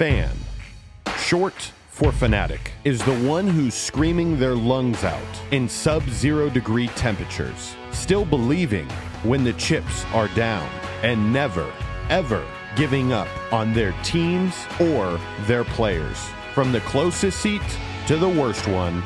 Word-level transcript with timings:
Fan, 0.00 0.34
short 1.18 1.72
for 1.90 2.10
fanatic, 2.10 2.72
is 2.84 3.04
the 3.04 3.18
one 3.18 3.46
who's 3.46 3.74
screaming 3.74 4.38
their 4.38 4.54
lungs 4.54 5.04
out 5.04 5.20
in 5.50 5.68
sub 5.68 6.02
zero 6.08 6.48
degree 6.48 6.88
temperatures, 6.96 7.76
still 7.90 8.24
believing 8.24 8.88
when 9.24 9.44
the 9.44 9.52
chips 9.52 10.06
are 10.14 10.28
down, 10.28 10.66
and 11.02 11.30
never, 11.30 11.70
ever 12.08 12.42
giving 12.76 13.12
up 13.12 13.28
on 13.52 13.74
their 13.74 13.92
teams 14.02 14.54
or 14.80 15.20
their 15.40 15.64
players. 15.64 16.16
From 16.54 16.72
the 16.72 16.80
closest 16.80 17.38
seat 17.38 17.60
to 18.06 18.16
the 18.16 18.26
worst 18.26 18.66
one, 18.68 19.02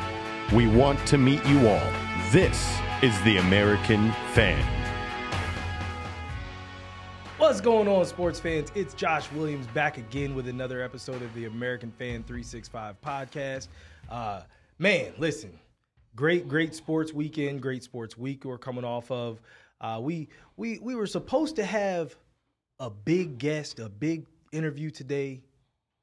we 0.52 0.68
want 0.68 1.04
to 1.08 1.18
meet 1.18 1.44
you 1.44 1.66
all. 1.66 1.92
This 2.30 2.78
is 3.02 3.20
the 3.22 3.38
American 3.38 4.12
Fan. 4.32 4.83
What's 7.44 7.60
going 7.60 7.88
on, 7.88 8.06
sports 8.06 8.40
fans? 8.40 8.72
It's 8.74 8.94
Josh 8.94 9.30
Williams 9.32 9.66
back 9.68 9.98
again 9.98 10.34
with 10.34 10.48
another 10.48 10.80
episode 10.80 11.20
of 11.20 11.32
the 11.34 11.44
American 11.44 11.90
Fan 11.90 12.22
365 12.22 12.98
podcast. 13.02 13.68
Uh, 14.08 14.40
man, 14.78 15.12
listen, 15.18 15.52
great, 16.16 16.48
great 16.48 16.74
sports 16.74 17.12
weekend, 17.12 17.60
great 17.60 17.82
sports 17.82 18.16
week 18.16 18.46
we're 18.46 18.56
coming 18.56 18.82
off 18.82 19.10
of. 19.10 19.42
Uh, 19.78 19.98
we 20.00 20.30
we 20.56 20.78
we 20.78 20.94
were 20.94 21.06
supposed 21.06 21.56
to 21.56 21.66
have 21.66 22.16
a 22.80 22.88
big 22.88 23.36
guest, 23.36 23.78
a 23.78 23.90
big 23.90 24.24
interview 24.50 24.88
today, 24.88 25.42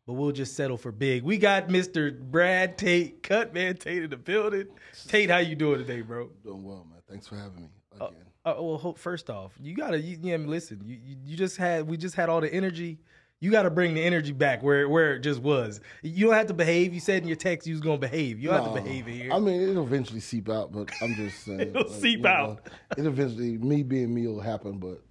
but 0.05 0.13
we'll 0.13 0.31
just 0.31 0.55
settle 0.55 0.77
for 0.77 0.91
big. 0.91 1.23
We 1.23 1.39
got 1.39 1.69
Mr. 1.69 2.17
Brad 2.19 2.77
Tate, 2.77 3.23
cut 3.23 3.51
man 3.51 3.77
Tate 3.77 4.03
in 4.03 4.11
the 4.11 4.15
building. 4.15 4.67
Tate, 5.07 5.31
how 5.31 5.39
you 5.39 5.55
doing 5.55 5.79
today, 5.79 6.01
bro? 6.01 6.29
Doing 6.43 6.63
well, 6.63 6.85
man. 6.87 7.01
Thanks 7.09 7.27
for 7.27 7.35
having 7.35 7.61
me 7.61 7.69
again. 7.95 8.09
Uh, 8.11 8.30
Uh, 8.43 8.55
well, 8.59 8.77
ho- 8.77 8.93
first 8.93 9.29
off, 9.29 9.53
you 9.61 9.75
gotta, 9.75 9.99
you, 9.99 10.17
yeah, 10.21 10.37
listen. 10.37 10.81
You, 10.83 10.97
you 11.03 11.15
you 11.25 11.37
just 11.37 11.57
had, 11.57 11.87
we 11.87 11.97
just 11.97 12.15
had 12.15 12.29
all 12.29 12.41
the 12.41 12.51
energy. 12.51 12.99
You 13.39 13.49
got 13.49 13.63
to 13.63 13.71
bring 13.71 13.95
the 13.95 14.01
energy 14.03 14.33
back 14.33 14.61
where 14.61 14.87
where 14.87 15.15
it 15.15 15.21
just 15.21 15.41
was. 15.41 15.79
You 16.03 16.27
don't 16.27 16.35
have 16.35 16.47
to 16.47 16.53
behave. 16.53 16.93
You 16.93 16.99
said 16.99 17.23
in 17.23 17.27
your 17.27 17.37
text 17.37 17.67
you 17.67 17.73
was 17.73 17.81
gonna 17.81 17.97
behave. 17.97 18.39
You 18.39 18.49
don't 18.49 18.63
have 18.63 18.75
to 18.75 18.81
behave 18.81 19.07
here. 19.07 19.31
I 19.31 19.39
mean, 19.39 19.61
it'll 19.61 19.83
eventually 19.83 20.19
seep 20.19 20.47
out, 20.47 20.71
but 20.71 20.91
I'm 21.01 21.15
just 21.15 21.39
saying. 21.45 21.59
It'll 21.59 21.83
like, 21.83 22.01
seep 22.01 22.17
you 22.17 22.23
know, 22.23 22.29
out. 22.29 22.67
it 22.97 23.05
eventually, 23.05 23.57
me 23.57 23.81
being 23.83 24.13
me 24.13 24.27
will 24.27 24.41
happen, 24.41 24.77
but 24.77 25.01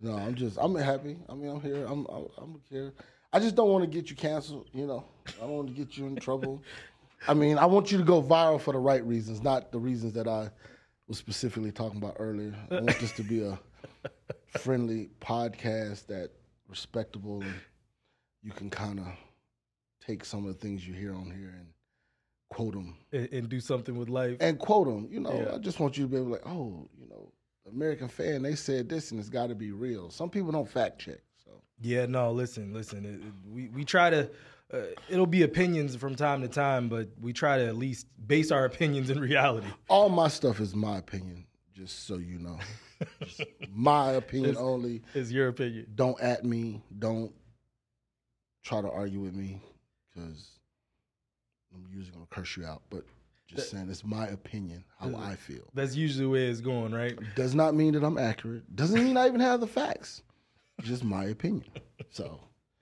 no, 0.00 0.14
I'm 0.16 0.34
just, 0.34 0.58
I'm 0.60 0.74
happy. 0.74 1.16
I 1.28 1.34
mean, 1.34 1.50
I'm 1.50 1.60
here. 1.60 1.86
I'm, 1.86 2.06
I'm, 2.06 2.26
I'm 2.36 2.60
here. 2.70 2.92
I 3.32 3.40
just 3.40 3.54
don't 3.54 3.68
want 3.70 3.84
to 3.84 3.90
get 3.90 4.10
you 4.10 4.16
canceled. 4.16 4.68
You 4.72 4.86
know, 4.86 5.04
I 5.26 5.40
don't 5.40 5.50
want 5.50 5.68
to 5.68 5.74
get 5.74 5.96
you 5.96 6.06
in 6.06 6.16
trouble. 6.16 6.62
I 7.26 7.34
mean, 7.34 7.58
I 7.58 7.66
want 7.66 7.90
you 7.90 7.98
to 7.98 8.04
go 8.04 8.22
viral 8.22 8.60
for 8.60 8.72
the 8.72 8.78
right 8.78 9.04
reasons, 9.04 9.42
not 9.42 9.72
the 9.72 9.78
reasons 9.78 10.12
that 10.12 10.28
I 10.28 10.50
was 11.08 11.18
specifically 11.18 11.72
talking 11.72 11.98
about 11.98 12.16
earlier. 12.18 12.54
I 12.70 12.74
want 12.74 12.98
this 13.00 13.12
to 13.12 13.22
be 13.22 13.42
a 13.42 13.58
friendly 14.58 15.08
podcast 15.20 16.06
that 16.06 16.30
respectable 16.68 17.40
and 17.42 17.54
you 18.42 18.52
can 18.52 18.70
kind 18.70 19.00
of 19.00 19.06
take 20.06 20.24
some 20.24 20.46
of 20.46 20.52
the 20.54 20.58
things 20.60 20.86
you 20.86 20.94
hear 20.94 21.14
on 21.14 21.24
here 21.26 21.54
and 21.58 21.66
quote 22.50 22.74
them 22.74 22.96
and, 23.12 23.28
and 23.32 23.48
do 23.48 23.60
something 23.60 23.96
with 23.96 24.08
life. 24.08 24.36
and 24.40 24.58
quote 24.58 24.86
them. 24.86 25.08
You 25.10 25.20
know, 25.20 25.32
Yeah. 25.46 25.54
I 25.54 25.58
just 25.58 25.80
want 25.80 25.96
you 25.96 26.04
to 26.04 26.08
be 26.10 26.16
able 26.16 26.26
to 26.26 26.32
like, 26.32 26.46
oh, 26.46 26.88
you 26.98 27.08
know, 27.08 27.32
American 27.70 28.08
fan, 28.08 28.42
they 28.42 28.54
said 28.54 28.88
this 28.88 29.10
and 29.10 29.20
it's 29.20 29.28
got 29.28 29.48
to 29.48 29.54
be 29.54 29.72
real. 29.72 30.10
Some 30.10 30.30
people 30.30 30.52
don't 30.52 30.68
fact 30.68 30.98
check, 31.00 31.20
so 31.42 31.50
Yeah, 31.80 32.06
no, 32.06 32.32
listen, 32.32 32.72
listen. 32.72 33.04
It, 33.04 33.26
it- 33.26 33.50
we 33.52 33.68
we 33.68 33.84
try 33.84 34.10
to. 34.10 34.30
Uh, 34.72 34.78
it'll 35.08 35.26
be 35.26 35.42
opinions 35.42 35.96
from 35.96 36.14
time 36.14 36.42
to 36.42 36.48
time, 36.48 36.88
but 36.88 37.08
we 37.20 37.32
try 37.32 37.56
to 37.58 37.66
at 37.66 37.76
least 37.76 38.06
base 38.26 38.50
our 38.50 38.64
opinions 38.66 39.08
in 39.08 39.18
reality. 39.18 39.66
all 39.88 40.08
my 40.10 40.28
stuff 40.28 40.60
is 40.60 40.74
my 40.74 40.98
opinion. 40.98 41.46
Just 41.72 42.06
so 42.06 42.16
you 42.16 42.38
know, 42.38 42.58
my 43.72 44.10
opinion 44.22 44.50
It's- 44.50 44.62
only. 44.64 45.02
Is 45.14 45.32
your 45.32 45.48
opinion? 45.48 45.86
Don't 45.94 46.20
at 46.20 46.44
me. 46.44 46.82
Don't 46.98 47.32
try 48.64 48.82
to 48.82 48.90
argue 48.90 49.20
with 49.20 49.32
me 49.34 49.60
because 50.12 50.50
I'm 51.74 51.86
usually 51.94 52.12
gonna 52.12 52.26
curse 52.30 52.56
you 52.56 52.66
out. 52.66 52.82
But 52.90 53.04
just 53.46 53.70
saying, 53.70 53.88
it's 53.88 54.04
my 54.04 54.26
opinion, 54.26 54.84
how 55.00 55.16
I 55.16 55.36
feel. 55.36 55.62
That's 55.72 55.94
usually 55.94 56.24
the 56.26 56.30
way 56.30 56.46
it's 56.48 56.60
going, 56.60 56.92
right? 56.92 57.16
Does 57.34 57.54
not 57.54 57.74
mean 57.74 57.94
that 57.94 58.04
I'm 58.04 58.18
accurate. 58.18 58.74
Doesn't 58.76 59.02
mean 59.02 59.16
I 59.16 59.26
even 59.28 59.40
have 59.40 59.60
the 59.60 59.66
facts. 59.66 60.22
Just 60.82 61.02
my 61.04 61.24
opinion. 61.26 61.64
So, 62.10 62.40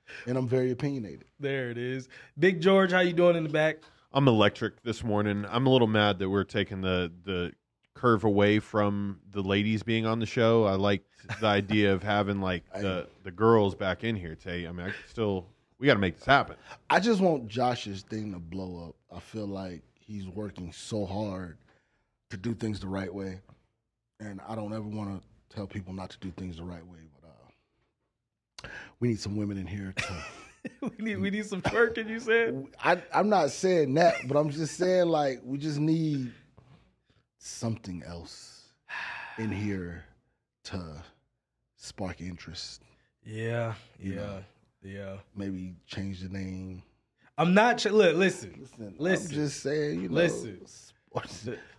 and 0.27 0.37
I'm 0.37 0.49
very 0.49 0.71
opinionated. 0.71 1.25
There 1.41 1.71
it 1.71 1.78
is. 1.78 2.09
Big 2.39 2.61
George, 2.61 2.93
how 2.93 3.00
you 3.00 3.12
doing 3.12 3.37
in 3.37 3.43
the 3.43 3.49
back? 3.49 3.78
I'm 4.12 4.28
electric 4.28 4.83
this 4.83 5.05
morning. 5.05 5.44
I'm 5.49 5.67
a 5.67 5.71
little 5.71 5.89
mad 5.89 6.19
that 6.21 6.31
we're 6.31 6.44
taking 6.44 6.81
the 6.81 7.12
the 7.25 7.53
curve 7.94 8.25
away 8.25 8.59
from 8.59 9.19
the 9.31 9.43
ladies 9.43 9.83
being 9.83 10.06
on 10.06 10.21
the 10.21 10.27
show. 10.27 10.65
I 10.65 10.75
like 10.75 11.03
the 11.41 11.47
idea 11.47 11.93
of 11.93 12.03
having 12.03 12.41
like 12.41 12.65
the 12.72 13.09
the 13.25 13.31
girls 13.31 13.75
back 13.75 14.05
in 14.05 14.16
here. 14.16 14.34
Tay, 14.34 14.66
I 14.66 14.72
mean, 14.72 14.87
I 14.87 14.95
still 15.09 15.47
we 15.78 15.87
got 15.87 15.95
to 15.95 16.00
make 16.00 16.16
this 16.16 16.25
happen. 16.25 16.56
I 16.89 17.00
just 17.00 17.21
want 17.21 17.49
Josh's 17.49 18.03
thing 18.03 18.33
to 18.33 18.39
blow 18.39 18.89
up. 18.89 19.16
I 19.16 19.21
feel 19.21 19.47
like 19.47 19.83
he's 19.95 20.27
working 20.28 20.72
so 20.72 21.05
hard 21.05 21.59
to 22.31 22.37
do 22.37 22.55
things 22.55 22.81
the 22.81 22.89
right 22.89 23.12
way, 23.12 23.41
and 24.21 24.41
I 24.49 24.55
don't 24.55 24.72
ever 24.72 24.89
want 24.89 25.21
to 25.21 25.55
tell 25.55 25.66
people 25.66 25.93
not 25.93 26.11
to 26.11 26.19
do 26.19 26.31
things 26.37 26.56
the 26.56 26.65
right 26.65 26.87
way. 26.87 27.06
We 29.01 29.09
need 29.09 29.21
some 29.21 29.37
women 29.37 29.59
in 29.59 29.67
here. 29.67 29.93
To, 29.97 30.17
we 30.81 31.05
need 31.05 31.17
we 31.19 31.31
need 31.31 31.47
some 31.47 31.62
twerking. 31.62 32.09
You 32.09 32.21
said. 32.21 32.67
I, 32.83 33.03
I'm 33.12 33.29
not 33.29 33.51
saying 33.51 33.95
that, 33.95 34.27
but 34.27 34.37
I'm 34.37 34.51
just 34.51 34.77
saying 34.77 35.09
like 35.09 35.41
we 35.45 35.59
just 35.59 35.79
need 35.79 36.33
something 37.39 38.03
else 38.07 38.65
in 39.39 39.51
here 39.51 40.05
to 40.65 41.03
spark 41.77 42.21
interest. 42.21 42.83
Yeah, 43.25 43.75
yeah, 43.99 44.15
know. 44.15 44.45
yeah. 44.83 45.17
Maybe 45.34 45.75
change 45.87 46.21
the 46.21 46.28
name. 46.28 46.83
I'm 47.39 47.53
not. 47.53 47.78
Ch- 47.78 47.87
look, 47.87 48.17
listen, 48.17 48.55
Listen, 48.59 48.95
listen. 48.99 49.31
I'm 49.31 49.34
just 49.34 49.63
saying, 49.63 50.03
you 50.03 50.09
know, 50.09 50.15
Listen. 50.15 50.61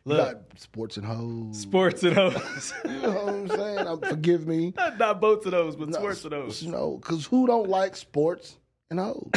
Sports. 0.07 0.18
Look. 0.19 0.28
you 0.28 0.34
got 0.34 0.59
sports 0.59 0.97
and 0.97 1.06
hoes. 1.06 1.59
sports 1.62 2.03
and 2.03 2.16
hoes. 2.16 2.73
You 2.85 2.91
know 3.01 3.12
what 3.12 3.34
I'm 3.34 3.47
saying? 3.50 3.79
Um, 3.88 4.01
forgive 4.01 4.47
me. 4.47 4.73
not 5.00 5.22
both 5.22 5.45
of 5.45 5.51
those, 5.51 5.75
but 5.75 5.90
No, 5.90 5.97
sports 6.00 6.23
and 6.25 6.34
hoes. 6.34 6.62
You 6.63 6.72
know, 6.72 6.97
because 7.01 7.25
who 7.25 7.47
don't 7.47 7.69
like 7.69 7.95
sports 7.95 8.57
and 8.90 9.00
hoes? 9.00 9.29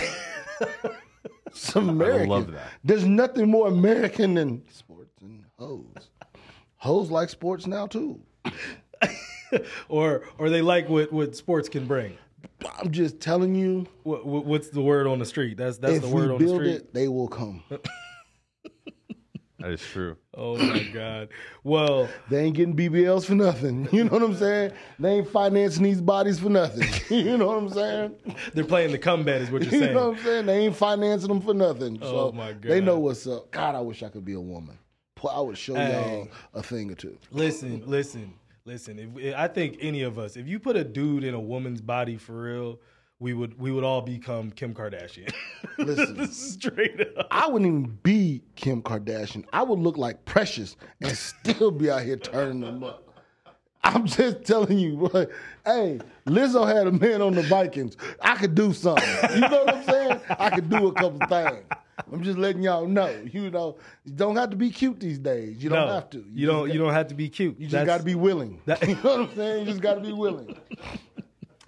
it's 1.47 1.75
American. 1.77 2.29
love 2.29 2.53
that. 2.53 2.69
There's 2.85 3.05
nothing 3.05 3.51
more 3.51 3.69
American 3.69 4.35
than 4.35 4.63
sports 4.71 5.21
and 5.21 5.45
hoes. 5.59 6.11
Hoes 6.77 7.11
like 7.11 7.29
sports 7.29 7.67
now 7.67 7.87
too. 7.87 8.21
or 9.89 10.23
or 10.39 10.49
they 10.51 10.63
like 10.63 10.89
what 10.89 11.13
what 11.13 11.35
sports 11.37 11.69
can 11.69 11.87
bring. 11.87 12.17
I'm 12.79 12.91
just 12.91 13.21
telling 13.21 13.55
you, 13.55 13.87
What, 14.03 14.27
what 14.27 14.45
what's 14.47 14.69
the 14.71 14.81
word 14.81 15.07
on 15.07 15.19
the 15.19 15.27
street? 15.27 15.57
That's 15.57 15.79
that's 15.79 16.01
the 16.01 16.09
word 16.09 16.31
on 16.31 16.39
the 16.39 16.45
build 16.45 16.57
street. 16.61 16.75
it, 16.75 16.95
they 16.95 17.09
will 17.09 17.29
come. 17.29 17.63
That 19.61 19.73
is 19.73 19.81
true. 19.83 20.17
Oh 20.35 20.57
my 20.57 20.83
god. 20.95 21.29
Well, 21.65 22.09
They 22.31 22.45
ain't 22.45 22.57
getting 22.57 22.75
BBLs 22.75 23.27
for 23.27 23.35
nothing. 23.35 23.89
You 23.93 24.05
know 24.05 24.11
what 24.13 24.23
I'm 24.23 24.35
saying? 24.37 24.73
They 24.99 25.11
ain't 25.19 25.29
financing 25.29 25.83
these 25.85 26.01
bodies 26.01 26.41
for 26.41 26.49
nothing. 26.49 26.89
you 27.25 27.37
know 27.37 27.47
what 27.49 27.59
I'm 27.59 27.69
saying? 27.69 28.17
they're 28.55 28.65
playing 28.65 28.93
the 28.93 28.99
comeback, 28.99 29.43
is 29.43 29.51
what 29.51 29.63
you're 29.63 29.71
saying. 29.71 29.83
You 29.89 29.93
know 29.95 30.11
what 30.11 30.19
I'm 30.19 30.25
saying? 30.25 30.47
They 30.47 30.59
ain't 30.67 30.77
financing 30.77 31.29
them 31.29 31.41
for 31.41 31.55
nothing. 31.55 31.99
Oh, 32.03 32.31
so 32.31 32.33
my 32.37 32.53
They 32.53 32.81
know 32.81 32.99
what's 32.99 33.27
up. 33.27 33.51
God, 33.51 33.75
I 33.75 33.81
wish 33.81 34.03
I 34.03 34.09
could 34.09 34.25
be 34.25 34.33
a 34.35 34.41
woman. 34.41 34.79
I 35.31 35.41
would 35.41 35.59
show 35.59 35.75
Hey. 35.75 35.93
y'all 35.93 36.29
a 36.55 36.63
thing 36.63 36.91
or 36.91 36.95
two. 36.95 37.19
Listen, 37.31 37.83
listen, 37.87 38.33
listen. 38.65 39.13
If 39.19 39.35
I 39.37 39.49
think 39.49 39.77
any 39.81 40.01
of 40.01 40.19
us, 40.19 40.37
if 40.39 40.49
you 40.49 40.59
put 40.59 40.77
a 40.77 40.85
dude 40.85 41.25
in 41.25 41.35
a 41.35 41.41
woman's 41.41 41.83
body 41.83 42.17
for 42.17 42.41
real, 42.41 42.81
we 43.21 43.35
would 43.35 43.59
we 43.61 43.71
would 43.71 43.85
all 43.85 44.01
become 44.01 44.51
Kim 44.51 44.75
Kardashian. 44.75 45.33
Listen. 45.79 46.27
Straight 46.33 47.01
up. 47.17 47.27
I 47.31 47.47
wouldn't 47.47 47.69
even 47.69 47.99
be 48.03 48.43
Kim 48.57 48.83
Kardashian. 48.83 49.45
I 49.53 49.63
would 49.63 49.79
look 49.79 49.97
like 49.99 50.25
Precious 50.25 50.77
and 51.03 51.17
still 51.17 51.71
be 51.71 51.91
out 51.91 52.03
here 52.03 52.17
turning 52.17 52.61
them 52.61 52.83
up. 52.83 53.07
I'm 53.85 54.07
just 54.07 54.45
telling 54.45 54.79
you, 54.79 54.97
boy. 54.97 55.27
Hey, 55.65 56.01
Lizzo 56.27 56.67
had 56.67 56.87
a 56.87 56.93
man 56.93 57.23
on 57.23 57.35
the 57.35 57.43
Vikings. 57.43 57.97
I 58.21 58.37
could 58.37 58.55
do 58.55 58.73
something. 58.73 59.09
You 59.35 59.41
know 59.41 59.65
what 59.65 59.75
I'm 59.75 59.85
saying? 59.85 60.21
I 60.39 60.51
could 60.51 60.69
do 60.69 60.89
a 60.89 60.93
couple 60.93 61.27
things. 61.29 61.65
I'm 62.13 62.23
just 62.23 62.39
letting 62.39 62.63
y'all 62.63 62.87
know. 62.87 63.09
You 63.33 63.51
know, 63.51 63.77
you 64.05 64.13
don't 64.13 64.37
have 64.37 64.51
to 64.51 64.57
be 64.57 64.71
cute 64.71 65.01
these 65.01 65.19
days. 65.19 65.63
You 65.63 65.71
don't 65.71 65.87
no, 65.87 65.95
have 65.95 66.11
to. 66.11 66.19
You, 66.19 66.25
just 66.25 66.47
don't. 66.47 66.67
got- 66.67 66.75
You 66.75 66.81
don't 66.81 66.93
have 66.93 67.09
to 67.09 67.15
be 67.15 67.29
cute. 67.29 67.59
You 67.59 67.69
just 67.69 67.87
got 67.87 67.99
to 67.99 68.05
be 68.05 68.15
willing. 68.15 68.61
that- 68.67 68.83
you 68.89 68.95
know 68.97 69.01
what 69.03 69.21
I'm 69.31 69.37
saying? 69.37 69.61
You 69.61 69.67
just 69.73 69.81
got 69.83 69.95
to 69.95 70.01
be 70.01 70.13
willing. 70.13 70.57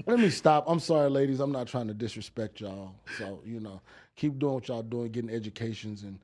Let 0.06 0.19
me 0.19 0.31
stop. 0.31 0.64
I'm 0.66 0.81
sorry, 0.81 1.10
ladies. 1.10 1.40
I'm 1.40 1.52
not 1.52 1.66
trying 1.66 1.88
to 1.88 1.94
disrespect 1.94 2.60
y'all. 2.60 2.94
So 3.19 3.40
you 3.44 3.60
know, 3.60 3.81
keep 4.16 4.38
doing 4.38 4.54
what 4.54 4.69
y'all 4.69 4.82
doing, 4.82 5.10
getting 5.10 5.31
educations 5.31 6.02
and 6.02 6.19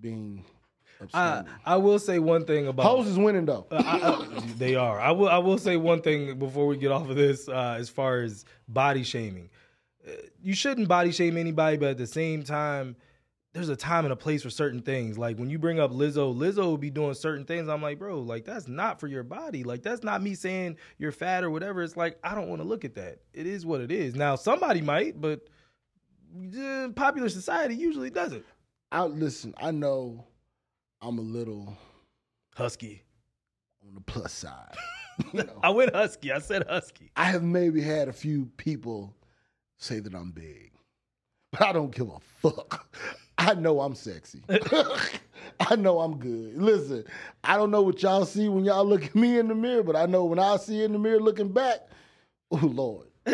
being. 0.00 0.44
I, 1.14 1.44
I 1.64 1.76
will 1.76 2.00
say 2.00 2.18
one 2.18 2.44
thing 2.44 2.66
about 2.66 2.84
Hoes 2.84 3.06
is 3.06 3.16
winning 3.16 3.46
though. 3.46 3.66
I, 3.70 3.76
I, 3.78 4.40
they 4.58 4.74
are. 4.74 4.98
I 5.00 5.12
will. 5.12 5.28
I 5.28 5.38
will 5.38 5.58
say 5.58 5.76
one 5.76 6.02
thing 6.02 6.38
before 6.38 6.66
we 6.66 6.76
get 6.76 6.90
off 6.90 7.08
of 7.08 7.16
this. 7.16 7.48
Uh, 7.48 7.76
as 7.78 7.88
far 7.88 8.20
as 8.20 8.44
body 8.66 9.04
shaming, 9.04 9.48
Uh, 10.06 10.12
you 10.42 10.54
shouldn't 10.54 10.88
body 10.88 11.12
shame 11.12 11.36
anybody, 11.36 11.76
but 11.76 11.90
at 11.90 11.98
the 11.98 12.06
same 12.06 12.42
time, 12.42 12.96
there's 13.58 13.68
a 13.68 13.76
time 13.76 14.04
and 14.04 14.12
a 14.12 14.16
place 14.16 14.44
for 14.44 14.50
certain 14.50 14.80
things. 14.80 15.18
Like 15.18 15.36
when 15.36 15.50
you 15.50 15.58
bring 15.58 15.80
up 15.80 15.90
Lizzo, 15.90 16.32
Lizzo 16.34 16.58
will 16.58 16.78
be 16.78 16.90
doing 16.90 17.14
certain 17.14 17.44
things. 17.44 17.68
I'm 17.68 17.82
like, 17.82 17.98
bro, 17.98 18.20
like 18.20 18.44
that's 18.44 18.68
not 18.68 19.00
for 19.00 19.08
your 19.08 19.24
body. 19.24 19.64
Like 19.64 19.82
that's 19.82 20.04
not 20.04 20.22
me 20.22 20.34
saying 20.34 20.76
you're 20.96 21.10
fat 21.10 21.42
or 21.42 21.50
whatever. 21.50 21.82
It's 21.82 21.96
like 21.96 22.18
I 22.22 22.36
don't 22.36 22.48
want 22.48 22.62
to 22.62 22.68
look 22.68 22.84
at 22.84 22.94
that. 22.94 23.18
It 23.34 23.46
is 23.46 23.66
what 23.66 23.80
it 23.80 23.90
is. 23.90 24.14
Now 24.14 24.36
somebody 24.36 24.80
might, 24.80 25.20
but 25.20 25.40
uh, 26.56 26.90
popular 26.94 27.28
society 27.28 27.74
usually 27.74 28.10
doesn't. 28.10 28.44
I 28.92 29.02
listen. 29.02 29.54
I 29.58 29.72
know 29.72 30.24
I'm 31.02 31.18
a 31.18 31.22
little 31.22 31.76
Husky. 32.54 33.02
on 33.86 33.94
the 33.94 34.00
plus 34.00 34.32
side. 34.32 34.76
you 35.32 35.42
know, 35.42 35.58
I 35.64 35.70
went 35.70 35.94
Husky. 35.94 36.30
I 36.30 36.38
said 36.38 36.64
Husky. 36.68 37.10
I 37.16 37.24
have 37.24 37.42
maybe 37.42 37.80
had 37.80 38.06
a 38.08 38.12
few 38.12 38.46
people 38.56 39.16
say 39.78 39.98
that 39.98 40.14
I'm 40.14 40.30
big, 40.30 40.70
but 41.50 41.62
I 41.62 41.72
don't 41.72 41.94
give 41.94 42.08
a 42.08 42.20
fuck. 42.40 42.88
I 43.38 43.54
know 43.54 43.80
I'm 43.80 43.94
sexy. 43.94 44.42
I 45.60 45.76
know 45.76 46.00
I'm 46.00 46.18
good. 46.18 46.60
Listen, 46.60 47.04
I 47.44 47.56
don't 47.56 47.70
know 47.70 47.82
what 47.82 48.02
y'all 48.02 48.24
see 48.24 48.48
when 48.48 48.64
y'all 48.64 48.84
look 48.84 49.04
at 49.04 49.14
me 49.14 49.38
in 49.38 49.48
the 49.48 49.54
mirror, 49.54 49.82
but 49.82 49.96
I 49.96 50.06
know 50.06 50.24
when 50.24 50.38
I 50.38 50.56
see 50.56 50.82
in 50.82 50.92
the 50.92 50.98
mirror 50.98 51.20
looking 51.20 51.52
back, 51.52 51.80
oh 52.50 52.56
Lord, 52.56 53.06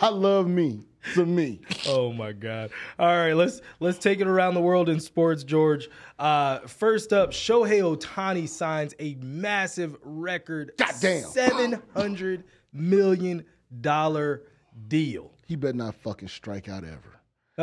I 0.00 0.08
love 0.08 0.48
me. 0.48 0.80
To 1.14 1.26
me, 1.26 1.60
Oh 1.88 2.12
my 2.12 2.30
God! 2.30 2.70
All 2.96 3.08
right, 3.08 3.32
let's 3.32 3.60
let's 3.80 3.98
take 3.98 4.20
it 4.20 4.28
around 4.28 4.54
the 4.54 4.60
world 4.60 4.88
in 4.88 5.00
sports, 5.00 5.42
George. 5.42 5.90
Uh, 6.16 6.60
first 6.60 7.12
up, 7.12 7.32
Shohei 7.32 7.80
Ohtani 7.82 8.48
signs 8.48 8.94
a 9.00 9.16
massive 9.16 9.96
record, 10.04 10.70
Goddamn. 10.78 11.24
seven 11.24 11.82
hundred 11.96 12.44
million 12.72 13.44
dollar 13.80 14.44
deal. 14.86 15.32
he 15.48 15.56
better 15.56 15.76
not 15.76 15.96
fucking 15.96 16.28
strike 16.28 16.68
out 16.68 16.84
ever. 16.84 17.18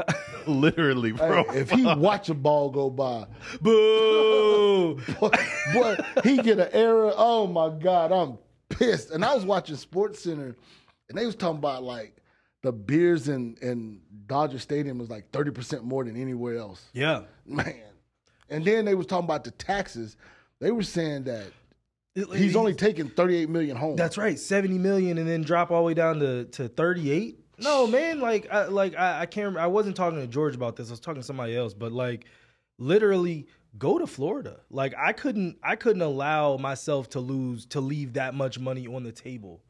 Literally, 0.48 1.12
bro. 1.12 1.44
Hey, 1.44 1.60
if 1.60 1.72
he 1.72 1.86
watch 1.86 2.30
a 2.30 2.34
ball 2.34 2.70
go 2.70 2.90
by, 2.90 3.26
Boo! 3.62 4.96
boy, 5.20 5.30
boy, 5.74 5.98
he 6.24 6.38
get 6.38 6.60
an 6.60 6.70
error. 6.72 7.12
Oh 7.16 7.48
my 7.48 7.70
god, 7.70 8.12
I'm 8.12 8.38
pissed. 8.70 9.12
And 9.12 9.24
I 9.24 9.36
was 9.36 9.46
watching 9.46 9.76
Sports 9.76 10.24
Center, 10.24 10.56
and 11.10 11.18
they 11.18 11.26
was 11.26 11.36
talking 11.36 11.58
about 11.58 11.84
like 11.84 12.16
the 12.64 12.72
beers 12.72 13.30
in 13.30 13.58
in 13.62 14.02
Dodger 14.28 14.60
Stadium 14.60 14.98
was 14.98 15.10
like 15.10 15.32
thirty 15.32 15.52
percent 15.52 15.84
more 15.84 16.04
than 16.04 16.20
anywhere 16.20 16.58
else. 16.58 16.90
yeah, 16.94 17.22
Man, 17.46 17.76
and 18.50 18.66
then 18.66 18.86
they 18.86 18.96
was 18.96 19.08
talking 19.08 19.26
about 19.26 19.44
the 19.44 19.52
taxes. 19.52 20.18
They 20.60 20.72
were 20.72 20.84
saying 20.84 21.24
that 21.26 21.48
he's 22.16 22.56
only 22.56 22.74
taking 22.74 23.10
thirty 23.10 23.38
eight 23.38 23.50
million 23.50 23.78
home. 23.78 23.96
That's 23.96 24.18
right, 24.18 24.38
seventy 24.38 24.78
million, 24.78 25.18
and 25.18 25.28
then 25.28 25.42
drop 25.42 25.72
all 25.72 25.82
the 25.82 25.88
way 25.88 25.94
down 25.94 26.20
to, 26.20 26.46
to 26.46 26.68
thirty 26.68 27.12
eight. 27.12 27.39
No, 27.62 27.88
man, 27.88 28.20
like 28.20 28.52
I, 28.52 28.66
like 28.66 28.96
I, 28.96 29.22
I 29.22 29.26
can't. 29.26 29.46
Remember. 29.46 29.62
I 29.62 29.68
wasn't 29.68 29.96
talking 29.96 30.20
to 30.20 30.28
George 30.28 30.56
about 30.56 30.76
this. 30.76 30.90
I 30.90 30.92
was 30.92 31.00
talking 31.00 31.22
to 31.22 31.26
somebody 31.26 31.56
else, 31.56 31.74
but 31.74 31.92
like 31.92 32.26
literally 32.78 33.48
go 33.78 34.00
to 34.00 34.08
Florida. 34.08 34.62
Like 34.70 34.94
I 34.98 35.14
couldn't, 35.14 35.58
I 35.64 35.76
couldn't 35.76 36.02
allow 36.02 36.58
myself 36.58 37.10
to 37.10 37.20
lose 37.20 37.66
to 37.68 37.82
leave 37.82 38.14
that 38.14 38.34
much 38.34 38.60
money 38.60 38.88
on 38.88 39.04
the 39.04 39.12
table 39.12 39.62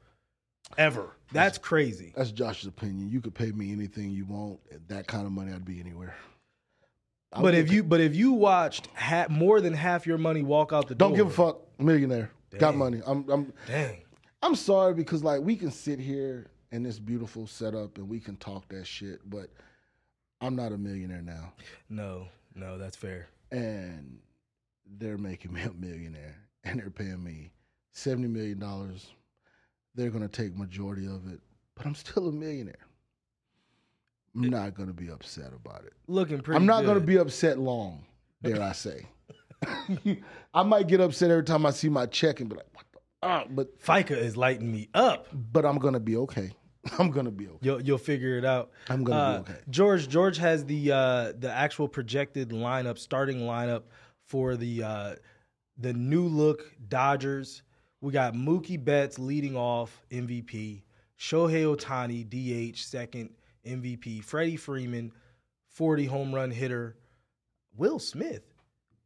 ever. 0.77 1.15
That's 1.31 1.57
crazy. 1.57 2.13
That's 2.15 2.31
Josh's 2.31 2.68
opinion. 2.68 3.09
You 3.09 3.21
could 3.21 3.33
pay 3.36 3.51
me 3.51 3.71
anything 3.71 4.12
you 4.12 4.25
want. 4.25 4.59
That 4.88 5.07
kind 5.07 5.25
of 5.25 5.31
money, 5.31 5.51
I'd 5.51 5.65
be 5.65 5.80
anywhere. 5.80 6.15
I 7.31 7.42
But 7.42 7.53
if 7.53 7.71
you, 7.71 7.83
but 7.83 8.01
if 8.01 8.15
you 8.15 8.33
watched 8.33 8.88
ha- 8.95 9.27
more 9.30 9.62
than 9.62 9.74
half 9.74 10.07
your 10.07 10.18
money 10.18 10.42
walk 10.42 10.74
out 10.74 10.88
the 10.88 10.95
door, 10.95 11.09
don't 11.09 11.18
give 11.18 11.27
a 11.27 11.30
fuck, 11.30 11.59
millionaire, 11.77 12.31
got 12.57 12.75
money. 12.75 13.01
I'm 13.06 13.30
I'm 13.30 13.53
Dang. 13.68 14.01
I'm 14.42 14.56
sorry 14.56 14.94
because 14.94 15.24
like 15.24 15.42
we 15.42 15.56
can 15.56 15.69
sit 15.69 16.00
here 16.00 16.47
in 16.71 16.83
this 16.83 17.00
beautiful 17.00 17.48
setup 17.48 17.98
and 17.98 18.07
we 18.07 18.19
can 18.19 18.36
talk 18.38 18.68
that 18.69 18.86
shit, 18.86 19.27
but 19.30 19.50
I'm 20.42 20.56
not 20.56 20.71
a 20.71 20.77
millionaire 20.77 21.21
now, 21.21 21.54
No, 21.89 22.27
no, 22.56 22.77
that's 22.77 22.95
fair. 22.95 23.27
and 23.51 24.19
they're 24.98 25.18
making 25.18 25.54
me 25.54 25.62
a 25.62 25.71
millionaire, 25.74 26.36
and 26.63 26.80
they're 26.80 26.89
paying 26.89 27.24
me 27.24 27.51
seventy 27.92 28.27
million 28.27 28.60
dollars. 28.60 29.07
They're 29.95 30.10
gonna 30.12 30.27
take 30.27 30.56
majority 30.56 31.06
of 31.07 31.31
it, 31.31 31.39
but 31.75 31.86
I'm 31.86 31.95
still 31.95 32.27
a 32.30 32.31
millionaire. 32.31 32.75
I'm 34.36 34.50
not 34.50 34.75
gonna 34.75 34.94
be 34.94 35.10
upset 35.10 35.51
about 35.54 35.83
it. 35.86 35.94
Looking 36.07 36.39
pretty. 36.42 36.56
I'm 36.57 36.66
not 36.66 36.86
gonna 36.86 37.00
be 37.00 37.18
upset 37.18 37.60
long, 37.60 38.06
dare 38.44 38.62
I 38.62 38.71
say. 38.74 39.07
I 40.54 40.63
might 40.63 40.88
get 40.88 41.01
upset 41.01 41.31
every 41.31 41.44
time 41.44 41.66
I 41.66 41.71
see 41.71 41.89
my 41.89 42.06
check 42.06 42.39
and 42.39 42.48
be 42.50 42.56
like, 42.56 42.68
"What 42.74 42.86
the?" 42.94 43.00
Ah, 43.21 43.44
but 43.50 43.77
FICA 43.81 44.12
is 44.18 44.38
lighting 44.38 44.71
me 44.71 44.88
up. 44.94 45.27
but 45.33 45.66
I'm 45.66 45.77
gonna 45.80 46.00
be 46.00 46.16
okay. 46.18 46.51
I'm 47.00 47.12
gonna 47.12 47.31
be 47.31 47.48
okay. 47.48 47.58
You'll 47.62 47.81
you'll 47.81 47.98
figure 47.98 48.38
it 48.38 48.46
out. 48.46 48.72
I'm 48.90 49.04
gonna 49.04 49.20
Uh, 49.20 49.42
be 49.42 49.52
okay. 49.52 49.60
George 49.70 50.08
George 50.08 50.38
has 50.38 50.66
the 50.66 50.92
uh, 50.92 51.34
the 51.38 51.52
actual 51.52 51.88
projected 51.88 52.50
lineup, 52.50 52.98
starting 52.98 53.40
lineup 53.42 53.84
for 54.28 54.56
the 54.56 54.84
uh, 54.84 55.16
the 55.78 55.94
new 55.94 56.24
look 56.28 56.72
Dodgers. 56.88 57.64
We 58.02 58.14
got 58.14 58.34
Mookie 58.34 58.81
Betts 58.84 59.20
leading 59.20 59.58
off 59.58 60.06
MVP, 60.10 60.84
Shohei 61.20 61.66
Ohtani 61.76 62.24
DH 62.74 62.78
second 62.78 63.31
MVP, 63.66 64.24
Freddie 64.24 64.56
Freeman 64.56 65.12
40 65.72 66.06
home 66.06 66.34
run 66.34 66.50
hitter, 66.50 66.96
Will 67.76 68.00
Smith. 68.00 68.44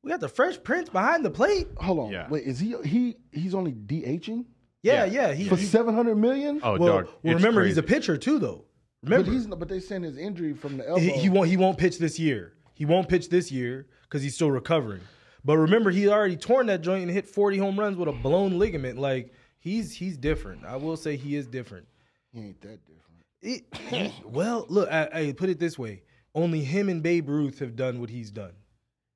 We 0.04 0.12
got 0.12 0.20
the 0.20 0.30
Fresh 0.30 0.62
Prince 0.64 0.90
behind 0.90 1.26
the 1.26 1.32
plate. 1.32 1.68
Hold 1.78 2.00
on, 2.00 2.12
Yeah. 2.12 2.30
wait, 2.30 2.44
is 2.46 2.60
he 2.60 2.76
he 2.86 3.16
he's 3.32 3.56
only 3.56 3.72
DHing 3.74 4.46
Yeah, 4.84 5.06
Yeah. 5.06 5.30
yeah. 5.30 5.34
he, 5.34 5.48
for 5.50 5.56
he- 5.56 5.66
seven 5.66 5.96
hundred 5.96 6.16
million? 6.16 6.60
Oh, 6.64 6.78
well, 6.78 6.98
dog. 6.98 7.06
well, 7.06 7.14
it's 7.24 7.36
remember 7.36 7.64
he's 7.66 7.78
a 7.78 7.82
crazy. 7.82 7.96
pitcher 7.96 8.18
too, 8.18 8.38
though. 8.38 8.66
but 9.02 9.10
Remember, 9.12 9.32
he's 9.32 9.48
but 9.48 9.68
they 9.68 9.80
saying 9.80 10.04
his 10.04 10.18
injury 10.18 10.54
from 10.54 10.78
the 10.78 10.88
elbow. 10.88 11.02
he, 11.02 11.10
he 11.12 11.30
won't 11.30 11.48
he 11.48 11.58
won't 11.58 11.78
pitch 11.78 11.98
this 11.98 12.20
year. 12.20 12.54
He 12.76 12.86
won't 12.86 13.08
pitch 13.10 13.30
this 13.30 13.52
year 13.52 13.88
because 14.04 14.22
he's 14.22 14.36
still 14.36 14.52
recovering. 14.52 15.02
But 15.46 15.58
remember, 15.58 15.90
he 15.92 16.08
already 16.08 16.38
torn 16.38 16.68
that 16.68 16.82
joint 16.82 17.04
and 17.04 17.12
hit 17.12 17.28
40 17.28 17.58
home 17.58 17.78
runs 17.80 17.98
with 17.98 18.08
a 18.08 18.14
blown 18.14 18.58
ligament. 18.60 18.98
Like 19.00 19.34
he's 19.60 19.92
he's 19.94 20.18
different. 20.18 20.66
I 20.66 20.76
will 20.78 20.98
say 20.98 21.16
he 21.18 21.36
is 21.36 21.48
different. 21.48 21.88
He 22.32 22.40
ain't 22.40 22.62
that 22.62 22.80
different. 22.86 23.00
It- 23.42 24.14
well, 24.26 24.66
look, 24.70 24.90
I, 24.92 25.10
I 25.14 25.32
put 25.34 25.50
it 25.50 25.60
this 25.60 25.78
way: 25.80 26.04
only 26.36 26.62
him 26.64 26.90
and 26.90 27.02
Babe 27.04 27.30
Ruth 27.30 27.60
have 27.60 27.76
done 27.76 28.00
what 28.02 28.10
he's 28.10 28.32
done. 28.32 28.54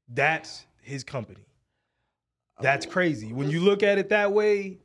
That's 0.10 0.66
his 0.82 1.04
company. 1.04 1.46
That's 2.62 2.86
oh, 2.86 2.90
crazy. 2.90 3.34
When 3.34 3.50
you 3.50 3.60
look 3.62 3.84
at 3.84 3.98
it 3.98 4.10
that 4.10 4.32
way, 4.34 4.80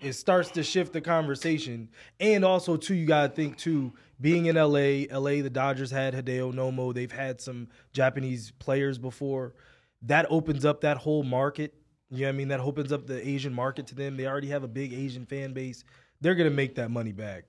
it 0.00 0.12
starts 0.12 0.50
to 0.52 0.62
shift 0.62 0.92
the 0.92 1.00
conversation. 1.00 1.88
And 2.20 2.44
also, 2.44 2.76
too, 2.76 2.94
you 2.94 3.06
gotta 3.06 3.28
think 3.28 3.56
too. 3.56 3.92
Being 4.20 4.46
in 4.46 4.56
LA, 4.56 5.06
LA, 5.16 5.42
the 5.42 5.50
Dodgers 5.50 5.90
had 5.90 6.14
Hideo 6.14 6.52
Nomo. 6.52 6.94
They've 6.94 7.10
had 7.10 7.40
some 7.40 7.68
Japanese 7.92 8.52
players 8.58 8.98
before. 8.98 9.54
That 10.02 10.26
opens 10.30 10.64
up 10.64 10.80
that 10.82 10.96
whole 10.98 11.22
market. 11.22 11.74
You 12.10 12.22
know 12.22 12.26
what 12.26 12.34
I 12.34 12.36
mean? 12.36 12.48
That 12.48 12.60
opens 12.60 12.92
up 12.92 13.06
the 13.06 13.26
Asian 13.26 13.52
market 13.52 13.86
to 13.88 13.94
them. 13.94 14.16
They 14.16 14.26
already 14.26 14.48
have 14.48 14.64
a 14.64 14.68
big 14.68 14.92
Asian 14.92 15.26
fan 15.26 15.52
base. 15.52 15.84
They're 16.20 16.34
gonna 16.34 16.50
make 16.50 16.76
that 16.76 16.90
money 16.90 17.12
back. 17.12 17.44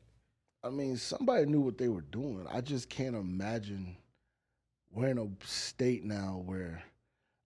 I 0.63 0.69
mean, 0.69 0.97
somebody 0.97 1.45
knew 1.45 1.61
what 1.61 1.77
they 1.77 1.87
were 1.87 2.01
doing. 2.01 2.45
I 2.51 2.61
just 2.61 2.89
can't 2.89 3.15
imagine 3.15 3.95
we're 4.91 5.07
in 5.07 5.17
a 5.17 5.27
state 5.45 6.03
now 6.03 6.41
where 6.45 6.83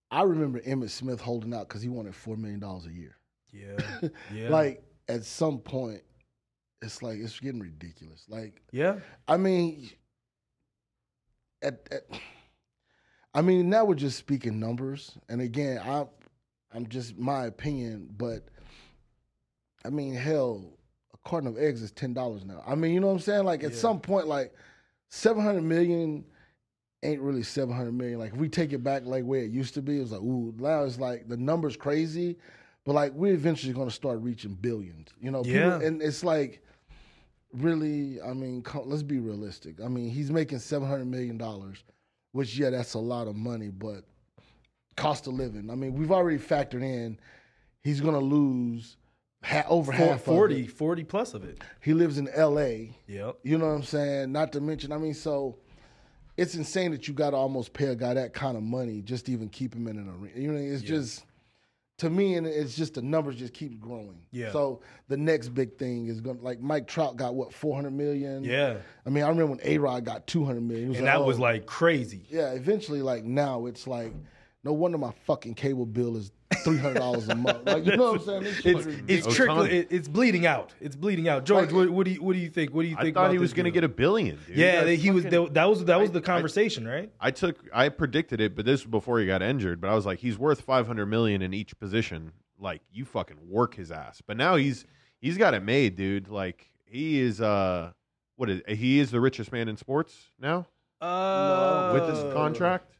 I 0.10 0.24
remember 0.24 0.60
Emmitt 0.62 0.90
Smith 0.90 1.22
holding 1.22 1.54
out 1.54 1.68
because 1.68 1.82
he 1.82 1.90
wanted 1.90 2.16
four 2.16 2.38
million 2.38 2.60
dollars 2.60 2.86
a 2.86 2.92
year. 2.92 3.18
Yeah. 3.52 3.78
Yeah. 4.34 4.50
Like 4.50 4.84
at 5.08 5.26
some 5.26 5.60
point, 5.60 6.02
it's 6.82 7.02
like 7.02 7.20
it's 7.20 7.40
getting 7.40 7.62
ridiculous. 7.62 8.26
Like 8.28 8.62
yeah. 8.72 9.00
I 9.28 9.38
mean, 9.38 9.90
at, 11.62 11.88
at 11.92 12.04
I 13.34 13.42
mean 13.42 13.70
now 13.70 13.86
we're 13.86 13.96
just 13.96 14.18
speaking 14.18 14.60
numbers, 14.60 15.18
and 15.30 15.42
again, 15.42 15.80
I 15.80 16.06
I'm 16.74 16.88
just 16.88 17.18
my 17.18 17.46
opinion, 17.46 18.10
but 18.18 18.48
I 19.86 19.90
mean, 19.90 20.14
hell, 20.14 20.64
a 21.14 21.30
carton 21.30 21.48
of 21.48 21.58
eggs 21.58 21.82
is 21.82 21.92
ten 21.92 22.14
dollars 22.14 22.46
now. 22.46 22.64
I 22.66 22.76
mean, 22.76 22.94
you 22.94 23.00
know 23.00 23.08
what 23.08 23.14
I'm 23.14 23.20
saying? 23.20 23.46
Like 23.46 23.64
at 23.64 23.72
Yeah. 23.72 23.78
some 23.78 24.00
point, 24.00 24.28
like 24.28 24.54
seven 25.10 25.44
hundred 25.44 25.64
million 25.64 26.26
ain't 27.04 27.22
really 27.22 27.44
seven 27.44 27.76
hundred 27.76 27.94
million. 27.94 28.20
Like 28.20 28.34
if 28.34 28.40
we 28.40 28.50
take 28.50 28.74
it 28.74 28.84
back 28.84 29.04
like 29.06 29.24
where 29.26 29.42
it 29.42 29.52
used 29.52 29.74
to 29.76 29.82
be, 29.82 29.98
it 29.98 30.02
was 30.02 30.12
like 30.12 30.22
ooh, 30.22 30.54
now 30.58 30.84
it's 30.84 31.00
like 31.00 31.28
the 31.28 31.38
numbers 31.38 31.76
crazy, 31.78 32.38
but 32.86 32.94
like 32.94 33.14
we're 33.14 33.34
eventually 33.34 33.74
going 33.74 33.88
to 33.88 33.94
start 33.94 34.20
reaching 34.22 34.54
billions. 34.56 35.10
You 35.22 35.32
know? 35.32 35.44
People- 35.44 35.60
Yeah. 35.60 35.80
and 35.82 36.02
it's 36.02 36.24
like 36.24 36.62
really, 37.54 38.22
I 38.22 38.34
mean, 38.34 38.64
let's 38.86 39.04
be 39.04 39.20
realistic. 39.20 39.80
I 39.82 39.88
mean, 39.88 40.10
he's 40.10 40.32
making 40.32 40.60
seven 40.60 40.88
hundred 40.88 41.06
million 41.06 41.38
dollars, 41.38 41.84
which 42.32 42.58
yeah, 42.58 42.70
that's 42.72 42.94
a 42.96 43.00
lot 43.00 43.28
of 43.28 43.36
money, 43.36 43.70
but 43.70 44.04
cost 44.96 45.28
of 45.28 45.34
living. 45.34 45.70
I 45.70 45.76
mean, 45.76 45.94
we've 45.96 46.12
already 46.12 46.38
factored 46.40 46.84
in 46.84 47.20
he's 47.84 48.00
going 48.00 48.14
to 48.14 48.20
lose 48.20 48.96
ha- 49.44 49.66
over 49.68 49.92
half 49.92 50.22
40, 50.22 50.62
Of 50.62 50.68
it. 50.70 50.72
40 50.72 51.04
plus 51.04 51.34
of 51.34 51.44
it. 51.44 51.62
He 51.82 51.94
lives 51.94 52.18
in 52.18 52.30
L.A. 52.30 52.96
Yep. 53.08 53.40
You 53.44 53.58
know 53.58 53.66
what 53.68 53.74
I'm 53.74 53.84
saying? 53.84 54.32
Not 54.32 54.54
to 54.54 54.62
mention, 54.62 54.92
I 54.94 54.98
mean, 54.98 55.14
so 55.14 55.58
it's 56.38 56.56
insane 56.56 56.92
that 56.92 57.08
you 57.08 57.14
got 57.14 57.32
to 57.32 57.36
almost 57.36 57.74
pay 57.74 57.88
a 57.88 57.96
guy 57.96 58.14
that 58.14 58.34
kind 58.34 58.56
of 58.56 58.64
money 58.64 59.02
just 59.02 59.26
to 59.26 59.32
even 59.34 59.50
keep 59.50 59.76
him 59.76 59.88
in 59.88 59.98
an 59.98 60.08
arena. 60.10 60.40
You 60.40 60.52
know, 60.54 60.60
it's 60.60 60.82
just 60.82 61.24
to 62.04 62.10
me, 62.10 62.36
and 62.36 62.46
it's 62.46 62.76
just 62.76 62.94
the 62.94 63.02
numbers 63.02 63.36
just 63.36 63.54
keep 63.54 63.80
growing. 63.80 64.20
Yeah. 64.32 64.52
So 64.52 64.82
the 65.08 65.18
next 65.18 65.50
big 65.50 65.78
thing 65.78 66.08
is 66.08 66.22
going 66.22 66.38
to 66.38 66.44
like 66.44 66.62
Mike 66.62 66.88
Trout 66.88 67.16
got 67.16 67.36
what 67.36 67.54
400 67.54 67.92
million. 67.92 68.44
Yeah. 68.44 68.78
I 69.06 69.10
mean, 69.10 69.24
I 69.24 69.30
remember 69.30 69.56
when 69.56 69.60
A 69.64 69.78
Rod 69.78 70.06
got 70.06 70.28
200 70.28 70.62
million. 70.62 70.88
And 70.88 70.96
like, 70.96 71.06
that 71.06 71.24
was 71.24 71.40
oh. 71.40 71.44
like 71.44 71.66
crazy. 71.66 72.26
yeah. 72.30 72.52
Eventually, 72.52 73.02
like 73.02 73.24
now, 73.24 73.66
it's 73.66 73.88
like 73.88 74.14
no 74.64 74.74
wonder 74.74 74.98
my 74.98 75.14
fucking 75.26 75.56
cable 75.56 75.86
bill 75.86 76.16
is 76.16 76.32
three 76.64 76.78
hundred 76.78 76.96
dollars 77.00 77.28
a 77.30 77.36
month. 77.36 77.66
Like 77.66 77.86
you 77.86 77.96
know 77.98 78.12
what 78.14 78.22
I'm 78.22 78.26
saying? 78.26 78.44
This 78.44 78.56
shit 78.58 78.66
It's 78.78 78.86
is 78.86 78.88
it's 78.88 79.00
ridiculous. 79.02 79.36
trickling. 79.36 79.72
It, 79.72 79.88
it's 79.92 80.08
bleeding 80.08 80.46
out. 80.46 80.74
It's 80.82 80.96
bleeding 80.96 81.28
out. 81.28 81.46
George, 81.46 81.66
Like- 81.72 81.74
what, 81.76 81.90
what 81.90 82.06
do 82.06 82.12
you 82.12 82.22
what 82.24 82.34
do 82.34 82.40
you 82.40 82.50
think? 82.50 82.74
What 82.74 82.84
do 82.84 82.88
you 82.88 82.96
think? 82.96 83.00
I 83.00 83.04
think? 83.04 83.16
thought 83.16 83.22
about 83.26 83.32
he 83.34 83.38
was 83.40 83.52
this 83.52 83.56
going 83.58 83.66
to 83.66 83.72
deal? 83.72 83.82
get 83.82 83.84
a 83.84 83.90
billion, 83.90 84.40
dude. 84.48 84.58
Yeah, 84.58 84.84
That's 84.84 85.02
he 85.02 85.12
was. 85.12 85.24
fucking- 85.26 85.54
That 85.54 85.66
was 85.70 85.86
that 85.86 86.00
was 86.00 86.10
I- 86.10 86.14
the 86.14 86.20
I- 86.20 86.22
conversation, 86.22 86.88
right? 86.88 87.12
I 87.20 87.32
took 87.32 87.58
I 87.74 87.90
predicted 87.90 88.42
it, 88.42 88.56
but 88.56 88.66
this 88.66 88.84
was 88.84 88.92
before 88.92 89.20
he 89.20 89.26
got 89.26 89.42
injured. 89.42 89.82
But 89.82 89.90
I 89.90 89.96
was 89.96 90.06
like, 90.06 90.20
he's 90.20 90.38
worth 90.38 90.62
five 90.62 90.88
hundred 90.88 91.06
million 91.08 91.42
in 91.42 91.54
each 91.54 91.78
position. 91.80 92.32
Like 92.60 92.82
you 92.92 93.06
fucking 93.06 93.38
work 93.50 93.76
his 93.76 93.92
ass. 93.92 94.22
But 94.26 94.38
now 94.38 94.56
he's 94.56 94.86
he's 95.20 95.38
got 95.38 95.54
it 95.54 95.64
made, 95.64 95.96
dude. 95.96 96.30
Like 96.30 96.70
he 96.86 97.20
is 97.20 97.42
uh 97.42 97.92
what 98.36 98.50
is 98.50 98.62
he 98.68 99.00
is 99.00 99.12
the 99.12 99.20
richest 99.22 99.52
man 99.52 99.68
in 99.68 99.78
sports 99.78 100.30
now 100.40 100.66
Uh, 101.02 101.92
with 101.94 102.08
his 102.10 102.34
contract. 102.34 102.96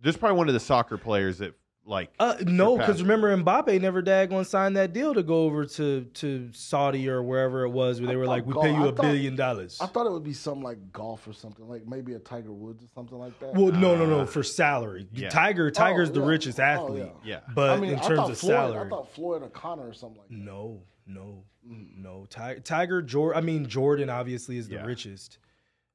There's 0.00 0.16
probably 0.16 0.36
one 0.38 0.48
of 0.48 0.54
the 0.54 0.60
soccer 0.60 0.96
players 0.98 1.38
that 1.38 1.54
like 1.86 2.10
Uh, 2.18 2.36
no, 2.46 2.78
because 2.78 3.02
remember 3.02 3.36
Mbappe 3.36 3.80
never 3.80 4.02
daggone 4.02 4.46
signed 4.46 4.76
that 4.76 4.92
deal 4.94 5.12
to 5.14 5.22
go 5.22 5.44
over 5.44 5.66
to 5.66 6.04
to 6.04 6.48
Saudi 6.52 7.08
or 7.08 7.22
wherever 7.22 7.64
it 7.64 7.68
was 7.70 8.00
where 8.00 8.06
they 8.08 8.14
I 8.14 8.16
were 8.16 8.26
like, 8.26 8.46
we 8.46 8.54
golf- 8.54 8.64
pay 8.64 8.72
you 8.74 8.86
a 8.88 8.92
billion 8.92 9.36
dollars. 9.36 9.78
I 9.80 9.86
thought 9.86 10.06
it 10.06 10.12
would 10.12 10.24
be 10.24 10.32
something 10.32 10.62
like 10.62 10.92
golf 10.92 11.26
or 11.28 11.32
something, 11.34 11.68
like 11.68 11.86
maybe 11.86 12.14
a 12.14 12.18
Tiger 12.18 12.52
Woods 12.52 12.82
or 12.82 12.88
something 12.94 13.18
like 13.18 13.38
that. 13.40 13.54
Well, 13.54 13.70
no, 13.72 13.94
no, 13.96 14.06
no, 14.06 14.24
for 14.26 14.42
salary. 14.42 15.06
Yeah. 15.12 15.28
Tiger, 15.28 15.70
Tiger's 15.70 16.10
the 16.10 16.20
yeah. 16.20 16.26
richest 16.26 16.58
Oh, 16.58 16.62
athlete. 16.62 17.12
yeah. 17.22 17.40
But 17.54 17.70
I 17.70 17.76
mean, 17.80 17.90
in 17.92 17.98
I 17.98 18.02
terms 18.02 18.18
thought 18.20 18.30
of 18.30 18.38
Floyd, 18.38 18.50
salary, 18.54 18.86
I 18.86 18.88
thought 18.88 19.12
Floyd 19.14 19.42
O'Connor 19.42 19.88
or 19.88 19.92
something 19.92 20.18
like 20.20 20.28
that. 20.30 20.36
no, 20.38 20.80
no, 21.06 21.44
Mm. 21.68 21.96
no. 21.98 22.26
Ti- 22.30 22.60
Tiger, 22.62 23.02
Jordan. 23.02 23.42
I 23.42 23.44
mean, 23.44 23.66
Jordan 23.66 24.08
obviously 24.10 24.56
is 24.58 24.68
the 24.68 24.76
Yeah. 24.76 24.84
richest. 24.86 25.38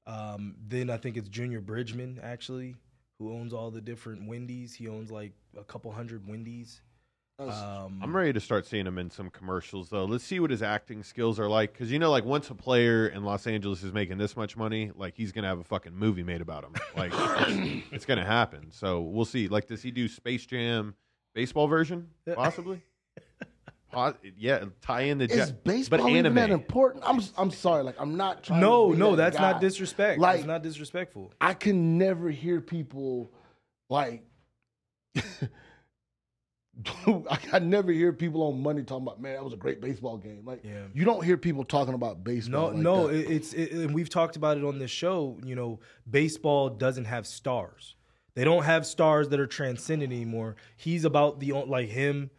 Um, 0.07 0.55
then 0.67 0.89
I 0.89 0.97
think 0.97 1.17
it's 1.17 1.29
Junior 1.29 1.61
Bridgeman 1.61 2.19
actually, 2.23 2.75
who 3.19 3.31
owns 3.33 3.53
all 3.53 3.69
the 3.71 3.81
different 3.81 4.27
Wendy's. 4.27 4.73
He 4.73 4.87
owns 4.87 5.11
like 5.11 5.33
a 5.57 5.63
couple 5.63 5.91
hundred 5.91 6.27
Wendy's. 6.27 6.81
That's- 7.37 7.57
Um, 7.57 8.01
I'm 8.03 8.13
ready 8.13 8.33
to 8.33 8.39
start 8.41 8.65
seeing 8.65 8.85
him 8.85 8.97
in 8.97 9.09
some 9.09 9.29
commercials 9.29 9.89
though. 9.89 10.03
Let's 10.05 10.25
see 10.25 10.39
what 10.41 10.51
his 10.51 10.61
acting 10.61 11.03
skills 11.03 11.39
are 11.39 11.47
like 11.47 11.71
because 11.71 11.89
you 11.91 11.97
know, 11.97 12.11
like 12.11 12.25
once 12.25 12.49
a 12.49 12.55
player 12.55 13.07
in 13.07 13.23
Los 13.23 13.47
Angeles 13.47 13.81
is 13.81 13.93
making 13.93 14.17
this 14.17 14.35
much 14.35 14.57
money, 14.57 14.91
like 14.95 15.15
he's 15.15 15.31
gonna 15.31 15.47
have 15.47 15.59
a 15.59 15.63
fucking 15.63 15.95
movie 15.95 16.23
made 16.23 16.41
about 16.41 16.65
him. 16.65 16.73
Like 16.97 17.11
it's, 17.15 17.85
it's 17.93 18.05
gonna 18.05 18.25
happen. 18.25 18.71
So 18.71 19.01
we'll 19.01 19.23
see. 19.25 19.47
Like, 19.47 19.67
does 19.67 19.81
he 19.81 19.89
do 19.91 20.07
Space 20.09 20.45
Jam 20.45 20.95
baseball 21.33 21.67
version 21.67 22.09
possibly? 22.35 22.81
Po- 23.91 24.13
yeah, 24.37 24.65
tie 24.81 25.01
in 25.03 25.17
the 25.17 25.25
Is 25.25 25.31
jet, 25.35 25.63
baseball 25.63 25.99
but 26.03 26.09
even 26.09 26.35
that 26.35 26.51
important? 26.51 27.03
I'm 27.07 27.21
I'm 27.37 27.49
sorry, 27.49 27.81
like 27.83 27.95
I'm 27.99 28.17
not 28.17 28.43
trying. 28.43 28.59
no, 28.59 28.91
to 28.91 28.97
no, 28.99 29.15
that 29.15 29.31
that's 29.31 29.37
guy. 29.37 29.51
not 29.53 29.61
disrespect. 29.61 30.19
Like 30.19 30.35
that's 30.37 30.47
not 30.47 30.61
disrespectful. 30.61 31.33
I 31.41 31.55
can 31.55 31.97
never 31.97 32.29
hear 32.29 32.61
people 32.61 33.31
like. 33.89 34.23
I, 37.07 37.37
I 37.53 37.59
never 37.59 37.91
hear 37.91 38.13
people 38.13 38.41
on 38.43 38.61
money 38.61 38.83
talking 38.83 39.03
about 39.03 39.21
man 39.21 39.33
that 39.33 39.43
was 39.43 39.51
a 39.53 39.57
great 39.57 39.81
baseball 39.81 40.17
game. 40.17 40.43
Like 40.45 40.63
Yeah. 40.63 40.83
you 40.93 41.03
don't 41.03 41.23
hear 41.25 41.35
people 41.37 41.65
talking 41.65 41.93
about 41.93 42.23
baseball. 42.23 42.71
No, 42.71 42.73
like 42.73 42.77
no, 42.77 43.07
it, 43.07 43.29
it's 43.29 43.53
it, 43.53 43.71
and 43.73 43.93
we've 43.93 44.09
talked 44.09 44.37
about 44.37 44.57
it 44.57 44.63
on 44.63 44.79
this 44.79 44.91
show. 44.91 45.37
You 45.43 45.55
know, 45.55 45.79
baseball 46.09 46.69
doesn't 46.69 47.05
have 47.05 47.27
stars. 47.27 47.95
They 48.35 48.45
don't 48.45 48.63
have 48.63 48.85
stars 48.85 49.27
that 49.29 49.39
are 49.41 49.47
transcendent 49.47 50.13
anymore. 50.13 50.55
He's 50.77 51.03
about 51.03 51.41
the 51.41 51.51
like 51.51 51.89
him, 51.89 52.29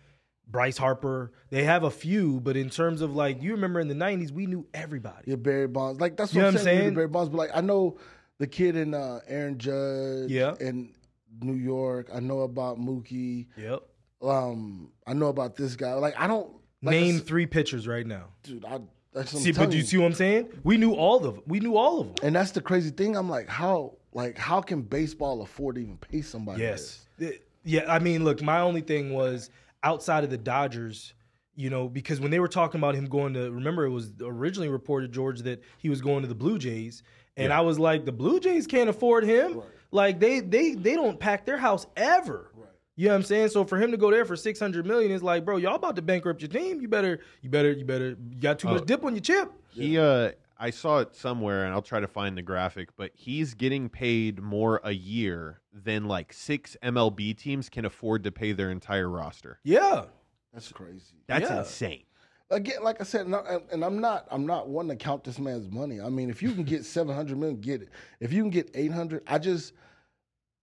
Bryce 0.48 0.78
Harper. 0.78 1.32
They 1.50 1.64
have 1.64 1.82
a 1.82 1.90
few, 1.90 2.40
but 2.40 2.56
in 2.56 2.70
terms 2.70 3.02
of 3.02 3.14
like, 3.14 3.42
you 3.42 3.50
remember 3.52 3.78
in 3.80 3.88
the 3.88 3.94
'90s, 3.94 4.30
we 4.30 4.46
knew 4.46 4.66
everybody. 4.72 5.24
Yeah, 5.26 5.36
Barry 5.36 5.66
Bonds. 5.68 6.00
Like 6.00 6.16
that's 6.16 6.32
You 6.32 6.38
what 6.38 6.42
know 6.44 6.48
I'm 6.48 6.54
what 6.54 6.60
I'm 6.60 6.64
saying. 6.64 6.78
saying? 6.80 6.94
Barry 6.94 7.08
Bonds, 7.08 7.28
but 7.28 7.36
like 7.36 7.50
I 7.54 7.60
know 7.60 7.98
the 8.38 8.46
kid 8.46 8.76
in 8.76 8.94
uh, 8.94 9.20
Aaron 9.28 9.58
Judge. 9.58 10.30
Yeah. 10.30 10.54
In 10.60 10.94
New 11.42 11.54
York, 11.54 12.08
I 12.14 12.20
know 12.20 12.40
about 12.40 12.78
Mookie. 12.78 13.46
Yep. 13.56 13.82
Um, 14.22 14.90
I 15.06 15.12
know 15.14 15.28
about 15.28 15.56
this 15.56 15.76
guy. 15.76 15.94
Like 15.94 16.14
I 16.18 16.26
don't 16.26 16.50
like 16.82 16.92
Name 16.92 17.18
three 17.20 17.46
pitchers 17.46 17.86
right 17.88 18.06
now. 18.06 18.26
dude. 18.42 18.64
I 18.64 18.80
that's 19.12 19.32
what 19.32 19.40
I'm 19.40 19.44
See, 19.44 19.52
but 19.52 19.70
do 19.70 19.76
you 19.76 19.82
see 19.82 19.96
what 19.98 20.06
I'm 20.06 20.12
saying? 20.14 20.48
We 20.62 20.76
knew 20.76 20.92
all 20.94 21.16
of 21.16 21.22
them. 21.34 21.42
We 21.46 21.58
knew 21.60 21.76
all 21.76 22.00
of 22.00 22.06
them. 22.08 22.14
And 22.22 22.36
that's 22.36 22.52
the 22.52 22.60
crazy 22.60 22.90
thing. 22.90 23.16
I'm 23.16 23.28
like, 23.28 23.48
how 23.48 23.96
like 24.12 24.36
how 24.38 24.60
can 24.60 24.82
baseball 24.82 25.42
afford 25.42 25.76
to 25.76 25.80
even 25.82 25.96
pay 25.96 26.22
somebody? 26.22 26.62
Yes. 26.62 27.06
It- 27.18 27.46
Yeah, 27.64 27.92
I 27.92 27.98
mean, 27.98 28.24
look, 28.24 28.40
my 28.42 28.60
only 28.60 28.80
thing 28.80 29.12
was 29.12 29.50
outside 29.82 30.24
of 30.24 30.30
the 30.30 30.38
Dodgers, 30.38 31.12
you 31.56 31.68
know, 31.70 31.88
because 31.88 32.20
when 32.20 32.30
they 32.30 32.40
were 32.40 32.48
talking 32.48 32.80
about 32.80 32.94
him 32.94 33.06
going 33.06 33.34
to, 33.34 33.50
remember, 33.50 33.84
it 33.84 33.90
was 33.90 34.12
originally 34.22 34.68
reported, 34.68 35.12
George, 35.12 35.40
that 35.42 35.62
he 35.78 35.88
was 35.90 36.00
going 36.00 36.22
to 36.22 36.28
the 36.28 36.34
Blue 36.34 36.58
Jays. 36.58 37.02
And 37.36 37.52
I 37.52 37.60
was 37.62 37.78
like, 37.78 38.04
the 38.06 38.12
Blue 38.12 38.38
Jays 38.40 38.66
can't 38.66 38.88
afford 38.90 39.24
him. 39.24 39.60
Like 39.90 40.20
they 40.20 40.40
they 40.40 40.72
they 40.74 40.94
don't 40.94 41.18
pack 41.18 41.44
their 41.46 41.58
house 41.58 41.86
ever. 41.96 42.50
Right. 42.54 42.66
You 42.96 43.06
know 43.06 43.12
what 43.14 43.16
I'm 43.18 43.22
saying? 43.24 43.48
So 43.48 43.64
for 43.64 43.78
him 43.78 43.90
to 43.92 43.96
go 43.96 44.10
there 44.10 44.24
for 44.24 44.36
600 44.36 44.84
million 44.86 45.10
is 45.10 45.22
like, 45.22 45.44
bro, 45.44 45.56
y'all 45.56 45.74
about 45.76 45.96
to 45.96 46.02
bankrupt 46.02 46.42
your 46.42 46.48
team. 46.50 46.80
You 46.82 46.88
better, 46.88 47.20
you 47.40 47.48
better, 47.48 47.72
you 47.72 47.84
better, 47.84 48.10
you 48.10 48.40
got 48.40 48.58
too 48.58 48.68
much 48.68 48.84
dip 48.84 49.04
on 49.04 49.14
your 49.14 49.22
chip. 49.22 49.50
He 49.70 49.98
uh 49.98 50.32
I 50.62 50.68
saw 50.68 50.98
it 50.98 51.14
somewhere 51.16 51.64
and 51.64 51.72
I'll 51.72 51.80
try 51.80 52.00
to 52.00 52.06
find 52.06 52.36
the 52.36 52.42
graphic, 52.42 52.90
but 52.96 53.12
he's 53.14 53.54
getting 53.54 53.88
paid 53.88 54.42
more 54.42 54.80
a 54.84 54.90
year 54.92 55.62
than 55.72 56.04
like 56.04 56.34
six 56.34 56.76
MLB 56.82 57.34
teams 57.36 57.70
can 57.70 57.86
afford 57.86 58.24
to 58.24 58.30
pay 58.32 58.52
their 58.52 58.70
entire 58.70 59.08
roster. 59.08 59.58
Yeah. 59.64 60.04
That's 60.52 60.70
crazy. 60.70 61.14
That's 61.26 61.48
Yeah. 61.48 61.60
insane. 61.60 62.02
Again, 62.52 62.82
like 62.82 63.00
I 63.00 63.04
said, 63.04 63.26
and, 63.26 63.36
I, 63.36 63.58
and 63.70 63.84
I'm 63.84 64.00
not 64.00 64.26
I'm 64.30 64.44
not 64.44 64.68
one 64.68 64.88
to 64.88 64.96
count 64.96 65.22
this 65.24 65.38
man's 65.38 65.70
money. 65.70 66.00
I 66.00 66.08
mean, 66.08 66.30
if 66.30 66.42
you 66.42 66.52
can 66.52 66.64
get 66.64 66.84
700 66.84 67.38
million, 67.38 67.60
get 67.60 67.82
it. 67.82 67.90
If 68.18 68.32
you 68.32 68.42
can 68.42 68.50
get 68.50 68.70
800, 68.74 69.22
I 69.26 69.38
just 69.38 69.72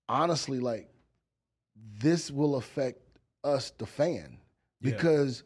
honestly 0.10 0.60
like 0.60 0.90
this 2.00 2.30
will 2.32 2.56
affect 2.56 3.00
us, 3.44 3.72
the 3.78 3.86
fan, 3.86 4.38
Yeah. 4.82 4.92
because 4.92 5.44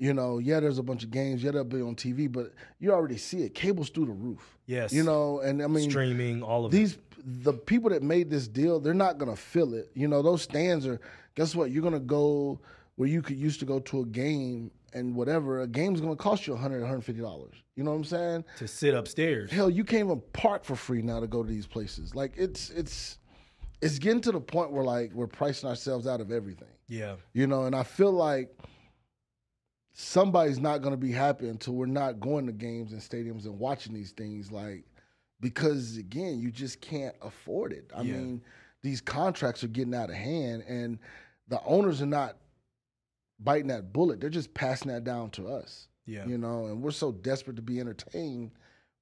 you 0.00 0.12
know, 0.14 0.38
yeah, 0.38 0.60
there's 0.60 0.78
a 0.78 0.82
bunch 0.82 1.02
of 1.02 1.10
games, 1.10 1.42
yeah, 1.42 1.50
they'll 1.50 1.64
be 1.64 1.80
on 1.80 1.96
TV, 1.96 2.30
but 2.30 2.52
you 2.78 2.92
already 2.92 3.16
see 3.16 3.42
it. 3.42 3.52
Cable's 3.54 3.90
through 3.90 4.06
the 4.06 4.12
roof. 4.12 4.56
Yes. 4.66 4.92
You 4.92 5.02
know, 5.02 5.40
and 5.40 5.60
I 5.60 5.66
mean, 5.66 5.90
Streaming, 5.90 6.40
all 6.42 6.66
of 6.66 6.72
it. 6.72 6.76
these 6.76 6.98
the 7.24 7.52
people 7.52 7.90
that 7.90 8.02
made 8.02 8.30
this 8.30 8.46
deal, 8.46 8.78
they're 8.78 8.94
not 8.94 9.18
gonna 9.18 9.34
fill 9.36 9.74
it. 9.74 9.90
You 9.94 10.06
know, 10.08 10.22
those 10.22 10.42
stands 10.42 10.86
are. 10.86 11.00
Guess 11.34 11.54
what? 11.56 11.70
You're 11.70 11.82
gonna 11.82 11.98
go 11.98 12.60
where 12.96 13.08
you 13.08 13.22
could 13.22 13.36
used 13.36 13.60
to 13.60 13.66
go 13.66 13.78
to 13.80 14.00
a 14.02 14.06
game 14.06 14.70
and 14.94 15.14
whatever. 15.14 15.60
A 15.62 15.66
game's 15.66 16.00
gonna 16.00 16.16
cost 16.16 16.46
you 16.46 16.54
$100, 16.54 16.60
150 16.80 17.20
dollars. 17.20 17.54
You 17.76 17.84
know 17.84 17.90
what 17.92 17.98
I'm 17.98 18.04
saying? 18.04 18.44
to 18.58 18.66
sit 18.68 18.94
upstairs. 18.94 19.50
Hell, 19.50 19.70
you 19.70 19.84
can't 19.84 20.04
even 20.06 20.22
park 20.32 20.64
for 20.64 20.74
free 20.76 21.02
now 21.02 21.20
to 21.20 21.26
go 21.26 21.42
to 21.42 21.48
these 21.48 21.66
places. 21.66 22.14
Like 22.14 22.34
it's 22.36 22.70
it's 22.70 23.18
it's 23.80 23.98
getting 23.98 24.20
to 24.22 24.32
the 24.32 24.40
point 24.40 24.72
where 24.72 24.82
like 24.84 25.12
we're 25.12 25.26
pricing 25.28 25.68
ourselves 25.68 26.06
out 26.06 26.20
of 26.20 26.32
everything. 26.32 26.68
Yeah. 26.88 27.16
You 27.32 27.46
know, 27.46 27.64
and 27.64 27.76
I 27.76 27.84
feel 27.84 28.10
like 28.12 28.52
somebody's 29.92 30.58
not 30.60 30.78
to 30.82 30.96
be 30.96 31.12
happy 31.12 31.48
until 31.48 31.74
we're 31.74 31.86
not 31.86 32.20
going 32.20 32.46
to 32.46 32.52
games 32.52 32.92
and 32.92 33.00
stadiums 33.00 33.44
and 33.44 33.58
watching 33.58 33.92
these 33.94 34.12
things 34.12 34.50
like 34.52 34.84
because 35.40 35.96
again, 35.96 36.40
you 36.40 36.50
just 36.50 36.80
can't 36.80 37.14
afford 37.22 37.72
it. 37.72 37.90
I 37.94 38.02
Yeah. 38.02 38.14
mean, 38.14 38.42
these 38.82 39.00
contracts 39.00 39.62
are 39.62 39.68
getting 39.68 39.94
out 39.94 40.10
of 40.10 40.16
hand 40.16 40.62
and 40.68 40.98
the 41.48 41.62
owners 41.64 42.02
are 42.02 42.06
not 42.06 42.36
biting 43.40 43.68
that 43.68 43.92
bullet. 43.92 44.20
They're 44.20 44.30
just 44.30 44.54
passing 44.54 44.90
that 44.92 45.04
down 45.04 45.30
to 45.30 45.48
us. 45.48 45.88
Yeah. 46.06 46.26
You 46.26 46.38
know, 46.38 46.66
and 46.66 46.82
we're 46.82 46.90
so 46.90 47.12
desperate 47.12 47.56
to 47.56 47.62
be 47.62 47.80
entertained. 47.80 48.52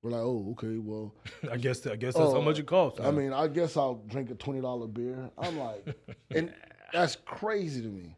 We're 0.02 0.10
like, 0.10 0.20
"Oh, 0.20 0.48
okay, 0.52 0.78
well, 0.78 1.14
I 1.50 1.56
guess 1.56 1.86
I 1.86 1.96
guess 1.96 2.14
that's 2.14 2.30
how 2.32 2.36
Oh, 2.38 2.42
much 2.42 2.58
it 2.58 2.66
costs. 2.66 3.00
I 3.00 3.10
mean, 3.10 3.32
I 3.32 3.48
guess 3.48 3.76
I'll 3.76 4.02
drink 4.08 4.30
a 4.30 4.34
$20 4.34 4.92
beer." 4.92 5.30
I'm 5.38 5.58
like, 5.58 5.84
and 6.34 6.52
that's 6.92 7.16
crazy 7.24 7.82
to 7.82 7.88
me. 7.88 8.16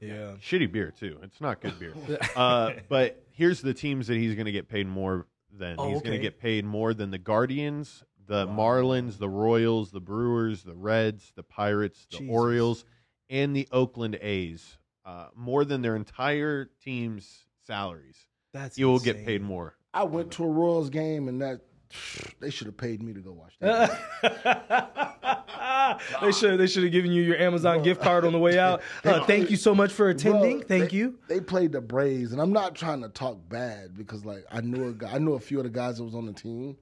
yeah. 0.00 0.32
Shitty 0.40 0.70
beer 0.72 0.92
too. 0.96 1.18
It's 1.22 1.40
not 1.40 1.60
good 1.60 1.78
beer. 1.78 1.94
uh, 2.36 2.72
but 2.88 3.22
here's 3.32 3.60
the 3.60 3.74
teams 3.74 4.06
that 4.06 4.16
he's 4.16 4.34
going 4.34 4.46
to 4.46 4.52
get 4.52 4.68
paid 4.68 4.86
more 4.86 5.26
than. 5.56 5.76
Oh, 5.78 5.90
he's 5.90 6.02
going 6.02 6.16
to 6.16 6.22
get 6.22 6.38
paid 6.40 6.64
more 6.64 6.94
than 6.94 7.10
the 7.10 7.18
Guardians, 7.18 8.02
the 8.26 8.46
Marlins, 8.46 9.18
the 9.18 9.28
Royals, 9.28 9.90
the 9.90 10.00
Brewers, 10.00 10.62
the 10.62 10.74
Reds, 10.74 11.32
the 11.36 11.42
Pirates, 11.42 12.06
the 12.10 12.18
Jesus. 12.18 12.32
Orioles, 12.32 12.84
and 13.28 13.54
the 13.54 13.68
Oakland 13.72 14.18
A's. 14.22 14.78
Uh, 15.10 15.26
more 15.34 15.64
than 15.64 15.82
their 15.82 15.96
entire 15.96 16.70
team's 16.84 17.44
salaries. 17.66 18.16
That's 18.52 18.78
You 18.78 18.86
will 18.86 19.00
get 19.00 19.24
paid 19.26 19.42
more. 19.42 19.74
I 19.92 20.04
went 20.04 20.30
to 20.32 20.44
a 20.44 20.48
Royals 20.48 20.88
game 20.88 21.26
and 21.26 21.42
that 21.42 21.62
they 22.40 22.50
should 22.50 22.68
have 22.68 22.76
paid 22.76 23.02
me 23.02 23.12
to 23.14 23.20
go 23.20 23.32
watch 23.32 23.54
that. 23.60 23.90
they 26.22 26.30
should 26.30 26.60
they 26.60 26.68
should 26.68 26.84
have 26.84 26.92
given 26.92 27.10
you 27.10 27.22
your 27.22 27.36
Amazon 27.38 27.82
gift 27.82 28.00
card 28.02 28.24
on 28.24 28.32
the 28.32 28.38
way 28.38 28.56
out. 28.56 28.82
Uh, 29.04 29.24
thank 29.24 29.50
you 29.50 29.56
so 29.56 29.74
much 29.74 29.90
for 29.90 30.10
attending. 30.10 30.58
Bro, 30.58 30.68
thank 30.68 30.90
they- 30.90 30.96
you. 30.96 31.18
They 31.26 31.40
played 31.40 31.72
the 31.72 31.80
Braves, 31.80 32.32
and 32.32 32.40
I'm 32.40 32.52
not 32.52 32.76
trying 32.76 33.02
to 33.02 33.08
talk 33.08 33.38
bad 33.48 33.96
because 33.96 34.24
like 34.24 34.44
I 34.52 34.60
knew 34.60 34.90
a 34.90 34.92
guy, 34.92 35.14
I 35.14 35.18
knew 35.18 35.32
a 35.32 35.40
few 35.40 35.58
of 35.58 35.64
the 35.64 35.70
guys 35.70 35.96
that 35.96 36.04
was 36.04 36.14
on 36.14 36.26
the 36.26 36.32
team, 36.32 36.76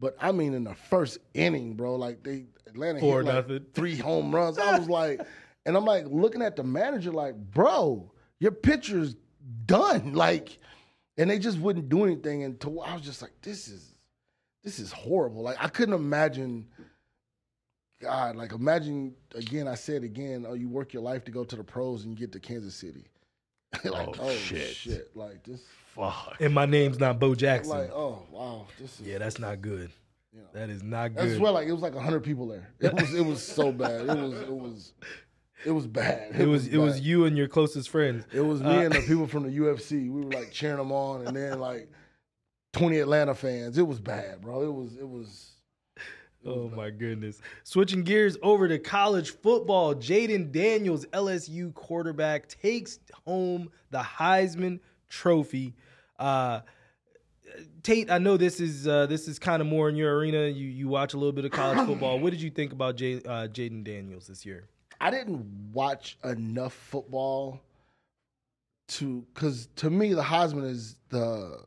but 0.00 0.16
I 0.20 0.32
mean 0.32 0.54
in 0.54 0.64
the 0.64 0.74
first 0.74 1.18
inning, 1.34 1.74
bro, 1.74 1.94
like 1.94 2.24
they 2.24 2.46
Atlanta 2.66 2.98
Four 3.00 3.18
hit 3.18 3.26
like 3.26 3.34
nothing. 3.34 3.66
three 3.74 3.96
home 3.96 4.34
runs. 4.34 4.58
I 4.58 4.78
was 4.78 4.88
like, 4.88 5.20
and 5.66 5.76
I'm 5.76 5.84
like 5.84 6.06
looking 6.08 6.42
at 6.42 6.56
the 6.56 6.62
manager 6.64 7.12
like, 7.12 7.34
bro, 7.36 8.10
your 8.40 8.52
pitcher's 8.52 9.16
done, 9.66 10.12
like, 10.14 10.58
and 11.16 11.28
they 11.30 11.38
just 11.38 11.58
wouldn't 11.58 11.88
do 11.88 12.04
anything 12.04 12.42
until 12.44 12.80
I 12.82 12.94
was 12.94 13.02
just 13.02 13.22
like, 13.22 13.32
this 13.42 13.68
is 13.68 13.94
this 14.64 14.78
is 14.78 14.92
horrible. 14.92 15.42
Like 15.42 15.56
I 15.62 15.68
couldn't 15.68 15.94
imagine 15.94 16.66
God, 18.00 18.36
like 18.36 18.52
imagine 18.52 19.14
again. 19.34 19.68
I 19.68 19.74
said 19.74 20.02
again. 20.02 20.44
Oh, 20.48 20.54
you 20.54 20.68
work 20.68 20.92
your 20.92 21.02
life 21.02 21.24
to 21.24 21.30
go 21.30 21.44
to 21.44 21.56
the 21.56 21.64
pros 21.64 22.04
and 22.04 22.12
you 22.12 22.18
get 22.18 22.32
to 22.32 22.40
Kansas 22.40 22.74
City. 22.74 23.06
like, 23.84 24.08
Oh, 24.08 24.14
oh, 24.20 24.30
shit. 24.32 24.74
shit. 24.74 25.16
Like 25.16 25.44
this. 25.44 25.60
Fuck. 25.94 26.36
And 26.40 26.52
my 26.54 26.66
name's 26.66 26.98
not 26.98 27.20
Bo 27.20 27.34
Jackson. 27.34 27.76
Like 27.78 27.90
oh 27.92 28.22
wow, 28.30 28.66
this 28.78 28.98
is 28.98 29.06
yeah, 29.06 29.18
that's 29.18 29.38
not 29.38 29.60
good. 29.60 29.90
You 30.32 30.40
know. 30.40 30.46
That 30.54 30.70
is 30.70 30.82
not 30.82 31.04
I 31.04 31.08
good. 31.26 31.36
swear, 31.36 31.52
like 31.52 31.68
it 31.68 31.72
was 31.72 31.82
like 31.82 31.94
hundred 31.94 32.20
people 32.24 32.46
there. 32.48 32.70
It 32.80 32.94
was 32.94 33.14
it 33.14 33.24
was 33.24 33.42
so 33.46 33.70
bad. 33.70 34.00
It 34.00 34.06
was 34.18 34.32
it 34.40 34.52
was 34.52 34.92
it 35.64 35.70
was 35.70 35.86
bad. 35.86 36.38
it 36.40 36.46
was 36.46 36.66
it 36.66 36.78
was 36.78 37.00
you 37.00 37.24
and 37.24 37.36
your 37.36 37.48
closest 37.48 37.88
friends. 37.88 38.24
It 38.32 38.40
was 38.40 38.62
me 38.62 38.68
Uh, 38.68 38.80
and 38.80 38.92
the 38.92 39.00
people 39.00 39.26
from 39.34 39.44
the 39.44 39.56
UFC. 39.56 40.10
We 40.10 40.22
were 40.24 40.30
like 40.32 40.50
cheering 40.52 40.78
them 40.78 40.92
on, 40.92 41.26
and 41.26 41.36
then 41.36 41.58
like 41.60 41.88
twenty 42.72 42.98
Atlanta 42.98 43.34
fans. 43.34 43.78
It 43.78 43.86
was 43.86 44.00
bad, 44.00 44.40
bro. 44.40 44.62
It 44.62 44.72
was 44.72 44.96
it 44.96 45.08
was. 45.08 45.48
Oh 46.44 46.68
my 46.74 46.90
goodness. 46.90 47.40
Switching 47.62 48.02
gears 48.02 48.36
over 48.42 48.66
to 48.66 48.76
college 48.80 49.30
football, 49.30 49.94
Jayden 49.94 50.50
Daniels, 50.50 51.06
LSU 51.06 51.72
quarterback, 51.72 52.48
takes 52.48 52.98
home 53.24 53.70
the 53.90 54.00
Heisman 54.00 54.80
Trophy. 55.08 55.76
Uh, 56.18 56.62
Tate, 57.84 58.10
I 58.10 58.18
know 58.18 58.36
this 58.36 58.58
is 58.58 58.88
uh, 58.88 59.06
this 59.06 59.28
is 59.28 59.38
kind 59.38 59.60
of 59.60 59.68
more 59.68 59.88
in 59.88 59.94
your 59.94 60.16
arena. 60.16 60.46
You 60.46 60.66
you 60.66 60.88
watch 60.88 61.14
a 61.14 61.16
little 61.16 61.32
bit 61.32 61.44
of 61.44 61.52
college 61.52 61.78
football. 61.86 62.18
What 62.18 62.30
did 62.30 62.40
you 62.42 62.50
think 62.50 62.72
about 62.72 62.96
Jay, 62.96 63.16
uh, 63.18 63.46
Jayden 63.48 63.84
Daniels 63.84 64.26
this 64.26 64.44
year? 64.44 64.64
I 65.02 65.10
didn't 65.10 65.44
watch 65.72 66.16
enough 66.24 66.72
football 66.72 67.60
to 68.88 69.26
because 69.34 69.68
to 69.76 69.90
me 69.90 70.14
the 70.14 70.22
Heisman 70.22 70.64
is 70.64 70.96
the 71.08 71.58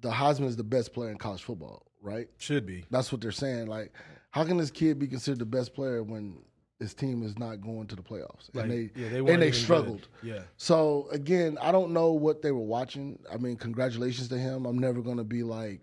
the 0.00 0.10
Heisman 0.10 0.46
is 0.46 0.56
the 0.56 0.64
best 0.64 0.92
player 0.92 1.10
in 1.10 1.18
college 1.18 1.42
football, 1.44 1.86
right? 2.02 2.28
Should 2.38 2.66
be. 2.66 2.84
That's 2.90 3.12
what 3.12 3.20
they're 3.20 3.30
saying. 3.30 3.68
Like, 3.68 3.92
how 4.30 4.44
can 4.44 4.56
this 4.56 4.70
kid 4.72 4.98
be 4.98 5.06
considered 5.06 5.38
the 5.38 5.46
best 5.46 5.72
player 5.72 6.02
when 6.02 6.38
his 6.80 6.94
team 6.94 7.22
is 7.22 7.38
not 7.38 7.60
going 7.62 7.86
to 7.86 7.96
the 7.96 8.02
playoffs 8.02 8.50
Like, 8.52 8.64
and 8.64 8.72
they 8.72 8.90
yeah, 9.00 9.08
they 9.08 9.18
and 9.18 9.40
they 9.40 9.52
struggled? 9.52 10.08
good. 10.20 10.28
Yeah. 10.34 10.42
So 10.56 11.08
again, 11.12 11.58
I 11.60 11.70
don't 11.70 11.92
know 11.92 12.10
what 12.10 12.42
they 12.42 12.50
were 12.50 12.58
watching. 12.58 13.20
I 13.32 13.36
mean, 13.36 13.56
congratulations 13.56 14.28
to 14.28 14.38
him. 14.38 14.66
I'm 14.66 14.78
never 14.78 15.00
gonna 15.00 15.24
be 15.24 15.44
like, 15.44 15.80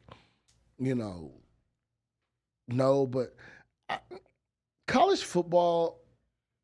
you 0.77 0.95
know, 0.95 1.31
no, 2.67 3.07
but 3.07 3.33
I, 3.89 3.99
college 4.87 5.23
football, 5.23 6.02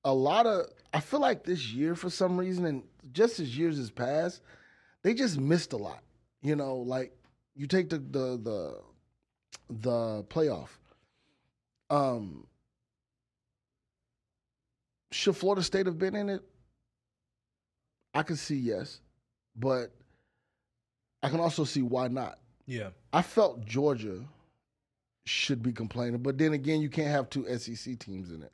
a 0.03 0.13
lot 0.13 0.45
of 0.45 0.67
I 0.93 0.99
feel 0.99 1.19
like 1.19 1.43
this 1.43 1.71
year 1.71 1.95
for 1.95 2.09
some 2.09 2.37
reason, 2.37 2.65
and 2.65 2.83
just 3.11 3.39
as 3.39 3.57
years 3.57 3.77
has 3.77 3.91
passed, 3.91 4.41
they 5.03 5.13
just 5.13 5.39
missed 5.39 5.73
a 5.73 5.77
lot. 5.77 6.01
You 6.41 6.55
know, 6.55 6.77
like 6.77 7.15
you 7.55 7.67
take 7.67 7.89
the 7.89 7.97
the 7.97 8.37
the 8.37 8.81
the 9.69 10.23
playoff. 10.29 10.69
Um, 11.89 12.47
should 15.11 15.35
Florida 15.35 15.63
State 15.63 15.85
have 15.85 15.97
been 15.97 16.15
in 16.15 16.29
it? 16.29 16.41
I 18.13 18.23
can 18.23 18.35
see 18.35 18.55
yes, 18.55 19.01
but 19.55 19.91
I 21.21 21.29
can 21.29 21.39
also 21.39 21.63
see 21.63 21.81
why 21.81 22.07
not. 22.07 22.39
Yeah. 22.65 22.89
I 23.11 23.21
felt 23.21 23.65
Georgia 23.65 24.23
should 25.25 25.61
be 25.61 25.71
complaining, 25.71 26.21
but 26.21 26.37
then 26.37 26.53
again, 26.53 26.81
you 26.81 26.89
can't 26.89 27.09
have 27.09 27.29
two 27.29 27.45
SEC 27.57 27.99
teams 27.99 28.31
in 28.31 28.43
it. 28.43 28.51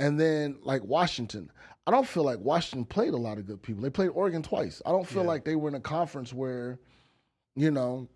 And 0.00 0.18
then 0.18 0.58
like 0.62 0.82
Washington, 0.82 1.50
I 1.86 1.90
don't 1.92 2.06
feel 2.06 2.24
like 2.24 2.38
Washington 2.40 2.84
played 2.84 3.12
a 3.14 3.18
lot 3.18 3.38
of 3.38 3.46
good 3.46 3.62
people. 3.62 3.82
They 3.82 3.90
played 3.90 4.08
Oregon 4.08 4.42
twice. 4.42 4.80
I 4.84 4.90
don't 4.90 5.06
feel 5.06 5.22
Yeah. 5.22 5.28
like 5.28 5.44
they 5.44 5.54
were 5.56 5.68
in 5.68 5.74
a 5.74 5.80
conference 5.80 6.32
where, 6.32 6.78
you 7.54 7.70
know, 7.70 8.08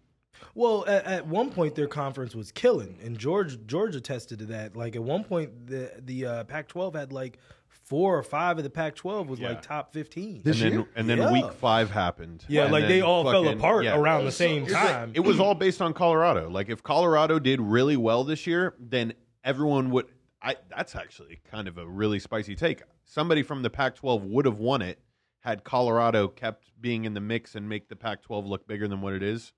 Well, 0.57 0.85
at, 0.89 1.05
at 1.05 1.27
one 1.29 1.51
point 1.51 1.77
their 1.77 1.87
conference 1.87 2.35
was 2.35 2.51
killing, 2.51 2.99
and 3.05 3.17
George 3.17 3.57
George 3.67 3.95
attested 3.95 4.41
to 4.41 4.47
that. 4.47 4.77
Like 4.77 4.97
at 4.97 5.03
one 5.03 5.23
point, 5.23 5.67
the 5.69 5.93
the 6.01 6.27
uh, 6.27 6.45
Pac-12 6.45 6.95
had 6.97 7.13
like 7.13 7.39
four 7.69 8.19
or 8.19 8.23
five 8.25 8.57
of 8.59 8.65
the 8.65 8.71
Pac-12 8.71 9.27
was 9.29 9.39
Yeah. 9.39 9.51
like 9.51 9.63
top 9.63 9.93
15. 9.93 10.41
This 10.43 10.57
and 10.61 10.65
then, 10.65 10.73
year? 10.81 10.89
and 10.97 11.09
then 11.09 11.19
Yeah. 11.19 11.33
week 11.33 11.53
five 11.53 11.91
happened. 11.91 12.45
yeah, 12.49 12.65
like 12.65 12.85
they 12.89 13.01
then 13.01 13.03
all 13.03 13.25
fell 13.31 13.47
apart 13.49 13.85
yeah. 13.85 13.97
around 13.97 14.25
the 14.25 14.33
same 14.33 14.65
it's 14.65 14.73
time. 14.73 15.13
It 15.15 15.21
was 15.21 15.39
all 15.39 15.55
based 15.55 15.81
on 15.83 15.93
Colorado. 15.93 16.49
Like 16.51 16.69
if 16.69 16.83
Colorado 16.83 17.39
did 17.39 17.61
really 17.61 17.97
well 17.97 18.25
this 18.25 18.45
year, 18.47 18.75
then 18.81 19.13
everyone 19.45 19.91
would. 19.91 20.07
I 20.45 20.57
that's 20.69 20.95
actually 20.95 21.41
kind 21.51 21.67
of 21.67 21.79
a 21.79 21.87
really 21.87 22.19
spicy 22.19 22.55
take. 22.55 22.83
Somebody 23.05 23.43
from 23.43 23.63
the 23.63 23.71
Pac-12 23.71 24.23
would 24.23 24.45
have 24.45 24.59
won 24.59 24.83
it 24.83 25.01
had 25.41 25.65
Colorado 25.65 26.29
kept 26.29 26.71
being 26.81 27.05
in 27.05 27.15
the 27.15 27.21
mix 27.21 27.55
and 27.55 27.69
make 27.69 27.89
the 27.89 27.97
Pac-12 27.97 28.47
look 28.47 28.67
bigger 28.69 28.87
than 28.87 29.01
what 29.01 29.13
it 29.15 29.23
is. 29.23 29.53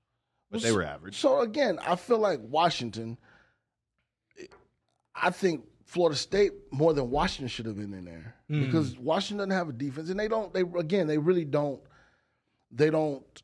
But 0.51 0.63
they 0.63 0.73
were 0.73 0.85
average. 0.85 1.17
So 1.17 1.41
again, 1.41 1.79
I 1.85 1.97
feel 1.97 2.19
like 2.19 2.39
Washington. 2.41 3.19
I 5.15 5.31
think 5.31 5.65
Florida 5.85 6.17
State 6.17 6.53
more 6.71 6.93
than 6.93 7.11
Washington 7.11 7.49
should 7.49 7.67
have 7.67 7.77
been 7.77 7.93
in 7.93 8.05
there 8.05 8.35
Hmm. 8.49 8.65
because 8.67 8.97
Washington 8.99 9.49
doesn't 9.49 9.59
have 9.59 9.69
a 9.69 9.73
defense, 9.73 10.09
and 10.09 10.19
they 10.21 10.29
don't. 10.29 10.55
They 10.55 10.63
again, 10.79 11.07
they 11.09 11.19
really 11.19 11.45
don't. 11.45 11.81
They 12.71 12.91
don't. 12.91 13.43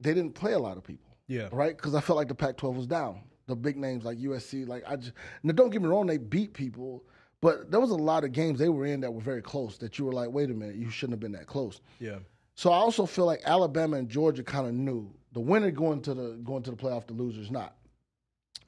They 0.00 0.14
didn't 0.14 0.34
play 0.34 0.52
a 0.52 0.58
lot 0.58 0.76
of 0.76 0.84
people, 0.84 1.16
yeah. 1.26 1.48
right? 1.52 1.76
Because 1.76 1.94
I 1.94 2.00
felt 2.00 2.16
like 2.18 2.28
the 2.28 2.34
Pac-12 2.34 2.74
was 2.76 2.86
down. 2.86 3.22
The 3.48 3.56
big 3.56 3.76
names 3.76 4.04
like 4.04 4.18
USC, 4.18 4.66
like 4.66 4.82
I 4.86 4.96
just. 4.96 5.12
Now, 5.42 5.52
don't 5.52 5.70
get 5.70 5.82
me 5.82 5.88
wrong, 5.88 6.06
they 6.06 6.18
beat 6.18 6.52
people, 6.52 7.04
but 7.40 7.70
there 7.70 7.80
was 7.80 7.90
a 7.90 7.96
lot 7.96 8.24
of 8.24 8.32
games 8.32 8.58
they 8.58 8.68
were 8.68 8.86
in 8.86 9.00
that 9.00 9.12
were 9.12 9.20
very 9.20 9.42
close. 9.42 9.78
That 9.78 9.98
you 9.98 10.04
were 10.04 10.12
like, 10.12 10.30
wait 10.30 10.50
a 10.50 10.54
minute, 10.54 10.76
you 10.76 10.90
shouldn't 10.90 11.12
have 11.12 11.20
been 11.20 11.32
that 11.32 11.46
close. 11.46 11.80
Yeah. 12.00 12.18
So 12.54 12.72
I 12.72 12.76
also 12.76 13.06
feel 13.06 13.26
like 13.26 13.42
Alabama 13.44 13.98
and 13.98 14.08
Georgia 14.08 14.42
kind 14.42 14.66
of 14.66 14.74
knew 14.74 15.12
the 15.32 15.40
winner 15.40 15.70
going 15.70 16.00
to 16.02 16.14
the 16.14 16.40
going 16.42 16.62
to 16.64 16.70
the 16.70 16.76
playoff, 16.76 17.06
the 17.06 17.14
loser's 17.14 17.50
not. 17.50 17.76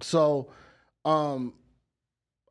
So 0.01 0.51
um 1.05 1.55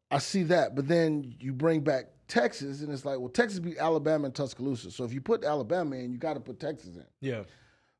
I 0.10 0.20
see 0.20 0.44
that, 0.44 0.76
but 0.76 0.88
then 0.88 1.36
you 1.40 1.54
bring 1.54 1.82
back 1.82 2.06
Texas, 2.28 2.82
and 2.82 2.92
it's 2.92 3.06
like, 3.06 3.20
well, 3.20 3.30
Texas 3.30 3.60
beat 3.60 3.78
Alabama 3.78 4.26
and 4.26 4.36
Tuscaloosa. 4.36 4.92
So 4.92 5.04
if 5.04 5.14
you 5.14 5.22
put 5.22 5.44
Alabama 5.44 5.96
in, 5.96 6.12
you 6.12 6.18
got 6.18 6.34
to 6.34 6.40
put 6.40 6.60
Texas 6.60 6.96
in. 6.96 7.06
Yeah. 7.22 7.44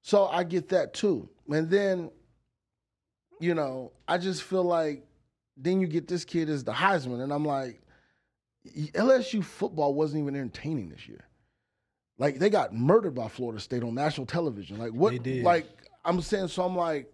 So 0.02 0.28
I 0.28 0.44
get 0.44 0.70
that 0.70 0.94
too. 0.94 1.30
And 1.50 1.70
then, 1.70 2.12
you 3.40 3.54
know, 3.54 3.92
I 4.08 4.18
just 4.18 4.44
feel 4.44 4.64
like 4.64 5.06
then 5.56 5.82
you 5.82 5.88
get 5.88 6.08
this 6.08 6.26
kid 6.26 6.50
as 6.50 6.64
the 6.64 6.72
Heisman, 6.74 7.22
and 7.22 7.32
I'm 7.32 7.46
like, 7.46 7.82
LSU 8.94 9.44
football 9.44 9.94
wasn't 9.94 10.24
even 10.24 10.36
entertaining 10.36 10.90
this 10.90 11.08
year. 11.08 11.24
Like 12.20 12.40
they 12.40 12.50
got 12.50 12.74
murdered 12.74 13.14
by 13.16 13.28
Florida 13.28 13.60
State 13.60 13.84
on 13.84 13.94
national 13.94 14.26
television. 14.26 14.78
Like 14.78 14.92
what? 14.92 15.12
They 15.12 15.20
did. 15.20 15.44
Like 15.44 15.68
I'm 16.04 16.22
saying, 16.22 16.48
so 16.48 16.64
I'm 16.64 16.76
like, 16.76 17.12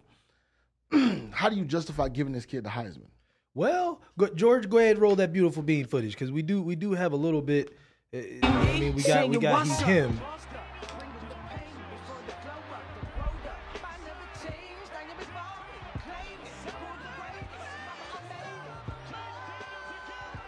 how 1.32 1.48
do 1.48 1.56
you 1.56 1.64
justify 1.64 2.08
giving 2.08 2.32
this 2.32 2.46
kid 2.46 2.64
the 2.64 2.70
Heisman? 2.70 3.08
Well, 3.54 4.00
go, 4.18 4.28
George, 4.28 4.68
go 4.68 4.78
ahead 4.78 4.92
and 4.92 5.00
roll 5.02 5.16
that 5.16 5.32
beautiful 5.32 5.62
bean 5.62 5.86
footage 5.86 6.12
because 6.12 6.32
we 6.32 6.42
do 6.42 6.62
we 6.62 6.74
do 6.74 6.92
have 6.92 7.12
a 7.12 7.16
little 7.16 7.42
bit. 7.42 7.76
uh, 8.12 8.18
you 8.18 8.40
know 8.40 8.48
I 8.48 8.80
mean, 8.80 8.94
we 8.94 9.02
got 9.02 9.28
we 9.28 9.38
got 9.38 9.66
he's 9.66 9.80
him. 9.80 10.18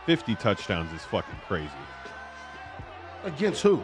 Fifty 0.07 0.35
touchdowns 0.37 0.92
is 0.92 1.03
fucking 1.07 1.38
crazy. 1.47 1.69
Against 3.25 3.62
who? 3.62 3.83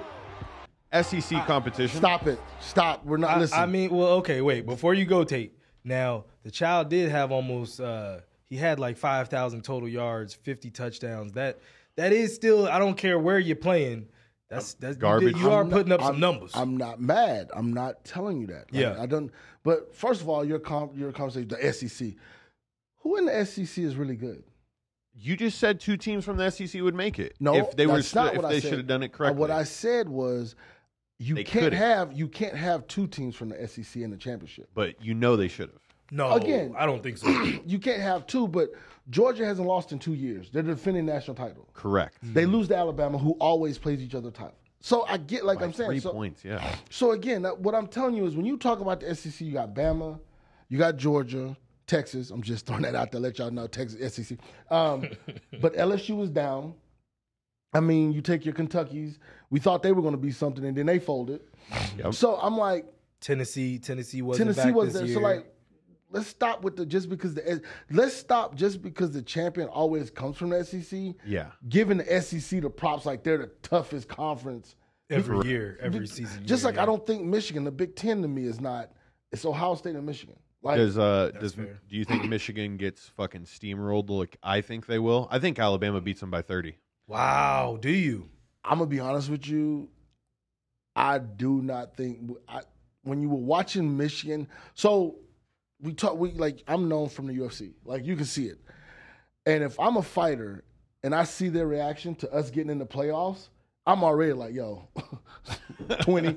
SEC 0.92 1.44
competition. 1.46 1.98
Stop 1.98 2.26
it! 2.26 2.38
Stop. 2.60 3.04
We're 3.04 3.16
not 3.16 3.30
I, 3.30 3.38
listening. 3.40 3.60
I 3.60 3.66
mean, 3.66 3.90
well, 3.90 4.08
okay, 4.18 4.40
wait. 4.40 4.64
Before 4.66 4.94
you 4.94 5.04
go, 5.04 5.24
Tate. 5.24 5.58
Now 5.84 6.26
the 6.44 6.50
child 6.50 6.88
did 6.90 7.10
have 7.10 7.32
almost. 7.32 7.80
uh 7.80 8.18
He 8.48 8.56
had 8.56 8.78
like 8.78 8.96
five 8.96 9.28
thousand 9.28 9.62
total 9.64 9.88
yards, 9.88 10.32
fifty 10.34 10.70
touchdowns. 10.70 11.32
That 11.32 11.58
that 11.96 12.12
is 12.12 12.34
still. 12.34 12.68
I 12.68 12.78
don't 12.78 12.96
care 12.96 13.18
where 13.18 13.38
you're 13.40 13.56
playing. 13.56 14.06
That's 14.48 14.74
that's 14.74 14.96
Garbage. 14.98 15.36
You, 15.38 15.50
are 15.50 15.64
not- 15.64 15.72
putting 15.72 15.92
up 15.92 16.00
some 16.02 16.10
I'm- 16.12 16.20
numbers. 16.20 16.52
I'm 16.54 16.76
not 16.76 17.00
mad. 17.00 17.50
I'm 17.54 17.72
not 17.72 18.04
telling 18.04 18.38
you 18.40 18.46
that. 18.48 18.70
Like, 18.72 18.80
Yeah. 18.82 18.96
I 19.00 19.06
don't. 19.06 19.32
But 19.64 19.92
first 19.94 20.20
of 20.20 20.28
all, 20.28 20.44
your 20.44 20.58
com- 20.60 20.90
your 20.94 21.10
conversation, 21.10 21.48
the 21.48 21.72
SEC. 21.72 22.14
Who 22.98 23.16
in 23.16 23.24
the 23.24 23.44
SEC 23.44 23.82
is 23.82 23.96
really 23.96 24.14
good? 24.14 24.44
You 25.14 25.36
just 25.36 25.58
said 25.58 25.78
two 25.78 25.96
teams 25.96 26.24
from 26.24 26.36
the 26.38 26.50
SEC 26.50 26.80
would 26.80 26.94
make 26.94 27.18
it. 27.18 27.34
No, 27.38 27.54
if 27.54 27.76
they 27.76 27.86
were, 27.86 27.96
that's 27.96 28.14
not 28.14 28.32
if 28.34 28.36
what 28.36 28.46
I 28.46 28.54
they 28.54 28.60
should 28.60 28.72
have 28.78 28.86
done 28.86 29.02
it 29.02 29.12
Uh, 29.12 29.16
correctly. 29.16 29.40
What 29.40 29.50
I 29.50 29.64
said 29.64 30.08
was, 30.08 30.56
you 31.18 31.34
They 31.34 31.44
can't 31.44 31.64
couldn't. 31.64 31.78
have 31.78 32.12
you 32.12 32.28
can't 32.28 32.56
have 32.56 32.86
two 32.86 33.06
teams 33.06 33.36
from 33.36 33.50
the 33.50 33.68
SEC 33.68 34.02
in 34.02 34.10
the 34.10 34.16
championship. 34.16 34.68
but 34.74 35.00
you 35.04 35.14
know 35.14 35.36
they 35.36 35.48
should 35.48 35.68
have. 35.68 35.80
no, 36.10 36.32
again- 36.32 36.74
I 36.76 36.86
don't 36.86 37.02
think 37.02 37.18
so. 37.18 37.28
You 37.66 37.78
can't 37.78 38.00
have 38.00 38.26
two. 38.26 38.48
But 38.48 38.70
Georgia 39.10 39.44
hasn't 39.44 39.68
lost 39.68 39.92
in 39.92 39.98
two 39.98 40.14
years. 40.14 40.50
They're 40.50 40.62
the 40.62 40.74
defending 40.74 41.06
national 41.06 41.36
title. 41.36 41.68
Correct. 41.74 42.16
They 42.22 42.46
lose 42.46 42.68
to 42.68 42.76
Alabama, 42.76 43.18
who 43.18 43.32
always 43.32 43.78
plays 43.78 44.00
each 44.00 44.14
other 44.14 44.30
title. 44.30 44.54
So 44.80 45.04
I 45.06 45.16
get, 45.18 45.44
like 45.44 45.60
By 45.60 45.66
I'm 45.66 45.72
saying, 45.72 45.90
three 45.90 46.00
so, 46.00 46.10
points. 46.12 46.44
Yeah. 46.44 46.74
So 46.90 47.12
again, 47.12 47.42
that- 47.42 47.60
what 47.60 47.74
I'm 47.74 47.86
telling 47.86 48.14
you 48.16 48.26
is 48.26 48.34
when 48.34 48.46
you 48.46 48.56
talk 48.56 48.80
about 48.80 49.00
the 49.00 49.14
SEC, 49.14 49.42
you 49.46 49.52
got 49.52 49.74
Bama, 49.74 50.18
you 50.68 50.78
got 50.78 50.96
Georgia, 50.96 51.56
Texas. 51.92 52.30
I'm 52.30 52.42
just 52.42 52.66
throwing 52.66 52.82
that 52.82 52.94
out 52.94 53.12
there, 53.12 53.20
let 53.20 53.38
y'all 53.38 53.50
know 53.50 53.66
Texas 53.66 54.14
SEC. 54.14 54.38
Um, 54.70 55.08
but 55.60 55.74
LSU 55.74 56.16
was 56.16 56.30
down. 56.30 56.74
I 57.74 57.80
mean, 57.80 58.12
you 58.12 58.22
take 58.22 58.44
your 58.44 58.54
Kentuckies. 58.54 59.18
We 59.50 59.60
thought 59.60 59.82
they 59.82 59.92
were 59.92 60.02
going 60.02 60.14
to 60.14 60.20
be 60.20 60.30
something, 60.30 60.64
and 60.64 60.76
then 60.76 60.86
they 60.86 60.98
folded. 60.98 61.40
Yep. 61.98 62.14
So 62.14 62.36
I'm 62.36 62.56
like, 62.56 62.86
Tennessee, 63.20 63.78
Tennessee 63.78 64.22
wasn't 64.22 64.48
Tennessee 64.48 64.70
back 64.70 64.74
was 64.74 64.92
this 64.92 64.94
there. 64.94 65.06
year. 65.06 65.14
So 65.14 65.20
like, 65.20 65.54
let's 66.10 66.26
stop 66.26 66.62
with 66.62 66.76
the 66.76 66.84
just 66.86 67.08
because 67.08 67.34
the 67.34 67.62
let's 67.90 68.14
stop 68.14 68.54
just 68.54 68.82
because 68.82 69.12
the 69.12 69.22
champion 69.22 69.68
always 69.68 70.10
comes 70.10 70.36
from 70.36 70.50
the 70.50 70.64
SEC. 70.64 71.14
Yeah. 71.26 71.48
Giving 71.68 71.98
the 71.98 72.20
SEC 72.20 72.62
the 72.62 72.70
props 72.70 73.06
like 73.06 73.22
they're 73.22 73.38
the 73.38 73.50
toughest 73.62 74.08
conference 74.08 74.76
every 75.10 75.48
year, 75.48 75.78
every 75.80 76.06
season. 76.06 76.44
Just 76.44 76.62
year, 76.62 76.70
like 76.70 76.76
yeah. 76.76 76.82
I 76.82 76.86
don't 76.86 77.06
think 77.06 77.22
Michigan, 77.22 77.64
the 77.64 77.70
Big 77.70 77.96
Ten 77.96 78.22
to 78.22 78.28
me 78.28 78.44
is 78.44 78.60
not. 78.60 78.90
It's 79.30 79.44
Ohio 79.44 79.74
State 79.76 79.94
and 79.94 80.04
Michigan. 80.04 80.36
Like 80.62 80.76
Does 80.76 80.96
uh 80.96 81.32
does 81.40 81.54
fair. 81.54 81.80
do 81.88 81.96
you 81.96 82.04
think 82.04 82.28
Michigan 82.28 82.76
gets 82.76 83.08
fucking 83.08 83.42
steamrolled 83.42 84.10
like 84.10 84.36
I 84.42 84.60
think 84.60 84.86
they 84.86 84.98
will? 85.00 85.28
I 85.30 85.38
think 85.40 85.58
Alabama 85.58 86.00
beats 86.00 86.20
them 86.20 86.30
by 86.30 86.42
30. 86.42 86.76
Wow, 87.08 87.78
do 87.80 87.90
you? 87.90 88.28
I'm 88.64 88.78
gonna 88.78 88.88
be 88.88 89.00
honest 89.00 89.28
with 89.28 89.46
you. 89.46 89.88
I 90.94 91.18
do 91.18 91.62
not 91.62 91.96
think 91.96 92.30
I, 92.48 92.60
when 93.02 93.20
you 93.20 93.28
were 93.28 93.36
watching 93.36 93.96
Michigan. 93.96 94.46
So 94.74 95.16
we 95.80 95.94
talk. 95.94 96.16
We 96.16 96.30
like 96.32 96.62
I'm 96.68 96.88
known 96.88 97.08
from 97.08 97.26
the 97.26 97.34
UFC. 97.34 97.72
Like 97.84 98.06
you 98.06 98.14
can 98.14 98.24
see 98.24 98.46
it. 98.46 98.58
And 99.46 99.64
if 99.64 99.78
I'm 99.80 99.96
a 99.96 100.02
fighter 100.02 100.62
and 101.02 101.12
I 101.14 101.24
see 101.24 101.48
their 101.48 101.66
reaction 101.66 102.14
to 102.16 102.32
us 102.32 102.50
getting 102.50 102.70
in 102.70 102.78
the 102.78 102.86
playoffs, 102.86 103.48
I'm 103.86 104.04
already 104.04 104.32
like, 104.32 104.54
yo, 104.54 104.88
twenty. 106.02 106.28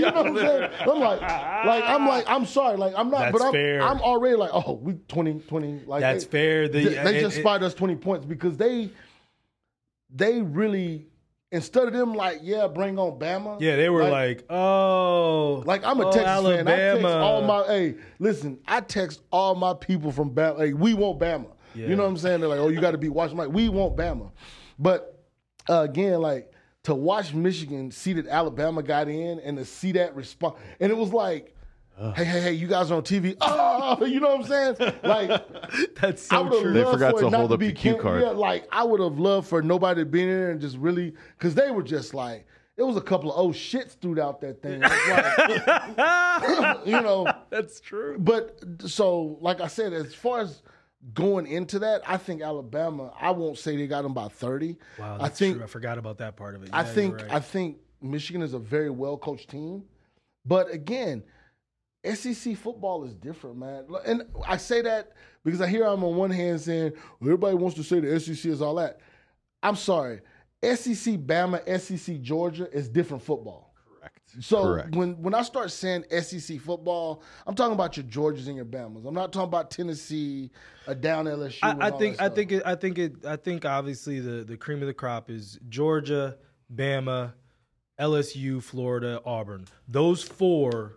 know 0.00 0.12
what 0.12 0.26
I'm 0.26 0.36
saying? 0.36 0.70
I'm 0.80 0.98
like, 1.00 1.20
like 1.20 1.84
I'm 1.84 2.06
like, 2.06 2.24
I'm 2.28 2.46
sorry, 2.46 2.76
like 2.76 2.94
I'm 2.96 3.10
not, 3.10 3.32
but 3.32 3.42
I'm, 3.42 3.52
fair. 3.52 3.82
I'm 3.82 4.00
already 4.00 4.36
like, 4.36 4.50
oh, 4.52 4.74
we 4.74 4.94
20, 5.08 5.40
20. 5.40 5.84
Like 5.86 6.00
That's 6.00 6.24
they- 6.24 6.30
fair. 6.30 6.68
The- 6.68 6.84
they, 6.84 6.94
they 7.04 7.18
it- 7.18 7.20
just 7.20 7.36
spied 7.36 7.62
us 7.62 7.74
20 7.74 7.96
points 7.96 8.26
because 8.26 8.56
they 8.56 8.90
they 10.10 10.40
really 10.42 11.06
instead 11.50 11.86
of 11.86 11.92
them 11.94 12.14
like 12.14 12.38
yeah 12.42 12.66
bring 12.66 12.98
on 12.98 13.18
Bama 13.18 13.60
Yeah, 13.60 13.76
they 13.76 13.88
were 13.88 14.08
like, 14.08 14.44
oh, 14.50 15.62
like 15.66 15.84
I'm 15.84 16.00
a 16.00 16.06
oh, 16.06 16.12
Texas 16.12 16.44
fan 16.46 16.68
I 16.68 16.76
text 16.76 17.04
all 17.04 17.42
my 17.42 17.64
hey 17.64 17.94
listen 18.18 18.58
I 18.66 18.80
text 18.80 19.20
all 19.30 19.54
my 19.54 19.74
people 19.74 20.12
from 20.12 20.34
Bama 20.34 20.58
hey 20.58 20.72
we 20.72 20.94
want 20.94 21.18
Bama 21.18 21.46
Yeah. 21.74 21.88
you 21.88 21.96
know 21.96 22.02
what 22.04 22.10
I'm 22.10 22.16
saying 22.18 22.40
they're 22.40 22.48
like 22.48 22.58
oh 22.58 22.68
you 22.68 22.80
got 22.80 22.92
to 22.92 22.98
be 22.98 23.08
watching 23.08 23.36
like 23.36 23.50
we 23.50 23.68
want 23.68 23.96
Bama 23.96 24.30
but 24.78 25.24
uh, 25.68 25.82
again 25.82 26.20
like 26.20 26.47
to 26.88 26.94
watch 26.94 27.32
Michigan 27.32 27.90
see 27.90 28.12
that 28.14 28.26
Alabama 28.26 28.82
got 28.82 29.08
in 29.08 29.38
and 29.40 29.56
to 29.56 29.64
see 29.64 29.92
that 29.92 30.14
response 30.16 30.56
and 30.80 30.90
it 30.90 30.96
was 30.96 31.12
like. 31.12 31.54
Hey, 32.14 32.24
hey, 32.24 32.40
hey! 32.40 32.52
You 32.52 32.68
guys 32.68 32.92
are 32.92 32.94
on 32.94 33.02
TV. 33.02 33.36
Oh, 33.40 34.04
you 34.04 34.20
know 34.20 34.36
what 34.36 34.52
I'm 34.52 34.76
saying? 34.76 34.94
Like, 35.02 35.42
That's 36.00 36.22
so 36.22 36.48
true. 36.48 36.72
They 36.72 36.84
forgot 36.84 37.14
for 37.14 37.22
to 37.22 37.26
it 37.26 37.30
not 37.30 37.38
hold 37.38 37.52
up 37.54 37.58
the 37.58 37.72
cue 37.72 37.96
card. 37.96 38.22
Yeah, 38.22 38.28
like 38.28 38.68
I 38.70 38.84
would 38.84 39.00
have 39.00 39.18
loved 39.18 39.48
for 39.48 39.62
nobody 39.62 40.02
to 40.02 40.06
be 40.06 40.22
in 40.22 40.28
there 40.28 40.52
and 40.52 40.60
just 40.60 40.76
really 40.76 41.14
because 41.36 41.56
they 41.56 41.72
were 41.72 41.82
just 41.82 42.14
like 42.14 42.46
it 42.78 42.84
was 42.84 42.96
a 42.96 43.00
couple 43.00 43.32
of 43.32 43.38
oh 43.38 43.48
shits 43.50 43.98
throughout 44.00 44.40
that 44.42 44.62
thing. 44.62 44.80
Like, 44.80 46.78
you 46.86 47.00
know, 47.00 47.26
That's 47.50 47.80
true. 47.80 48.16
but 48.18 48.62
so 48.86 49.36
like 49.40 49.60
I 49.60 49.66
said, 49.66 49.92
as 49.92 50.14
far 50.14 50.40
as 50.40 50.62
going 51.14 51.46
into 51.46 51.78
that, 51.80 52.02
I 52.06 52.16
think 52.16 52.42
Alabama. 52.42 53.12
I 53.20 53.30
won't 53.30 53.58
say 53.58 53.76
they 53.76 53.86
got 53.86 54.02
them 54.02 54.14
by 54.14 54.28
thirty. 54.28 54.76
Wow, 54.98 55.16
I 55.16 55.28
that's 55.28 55.38
think 55.38 55.56
true. 55.56 55.64
I 55.64 55.68
forgot 55.68 55.98
about 55.98 56.18
that 56.18 56.36
part 56.36 56.54
of 56.54 56.62
it. 56.62 56.70
I 56.72 56.80
Yeah, 56.80 56.86
you're 56.86 56.94
think 56.94 57.16
right. 57.22 57.32
I 57.32 57.40
think 57.40 57.78
Michigan 58.02 58.42
is 58.42 58.54
a 58.54 58.58
very 58.58 58.90
well 58.90 59.16
coached 59.16 59.50
team, 59.50 59.84
but 60.44 60.70
again, 60.72 61.22
SEC 62.04 62.56
football 62.56 63.04
is 63.04 63.14
different, 63.14 63.58
man. 63.58 63.86
And 64.06 64.22
I 64.46 64.56
say 64.56 64.82
that 64.82 65.12
because 65.44 65.60
I 65.60 65.68
hear 65.68 65.84
I'm 65.84 66.04
on 66.04 66.16
one 66.16 66.30
hand 66.30 66.60
saying 66.60 66.92
well, 67.20 67.28
everybody 67.30 67.56
wants 67.56 67.76
to 67.76 67.82
say 67.84 68.00
the 68.00 68.18
SEC 68.18 68.50
is 68.50 68.62
all 68.62 68.76
that. 68.76 69.00
I'm 69.62 69.76
sorry, 69.76 70.20
SEC 70.62 71.14
Bama, 71.14 71.60
SEC 71.80 72.20
Georgia 72.20 72.70
is 72.72 72.88
different 72.88 73.22
football. 73.22 73.67
Correct. 74.38 74.44
So 74.46 74.62
Correct. 74.62 74.94
when 74.94 75.20
when 75.20 75.34
I 75.34 75.42
start 75.42 75.70
saying 75.70 76.04
SEC 76.10 76.60
football, 76.60 77.22
I'm 77.46 77.54
talking 77.54 77.74
about 77.74 77.96
your 77.96 78.06
Georgias 78.06 78.46
and 78.46 78.56
your 78.56 78.64
Bamas. 78.64 79.04
I'm 79.06 79.14
not 79.14 79.32
talking 79.32 79.48
about 79.48 79.70
Tennessee, 79.70 80.50
a 80.86 80.94
down 80.94 81.24
LSU. 81.26 81.58
I, 81.62 81.88
I 81.88 81.90
think 81.90 82.20
I 82.20 82.28
think 82.28 82.52
it, 82.52 82.62
I 82.64 82.74
think 82.74 82.98
it 82.98 83.24
I 83.26 83.36
think 83.36 83.64
obviously 83.64 84.20
the 84.20 84.44
the 84.44 84.56
cream 84.56 84.80
of 84.80 84.86
the 84.86 84.94
crop 84.94 85.28
is 85.30 85.58
Georgia, 85.68 86.36
Bama, 86.74 87.32
LSU, 87.98 88.62
Florida, 88.62 89.20
Auburn. 89.24 89.66
Those 89.88 90.22
four. 90.22 90.94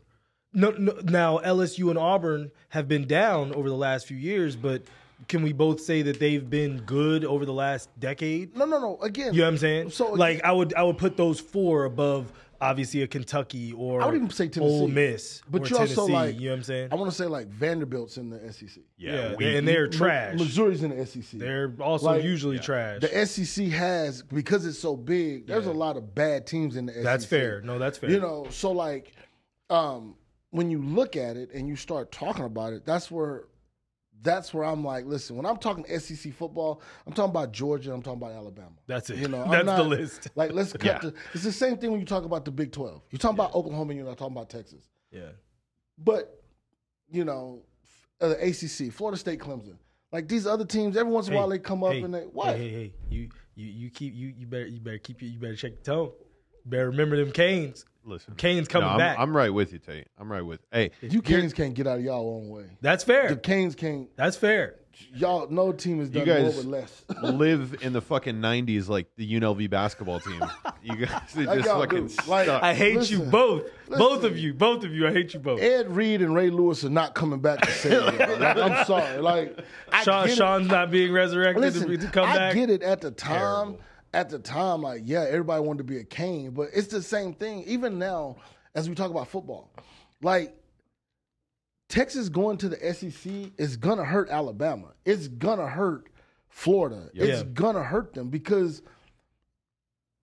No, 0.53 0.71
no, 0.71 0.93
now 1.03 1.37
LSU 1.37 1.89
and 1.89 1.97
Auburn 1.97 2.51
have 2.69 2.87
been 2.89 3.07
down 3.07 3.53
over 3.53 3.69
the 3.69 3.75
last 3.75 4.05
few 4.05 4.17
years, 4.17 4.57
but 4.57 4.83
can 5.29 5.43
we 5.43 5.53
both 5.53 5.79
say 5.79 6.01
that 6.01 6.19
they've 6.19 6.49
been 6.49 6.81
good 6.81 7.23
over 7.23 7.45
the 7.45 7.53
last 7.53 7.87
decade? 7.99 8.55
no, 8.57 8.65
no, 8.65 8.77
no. 8.77 8.97
Again, 9.01 9.33
You 9.33 9.39
know 9.39 9.45
what 9.45 9.51
I'm 9.53 9.57
saying? 9.57 9.91
So 9.91 10.11
like 10.11 10.43
I 10.43 10.51
would 10.51 10.73
I 10.73 10.83
would 10.83 10.97
put 10.97 11.15
those 11.15 11.39
four 11.39 11.85
above 11.85 12.33
obviously 12.61 13.01
a 13.01 13.07
Kentucky 13.07 13.73
or 13.73 14.01
I 14.01 14.05
would 14.05 14.15
even 14.15 14.29
say 14.29 14.47
Tennessee. 14.47 14.71
Ole 14.71 14.87
Miss, 14.87 15.41
But 15.49 15.63
or 15.63 15.67
you 15.67 15.77
also 15.77 16.05
like 16.05 16.35
you 16.39 16.45
know 16.45 16.51
what 16.51 16.57
I'm 16.57 16.63
saying? 16.63 16.89
I 16.91 16.95
want 16.95 17.11
to 17.11 17.17
say 17.17 17.25
like 17.25 17.47
Vanderbilt's 17.47 18.17
in 18.17 18.29
the 18.29 18.53
SEC. 18.53 18.83
yeah, 18.97 19.35
we- 19.35 19.57
and 19.57 19.67
they're 19.67 19.87
Mi- 19.87 19.97
trash. 19.97 20.37
Missouri's 20.37 20.83
in 20.83 20.91
the 20.91 21.05
SEC. 21.05 21.39
They're 21.39 21.73
also 21.81 22.05
Like, 22.05 22.23
usually 22.23 22.59
trash. 22.59 23.01
the 23.01 23.17
SEC 23.25 23.67
has 23.69 24.21
because 24.21 24.65
it's 24.65 24.79
so 24.79 24.95
big. 24.95 25.47
There's 25.47 25.65
a 25.65 25.73
lot 25.73 25.97
of 25.97 26.13
bad 26.15 26.45
teams 26.47 26.75
in 26.77 26.85
the 26.85 26.93
SEC. 26.93 27.03
That's 27.03 27.25
fair. 27.25 27.61
No, 27.63 27.79
that's 27.79 27.97
fair. 27.97 28.11
You 28.11 28.19
know, 28.19 28.45
so 28.51 28.71
like, 28.71 29.13
um, 29.69 30.15
when 30.51 30.69
you 30.69 30.81
look 30.81 31.15
at 31.15 31.37
it 31.37 31.49
and 31.53 31.67
you 31.67 31.75
start 31.75 32.11
talking 32.11 32.45
about 32.45 32.73
it, 32.73 32.85
that's 32.85 33.09
where, 33.09 33.45
that's 34.21 34.53
where 34.53 34.63
I'm 34.63 34.83
like, 34.83 35.05
listen. 35.05 35.35
When 35.35 35.45
I'm 35.45 35.57
talking 35.57 35.85
SEC 35.99 36.33
football, 36.33 36.81
I'm 37.07 37.13
talking 37.13 37.31
about 37.31 37.51
Georgia. 37.51 37.93
I'm 37.93 38.01
talking 38.01 38.21
about 38.21 38.33
Alabama. 38.33 38.71
That's 38.87 39.09
it. 39.09 39.17
You 39.17 39.27
know, 39.27 39.41
I'm 39.41 39.65
That's 39.65 39.81
the 39.81 39.83
list. 39.83 40.27
Like, 40.35 40.53
let's 40.53 40.73
cut. 40.73 40.83
Yeah. 40.83 40.99
The, 40.99 41.13
it's 41.33 41.43
the 41.43 41.51
same 41.51 41.77
thing 41.77 41.91
when 41.91 41.99
you 41.99 42.05
talk 42.05 42.23
about 42.23 42.45
the 42.45 42.51
Big 42.51 42.71
Twelve. 42.71 43.01
you're 43.09 43.19
talk 43.19 43.33
about 43.33 43.55
Oklahoma, 43.55 43.91
and 43.91 43.97
you're 43.97 44.07
not 44.07 44.17
talking 44.17 44.35
about 44.35 44.49
Texas. 44.49 44.83
Yeah. 45.11 45.29
But 45.97 46.41
you 47.09 47.25
know, 47.25 47.63
uh, 48.21 48.29
the 48.29 48.47
ACC, 48.47 48.93
Florida 48.93 49.17
State, 49.17 49.39
Clemson, 49.39 49.75
like 50.11 50.27
these 50.27 50.45
other 50.45 50.65
teams, 50.65 50.97
every 50.97 51.11
once 51.11 51.27
in 51.27 51.33
a 51.33 51.37
while 51.37 51.49
they 51.49 51.59
come 51.59 51.83
up 51.83 51.93
hey, 51.93 52.01
and 52.01 52.13
they 52.13 52.21
what? 52.21 52.55
Hey, 52.55 52.69
hey, 52.69 52.69
hey. 52.69 52.93
You 53.09 53.29
you 53.55 53.67
you 53.67 53.89
keep 53.89 54.13
you 54.13 54.33
you 54.37 54.45
better 54.45 54.67
you 54.67 54.79
better 54.79 54.97
keep 54.97 55.21
you 55.21 55.29
you 55.29 55.39
better 55.39 55.55
check 55.55 55.77
the 55.77 55.91
tone. 55.91 56.11
You 56.63 56.69
better 56.69 56.89
remember 56.89 57.17
them 57.17 57.31
Canes. 57.31 57.85
Listen, 58.03 58.35
Canes 58.35 58.67
coming 58.67 58.87
no, 58.87 58.93
I'm, 58.93 58.97
back. 58.97 59.19
I'm 59.19 59.35
right 59.35 59.53
with 59.53 59.73
you, 59.73 59.79
Tate. 59.79 60.07
I'm 60.17 60.31
right 60.31 60.41
with. 60.41 60.59
Hey, 60.71 60.91
You 61.01 61.21
Canes 61.21 61.53
can't 61.53 61.73
get 61.73 61.85
out 61.87 61.99
of 61.99 62.03
y'all 62.03 62.35
own 62.41 62.49
way. 62.49 62.65
That's 62.81 63.03
fair. 63.03 63.23
The 63.23 63.35
fair. 63.35 63.37
Canes 63.37 63.75
can't. 63.75 64.07
That's 64.17 64.35
fair. 64.35 64.75
Y'all, 65.13 65.47
no 65.49 65.71
team 65.71 65.99
has 65.99 66.09
done 66.09 66.25
guys- 66.25 66.41
more 66.41 66.51
with 66.51 66.65
less. 66.65 67.05
live 67.23 67.77
in 67.81 67.93
the 67.93 68.01
fucking 68.01 68.35
90s 68.35 68.87
like 68.89 69.07
the 69.15 69.33
UNLV 69.39 69.69
basketball 69.69 70.19
team. 70.19 70.43
You 70.83 70.95
guys 71.05 71.37
are 71.37 71.55
just 71.55 71.67
fucking 71.69 72.07
do. 72.07 72.15
Like- 72.27 72.45
stuck. 72.45 72.61
I 72.63 72.73
hate 72.73 72.93
you 73.09 73.19
Listen, 73.19 73.29
both. 73.29 73.63
Both 73.87 74.23
of 74.23 74.37
you. 74.37 74.53
Both 74.53 74.83
of 74.83 74.91
you. 74.93 75.07
I 75.07 75.11
hate 75.11 75.33
you 75.33 75.39
both. 75.39 75.61
Ed 75.61 75.95
Reed 75.95 76.21
and 76.21 76.35
Ray 76.35 76.49
Lewis 76.49 76.83
are 76.83 76.89
not 76.89 77.13
coming 77.15 77.39
back 77.39 77.61
to 77.61 77.71
save 77.71 77.91
y'all. 77.93 78.37
Like, 78.39 78.57
I'm 78.57 78.85
sorry. 78.85 79.17
Like 79.19 79.59
Sean 80.03 80.25
get 80.25 80.33
it. 80.33 80.35
Sean's 80.37 80.67
not 80.67 80.91
being 80.91 81.11
resurrected 81.13 81.61
Listen, 81.61 81.87
to, 81.87 81.97
to 81.97 82.07
come 82.07 82.29
I 82.29 82.35
back. 82.35 82.53
get 82.55 82.69
it 82.69 82.83
at 82.83 83.01
the 83.01 83.11
time. 83.11 83.39
Terrible. 83.39 83.79
At 84.13 84.29
the 84.29 84.39
time, 84.39 84.81
like 84.81 85.03
yeah, 85.05 85.25
everybody 85.27 85.63
wanted 85.63 85.79
to 85.79 85.83
be 85.85 85.97
a 85.97 86.03
Cane, 86.03 86.51
but 86.51 86.69
it's 86.73 86.87
the 86.87 87.01
same 87.01 87.33
thing. 87.33 87.63
Even 87.65 87.97
now, 87.97 88.35
as 88.75 88.89
we 88.89 88.95
talk 88.95 89.09
about 89.09 89.27
football, 89.29 89.71
like 90.21 90.55
Texas 91.87 92.29
going 92.29 92.57
to 92.57 92.69
the 92.69 92.93
SEC 92.93 93.51
is 93.57 93.77
gonna 93.77 94.03
hurt 94.03 94.29
Alabama. 94.29 94.87
It's 95.05 95.27
gonna 95.27 95.67
hurt 95.67 96.07
Florida. 96.49 97.09
It's 97.13 97.43
gonna 97.43 97.83
hurt 97.83 98.13
them 98.13 98.29
because 98.29 98.81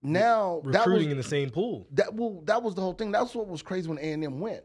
now 0.01 0.61
that 0.65 0.65
was 0.65 0.75
Recruiting 0.77 1.11
in 1.11 1.17
the 1.17 1.23
same 1.23 1.49
pool. 1.49 1.87
that 1.91 2.13
well 2.13 2.41
that 2.45 2.61
was 2.61 2.75
the 2.75 2.81
whole 2.81 2.93
thing. 2.93 3.11
That's 3.11 3.33
what 3.35 3.47
was 3.47 3.61
crazy 3.61 3.89
when 3.89 3.97
A 3.97 4.11
and 4.11 4.23
M 4.23 4.39
went. 4.39 4.63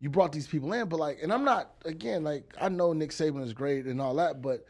You 0.00 0.10
brought 0.10 0.32
these 0.32 0.46
people 0.46 0.72
in, 0.74 0.88
but 0.88 0.98
like, 1.00 1.18
and 1.22 1.32
I'm 1.32 1.44
not 1.44 1.70
again 1.84 2.24
like 2.24 2.52
I 2.60 2.68
know 2.68 2.92
Nick 2.92 3.10
Saban 3.10 3.42
is 3.44 3.54
great 3.54 3.86
and 3.86 4.00
all 4.00 4.14
that, 4.16 4.42
but 4.42 4.66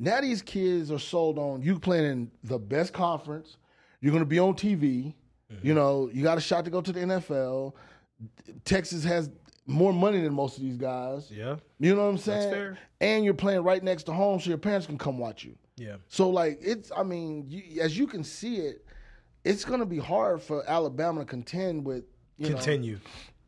now 0.00 0.20
these 0.20 0.40
kids 0.40 0.90
are 0.90 0.98
sold 0.98 1.38
on 1.38 1.60
you 1.62 1.78
playing 1.78 2.04
in 2.10 2.30
the 2.42 2.58
best 2.58 2.92
conference. 2.92 3.58
You're 4.00 4.12
going 4.12 4.22
to 4.24 4.28
be 4.28 4.38
on 4.38 4.54
TV. 4.54 5.14
Mm-hmm. 5.52 5.66
You 5.66 5.74
know, 5.74 6.08
you 6.12 6.22
got 6.22 6.38
a 6.38 6.40
shot 6.40 6.64
to 6.64 6.70
go 6.70 6.80
to 6.80 6.90
the 6.90 7.00
NFL. 7.00 7.74
Texas 8.64 9.04
has 9.04 9.30
more 9.66 9.92
money 9.92 10.20
than 10.22 10.32
most 10.32 10.56
of 10.56 10.62
these 10.62 10.78
guys. 10.78 11.30
Yeah. 11.30 11.56
You 11.78 11.94
know 11.94 12.04
what 12.04 12.10
I'm 12.10 12.18
saying? 12.18 12.50
fair. 12.50 12.78
And 13.02 13.24
you're 13.24 13.34
playing 13.34 13.62
right 13.62 13.82
next 13.84 14.04
to 14.04 14.12
home, 14.12 14.40
so 14.40 14.48
your 14.48 14.58
parents 14.58 14.86
can 14.86 14.96
come 14.96 15.18
watch 15.18 15.44
you. 15.44 15.54
Yeah. 15.76 15.96
So 16.08 16.30
like 16.30 16.58
it's, 16.62 16.90
I 16.96 17.02
mean, 17.02 17.44
you, 17.48 17.82
as 17.82 17.96
you 17.96 18.06
can 18.06 18.24
see 18.24 18.56
it, 18.56 18.84
it's 19.44 19.64
going 19.66 19.80
to 19.80 19.86
be 19.86 19.98
hard 19.98 20.42
for 20.42 20.68
Alabama 20.68 21.20
to 21.20 21.26
contend 21.26 21.84
with. 21.84 22.04
You 22.38 22.48
know, 22.50 22.56
Continue. 22.56 22.98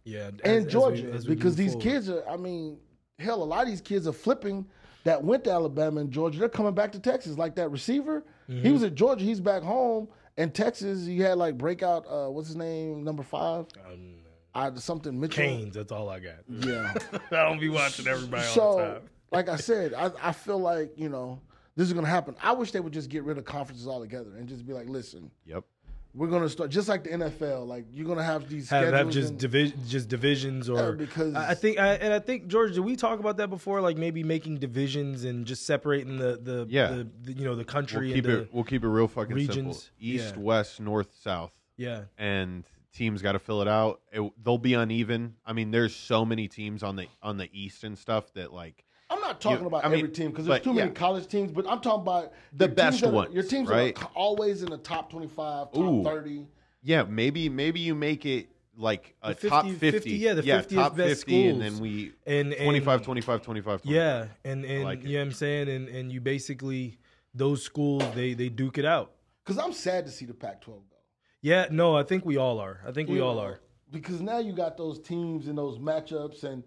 yeah. 0.05 0.19
as- 0.19 0.41
as 0.45 0.57
and 0.57 0.69
Georgia 0.69 1.11
as 1.13 1.27
we 1.27 1.35
because 1.35 1.57
these 1.57 1.73
forward. 1.73 1.83
kids 1.83 2.11
are. 2.11 2.29
I 2.29 2.37
mean, 2.37 2.79
hell, 3.19 3.43
a 3.43 3.45
lot 3.45 3.63
of 3.63 3.69
these 3.69 3.81
kids 3.81 4.07
are 4.07 4.13
flipping 4.13 4.67
that 5.05 5.23
went 5.23 5.45
to 5.45 5.51
Alabama 5.51 6.01
and 6.01 6.11
Georgia. 6.11 6.39
They're 6.39 6.49
coming 6.49 6.75
back 6.75 6.93
to 6.93 7.01
Texas. 7.01 7.37
Like 7.39 7.55
that 7.57 7.71
receiver, 7.71 8.25
he 8.47 8.55
Mm-hmm. 8.55 8.73
was 8.73 8.83
at 8.83 8.95
Georgia. 8.95 9.25
He's 9.25 9.41
back 9.41 9.63
home. 9.63 10.09
And 10.37 10.55
Texas, 10.55 11.05
he 11.07 11.19
had 11.21 11.37
like 11.39 11.59
breakout. 11.59 12.07
Uh, 12.09 12.29
what's 12.31 12.49
his 12.49 12.57
name? 12.57 13.05
Number 13.05 13.23
five. 13.23 13.67
Um, 13.87 14.15
I 14.55 14.71
something 14.77 15.19
Mitchell. 15.19 15.45
Canes. 15.45 15.75
That's 15.75 15.93
all 15.93 16.09
I 16.09 16.21
got. 16.21 16.35
Yeah. 16.49 16.93
I 17.31 17.49
don't 17.49 17.61
be 17.61 17.69
watching 17.69 18.07
everybody 18.07 18.43
all 18.43 18.49
the 18.49 18.55
so, 18.55 18.79
time. 18.95 19.03
like 19.31 19.49
I 19.49 19.57
said, 19.57 19.95
I, 19.95 20.11
I 20.23 20.33
feel 20.33 20.59
like 20.59 20.93
you 20.97 21.09
know 21.09 21.41
this 21.77 21.87
is 21.89 21.93
gonna 21.95 22.07
happen. 22.07 22.35
I 22.43 22.53
wish 22.53 22.71
they 22.71 22.81
would 22.81 22.93
just 22.93 23.09
get 23.11 23.25
rid 23.25 23.39
of 23.39 23.45
conferences 23.45 23.87
altogether 23.87 24.31
and 24.37 24.47
just 24.49 24.67
be 24.67 24.73
like, 24.73 24.89
listen, 24.89 25.31
Yep. 25.47 25.65
We're 26.15 26.27
gonna 26.29 26.49
start 26.49 26.71
just 26.71 26.89
like 26.89 27.05
the 27.05 27.11
NFL. 27.11 27.67
Like 27.67 27.87
you're 27.93 28.07
gonna 28.07 28.23
have 28.23 28.49
these 28.49 28.69
have, 28.71 28.85
have 28.85 28.95
schedules 28.95 29.15
just 29.15 29.37
division, 29.39 29.81
just 29.87 30.09
divisions, 30.09 30.69
or 30.69 30.77
Yeah, 30.91 30.91
because- 30.93 31.35
I 31.35 31.51
I 31.51 31.55
think, 31.55 31.79
I, 31.79 31.95
and 31.95 32.13
I 32.13 32.19
think 32.19 32.49
George, 32.49 32.75
did 32.75 32.81
we 32.81 32.97
talk 32.97 33.19
about 33.21 33.39
that 33.39 33.49
before? 33.49 33.81
Like 33.81 33.97
maybe 33.97 34.23
making 34.23 34.59
divisions 34.59 35.25
and 35.25 35.47
just 35.47 35.65
separating 35.67 36.19
the 36.19 36.39
the, 36.43 36.67
Yeah. 36.69 36.89
the, 36.89 37.09
the 37.23 37.33
you 37.33 37.45
know 37.45 37.55
the 37.55 37.65
country. 37.65 38.09
We'll 38.09 38.15
country 38.15 38.15
keep 38.15 38.25
into 38.27 38.41
it. 38.43 38.49
We'll 38.53 38.65
keep 38.65 38.85
it 38.85 38.89
real 38.89 39.09
fucking 39.09 39.47
simple. 39.51 39.73
East, 39.73 40.35
Yeah. 40.37 40.43
west, 40.43 40.81
north, 40.81 41.09
south, 41.23 41.53
yeah, 41.77 42.03
and 42.19 42.65
teams 42.93 43.23
got 43.23 43.33
to 43.33 43.39
fill 43.39 43.63
it 43.63 43.69
out. 43.69 44.01
It, 44.13 44.31
they'll 44.45 44.59
be 44.59 44.75
uneven. 44.75 45.37
I 45.47 45.55
mean, 45.55 45.71
there's 45.71 45.97
so 45.97 46.25
many 46.27 46.47
teams 46.49 46.83
on 46.83 46.97
the 46.97 47.07
on 47.23 47.39
the 47.39 47.49
east 47.53 47.85
and 47.85 47.97
stuff 47.99 48.33
that 48.35 48.53
like 48.53 48.85
I'm 49.13 49.21
not 49.21 49.41
talking 49.41 49.61
You- 49.61 49.67
about 49.67 49.85
I 49.85 49.89
mean, 49.89 49.99
every 49.99 50.11
team 50.11 50.31
because 50.31 50.47
there's 50.47 50.59
but, 50.61 50.65
too 50.65 50.73
many 50.73 50.89
yeah. 50.89 50.95
college 50.95 51.27
teams, 51.29 51.53
but 51.53 51.67
I'm 51.69 51.81
talking 51.81 52.03
about 52.03 52.33
The 52.53 52.67
teams 52.67 52.77
best 52.77 53.01
that 53.03 53.09
are- 53.09 53.13
ones, 53.13 53.35
Your 53.35 53.43
teams 53.43 53.69
right? 53.69 54.01
are 54.03 54.11
always 54.15 54.63
in 54.63 54.71
the 54.71 54.79
top 54.79 55.11
25, 55.11 55.73
top 55.73 55.77
Ooh. 55.77 56.03
30. 56.03 56.47
yeah, 56.83 57.03
maybe 57.05 57.49
maybe 57.49 57.81
you 57.81 57.95
make 57.95 58.25
it 58.27 58.49
like 58.77 59.15
a 59.23 59.35
50 59.35 59.49
top 59.51 59.65
50, 59.67 59.79
50, 59.91 60.11
yeah, 60.13 60.33
the 60.35 60.43
50th 60.43 60.75
top 60.75 60.97
best 60.97 61.27
50 61.27 61.49
and 61.49 61.61
then 61.61 61.79
we 61.79 62.13
and, 62.27 62.55
and 62.55 62.65
25 62.65 63.03
25 63.03 63.43
25 63.43 63.81
Yeah, 63.85 64.29
and 64.45 64.65
and 64.65 64.85
like 64.85 65.03
you 65.05 65.13
know 65.15 65.19
what 65.19 65.27
I'm 65.27 65.33
saying, 65.33 65.69
and 65.69 65.89
and 65.89 66.11
you 66.11 66.21
basically 66.23 66.99
those 67.35 67.63
schools 67.63 68.03
they 68.15 68.33
they 68.35 68.49
duke 68.49 68.79
it 68.79 68.85
out. 68.87 69.13
Because 69.45 69.63
I'm 69.63 69.73
sad 69.73 70.07
to 70.07 70.13
see 70.13 70.25
the 70.25 70.35
Pac-12 70.35 70.67
go. 70.67 70.97
Yeah, 71.41 71.67
no, 71.71 71.97
I 71.97 72.05
think 72.05 72.25
we 72.25 72.37
all 72.37 72.61
are. 72.61 72.81
I 72.87 72.93
think 72.93 73.09
we 73.09 73.21
all 73.21 73.39
are. 73.41 73.61
because 73.91 74.21
now 74.23 74.39
you 74.39 74.53
got 74.53 74.77
those 74.79 75.01
teams 75.01 75.49
and 75.49 75.59
those 75.59 75.79
matchups 75.79 76.45
and 76.45 76.63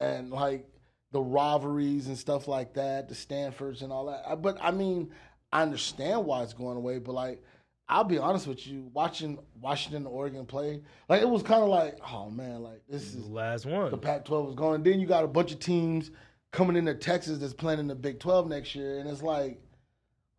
and 0.00 0.30
like 0.30 0.66
the 1.12 1.20
rivalries 1.20 2.06
and 2.06 2.16
stuff 2.16 2.46
like 2.46 2.74
that, 2.74 3.08
the 3.08 3.14
Stanfords 3.14 3.82
and 3.82 3.92
all 3.92 4.06
that. 4.06 4.42
But 4.42 4.58
I 4.60 4.70
mean, 4.70 5.10
I 5.52 5.62
understand 5.62 6.24
why 6.24 6.42
it's 6.42 6.52
going 6.52 6.76
away. 6.76 6.98
But 6.98 7.12
like, 7.12 7.42
I'll 7.88 8.04
be 8.04 8.18
honest 8.18 8.46
with 8.46 8.66
you, 8.66 8.88
watching 8.92 9.38
Washington, 9.60 10.06
and 10.06 10.06
Oregon 10.06 10.46
play, 10.46 10.82
like 11.08 11.22
it 11.22 11.28
was 11.28 11.42
kind 11.42 11.62
of 11.62 11.68
like, 11.68 11.98
oh 12.08 12.30
man, 12.30 12.62
like 12.62 12.82
this 12.88 13.02
is 13.14 13.24
The 13.26 13.32
last 13.32 13.66
one. 13.66 13.90
the 13.90 13.96
one. 13.96 14.00
Pac-12 14.00 14.50
is 14.50 14.54
going. 14.54 14.82
Then 14.82 15.00
you 15.00 15.06
got 15.06 15.24
a 15.24 15.28
bunch 15.28 15.52
of 15.52 15.58
teams 15.58 16.10
coming 16.52 16.76
into 16.76 16.94
Texas 16.94 17.38
that's 17.38 17.54
playing 17.54 17.80
in 17.80 17.88
the 17.88 17.94
Big 17.94 18.20
12 18.20 18.48
next 18.48 18.74
year, 18.74 18.98
and 18.98 19.08
it's 19.08 19.22
like, 19.22 19.60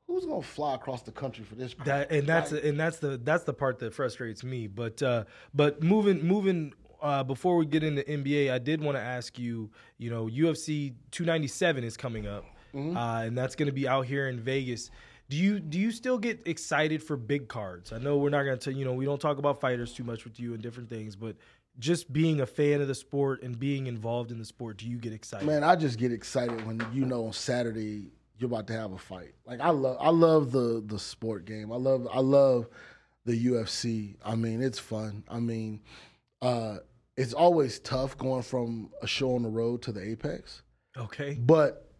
who's 0.08 0.26
gonna 0.26 0.42
fly 0.42 0.76
across 0.76 1.02
the 1.02 1.12
country 1.12 1.44
for 1.44 1.56
this? 1.56 1.76
That 1.86 2.12
and 2.12 2.26
that's 2.28 2.52
Like, 2.54 2.64
and 2.64 2.80
that's 2.80 3.00
the 3.00 3.18
that's 3.18 3.44
the 3.44 3.54
part 3.54 3.80
that 3.80 3.94
frustrates 3.94 4.44
me. 4.44 4.68
But 4.68 5.02
uh, 5.04 5.26
but 5.54 5.84
moving 5.84 6.26
moving 6.26 6.74
uh, 7.02 7.24
before 7.24 7.58
we 7.58 7.66
get 7.66 7.84
into 7.84 8.04
NBA, 8.04 8.52
I 8.52 8.58
did 8.60 8.82
want 8.82 8.96
to 8.98 9.02
ask 9.02 9.38
you. 9.40 9.70
You 9.98 10.10
know, 10.10 10.26
UFC 10.28 10.94
297 11.12 11.84
is 11.84 11.98
coming 11.98 12.28
up, 12.28 12.46
Mm-hmm. 12.74 12.96
uh, 12.96 13.22
and 13.24 13.38
that's 13.38 13.56
going 13.56 13.68
to 13.68 13.74
be 13.74 13.88
out 13.88 14.06
here 14.06 14.30
in 14.30 14.40
Vegas. 14.40 14.90
Do 15.30 15.38
you 15.38 15.60
do 15.60 15.78
you 15.80 15.92
still 15.92 16.18
get 16.18 16.42
excited 16.46 17.04
for 17.04 17.18
big 17.18 17.48
cards? 17.48 17.92
I 17.94 17.98
know 17.98 18.18
we're 18.18 18.30
not 18.30 18.44
going 18.44 18.60
to 18.60 18.74
you 18.74 18.86
know 18.86 18.94
we 18.94 19.06
don't 19.06 19.20
talk 19.22 19.38
about 19.38 19.60
fighters 19.62 19.94
too 19.94 20.04
much 20.04 20.24
with 20.24 20.40
you 20.40 20.54
and 20.54 20.62
different 20.64 20.90
things, 20.90 21.16
but 21.16 21.36
just 21.80 22.12
being 22.12 22.42
a 22.42 22.46
fan 22.46 22.82
of 22.82 22.88
the 22.88 22.96
sport 22.96 23.42
and 23.44 23.58
being 23.58 23.88
involved 23.88 24.32
in 24.32 24.38
the 24.40 24.46
sport, 24.46 24.78
do 24.78 24.88
you 24.88 24.98
get 24.98 25.14
excited? 25.14 25.46
Man, 25.46 25.64
I 25.64 25.76
just 25.76 25.98
get 25.98 26.12
excited 26.12 26.66
when 26.66 26.86
you 26.94 27.06
know 27.06 27.26
on 27.28 27.34
Saturday 27.34 28.12
you're 28.38 28.48
about 28.50 28.68
to 28.68 28.74
have 28.74 28.92
a 28.92 28.98
fight. 28.98 29.34
Like 29.46 29.60
I 29.62 29.70
love, 29.70 29.98
I 30.00 30.10
love 30.10 30.52
the 30.52 30.84
the 30.86 31.00
sport 31.00 31.46
game. 31.46 31.72
I 31.72 31.78
love, 31.78 32.08
I 32.12 32.20
love 32.20 32.68
the 33.26 33.46
UFC. 33.48 34.16
I 34.26 34.36
mean, 34.36 34.62
it's 34.62 34.80
fun. 34.80 35.24
I 35.30 35.40
mean, 35.40 35.80
uh, 36.42 36.78
it's 37.22 37.34
always 37.34 37.80
tough 37.80 38.18
going 38.18 38.42
from 38.44 38.90
a 39.02 39.08
show 39.08 39.36
on 39.36 39.44
the 39.44 39.50
road 39.50 39.82
to 39.84 39.92
the 39.92 40.02
Apex, 40.02 40.62
Okay, 40.98 41.34
but 41.40 41.92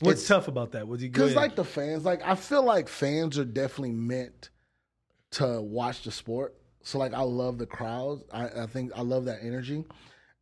what's 0.00 0.22
it's- 0.22 0.28
tough 0.28 0.48
about 0.48 0.72
that? 0.72 0.86
Was 0.88 1.02
you 1.02 1.08
Because 1.10 1.34
like 1.34 1.56
the 1.56 1.64
fans, 1.64 2.04
like 2.04 2.22
I 2.24 2.34
feel 2.34 2.64
like 2.64 2.88
fans 2.88 3.38
are 3.38 3.44
definitely 3.44 3.92
meant 3.92 4.50
to 5.32 5.60
watch 5.60 6.02
the 6.02 6.10
sport. 6.12 6.54
So 6.82 6.98
like 6.98 7.14
I 7.14 7.22
love 7.22 7.58
the 7.58 7.66
crowds. 7.66 8.22
I, 8.32 8.48
I 8.62 8.66
think 8.66 8.92
I 8.94 9.00
love 9.02 9.24
that 9.26 9.38
energy. 9.42 9.84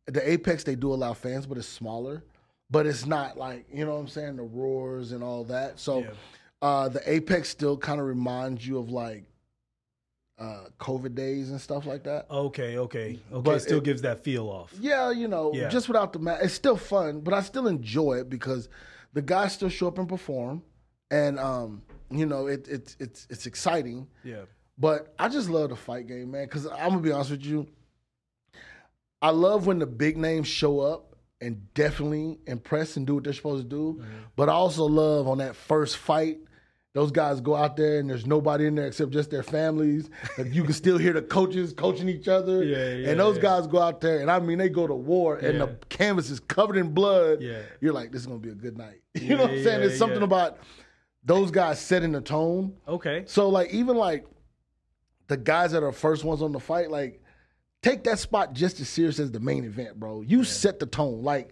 The 0.07 0.27
Apex 0.29 0.63
they 0.63 0.75
do 0.75 0.93
allow 0.93 1.13
fans, 1.13 1.45
but 1.47 1.57
it's 1.57 1.67
smaller. 1.67 2.23
But 2.69 2.85
it's 2.85 3.05
not 3.05 3.37
like 3.37 3.65
you 3.73 3.85
know 3.85 3.93
what 3.93 3.99
I'm 4.01 4.07
saying 4.07 4.35
the 4.37 4.43
roars 4.43 5.11
and 5.11 5.23
all 5.23 5.43
that. 5.45 5.79
So 5.79 5.99
Yeah. 6.01 6.11
uh, 6.61 6.89
the 6.89 7.01
Apex 7.11 7.49
still 7.49 7.77
kind 7.77 7.99
of 7.99 8.05
reminds 8.07 8.65
you 8.67 8.77
of 8.77 8.89
like 8.89 9.23
uh, 10.37 10.65
COVID 10.79 11.15
days 11.15 11.49
and 11.51 11.59
stuff 11.61 11.85
like 11.85 12.03
that. 12.03 12.25
okay, 12.29 12.77
okay, 12.77 13.19
okay, 13.31 13.41
But 13.41 13.61
still 13.61 13.77
it- 13.77 13.83
gives 13.85 14.01
that 14.01 14.23
feel 14.23 14.49
off. 14.49 14.73
Yeah, 14.79 15.11
you 15.11 15.27
know, 15.27 15.53
Yeah. 15.53 15.69
just 15.69 15.87
without 15.87 16.11
the 16.13 16.19
match, 16.19 16.39
it's 16.43 16.53
still 16.53 16.75
fun, 16.77 17.21
but 17.21 17.33
I 17.33 17.41
still 17.41 17.67
enjoy 17.67 18.15
it 18.19 18.29
because 18.29 18.67
the 19.13 19.21
guys 19.21 19.53
still 19.53 19.69
show 19.69 19.87
up 19.87 19.97
and 19.97 20.09
perform, 20.09 20.61
and 21.09 21.39
um, 21.39 21.83
you 22.09 22.25
know, 22.25 22.47
it, 22.47 22.67
it's 22.67 22.97
it's 22.99 23.27
it's 23.29 23.45
exciting. 23.45 24.07
Yeah. 24.23 24.41
But 24.77 25.13
I 25.17 25.29
just 25.29 25.49
love 25.49 25.69
the 25.69 25.75
fight 25.77 26.05
game, 26.07 26.31
man. 26.31 26.45
Because 26.45 26.65
I'm 26.67 26.89
gonna 26.89 26.99
be 26.99 27.11
honest 27.13 27.31
with 27.31 27.45
you, 27.45 27.65
I 29.21 29.29
love 29.29 29.65
when 29.67 29.79
the 29.79 29.85
big 29.85 30.17
names 30.17 30.47
show 30.47 30.81
up 30.81 31.15
and 31.41 31.73
definitely 31.73 32.39
impress 32.45 32.97
and 32.97 33.07
do 33.07 33.15
what 33.15 33.23
they're 33.23 33.33
supposed 33.33 33.63
to 33.63 33.69
do. 33.69 33.93
Mm-hmm. 33.99 34.11
But 34.35 34.49
I 34.49 34.53
also 34.53 34.83
love 34.83 35.27
on 35.27 35.37
that 35.39 35.55
first 35.55 35.97
fight. 35.97 36.39
Those 36.95 37.11
guys 37.11 37.41
go 37.41 37.55
out 37.55 37.75
there 37.75 37.99
and 37.99 38.09
there's 38.09 38.25
nobody 38.25 38.67
in 38.67 38.75
there 38.75 38.87
except 38.87 39.11
just 39.11 39.29
their 39.29 39.43
families. 39.43 40.09
You 40.37 40.63
can 40.63 40.71
still 40.71 40.97
hear 40.97 41.11
the 41.11 41.21
coaches 41.21 41.73
coaching 41.73 42.07
each 42.07 42.29
other. 42.29 42.63
Yeah, 42.63 42.93
yeah, 42.93 43.09
and 43.09 43.19
those 43.19 43.35
yeah. 43.35 43.41
guys 43.41 43.67
go 43.67 43.79
out 43.79 43.99
there 43.99 44.21
and 44.21 44.31
I 44.31 44.39
mean 44.39 44.59
they 44.59 44.69
go 44.69 44.87
to 44.87 44.95
war 44.95 45.35
and 45.35 45.59
the 45.59 45.77
canvas 45.89 46.29
is 46.29 46.39
covered 46.39 46.77
in 46.77 46.93
blood. 46.93 47.41
Yeah. 47.41 47.63
You're 47.81 47.91
like, 47.91 48.13
this 48.13 48.21
is 48.21 48.27
gonna 48.27 48.39
be 48.39 48.49
a 48.49 48.55
good 48.55 48.77
night. 48.77 49.01
You 49.15 49.35
know 49.35 49.43
what 49.43 49.51
I'm 49.51 49.63
saying? 49.63 49.81
It's 49.81 49.97
something 49.97 50.21
about 50.21 50.59
those 51.25 51.51
guys 51.51 51.81
setting 51.81 52.13
the 52.13 52.21
tone. 52.21 52.77
Okay. 52.87 53.23
So 53.27 53.49
like 53.49 53.71
even 53.71 53.97
like 53.97 54.25
the 55.27 55.35
guys 55.35 55.73
that 55.73 55.83
are 55.83 55.91
first 55.91 56.23
ones 56.23 56.41
on 56.41 56.53
the 56.53 56.61
fight, 56.61 56.91
like 56.91 57.21
take 57.81 58.05
that 58.05 58.19
spot 58.19 58.53
just 58.53 58.79
as 58.79 58.87
serious 58.87 59.19
as 59.19 59.31
the 59.31 59.41
main 59.41 59.65
event, 59.65 59.99
bro. 59.99 60.21
You 60.21 60.45
set 60.45 60.79
the 60.79 60.85
tone. 60.85 61.23
Like 61.23 61.51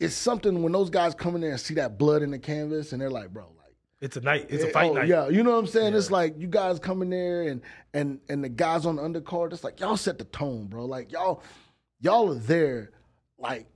it's 0.00 0.16
something 0.16 0.64
when 0.64 0.72
those 0.72 0.90
guys 0.90 1.14
come 1.14 1.36
in 1.36 1.42
there 1.42 1.52
and 1.52 1.60
see 1.60 1.74
that 1.74 1.96
blood 1.96 2.22
in 2.22 2.32
the 2.32 2.40
canvas 2.40 2.92
and 2.92 3.00
they're 3.00 3.08
like, 3.08 3.32
bro, 3.32 3.52
It's 4.00 4.16
a 4.16 4.20
night. 4.20 4.46
It's 4.48 4.64
a 4.64 4.68
eh, 4.68 4.72
fight 4.72 4.90
oh, 4.90 4.94
night. 4.94 5.08
Yeah, 5.08 5.28
you 5.28 5.42
know 5.42 5.50
what 5.50 5.58
I'm 5.58 5.66
saying? 5.66 5.94
It's 5.94 6.10
like 6.10 6.34
you 6.38 6.46
guys 6.46 6.78
come 6.78 7.02
in 7.02 7.10
there 7.10 7.42
and 7.42 7.60
and 7.92 8.20
and 8.28 8.42
the 8.42 8.48
guys 8.48 8.86
on 8.86 8.96
the 8.96 9.02
undercard, 9.02 9.52
it's 9.52 9.62
like 9.62 9.78
y'all 9.80 9.96
set 9.96 10.18
the 10.18 10.24
tone, 10.24 10.66
bro. 10.66 10.86
Like 10.86 11.12
y'all 11.12 11.42
y'all 12.00 12.30
are 12.30 12.38
there 12.38 12.92
like 13.38 13.66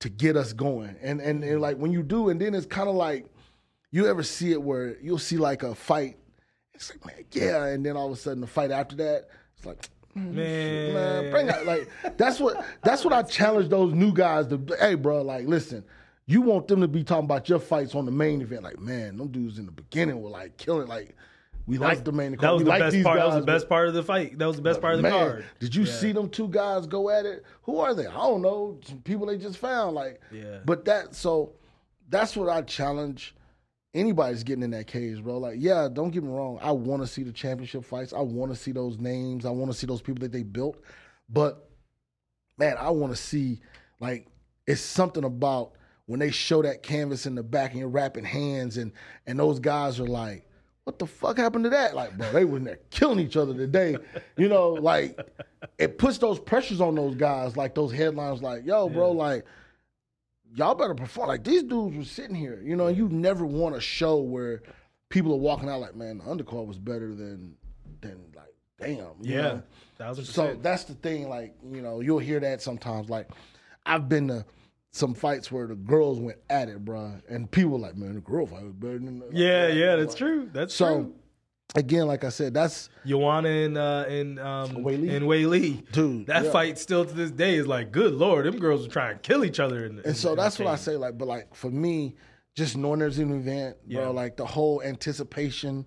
to 0.00 0.08
get 0.08 0.36
us 0.36 0.52
going. 0.52 0.96
And 1.02 1.20
and, 1.20 1.42
and 1.42 1.60
like 1.60 1.76
when 1.76 1.92
you 1.92 2.02
do, 2.02 2.28
and 2.28 2.40
then 2.40 2.54
it's 2.54 2.66
kind 2.66 2.88
of 2.88 2.94
like 2.94 3.26
you 3.90 4.06
ever 4.06 4.22
see 4.22 4.52
it 4.52 4.62
where 4.62 4.96
you'll 5.00 5.18
see 5.18 5.38
like 5.38 5.62
a 5.62 5.74
fight, 5.74 6.18
it's 6.72 6.90
like, 6.90 7.04
man, 7.06 7.24
yeah, 7.32 7.66
and 7.66 7.84
then 7.84 7.96
all 7.96 8.06
of 8.06 8.12
a 8.12 8.16
sudden 8.16 8.40
the 8.40 8.46
fight 8.46 8.70
after 8.70 8.94
that, 8.96 9.28
it's 9.56 9.66
like 9.66 9.88
Man. 10.14 10.94
man, 10.94 11.30
bring 11.32 11.50
out 11.50 11.66
like 11.66 11.90
that's 12.16 12.38
what 12.38 12.64
that's 12.84 13.04
what 13.04 13.12
I 13.12 13.22
challenge 13.22 13.68
those 13.68 13.92
new 13.92 14.12
guys 14.12 14.46
to. 14.48 14.60
Hey, 14.78 14.94
bro, 14.94 15.22
like 15.22 15.46
listen, 15.48 15.84
you 16.26 16.40
want 16.40 16.68
them 16.68 16.80
to 16.80 16.88
be 16.88 17.04
talking 17.04 17.24
about 17.24 17.48
your 17.48 17.58
fights 17.58 17.94
on 17.94 18.06
the 18.06 18.12
main 18.12 18.40
event. 18.40 18.62
Like, 18.62 18.78
man, 18.78 19.16
them 19.16 19.28
dudes 19.28 19.58
in 19.58 19.66
the 19.66 19.72
beginning 19.72 20.20
were 20.22 20.30
like 20.30 20.56
killing. 20.56 20.88
Like, 20.88 21.16
we 21.66 21.78
like 21.78 22.04
the 22.04 22.12
main. 22.12 22.36
That 22.36 22.50
was 22.50 22.60
we 22.60 22.64
the 22.64 22.70
like 22.70 22.80
best 22.80 23.02
part. 23.02 23.18
That 23.18 23.26
was 23.26 23.36
the 23.36 23.42
best 23.42 23.68
part 23.68 23.88
of 23.88 23.94
the 23.94 24.02
fight. 24.02 24.38
That 24.38 24.46
was 24.46 24.56
the 24.56 24.62
best 24.62 24.80
part 24.80 24.94
of 24.94 25.02
the 25.02 25.08
man, 25.08 25.12
card. 25.12 25.44
Did 25.60 25.74
you 25.74 25.86
see 25.86 26.12
them 26.12 26.28
two 26.28 26.48
guys 26.48 26.86
go 26.86 27.10
at 27.10 27.24
it? 27.24 27.44
Who 27.62 27.78
are 27.78 27.94
they? 27.94 28.06
I 28.06 28.12
don't 28.12 28.42
know. 28.42 28.78
Some 28.84 29.00
people 29.00 29.26
they 29.26 29.38
just 29.38 29.58
found. 29.58 29.94
Like, 29.94 30.20
Yeah. 30.30 30.58
But 30.64 30.84
that 30.86 31.14
so 31.14 31.52
that's 32.08 32.36
what 32.36 32.48
I 32.48 32.62
challenge 32.62 33.34
anybody's 33.94 34.42
getting 34.42 34.64
in 34.64 34.70
that 34.72 34.86
cage, 34.86 35.22
bro. 35.22 35.38
Like, 35.38 35.56
yeah, 35.58 35.88
don't 35.90 36.10
get 36.10 36.22
me 36.22 36.30
wrong. 36.30 36.58
I 36.60 36.72
want 36.72 37.02
to 37.02 37.06
see 37.06 37.22
the 37.22 37.32
championship 37.32 37.84
fights. 37.84 38.12
I 38.12 38.20
want 38.20 38.52
to 38.52 38.56
see 38.56 38.72
those 38.72 38.98
names. 38.98 39.46
I 39.46 39.50
want 39.50 39.70
to 39.70 39.76
see 39.76 39.86
those 39.86 40.02
people 40.02 40.20
that 40.20 40.32
they 40.32 40.42
built. 40.42 40.82
But 41.28 41.70
man, 42.58 42.76
I 42.78 42.90
want 42.90 43.14
to 43.14 43.20
see 43.20 43.60
like 44.00 44.26
it's 44.66 44.80
something 44.80 45.24
about 45.24 45.72
when 46.06 46.20
they 46.20 46.30
show 46.30 46.62
that 46.62 46.82
canvas 46.82 47.26
in 47.26 47.34
the 47.34 47.42
back 47.42 47.70
and 47.70 47.80
you're 47.80 47.88
wrapping 47.88 48.24
hands 48.24 48.76
and 48.76 48.92
and 49.26 49.38
those 49.38 49.58
guys 49.58 49.98
are 50.00 50.06
like, 50.06 50.46
what 50.84 50.98
the 50.98 51.06
fuck 51.06 51.38
happened 51.38 51.64
to 51.64 51.70
that? 51.70 51.94
Like, 51.94 52.16
bro, 52.16 52.30
they 52.32 52.44
was 52.44 52.58
in 52.58 52.64
there 52.64 52.80
killing 52.90 53.18
each 53.20 53.36
other 53.36 53.54
today. 53.54 53.96
You 54.36 54.48
know, 54.48 54.70
like 54.70 55.18
it 55.78 55.98
puts 55.98 56.18
those 56.18 56.38
pressures 56.38 56.80
on 56.80 56.94
those 56.94 57.14
guys, 57.14 57.56
like 57.56 57.74
those 57.74 57.92
headlines, 57.92 58.42
like, 58.42 58.66
yo, 58.66 58.88
bro, 58.88 59.12
like 59.12 59.44
y'all 60.54 60.74
better 60.74 60.94
perform. 60.94 61.28
Like 61.28 61.44
these 61.44 61.62
dudes 61.62 61.96
were 61.96 62.04
sitting 62.04 62.36
here, 62.36 62.60
you 62.62 62.76
know, 62.76 62.86
and 62.88 62.96
you 62.96 63.08
never 63.08 63.44
want 63.46 63.74
a 63.76 63.80
show 63.80 64.18
where 64.18 64.62
people 65.08 65.32
are 65.32 65.38
walking 65.38 65.68
out 65.68 65.80
like, 65.80 65.94
man, 65.96 66.18
the 66.18 66.24
undercard 66.24 66.66
was 66.66 66.78
better 66.78 67.14
than 67.14 67.54
than 68.00 68.20
like, 68.36 68.54
damn. 68.78 68.96
you 68.96 69.14
Yeah. 69.22 69.42
know? 69.42 69.62
Thousand 69.96 70.24
So 70.24 70.58
that's 70.60 70.84
the 70.84 70.94
thing, 70.94 71.28
like, 71.28 71.54
you 71.64 71.80
know, 71.80 72.00
you'll 72.00 72.18
hear 72.18 72.40
that 72.40 72.60
sometimes. 72.60 73.08
Like, 73.08 73.28
I've 73.86 74.08
been 74.08 74.28
to 74.28 74.44
some 74.94 75.12
fights 75.12 75.50
where 75.50 75.66
the 75.66 75.74
girls 75.74 76.20
went 76.20 76.38
at 76.48 76.68
it, 76.68 76.84
bro, 76.84 77.14
and 77.28 77.50
people 77.50 77.72
were 77.72 77.78
like, 77.80 77.96
man, 77.96 78.14
the 78.14 78.20
girl 78.20 78.46
fight 78.46 78.62
was 78.62 78.74
better 78.74 79.00
than 79.00 79.18
the 79.18 79.28
yeah, 79.32 79.66
yeah, 79.66 79.96
that's 79.96 80.14
true. 80.14 80.48
That's 80.52 80.76
true. 80.76 80.86
So 80.86 80.94
true. 81.02 81.14
again, 81.74 82.06
like 82.06 82.22
I 82.22 82.28
said, 82.28 82.54
that's 82.54 82.90
Joanna 83.04 83.48
and 83.48 83.76
uh, 83.76 84.04
and 84.08 84.38
um 84.38 84.84
Wei 84.84 84.96
Li? 84.96 85.16
and 85.16 85.26
Wei 85.26 85.46
Lee. 85.46 85.82
Dude, 85.90 86.26
that 86.28 86.44
yeah. 86.44 86.50
fight 86.52 86.78
still 86.78 87.04
to 87.04 87.12
this 87.12 87.32
day 87.32 87.56
is 87.56 87.66
like, 87.66 87.90
good 87.90 88.14
lord, 88.14 88.46
them 88.46 88.56
girls 88.60 88.86
were 88.86 88.92
trying 88.92 89.16
to 89.16 89.20
kill 89.20 89.44
each 89.44 89.58
other. 89.58 89.84
In, 89.84 90.00
And 90.04 90.16
so 90.16 90.36
that's 90.36 90.60
what 90.60 90.68
I 90.68 90.76
say. 90.76 90.96
Like, 90.96 91.18
but 91.18 91.26
like 91.26 91.52
for 91.56 91.72
me, 91.72 92.14
just 92.54 92.76
knowing 92.76 93.00
there's 93.00 93.18
an 93.18 93.32
event, 93.36 93.76
bro, 93.90 94.00
Yeah. 94.02 94.08
like 94.10 94.36
the 94.36 94.46
whole 94.46 94.80
anticipation 94.80 95.86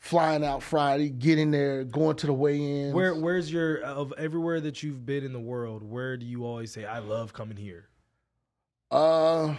flying 0.00 0.44
out 0.44 0.62
Friday, 0.62 1.08
getting 1.08 1.50
there, 1.50 1.82
going 1.84 2.16
to 2.16 2.26
the 2.26 2.32
weigh-ins. 2.34 2.92
Where 2.92 3.14
where's 3.14 3.50
your 3.50 3.78
of 3.84 4.12
everywhere 4.18 4.60
that 4.60 4.82
you've 4.82 5.06
been 5.06 5.24
in 5.24 5.32
the 5.32 5.40
world? 5.40 5.82
Where 5.82 6.18
do 6.18 6.26
you 6.26 6.44
always 6.44 6.70
say 6.72 6.84
I 6.84 6.98
love 6.98 7.32
coming 7.32 7.56
here? 7.56 7.88
Uh, 8.94 9.54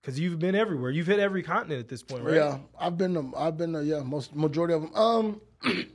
Because 0.00 0.18
you've 0.18 0.38
been 0.38 0.54
everywhere. 0.54 0.90
You've 0.90 1.08
hit 1.08 1.18
every 1.18 1.42
continent 1.42 1.80
at 1.80 1.88
this 1.88 2.02
point, 2.02 2.22
right? 2.24 2.36
yeah, 2.36 2.58
I've 2.78 2.96
been 2.96 3.14
to, 3.14 3.32
I've 3.36 3.56
been 3.58 3.72
to, 3.72 3.84
yeah, 3.84 4.00
most 4.00 4.34
majority 4.34 4.74
of 4.74 4.82
them. 4.82 4.94
Um, 4.94 5.40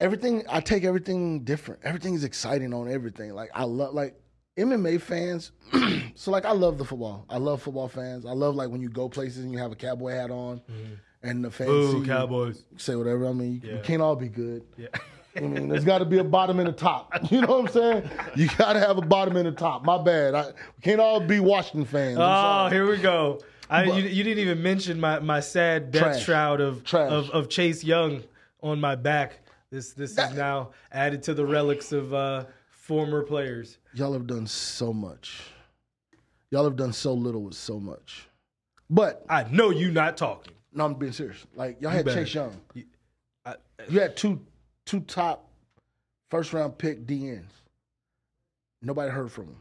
everything 0.00 0.44
I 0.48 0.60
take 0.60 0.84
everything 0.84 1.44
different. 1.44 1.80
Everything 1.84 2.14
is 2.14 2.24
exciting 2.24 2.72
on 2.72 2.90
everything. 2.90 3.34
Like 3.34 3.50
I 3.54 3.64
love 3.64 3.94
like 3.94 4.14
MMA 4.56 5.00
fans. 5.00 5.52
so 6.14 6.30
like 6.30 6.44
I 6.44 6.52
love 6.52 6.78
the 6.78 6.84
football. 6.84 7.26
I 7.28 7.38
love 7.38 7.62
football 7.62 7.88
fans. 7.88 8.24
I 8.24 8.32
love 8.32 8.54
like 8.54 8.70
when 8.70 8.80
you 8.80 8.88
go 8.88 9.08
places 9.08 9.42
and 9.44 9.52
you 9.52 9.58
have 9.58 9.72
a 9.72 9.76
cowboy 9.76 10.12
hat 10.12 10.30
on, 10.30 10.60
and 11.22 11.44
the 11.44 11.50
fans 11.50 11.68
Ooh, 11.94 12.04
Cowboys. 12.04 12.64
say 12.76 12.94
whatever. 12.94 13.26
I 13.26 13.32
mean, 13.32 13.60
you, 13.62 13.70
Yeah. 13.72 13.80
can't 13.80 14.00
all 14.02 14.16
be 14.16 14.28
good. 14.28 14.62
Yeah. 14.76 14.88
I 15.36 15.40
mean, 15.40 15.68
there's 15.68 15.84
got 15.84 15.98
to 15.98 16.04
be 16.04 16.18
a 16.18 16.24
bottom 16.24 16.58
and 16.60 16.68
a 16.68 16.72
top. 16.72 17.12
You 17.30 17.40
know 17.42 17.58
what 17.58 17.60
I'm 17.60 17.68
saying? 17.68 18.10
You 18.36 18.48
got 18.56 18.72
to 18.74 18.80
have 18.80 18.98
a 18.98 19.02
bottom 19.02 19.36
and 19.36 19.48
a 19.48 19.52
top. 19.52 19.84
My 19.84 20.02
bad. 20.02 20.34
I 20.34 20.46
we 20.48 20.82
can't 20.82 21.00
all 21.00 21.20
be 21.20 21.40
Washington 21.40 21.84
fans. 21.84 22.18
Oh, 22.20 22.68
here 22.70 22.88
we 22.88 22.96
go. 22.98 23.40
I, 23.68 23.84
But- 23.86 23.96
you, 23.96 24.04
you 24.08 24.22
didn't 24.24 24.38
even 24.38 24.62
mention 24.62 25.00
my, 25.00 25.18
my 25.18 25.40
sad 25.40 25.90
death 25.90 26.02
Trash. 26.02 26.24
shroud 26.24 26.60
of, 26.60 26.84
Trash. 26.84 27.10
of 27.10 27.30
of 27.30 27.48
Chase 27.48 27.82
Young 27.84 28.22
on 28.62 28.80
my 28.80 28.94
back. 28.94 29.40
This 29.70 29.92
this 29.92 30.12
is 30.16 30.32
now 30.34 30.70
added 30.92 31.22
to 31.24 31.34
the 31.34 31.44
relics 31.44 31.90
of 31.92 32.14
uh, 32.14 32.44
former 32.70 33.22
players. 33.22 33.78
Y'all 33.94 34.12
have 34.12 34.26
done 34.28 34.46
so 34.46 34.92
much. 34.92 35.42
Y'all 36.52 36.62
have 36.64 36.76
done 36.76 36.92
so 36.92 37.12
little 37.12 37.42
with 37.42 37.54
so 37.54 37.80
much. 37.80 38.28
But 38.88 39.26
I 39.28 39.44
know 39.50 39.70
you 39.70 39.90
not 39.90 40.16
talking. 40.16 40.54
no, 40.72 40.84
I'm 40.84 40.94
being 40.94 41.10
serious. 41.12 41.44
Like 41.56 41.78
y'all 41.80 41.90
had 41.90 42.04
better. 42.04 42.24
Chase 42.24 42.34
Young. 42.34 42.60
I, 43.44 43.56
You 43.88 43.98
had 44.00 44.16
two 44.16 44.40
two 44.86 45.00
top 45.00 45.50
first 46.30 46.52
round 46.52 46.78
pick 46.78 47.06
DNs. 47.06 47.44
Nobody 48.82 49.10
heard 49.10 49.30
from 49.30 49.46
them. 49.46 49.60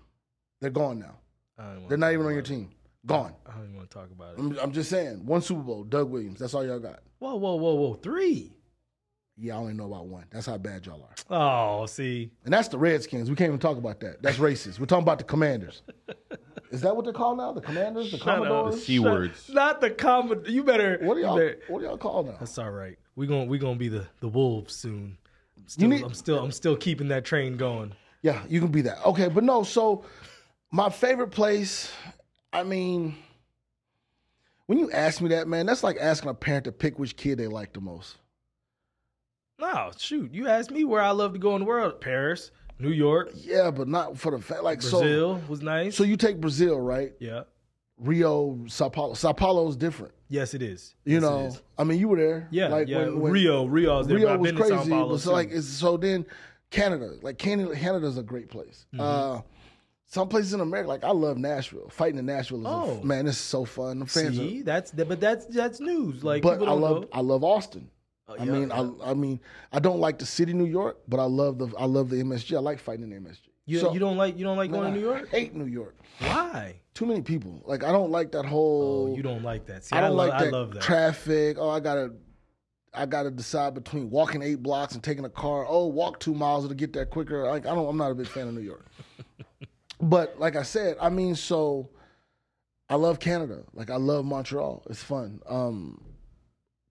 They're 0.61 0.69
gone 0.69 0.99
now. 0.99 1.15
I 1.57 1.63
don't 1.63 1.75
wanna 1.75 1.87
They're 1.89 1.97
not 1.97 2.13
even 2.13 2.25
on 2.25 2.31
your 2.31 2.39
it. 2.41 2.45
team. 2.45 2.69
Gone. 3.05 3.33
I 3.45 3.51
don't 3.53 3.63
even 3.65 3.75
want 3.75 3.89
to 3.89 3.97
talk 3.97 4.09
about 4.11 4.33
it. 4.33 4.39
I'm, 4.39 4.57
I'm 4.59 4.71
just 4.71 4.89
saying. 4.89 5.25
One 5.25 5.41
Super 5.41 5.61
Bowl, 5.61 5.83
Doug 5.83 6.09
Williams. 6.09 6.39
That's 6.39 6.53
all 6.53 6.65
y'all 6.65 6.79
got. 6.79 6.99
Whoa, 7.19 7.35
whoa, 7.35 7.55
whoa, 7.55 7.75
whoa! 7.75 7.93
Three. 7.95 8.51
Yeah, 9.37 9.55
I 9.55 9.57
only 9.57 9.73
know 9.73 9.85
about 9.85 10.07
one. 10.07 10.25
That's 10.31 10.45
how 10.47 10.57
bad 10.57 10.85
y'all 10.85 11.03
are. 11.29 11.81
Oh, 11.81 11.85
see, 11.87 12.31
And 12.45 12.53
that's 12.53 12.69
the 12.69 12.77
Redskins. 12.77 13.29
We 13.29 13.35
can't 13.35 13.49
even 13.49 13.59
talk 13.59 13.77
about 13.77 13.99
that. 13.99 14.21
That's 14.23 14.37
racist. 14.37 14.79
We're 14.79 14.85
talking 14.85 15.03
about 15.03 15.17
the 15.17 15.25
Commanders. 15.25 15.81
Is 16.71 16.81
that 16.81 16.95
what 16.95 17.03
they're 17.05 17.13
called 17.13 17.37
now? 17.37 17.51
The 17.51 17.61
Commanders, 17.61 18.11
the 18.11 18.17
up. 18.17 18.23
Commodores. 18.23 18.75
The 18.75 18.81
C 18.81 18.99
words. 18.99 19.49
not 19.53 19.81
the 19.81 19.89
common. 19.91 20.43
You 20.47 20.63
better. 20.63 20.97
What 21.01 21.15
do 21.15 21.19
you 21.19 21.25
y'all? 21.25 21.35
better- 21.37 21.59
What 21.67 21.79
do 21.79 21.85
y'all 21.85 21.97
call 21.97 22.23
now? 22.23 22.35
That's 22.39 22.57
all 22.57 22.71
right. 22.71 22.97
We 23.15 23.27
gonna 23.27 23.45
we 23.45 23.57
gonna 23.57 23.75
be 23.77 23.87
the 23.89 24.05
the 24.19 24.27
wolves 24.27 24.75
soon. 24.75 25.17
I'm 25.57 25.67
still, 25.67 25.89
need- 25.89 26.03
I'm 26.03 26.13
still 26.13 26.39
I'm 26.43 26.51
still 26.51 26.75
keeping 26.75 27.07
that 27.09 27.25
train 27.25 27.57
going. 27.57 27.93
Yeah, 28.21 28.41
you 28.49 28.59
can 28.59 28.69
be 28.71 28.81
that. 28.81 29.05
Okay, 29.05 29.27
but 29.27 29.43
no. 29.43 29.63
So 29.63 30.03
my 30.71 30.89
favorite 30.89 31.29
place. 31.31 31.91
I 32.51 32.63
mean, 32.63 33.15
when 34.65 34.77
you 34.79 34.89
ask 34.91 35.21
me 35.21 35.29
that, 35.29 35.47
man, 35.47 35.65
that's 35.65 35.83
like 35.83 35.97
asking 35.99 36.29
a 36.29 36.33
parent 36.33 36.65
to 36.65 36.71
pick 36.71 36.97
which 36.97 37.15
kid 37.17 37.37
they 37.37 37.47
like 37.47 37.73
the 37.73 37.81
most. 37.81 38.17
No, 39.59 39.91
shoot. 39.97 40.33
You 40.33 40.47
asked 40.47 40.71
me 40.71 40.83
where 40.83 41.01
I 41.01 41.11
love 41.11 41.33
to 41.33 41.39
go 41.39 41.55
in 41.55 41.59
the 41.61 41.65
world. 41.65 42.01
Paris, 42.01 42.51
New 42.79 42.89
York, 42.91 43.31
Yeah, 43.35 43.71
but 43.71 43.87
not 43.87 44.17
for 44.17 44.31
the 44.31 44.39
fact. 44.41 44.63
Like 44.63 44.81
Brazil 44.81 45.41
was 45.47 45.61
nice. 45.61 45.95
so. 45.95 46.03
So 46.03 46.07
you 46.09 46.17
take 46.17 46.39
Brazil, 46.41 46.79
right? 46.79 47.13
yeah. 47.19 47.43
Rio, 47.97 48.59
Sao 48.67 48.89
Paulo. 48.89 49.13
Sao 49.13 49.31
Paulo 49.31 49.65
is 49.69 49.77
different. 49.77 50.13
Yes, 50.27 50.53
it 50.53 50.61
is. 50.61 50.95
You 51.05 51.13
Yes, 51.13 51.21
know, 51.21 51.45
is. 51.47 51.61
I 51.77 51.83
mean, 51.83 51.99
you 51.99 52.07
were 52.07 52.17
there. 52.17 52.47
Yeah, 52.51 52.69
like 52.69 52.87
yeah. 52.87 52.99
when- 53.05 53.19
when- 53.19 53.31
Rio, 53.31 53.65
Rio's 53.65 54.07
there. 54.07 54.17
Rio 54.17 54.37
was 54.37 54.51
crazy. 54.53 54.89
But 54.89 55.17
so 55.19 55.31
like, 55.31 55.51
it's, 55.51 55.67
so 55.67 55.97
then 55.97 56.25
Canada, 56.71 57.13
like 57.21 57.37
Canada, 57.37 57.75
Canada's 57.75 58.17
a 58.17 58.23
great 58.23 58.49
place. 58.49 58.85
Mm-hmm. 58.93 59.01
Uh, 59.01 59.41
some 60.07 60.27
places 60.27 60.53
in 60.53 60.59
America, 60.61 60.87
like 60.89 61.03
I 61.03 61.11
love 61.11 61.37
Nashville. 61.37 61.89
Fighting 61.89 62.19
in 62.19 62.25
Nashville 62.25 62.59
is, 62.61 62.65
a- 62.65 62.69
Oh. 62.69 63.01
man, 63.03 63.27
it's 63.27 63.37
so 63.37 63.65
fun. 63.65 63.99
The 63.99 64.05
fans, 64.05 64.35
See, 64.37 64.61
are, 64.61 64.63
that's 64.63 64.91
but 64.91 65.19
that's 65.19 65.45
that's 65.47 65.79
news. 65.79 66.23
Like, 66.23 66.41
but 66.41 66.61
I 66.67 66.71
love, 66.71 67.01
know. 67.03 67.07
I 67.13 67.19
love 67.21 67.43
Austin. 67.43 67.89
Oh, 68.27 68.33
I 68.39 68.43
yeah, 68.43 68.51
mean, 68.51 68.69
yeah. 68.69 68.89
I, 69.03 69.11
I 69.11 69.13
mean, 69.13 69.39
I 69.71 69.77
don't 69.79 69.99
like 69.99 70.17
the 70.17 70.25
city, 70.25 70.53
New 70.53 70.65
York, 70.65 70.97
but 71.07 71.19
I 71.19 71.25
love 71.25 71.59
the, 71.59 71.71
I 71.77 71.85
love 71.85 72.09
the 72.09 72.15
MSG. 72.17 72.55
I 72.57 72.59
like 72.59 72.79
fighting 72.79 73.03
in 73.03 73.11
the 73.11 73.29
MSG. 73.29 73.49
You, 73.65 73.79
So- 73.79 73.93
you 73.93 73.99
don't 73.99 74.17
like 74.17 74.37
you 74.37 74.43
don't 74.43 74.57
like 74.57 74.69
man, 74.71 74.81
going 74.81 74.93
to 74.93 74.99
New 74.99 75.11
I 75.11 75.17
York. 75.17 75.29
hate 75.29 75.55
New 75.55 75.65
York. 75.65 75.95
Why? 76.19 76.79
Too 76.93 77.05
many 77.05 77.21
people. 77.21 77.61
Like 77.65 77.83
I 77.83 77.91
don't 77.91 78.11
like 78.11 78.31
that 78.33 78.45
whole. 78.45 79.09
Oh, 79.11 79.15
you 79.15 79.23
don't 79.23 79.43
like 79.43 79.65
that. 79.65 79.83
See, 79.85 79.95
I 79.95 80.01
don't 80.01 80.15
love, 80.15 80.29
like 80.29 80.39
that, 80.39 80.47
I 80.47 80.51
love 80.51 80.73
that. 80.73 80.83
traffic. 80.83 81.57
Oh, 81.59 81.69
I 81.69 81.79
gotta, 81.81 82.13
I 82.93 83.05
gotta 83.05 83.29
decide 83.31 83.73
between 83.73 84.09
walking 84.09 84.41
eight 84.41 84.63
blocks 84.63 84.93
and 84.93 85.03
taking 85.03 85.25
a 85.25 85.29
car. 85.29 85.65
Oh, 85.67 85.87
walk 85.87 86.19
two 86.19 86.33
miles 86.33 86.67
to 86.67 86.73
get 86.75 86.93
there 86.93 87.05
quicker. 87.05 87.43
Like 87.47 87.65
I 87.65 87.75
don't. 87.75 87.87
I'm 87.89 87.97
not 87.97 88.11
a 88.11 88.15
big 88.15 88.27
fan 88.27 88.47
of 88.47 88.53
New 88.53 88.61
York. 88.61 88.85
but 90.01 90.39
like 90.39 90.55
I 90.55 90.63
said, 90.63 90.95
I 91.01 91.09
mean, 91.09 91.35
so 91.35 91.89
I 92.89 92.95
love 92.95 93.19
Canada. 93.19 93.63
Like 93.73 93.89
I 93.89 93.97
love 93.97 94.23
Montreal. 94.25 94.83
It's 94.89 95.03
fun. 95.03 95.41
Um, 95.49 96.01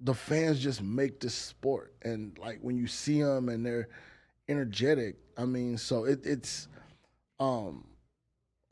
the 0.01 0.13
fans 0.15 0.61
just 0.61 0.83
make 0.83 1.21
this 1.21 1.35
sport, 1.35 1.95
and 2.03 2.37
like 2.39 2.59
when 2.61 2.77
you 2.77 2.87
see 2.89 3.23
them 3.23 3.49
and 3.49 3.65
they're 3.65 3.89
energetic. 4.49 5.17
I 5.37 5.45
mean, 5.45 5.79
so 5.79 6.05
it, 6.05 6.21
it's. 6.25 6.69
Um, 7.41 7.85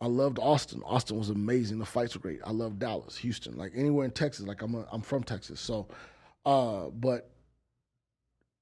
I 0.00 0.06
loved 0.06 0.38
Austin. 0.40 0.82
Austin 0.84 1.16
was 1.16 1.30
amazing. 1.30 1.78
The 1.78 1.86
fights 1.86 2.14
were 2.14 2.20
great. 2.20 2.40
I 2.44 2.50
love 2.50 2.78
Dallas, 2.78 3.16
Houston, 3.18 3.56
like 3.56 3.72
anywhere 3.76 4.04
in 4.04 4.10
Texas. 4.10 4.46
Like 4.46 4.62
I'm, 4.62 4.74
a, 4.74 4.86
I'm 4.90 5.02
from 5.02 5.22
Texas, 5.22 5.60
so. 5.60 5.86
Uh, 6.44 6.88
but 6.88 7.30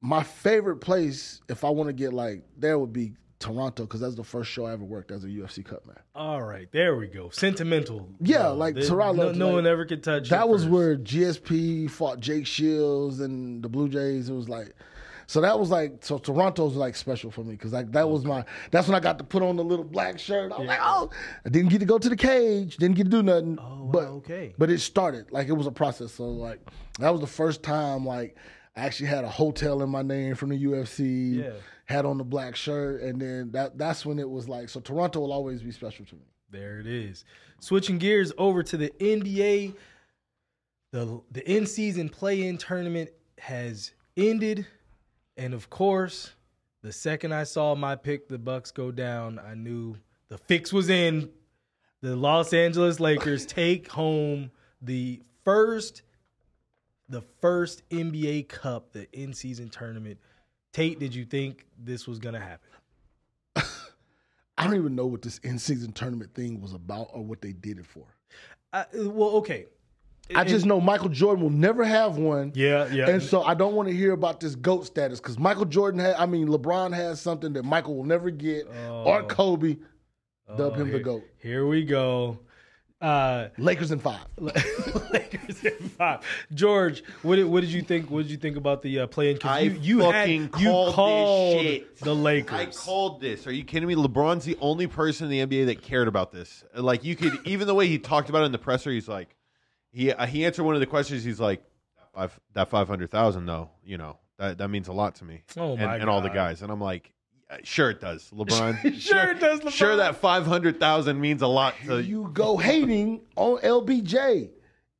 my 0.03 0.23
favorite 0.23 0.77
place, 0.77 1.41
if 1.49 1.65
I 1.65 1.71
want 1.71 1.89
to 1.89 1.93
get 1.95 2.13
like 2.13 2.45
there, 2.59 2.79
would 2.79 2.93
be 2.93 3.15
Toronto 3.39 3.85
because 3.85 4.01
that's 4.01 4.15
the 4.15 4.25
first 4.25 4.51
show 4.51 4.67
I 4.67 4.73
ever 4.73 4.85
worked 4.85 5.11
as 5.11 5.25
a 5.25 5.29
UFC 5.29 5.65
cut 5.65 5.87
man. 5.87 5.97
All 6.15 6.43
right, 6.43 6.71
there 6.73 6.97
we 6.97 7.07
go. 7.07 7.31
Sentimental. 7.31 8.07
Yeah, 8.21 8.49
like, 8.49 8.77
Toronto, 8.77 9.33
No, 9.33 9.47
like, 9.47 9.55
one 9.55 9.67
ever 9.67 9.87
could 9.87 10.05
touch. 10.05 10.29
That 10.29 10.49
was 10.49 10.65
first. 10.65 10.73
where 10.73 10.97
GSP 10.97 11.91
fought 11.91 12.21
Jake 12.21 12.47
Shields 12.47 13.21
and 13.21 13.63
the 13.63 13.69
Blue 13.69 13.89
Jays. 13.89 14.29
It 14.29 14.35
was 14.35 14.49
like, 14.49 14.75
so 15.31 15.40
that 15.43 15.61
was 15.61 15.71
like, 15.71 15.99
so 16.01 16.19
Toronto's 16.19 16.75
like 16.75 16.97
special 16.97 17.31
for 17.31 17.45
me 17.45 17.53
because 17.53 17.73
like 17.73 17.93
that 17.93 18.11
was 18.11 18.25
my. 18.25 18.45
That's 18.73 18.88
when 18.88 18.97
I 18.97 19.01
got 19.01 19.16
to 19.19 19.23
put 19.23 19.45
on 19.45 19.55
the 19.55 19.62
little 19.62 19.85
black 19.85 20.19
shirt. 20.19 20.51
I 20.51 20.59
was 20.59 20.66
like, 20.66 20.81
oh, 20.83 21.09
I 21.47 21.49
didn't 21.49 21.71
get 21.71 21.79
to 21.79 21.85
go 21.85 21.99
to 21.99 22.09
the 22.09 22.16
cage, 22.16 22.79
didn't 22.79 22.97
get 22.97 23.05
to 23.05 23.11
do 23.11 23.23
nothing. 23.23 23.57
Oh, 23.61 23.85
wow, 23.85 23.90
but 23.93 24.05
okay. 24.09 24.53
but 24.59 24.71
it 24.71 24.81
started 24.81 25.31
like 25.31 25.47
it 25.47 25.53
was 25.53 25.69
a 25.69 25.71
process. 25.71 26.11
So 26.11 26.25
like 26.25 26.59
that 26.99 27.11
was 27.11 27.21
the 27.21 27.29
first 27.29 27.62
time 27.62 28.05
like 28.05 28.38
I 28.75 28.81
actually 28.81 29.07
had 29.07 29.23
a 29.23 29.29
hotel 29.29 29.83
in 29.83 29.88
my 29.88 30.03
name 30.03 30.35
from 30.35 30.49
the 30.49 30.64
UFC. 30.64 31.45
Yeah. 31.45 31.53
Had 31.85 32.07
on 32.07 32.19
the 32.19 32.25
black 32.25 32.57
shirt, 32.57 33.03
and 33.03 33.23
then 33.23 33.53
that 33.53 33.79
that's 33.79 34.05
when 34.05 34.19
it 34.19 34.29
was 34.29 34.49
like. 34.49 34.69
So 34.69 34.81
Toronto 34.81 35.21
will 35.21 35.33
always 35.33 35.62
be 35.62 35.71
special 35.71 36.05
to 36.07 36.16
me. 36.16 36.23
There 36.51 36.81
it 36.81 36.88
is. 36.88 37.25
Switching 37.61 37.99
gears 37.99 38.33
over 38.37 38.64
to 38.64 38.77
the 38.77 38.90
NBA. 38.99 39.77
The 40.90 41.21
the 41.31 41.49
in 41.49 41.66
season 41.66 42.09
play 42.09 42.49
in 42.49 42.59
tournament 42.59 43.11
has 43.38 43.93
ended. 44.16 44.66
And 45.40 45.55
of 45.55 45.70
course, 45.70 46.35
the 46.83 46.92
second 46.92 47.33
I 47.33 47.44
saw 47.44 47.74
my 47.74 47.96
pick, 47.96 48.29
the 48.29 48.37
Bucks 48.37 48.70
go 48.70 48.90
down, 48.90 49.38
I 49.38 49.55
knew 49.55 49.96
the 50.29 50.37
fix 50.37 50.70
was 50.70 50.90
in. 50.90 51.31
The 52.03 52.14
Los 52.14 52.53
Angeles 52.53 53.00
Lakers 53.00 53.46
take 53.46 53.90
home 53.90 54.50
the 54.83 55.22
first 55.42 56.03
the 57.09 57.22
first 57.40 57.88
NBA 57.88 58.48
Cup, 58.48 58.92
the 58.92 59.11
in 59.18 59.33
season 59.33 59.70
tournament. 59.70 60.18
Tate, 60.74 61.00
did 61.00 61.14
you 61.14 61.24
think 61.24 61.64
this 61.79 62.07
was 62.07 62.18
gonna 62.18 62.38
happen? 62.38 62.68
I 64.59 64.64
don't 64.64 64.76
even 64.76 64.94
know 64.94 65.07
what 65.07 65.22
this 65.22 65.38
in 65.38 65.59
season 65.59 65.92
tournament 65.92 66.35
thing 66.35 66.61
was 66.61 66.74
about 66.74 67.09
or 67.14 67.24
what 67.24 67.40
they 67.40 67.53
did 67.53 67.79
it 67.79 67.87
for. 67.87 68.05
I, 68.74 68.85
well, 68.94 69.31
okay. 69.37 69.68
I 70.35 70.45
just 70.45 70.66
know 70.66 70.81
Michael 70.81 71.09
Jordan 71.09 71.43
will 71.43 71.51
never 71.51 71.85
have 71.85 72.16
one. 72.16 72.53
Yeah, 72.55 72.93
yeah. 72.93 73.09
And 73.11 73.23
so 73.23 73.43
I 73.43 73.55
don't 73.55 73.75
want 73.75 73.88
to 73.88 73.95
hear 73.95 74.12
about 74.12 74.40
this 74.40 74.55
GOAT 74.55 74.87
status 74.87 75.21
because 75.21 75.38
Michael 75.38 75.64
Jordan 75.64 76.01
had, 76.01 76.14
I 76.16 76.27
mean, 76.27 76.49
LeBron 76.49 76.95
has 76.95 77.21
something 77.21 77.53
that 77.55 77.64
Michael 77.64 77.97
will 77.97 78.05
never 78.05 78.31
get 78.31 78.66
or 78.88 79.23
Kobe. 79.25 79.77
Dub 80.57 80.77
him 80.77 80.90
the 80.90 80.99
Oh, 81.01 81.03
GOAT. 81.03 81.23
Here 81.38 81.66
we 81.66 81.85
go. 81.85 82.38
Uh, 83.01 83.49
Lakers 83.57 83.93
in 83.93 83.99
five. 83.99 84.21
Lakers 84.37 85.64
in 85.64 85.88
five. 85.90 86.21
George, 86.53 87.03
what 87.23 87.37
did, 87.37 87.45
what 87.47 87.61
did 87.62 87.71
you 87.71 87.83
think? 87.83 88.11
What 88.11 88.23
did 88.23 88.31
you 88.31 88.37
think 88.37 88.57
about 88.57 88.83
the 88.83 89.01
uh, 89.01 89.07
play-in? 89.07 89.38
'Cause 89.38 89.51
I 89.51 89.61
you, 89.61 89.71
you 89.81 90.01
fucking 90.01 90.51
had, 90.53 90.61
you 90.61 90.69
called 90.71 91.59
this 91.61 91.73
shit. 91.73 91.97
the 92.01 92.14
Lakers. 92.14 92.59
I 92.59 92.66
called 92.66 93.21
this. 93.21 93.47
Are 93.47 93.53
you 93.53 93.64
kidding 93.64 93.88
me? 93.88 93.95
LeBron's 93.95 94.45
the 94.45 94.59
only 94.61 94.87
person 94.87 95.31
in 95.31 95.49
the 95.49 95.57
NBA 95.62 95.66
that 95.66 95.83
cared 95.83 96.09
about 96.09 96.31
this. 96.33 96.62
Like 96.74 97.05
you 97.05 97.16
could, 97.16 97.39
even 97.47 97.66
the 97.66 97.74
way 97.74 97.87
he 97.87 97.99
talked 97.99 98.28
about 98.28 98.43
it 98.43 98.47
in 98.47 98.53
the 98.53 98.59
presser, 98.59 98.91
he's 98.91 99.09
like, 99.09 99.35
he 99.93 100.12
uh, 100.12 100.26
he 100.26 100.45
answered 100.45 100.64
one 100.64 100.74
of 100.74 100.80
the 100.80 100.86
questions. 100.86 101.24
He's 101.24 101.41
like, 101.41 101.62
five 102.14 102.38
that 102.55 102.68
five 102.68 102.88
hundred 102.88 103.11
thousand 103.11 103.47
though, 103.47 103.70
you 103.84 103.99
know 103.99 104.18
that 104.38 104.59
that 104.59 104.68
means 104.68 104.88
a 104.88 104.93
lot 104.93 105.14
to 105.16 105.24
me. 105.24 105.43
Oh, 105.57 105.72
and, 105.72 105.82
my 105.82 105.97
and 105.97 106.09
all 106.09 106.20
the 106.20 106.28
God. 106.28 106.34
guys, 106.34 106.62
and 106.62 106.70
I'm 106.70 106.80
like, 106.80 107.12
sure 107.62 107.91
it 107.91 108.01
does, 108.01 108.30
LeBron. 108.34 109.01
Sure 109.01 109.32
it 109.32 109.41
does, 109.41 109.61
LeBron. 109.61 109.72
Sure 109.72 109.97
that 109.97 110.16
five 110.16 110.47
hundred 110.47 110.80
thousand 110.80 111.20
means 111.20 111.43
a 111.43 111.47
lot 111.47 111.74
to 111.86 112.03
you 112.03 112.30
go 112.32 112.57
hating 112.57 113.22
on 113.36 113.59
LBJ. 113.59 114.51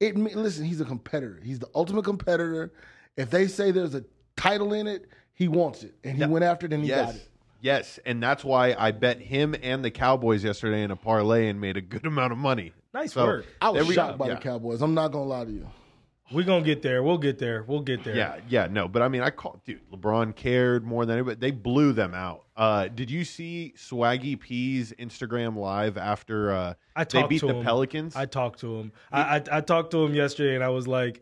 It 0.01 0.17
listen, 0.17 0.65
he's 0.65 0.81
a 0.81 0.85
competitor. 0.85 1.41
He's 1.43 1.59
the 1.59 1.69
ultimate 1.75 2.05
competitor, 2.05 2.73
If 3.17 3.29
they 3.31 3.47
say 3.47 3.71
there's 3.71 3.95
a 3.95 4.05
title 4.37 4.73
in 4.73 4.87
it, 4.87 5.07
he 5.35 5.47
wants 5.47 5.83
it, 5.83 5.95
and 6.05 6.17
he 6.17 6.25
went 6.25 6.45
after 6.45 6.67
it 6.67 6.73
and 6.73 6.83
he 6.83 6.89
got 6.89 7.15
it. 7.15 7.29
Yes, 7.61 7.99
and 8.07 8.23
that's 8.23 8.43
why 8.45 8.75
I 8.79 8.91
bet 8.93 9.21
him 9.21 9.55
and 9.63 9.85
the 9.85 9.91
Cowboys 9.91 10.43
yesterday 10.45 10.83
in 10.83 10.91
a 10.91 10.97
parlay 10.97 11.49
and 11.49 11.61
made 11.61 11.77
a 11.77 11.81
good 11.83 12.07
amount 12.07 12.33
of 12.33 12.39
money. 12.39 12.73
Nice 12.95 13.13
So, 13.13 13.25
work. 13.27 13.47
I 13.61 13.71
was 13.71 13.87
we 13.87 13.95
shocked 13.95 14.19
by 14.19 14.29
Yeah. 14.29 14.35
the 14.35 14.41
Cowboys. 14.41 14.83
I'm 14.83 14.95
not 14.95 15.13
gonna 15.13 15.25
lie 15.27 15.45
to 15.45 15.51
you. 15.51 15.67
We're 16.33 16.45
gonna 16.45 16.65
get 16.65 16.81
there. 16.83 17.03
We'll 17.03 17.19
get 17.19 17.39
there. 17.41 17.65
We'll 17.67 17.81
get 17.83 18.05
there. 18.05 18.15
Yeah, 18.17 18.37
yeah, 18.49 18.69
no, 18.71 18.87
but 18.87 19.03
I 19.03 19.09
mean, 19.09 19.21
I 19.21 19.31
called, 19.31 19.65
dude. 19.65 19.81
LeBron 19.93 20.37
cared 20.37 20.85
more 20.85 21.05
than 21.05 21.17
anybody. 21.17 21.37
They 21.41 21.51
blew 21.51 21.93
them 21.93 22.15
out. 22.15 22.45
Uh, 22.57 22.87
did 22.87 23.11
you 23.11 23.25
see 23.25 23.75
Swaggy 23.77 24.39
P's 24.39 24.93
Instagram 24.99 25.57
live 25.57 25.99
after 25.99 26.53
uh, 26.53 26.75
I 26.95 27.03
they 27.05 27.19
talked 27.19 27.31
beat 27.31 27.41
to 27.41 27.49
the 27.49 27.55
him. 27.55 27.65
Pelicans? 27.65 28.15
I 28.15 28.27
talked 28.27 28.61
to 28.61 28.79
him. 28.79 28.93
I, 29.11 29.39
I 29.39 29.43
I 29.53 29.61
talked 29.61 29.91
to 29.91 30.05
him 30.05 30.15
yesterday, 30.15 30.55
and 30.55 30.63
I 30.63 30.69
was 30.69 30.87
like, 30.87 31.21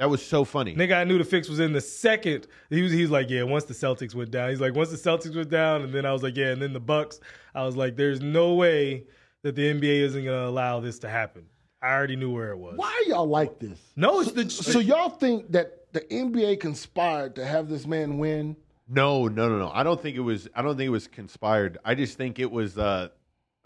that 0.00 0.08
was 0.08 0.24
so 0.24 0.44
funny. 0.44 0.74
"Nigga, 0.74 0.96
I 0.96 1.04
knew 1.04 1.18
the 1.18 1.24
fix 1.24 1.46
was 1.48 1.60
in 1.60 1.74
the 1.74 1.80
second. 1.80 2.46
He 2.70 2.80
was 2.80 2.90
he's 2.90 3.10
like, 3.10 3.28
"Yeah, 3.28 3.42
once 3.42 3.64
the 3.64 3.74
Celtics 3.74 4.14
went 4.14 4.30
down." 4.30 4.48
He's 4.48 4.60
like, 4.60 4.74
"Once 4.74 4.90
the 4.90 4.96
Celtics 4.96 5.36
went 5.36 5.50
down," 5.50 5.82
and 5.82 5.92
then 5.92 6.06
I 6.06 6.12
was 6.12 6.22
like, 6.22 6.36
"Yeah," 6.36 6.52
and 6.52 6.60
then 6.60 6.72
the 6.72 6.80
Bucks. 6.80 7.20
I 7.54 7.64
was 7.64 7.76
like, 7.76 7.96
"There's 7.96 8.22
no 8.22 8.54
way 8.54 9.04
that 9.42 9.54
the 9.54 9.62
NBA 9.62 10.00
isn't 10.00 10.24
gonna 10.24 10.48
allow 10.48 10.80
this 10.80 10.98
to 11.00 11.08
happen." 11.10 11.44
I 11.82 11.92
already 11.92 12.16
knew 12.16 12.32
where 12.32 12.50
it 12.50 12.58
was. 12.58 12.76
Why 12.76 12.88
are 12.88 13.08
y'all 13.10 13.28
like 13.28 13.58
this? 13.58 13.78
No, 13.94 14.20
it's 14.20 14.32
the 14.32 14.48
So 14.48 14.78
y'all 14.78 15.10
think 15.10 15.52
that 15.52 15.92
the 15.92 16.00
NBA 16.00 16.60
conspired 16.60 17.36
to 17.36 17.44
have 17.44 17.68
this 17.68 17.86
man 17.86 18.16
win? 18.16 18.56
No, 18.88 19.28
no, 19.28 19.48
no, 19.50 19.58
no. 19.58 19.70
I 19.72 19.82
don't 19.82 20.00
think 20.00 20.16
it 20.16 20.20
was. 20.20 20.48
I 20.54 20.62
don't 20.62 20.76
think 20.76 20.86
it 20.88 20.90
was 20.90 21.08
conspired. 21.08 21.78
I 21.84 21.94
just 21.94 22.16
think 22.16 22.38
it 22.38 22.50
was. 22.50 22.78
Uh, 22.78 23.08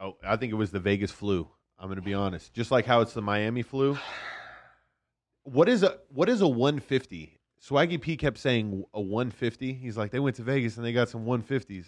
oh, 0.01 0.17
I 0.27 0.37
think 0.37 0.53
it 0.53 0.57
was 0.57 0.71
the 0.73 0.81
Vegas 0.81 1.11
flu. 1.13 1.49
I'm 1.79 1.87
going 1.87 1.97
to 1.97 2.03
be 2.03 2.15
honest. 2.15 2.53
Just 2.53 2.71
like 2.71 2.87
how 2.87 3.01
it's 3.01 3.15
the 3.15 3.23
Miami 3.23 3.63
flu. 3.63 3.97
What 5.45 5.69
is 5.69 5.83
a 5.83 5.99
what 6.09 6.29
is 6.29 6.41
a 6.41 6.49
150? 6.49 7.39
Swaggy 7.63 8.01
P 8.01 8.17
kept 8.17 8.39
saying 8.39 8.85
a 8.93 9.01
150. 9.01 9.73
He's 9.73 9.97
like 9.97 10.11
they 10.11 10.21
went 10.21 10.37
to 10.37 10.43
Vegas 10.43 10.77
and 10.77 10.85
they 10.85 10.93
got 10.93 11.09
some 11.09 11.25
150s. 11.25 11.87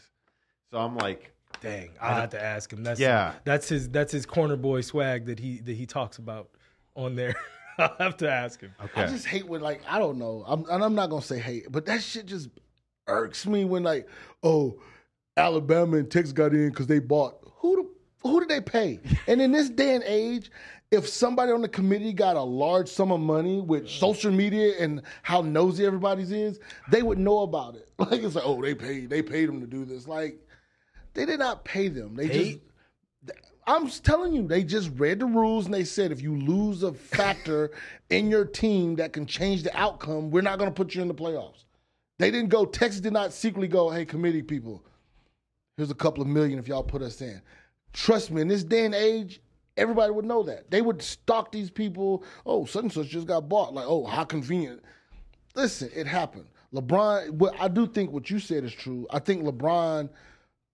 So 0.70 0.78
I'm 0.78 0.96
like, 0.96 1.32
Dang, 1.60 1.90
I 2.00 2.14
have 2.14 2.30
to 2.30 2.42
ask 2.42 2.72
him. 2.72 2.82
That's 2.82 3.00
Yeah. 3.00 3.34
That's 3.44 3.68
his 3.68 3.88
that's 3.88 4.12
his 4.12 4.26
corner 4.26 4.56
boy 4.56 4.80
swag 4.82 5.26
that 5.26 5.38
he 5.38 5.58
that 5.60 5.74
he 5.74 5.86
talks 5.86 6.18
about 6.18 6.50
on 6.94 7.14
there. 7.14 7.34
I'll 7.78 7.96
have 7.98 8.16
to 8.18 8.30
ask 8.30 8.60
him. 8.60 8.74
okay, 8.82 9.02
I 9.02 9.06
just 9.06 9.26
hate 9.26 9.46
when 9.46 9.60
like 9.60 9.82
I 9.88 9.98
don't 9.98 10.18
know. 10.18 10.44
I'm, 10.46 10.64
and 10.70 10.82
I'm 10.82 10.94
not 10.94 11.10
gonna 11.10 11.22
say 11.22 11.38
hate, 11.38 11.70
but 11.70 11.86
that 11.86 12.02
shit 12.02 12.26
just 12.26 12.48
irks 13.06 13.46
me 13.46 13.64
when 13.64 13.82
like, 13.82 14.08
oh, 14.42 14.80
Alabama 15.36 15.98
and 15.98 16.10
Texas 16.10 16.32
got 16.32 16.52
in 16.52 16.70
because 16.70 16.86
they 16.86 16.98
bought. 16.98 17.36
Who 17.58 17.76
the, 17.76 18.28
who 18.28 18.40
did 18.40 18.48
they 18.48 18.60
pay? 18.60 19.00
And 19.26 19.40
in 19.40 19.52
this 19.52 19.68
day 19.68 19.94
and 19.94 20.04
age, 20.04 20.50
if 20.90 21.08
somebody 21.08 21.52
on 21.52 21.62
the 21.62 21.68
committee 21.68 22.12
got 22.12 22.36
a 22.36 22.42
large 22.42 22.88
sum 22.88 23.10
of 23.10 23.20
money 23.20 23.60
with 23.60 23.88
social 23.88 24.30
media 24.30 24.74
and 24.78 25.02
how 25.22 25.40
nosy 25.40 25.84
everybody's 25.84 26.30
is, 26.30 26.60
they 26.90 27.02
would 27.02 27.18
know 27.18 27.40
about 27.40 27.74
it. 27.74 27.88
Like 27.98 28.22
it's 28.22 28.34
like, 28.34 28.44
oh, 28.46 28.60
they 28.60 28.74
paid 28.74 29.10
they 29.10 29.22
paid 29.22 29.48
them 29.48 29.60
to 29.60 29.66
do 29.66 29.84
this. 29.84 30.06
Like 30.06 30.38
they 31.14 31.24
did 31.24 31.38
not 31.38 31.64
pay 31.64 31.88
them. 31.88 32.14
They 32.14 32.28
just 32.28 32.58
I'm 33.66 33.88
telling 33.88 34.32
you, 34.32 34.46
they 34.46 34.62
just 34.62 34.90
read 34.96 35.18
the 35.18 35.26
rules 35.26 35.64
and 35.64 35.74
they 35.74 35.82
said 35.82 36.12
if 36.12 36.22
you 36.22 36.36
lose 36.36 36.82
a 36.82 36.92
factor 37.16 37.72
in 38.10 38.30
your 38.30 38.44
team 38.44 38.96
that 38.96 39.12
can 39.12 39.26
change 39.26 39.64
the 39.64 39.76
outcome, 39.76 40.30
we're 40.30 40.42
not 40.42 40.58
going 40.58 40.70
to 40.70 40.74
put 40.74 40.94
you 40.94 41.02
in 41.02 41.08
the 41.08 41.14
playoffs. 41.14 41.64
They 42.18 42.30
didn't 42.30 42.50
go. 42.50 42.64
Texas 42.64 43.00
did 43.00 43.12
not 43.12 43.32
secretly 43.32 43.68
go, 43.68 43.90
"Hey, 43.90 44.04
committee 44.04 44.42
people, 44.42 44.82
here's 45.76 45.90
a 45.90 45.94
couple 45.94 46.22
of 46.22 46.28
million 46.28 46.58
if 46.58 46.68
y'all 46.68 46.84
put 46.84 47.02
us 47.02 47.20
in." 47.20 47.42
Trust 47.92 48.30
me, 48.30 48.40
in 48.42 48.48
this 48.48 48.62
day 48.62 48.84
and 48.84 48.94
age, 48.94 49.40
everybody 49.76 50.12
would 50.12 50.24
know 50.24 50.42
that. 50.44 50.70
They 50.70 50.82
would 50.82 51.02
stalk 51.02 51.52
these 51.52 51.70
people. 51.70 52.24
Oh, 52.44 52.64
such 52.64 52.82
and 52.82 52.92
such 52.92 53.08
just 53.08 53.26
got 53.26 53.48
bought. 53.48 53.74
Like, 53.74 53.86
oh, 53.86 54.04
how 54.04 54.24
convenient. 54.24 54.82
Listen, 55.54 55.90
it 55.94 56.06
happened. 56.06 56.46
LeBron. 56.74 57.30
What 57.30 57.54
I 57.58 57.68
do 57.68 57.86
think 57.86 58.10
what 58.12 58.28
you 58.30 58.38
said 58.38 58.64
is 58.64 58.72
true. 58.74 59.06
I 59.10 59.18
think 59.18 59.42
LeBron 59.44 60.10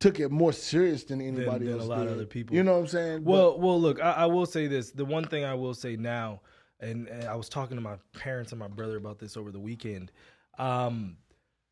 took 0.00 0.18
it 0.18 0.30
more 0.32 0.52
serious 0.52 1.04
than 1.04 1.20
anybody 1.20 1.66
than 1.66 1.74
a 1.74 1.78
else. 1.78 1.88
lot 1.88 2.06
of 2.06 2.12
other 2.14 2.26
people. 2.26 2.56
You 2.56 2.64
know 2.64 2.72
what 2.72 2.80
I'm 2.80 2.86
saying? 2.88 3.22
But- 3.24 3.30
Well, 3.30 3.58
well, 3.60 3.80
look, 3.80 4.00
I, 4.02 4.12
I 4.12 4.26
will 4.26 4.46
say 4.46 4.66
this. 4.66 4.90
The 4.90 5.04
one 5.04 5.24
thing 5.24 5.44
I 5.44 5.54
will 5.54 5.74
say 5.74 5.94
now, 5.96 6.40
and, 6.80 7.06
and 7.08 7.24
I 7.28 7.36
was 7.36 7.48
talking 7.48 7.76
to 7.76 7.80
my 7.80 7.96
parents 8.12 8.50
and 8.50 8.58
my 8.58 8.66
brother 8.68 8.96
about 8.96 9.18
this 9.20 9.36
over 9.36 9.52
the 9.52 9.60
weekend. 9.60 10.10
Um, 10.58 11.16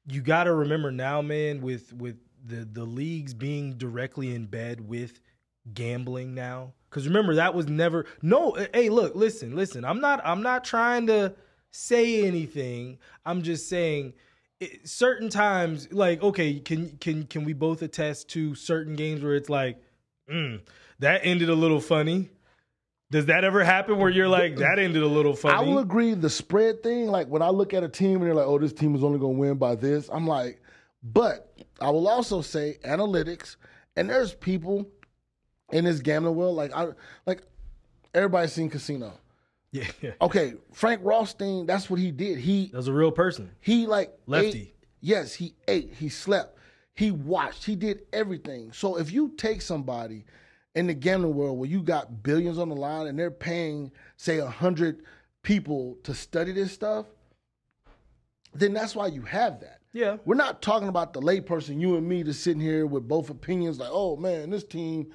you 0.07 0.21
got 0.23 0.45
to 0.45 0.55
remember 0.55 0.93
now, 0.93 1.21
man, 1.23 1.61
with 1.61 1.93
with 1.93 2.17
the 2.47 2.65
the 2.71 2.85
leagues 2.85 3.35
being 3.35 3.75
directly 3.75 4.35
in 4.35 4.47
bed 4.47 4.81
with 4.81 5.21
gambling 5.75 6.35
now. 6.35 6.73
Because 6.91 7.07
remember, 7.07 7.37
that 7.37 7.55
was 7.55 7.69
never 7.69 8.05
no. 8.21 8.57
Hey, 8.75 8.89
look, 8.89 9.15
listen, 9.15 9.55
listen. 9.55 9.85
I'm 9.85 10.01
not. 10.01 10.21
I'm 10.25 10.43
not 10.43 10.65
trying 10.65 11.07
to 11.07 11.35
say 11.71 12.27
anything. 12.27 12.99
I'm 13.25 13.43
just 13.43 13.69
saying. 13.69 14.15
It, 14.59 14.87
certain 14.89 15.31
times, 15.31 15.91
like 15.93 16.23
okay, 16.23 16.59
can 16.59 16.97
can 16.99 17.25
can 17.25 17.45
we 17.45 17.53
both 17.53 17.81
attest 17.83 18.29
to 18.31 18.55
certain 18.55 18.97
games 18.97 19.23
where 19.23 19.35
it's 19.35 19.49
like, 19.49 19.79
mm, 20.31 20.61
that 20.99 21.21
ended 21.25 21.49
a 21.49 21.55
little 21.55 21.81
funny. 21.81 22.31
Does 23.11 23.27
that 23.27 23.43
ever 23.43 23.65
happen 23.65 23.99
where 23.99 24.11
you're 24.11 24.29
like, 24.29 24.57
that 24.57 24.79
ended 24.79 25.03
a 25.03 25.07
little 25.07 25.35
funny? 25.35 25.55
I 25.55 25.61
will 25.63 25.79
agree. 25.79 26.15
The 26.15 26.31
spread 26.31 26.83
thing, 26.83 27.09
like 27.09 27.27
when 27.27 27.43
I 27.43 27.49
look 27.49 27.75
at 27.75 27.83
a 27.83 27.89
team 27.89 28.17
and 28.17 28.27
they're 28.27 28.35
like, 28.35 28.47
"Oh, 28.47 28.59
this 28.59 28.73
team 28.73 28.95
is 28.95 29.03
only 29.03 29.19
going 29.19 29.35
to 29.35 29.41
win 29.41 29.57
by 29.57 29.75
this," 29.75 30.09
I'm 30.13 30.27
like, 30.27 30.61
but 31.03 31.53
I 31.81 31.91
will 31.91 32.07
also 32.07 32.41
say 32.41 32.79
analytics, 32.85 33.57
and 33.97 34.11
there's 34.11 34.35
people 34.35 34.87
in 35.73 35.85
this 35.85 36.01
gambling 36.01 36.35
world, 36.37 36.57
like 36.57 36.73
I, 36.75 36.89
like 37.27 37.43
everybody's 38.15 38.53
seen 38.53 38.71
Casino. 38.71 39.13
yeah, 39.73 39.85
yeah. 40.03 40.13
Okay, 40.21 40.55
Frank 40.73 41.01
Rothstein, 41.05 41.67
that's 41.67 41.89
what 41.91 42.01
he 42.01 42.11
did. 42.11 42.39
He 42.39 42.67
That 42.67 42.77
was 42.79 42.89
a 42.89 42.93
real 42.93 43.13
person. 43.13 43.51
he 43.61 43.87
like 43.87 44.13
Lefty. 44.27 44.49
ate- 44.61 44.75
yes, 45.01 45.35
he 45.35 45.55
ate, 45.69 45.95
he 45.95 46.09
slept, 46.09 46.59
he 46.95 47.11
watched, 47.11 47.65
he 47.65 47.77
did 47.77 48.03
everything. 48.13 48.73
So 48.73 48.97
if 48.99 49.13
you 49.13 49.33
take 49.37 49.63
somebody 49.63 50.25
in 50.75 50.87
the 50.87 50.95
gambling 50.95 51.35
world 51.35 51.59
where 51.59 51.69
you 51.69 51.83
got 51.83 52.23
billions 52.23 52.59
on 52.59 52.69
the 52.69 52.77
line 52.77 53.07
and 53.07 53.19
they're 53.19 53.31
paying, 53.31 53.91
say, 54.17 54.39
a 54.39 54.47
hundred 54.47 55.03
people 55.43 55.97
to 56.05 56.15
study 56.15 56.53
this 56.53 56.73
stuff, 56.73 57.07
then 58.55 58.73
that's 58.73 58.95
why 58.95 59.07
you 59.07 59.23
have 59.23 59.61
that. 59.61 59.79
Yeah. 59.93 60.19
We're 60.25 60.35
not 60.37 60.63
talking 60.63 60.89
about 60.89 61.13
the 61.13 61.21
layperson, 61.21 61.81
you 61.81 61.97
and 61.97 62.09
me, 62.09 62.23
just 62.23 62.43
sitting 62.45 62.61
here 62.61 62.87
with 62.87 63.09
both 63.09 63.31
opinions, 63.31 63.79
like, 63.79 63.89
oh 63.93 64.17
man, 64.17 64.51
this 64.51 64.65
team, 64.65 65.11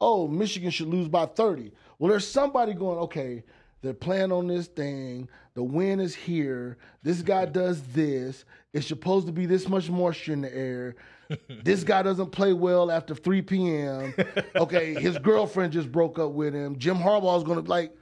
oh, 0.00 0.26
Michigan 0.28 0.70
should 0.70 0.88
lose 0.88 1.08
by 1.08 1.26
30. 1.26 1.72
Well, 1.98 2.10
there's 2.10 2.26
somebody 2.26 2.72
going, 2.74 2.98
okay, 3.00 3.42
they're 3.82 3.92
playing 3.94 4.32
on 4.32 4.46
this 4.46 4.66
thing. 4.66 5.28
The 5.54 5.62
win 5.62 6.00
is 6.00 6.14
here. 6.14 6.78
This 7.02 7.22
guy 7.22 7.44
does 7.46 7.82
this. 7.88 8.44
It's 8.72 8.86
supposed 8.86 9.26
to 9.26 9.32
be 9.32 9.46
this 9.46 9.68
much 9.68 9.90
moisture 9.90 10.32
in 10.32 10.42
the 10.42 10.54
air. 10.54 10.96
this 11.64 11.84
guy 11.84 12.02
doesn't 12.02 12.30
play 12.30 12.52
well 12.52 12.90
after 12.90 13.14
3 13.14 13.42
p.m. 13.42 14.14
Okay, 14.56 14.94
his 14.94 15.18
girlfriend 15.18 15.72
just 15.72 15.90
broke 15.92 16.18
up 16.18 16.32
with 16.32 16.54
him. 16.54 16.78
Jim 16.78 16.96
Harbaugh's 16.96 17.44
going 17.44 17.62
to, 17.62 17.68
like, 17.70 17.94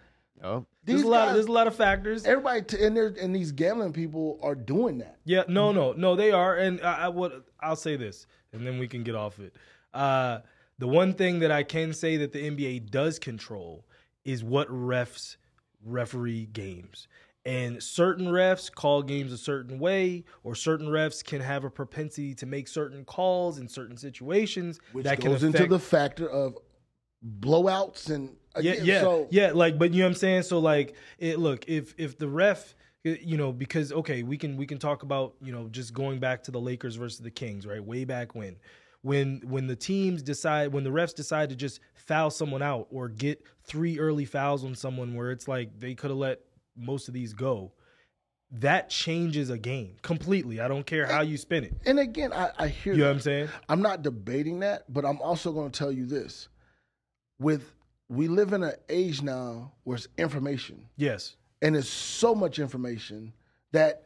oh, 0.43 0.65
There's 0.85 1.03
a 1.03 1.07
lot. 1.09 1.27
guys, 1.27 1.35
there's 1.35 1.47
a 1.47 1.53
lot 1.53 1.67
of 1.67 1.75
factors. 1.75 2.25
everybody, 2.25 2.63
t- 2.63 2.83
and, 2.85 2.97
there- 2.97 3.15
and 3.21 3.35
these 3.35 3.53
gambling 3.53 3.93
people 3.93 4.39
are 4.43 4.55
doing 4.55 4.99
that. 4.99 5.19
Yeah, 5.25 5.43
no, 5.49 5.73
no, 5.73 5.93
no, 5.93 6.17
they 6.17 6.31
are, 6.33 6.57
and 6.57 6.81
I, 6.81 7.05
I 7.05 7.09
would. 7.09 7.43
I'll 7.61 7.77
say 7.77 7.97
this, 7.97 8.27
and 8.53 8.67
then 8.67 8.79
we 8.79 8.89
can 8.89 9.03
get 9.03 9.15
off 9.15 9.39
it. 9.41 9.55
Uh, 9.93 10.39
the 10.79 10.89
one 10.89 11.15
thing 11.15 11.41
that 11.41 11.51
I 11.51 11.63
can 11.63 11.93
say 11.93 12.17
that 12.19 12.33
the 12.33 12.51
NBA 12.51 12.91
does 12.91 13.19
control 13.19 13.85
is 14.25 14.45
what 14.45 14.69
refs 14.69 15.37
referee 15.85 16.47
games. 16.47 17.09
And 17.45 17.83
certain 17.83 18.27
refs 18.27 18.71
call 18.71 19.03
games 19.03 19.33
a 19.33 19.39
certain 19.39 19.79
way, 19.79 20.25
or 20.45 20.55
certain 20.55 20.89
refs 20.89 21.25
can 21.25 21.41
have 21.41 21.65
a 21.65 21.71
propensity 21.71 22.35
to 22.35 22.47
make 22.47 22.69
certain 22.69 23.05
calls 23.05 23.59
in 23.59 23.69
certain 23.69 23.97
situations 23.97 24.81
Which 24.93 25.05
that 25.05 25.21
goes 25.21 25.43
affect 25.43 25.63
into 25.63 25.69
the 25.69 25.79
factor 25.79 26.29
of 26.29 26.59
blowouts 27.41 28.11
and 28.11 28.37
uh, 28.55 28.61
yeah, 28.61 28.75
yeah, 28.83 29.01
so 29.01 29.29
yeah. 29.31 29.53
Like, 29.55 29.79
but 29.79 29.93
you 29.93 30.01
know 30.01 30.07
what 30.07 30.11
I'm 30.11 30.15
saying. 30.17 30.43
So, 30.43 30.59
like, 30.59 30.95
it 31.19 31.39
look 31.39 31.65
if 31.69 31.95
if 31.97 32.19
the 32.19 32.29
ref, 32.29 32.75
you 33.05 33.37
know, 33.37 33.53
because 33.53 33.93
okay, 33.93 34.23
we 34.23 34.37
can 34.37 34.57
we 34.57 34.67
can 34.67 34.79
talk 34.79 35.03
about 35.03 35.35
you 35.41 35.53
know 35.53 35.69
just 35.69 35.95
going 35.95 36.19
back 36.19 36.43
to 36.45 36.51
the 36.51 36.61
Lakers 36.61 36.97
versus 36.97 37.21
the 37.21 37.31
Kings, 37.31 37.67
right? 37.67 37.83
Way 37.83 38.05
back 38.05 38.35
when, 38.35 38.57
when 39.03 39.43
when 39.47 39.67
the 39.67 39.77
teams 39.77 40.23
decide 40.23 40.73
when 40.73 40.85
the 40.85 40.91
refs 40.91 41.15
decide 41.15 41.49
to 41.51 41.57
just 41.57 41.81
foul 41.95 42.31
someone 42.31 42.63
out 42.63 42.87
or 42.91 43.09
get 43.09 43.43
three 43.65 43.99
early 43.99 44.25
fouls 44.25 44.65
on 44.65 44.75
someone 44.75 45.15
where 45.15 45.31
it's 45.31 45.47
like 45.49 45.79
they 45.79 45.95
could 45.95 46.11
have 46.11 46.19
let 46.19 46.41
most 46.77 47.09
of 47.09 47.15
these 47.15 47.33
go. 47.33 47.73
That 48.51 48.89
changes 48.89 49.51
a 49.51 49.59
game 49.59 49.97
completely. 50.01 50.59
I 50.59 50.69
don't 50.69 50.87
care 50.87 51.07
how 51.07 51.21
you 51.21 51.37
spin 51.37 51.65
it. 51.65 51.75
and 51.85 51.99
again, 51.99 52.33
I, 52.33 52.51
I 52.59 52.69
hear 52.69 52.95
You 52.95 53.01
know 53.01 53.07
what 53.07 53.13
I'm 53.13 53.21
saying? 53.21 53.49
I'm 53.69 53.83
not 53.83 54.01
debating 54.03 54.61
that, 54.61 54.91
but 54.93 55.05
I'm 55.05 55.21
also 55.21 55.53
going 55.53 55.71
to 55.71 55.79
tell 55.79 55.93
you 55.93 56.07
this: 56.07 56.49
with 57.39 57.75
we 58.09 58.27
live 58.27 58.55
in 58.55 58.63
an 58.63 58.73
age 58.89 59.21
now 59.21 59.73
where 59.85 59.97
it's 59.97 60.09
information, 60.17 60.87
Yes. 60.97 61.37
and 61.61 61.77
it's 61.77 61.91
so 61.91 62.35
much 62.35 62.59
information 62.59 63.35
that 63.73 64.05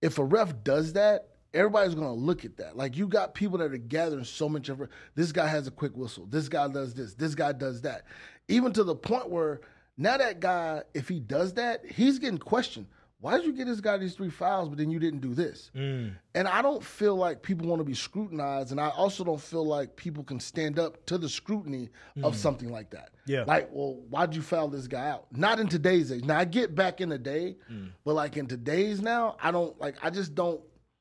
if 0.00 0.18
a 0.18 0.24
ref 0.24 0.54
does 0.64 0.94
that, 0.94 1.28
everybody's 1.56 1.94
going 1.94 2.06
to 2.06 2.12
look 2.12 2.44
at 2.44 2.56
that. 2.58 2.76
Like 2.76 2.96
you 2.96 3.08
got 3.08 3.34
people 3.34 3.58
that 3.58 3.72
are 3.72 3.76
gathering 3.78 4.24
so 4.24 4.48
much 4.48 4.68
of 4.68 4.82
this 5.14 5.32
guy 5.32 5.46
has 5.46 5.66
a 5.66 5.70
quick 5.70 5.96
whistle, 5.96 6.26
this 6.26 6.48
guy 6.48 6.68
does 6.68 6.94
this, 6.94 7.14
this 7.14 7.34
guy 7.34 7.52
does 7.52 7.80
that, 7.82 8.04
even 8.48 8.72
to 8.74 8.84
the 8.84 8.94
point 8.94 9.30
where 9.30 9.60
now 9.96 10.16
that 10.18 10.40
guy, 10.40 10.82
if 10.94 11.08
he 11.08 11.18
does 11.20 11.54
that, 11.54 11.84
he's 11.86 12.18
getting 12.18 12.38
questioned. 12.38 12.86
why 13.20 13.36
did 13.38 13.46
you 13.46 13.52
get 13.54 13.66
this 13.66 13.80
guy 13.80 13.96
these 13.96 14.14
three 14.14 14.28
fouls, 14.28 14.68
but 14.68 14.76
then 14.76 14.90
you 14.90 14.98
didn't 14.98 15.20
do 15.20 15.32
this? 15.32 15.70
Mm. 15.74 16.12
And 16.34 16.46
I 16.46 16.60
don't 16.60 16.84
feel 16.84 17.16
like 17.16 17.42
people 17.42 17.66
want 17.66 17.80
to 17.80 17.84
be 17.84 17.94
scrutinized, 17.94 18.72
and 18.72 18.80
I 18.80 18.90
also 18.90 19.24
don't 19.24 19.40
feel 19.40 19.66
like 19.66 19.96
people 19.96 20.22
can 20.22 20.38
stand 20.38 20.78
up 20.78 21.04
to 21.06 21.16
the 21.16 21.28
scrutiny 21.28 21.88
of 22.22 22.36
something 22.36 22.68
like 22.68 22.90
that. 22.90 23.08
Mm. 23.26 23.32
Yeah. 23.32 23.44
Like, 23.46 23.70
well, 23.72 23.94
why'd 24.10 24.34
you 24.34 24.42
foul 24.42 24.68
this 24.68 24.86
guy 24.86 25.08
out? 25.08 25.26
Not 25.32 25.58
in 25.60 25.66
today's 25.66 26.12
age. 26.12 26.24
Now 26.24 26.38
I 26.38 26.44
get 26.44 26.74
back 26.74 27.00
in 27.00 27.08
the 27.08 27.18
day, 27.18 27.56
Mm. 27.72 27.88
but 28.04 28.14
like 28.14 28.36
in 28.36 28.46
today's 28.46 29.00
now, 29.00 29.36
I 29.42 29.50
don't 29.50 29.80
like. 29.80 29.96
I 30.02 30.10
just 30.10 30.34
don't. 30.34 30.60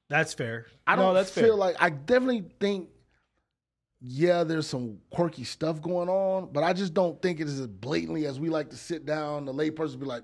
That's 0.09 0.33
fair. 0.33 0.67
I 0.85 0.95
don't 0.95 1.13
that's 1.15 1.31
feel 1.31 1.43
fair. 1.43 1.53
like 1.55 1.75
I 1.79 1.89
definitely 1.89 2.45
think. 2.59 2.89
Yeah, 4.07 4.43
there's 4.43 4.67
some 4.67 4.99
quirky 5.09 5.45
stuff 5.45 5.81
going 5.81 6.09
on, 6.09 6.49
but 6.51 6.63
I 6.63 6.73
just 6.73 6.93
don't 6.93 7.19
think 7.21 7.39
it 7.39 7.47
is 7.47 7.59
as 7.59 7.65
blatantly 7.67 8.27
as 8.27 8.39
we 8.39 8.49
like 8.49 8.69
to 8.69 8.75
sit 8.75 9.05
down. 9.05 9.45
The 9.45 9.53
layperson 9.53 9.99
be 9.99 10.05
like, 10.05 10.23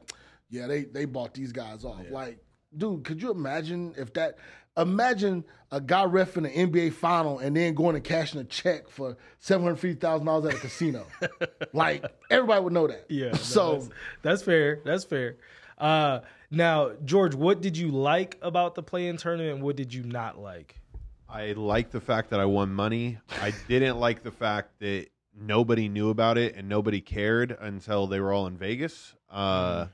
"Yeah, 0.49 0.67
they 0.67 0.83
they 0.83 1.05
bought 1.05 1.33
these 1.33 1.51
guys 1.51 1.83
off." 1.83 2.01
Like, 2.11 2.39
dude, 2.77 3.03
could 3.03 3.21
you 3.21 3.31
imagine 3.31 3.93
if 3.97 4.13
that? 4.13 4.37
Imagine 4.77 5.43
a 5.71 5.81
guy 5.81 6.05
ref 6.05 6.37
in 6.37 6.43
the 6.43 6.49
NBA 6.49 6.93
final 6.93 7.39
and 7.39 7.55
then 7.57 7.73
going 7.73 7.95
and 7.95 8.03
cashing 8.05 8.39
a 8.39 8.43
check 8.45 8.87
for 8.89 9.17
seven 9.39 9.63
hundred 9.65 9.77
fifty 9.77 9.99
thousand 9.99 10.27
dollars 10.27 10.53
at 10.53 10.59
a 10.59 10.61
casino. 10.61 11.05
like 11.73 12.05
everybody 12.29 12.63
would 12.63 12.73
know 12.73 12.87
that. 12.87 13.05
Yeah. 13.09 13.31
no, 13.31 13.37
So 13.37 13.73
that's, 13.79 13.89
that's 14.21 14.43
fair. 14.43 14.79
That's 14.85 15.03
fair. 15.03 15.37
Uh, 15.77 16.19
now, 16.51 16.91
George, 17.05 17.33
what 17.33 17.61
did 17.61 17.77
you 17.77 17.89
like 17.89 18.37
about 18.41 18.75
the 18.75 18.83
play-in 18.83 19.17
tournament? 19.17 19.61
What 19.61 19.75
did 19.75 19.93
you 19.93 20.03
not 20.03 20.37
like? 20.37 20.75
I 21.27 21.53
like 21.53 21.91
the 21.91 22.01
fact 22.01 22.29
that 22.31 22.39
I 22.39 22.45
won 22.45 22.73
money. 22.73 23.17
I 23.41 23.53
didn't 23.69 23.97
like 23.97 24.21
the 24.21 24.31
fact 24.31 24.79
that 24.79 25.07
nobody 25.33 25.87
knew 25.87 26.09
about 26.09 26.37
it 26.37 26.55
and 26.55 26.67
nobody 26.67 26.99
cared 26.99 27.57
until 27.59 28.05
they 28.05 28.19
were 28.19 28.33
all 28.33 28.47
in 28.47 28.57
Vegas. 28.57 29.15
Uh, 29.29 29.87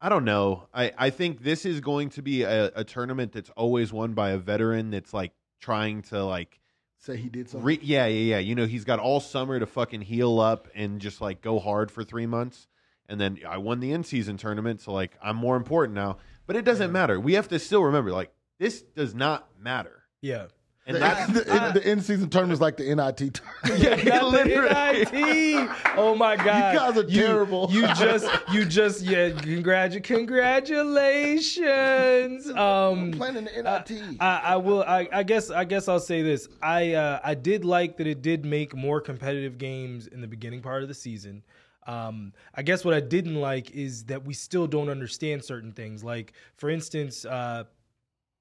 I 0.00 0.08
don't 0.08 0.24
know. 0.24 0.66
I, 0.74 0.92
I 0.98 1.10
think 1.10 1.44
this 1.44 1.64
is 1.64 1.80
going 1.80 2.10
to 2.10 2.22
be 2.22 2.42
a, 2.42 2.72
a 2.74 2.82
tournament 2.82 3.32
that's 3.32 3.50
always 3.50 3.92
won 3.92 4.14
by 4.14 4.30
a 4.30 4.38
veteran 4.38 4.90
that's 4.90 5.14
like 5.14 5.30
trying 5.60 6.02
to 6.02 6.24
like 6.24 6.58
say 6.98 7.16
he 7.16 7.28
did 7.28 7.48
something. 7.48 7.64
re- 7.64 7.80
yeah 7.82 8.06
yeah 8.06 8.34
yeah 8.34 8.38
you 8.38 8.54
know 8.56 8.66
he's 8.66 8.84
got 8.84 8.98
all 8.98 9.20
summer 9.20 9.60
to 9.60 9.66
fucking 9.66 10.00
heal 10.00 10.40
up 10.40 10.68
and 10.74 11.00
just 11.00 11.20
like 11.20 11.40
go 11.40 11.58
hard 11.60 11.90
for 11.90 12.02
three 12.02 12.26
months 12.26 12.66
and 13.12 13.20
then 13.20 13.38
I 13.48 13.58
won 13.58 13.78
the 13.80 13.92
in 13.92 14.02
season 14.02 14.36
tournament 14.36 14.80
so 14.80 14.92
like 14.92 15.12
I'm 15.22 15.36
more 15.36 15.56
important 15.56 15.94
now 15.94 16.16
but 16.46 16.56
it 16.56 16.64
doesn't 16.64 16.90
matter 16.90 17.20
we 17.20 17.34
have 17.34 17.48
to 17.48 17.58
still 17.58 17.84
remember 17.84 18.10
like 18.10 18.32
this 18.58 18.82
does 18.82 19.14
not 19.14 19.48
matter 19.60 20.02
Yeah. 20.20 20.46
and 20.86 20.96
the, 20.96 21.00
that's 21.00 21.32
the, 21.32 21.44
the 21.80 21.86
end 21.86 22.02
season 22.02 22.28
tournament 22.28 22.54
is 22.54 22.60
like 22.60 22.76
the 22.76 22.92
NIT 22.94 23.34
tournament. 23.62 23.82
Yeah, 23.82 23.94
not 24.18 24.32
the 24.32 24.44
literally. 24.44 25.04
NIT. 25.04 25.70
Oh 25.96 26.14
my 26.16 26.34
God! 26.36 26.72
You 26.74 26.78
guys 26.80 26.96
are 26.98 27.04
terrible. 27.08 27.68
You 27.70 27.82
just, 27.94 28.26
you 28.52 28.64
just, 28.64 29.02
yeah. 29.02 29.30
Congratu- 29.30 30.02
congratulations. 30.02 32.48
Um, 32.50 33.12
playing 33.12 33.36
in 33.36 33.44
the 33.44 33.62
NIT. 33.62 34.16
I, 34.20 34.40
I 34.44 34.56
will. 34.56 34.82
I, 34.82 35.08
I 35.12 35.22
guess. 35.22 35.50
I 35.50 35.64
guess 35.64 35.88
I'll 35.88 36.00
say 36.00 36.22
this. 36.22 36.48
I 36.62 36.94
uh, 36.94 37.20
I 37.22 37.34
did 37.34 37.64
like 37.64 37.96
that 37.98 38.06
it 38.06 38.22
did 38.22 38.44
make 38.44 38.74
more 38.74 39.00
competitive 39.00 39.58
games 39.58 40.06
in 40.06 40.20
the 40.20 40.28
beginning 40.28 40.62
part 40.62 40.82
of 40.82 40.88
the 40.88 40.94
season. 40.94 41.42
Um, 41.86 42.32
I 42.54 42.62
guess 42.62 42.84
what 42.84 42.94
I 42.94 43.00
didn't 43.00 43.34
like 43.34 43.70
is 43.72 44.04
that 44.04 44.24
we 44.24 44.34
still 44.34 44.66
don't 44.66 44.88
understand 44.88 45.44
certain 45.44 45.72
things. 45.72 46.04
Like, 46.04 46.32
for 46.56 46.70
instance, 46.70 47.24
uh, 47.24 47.64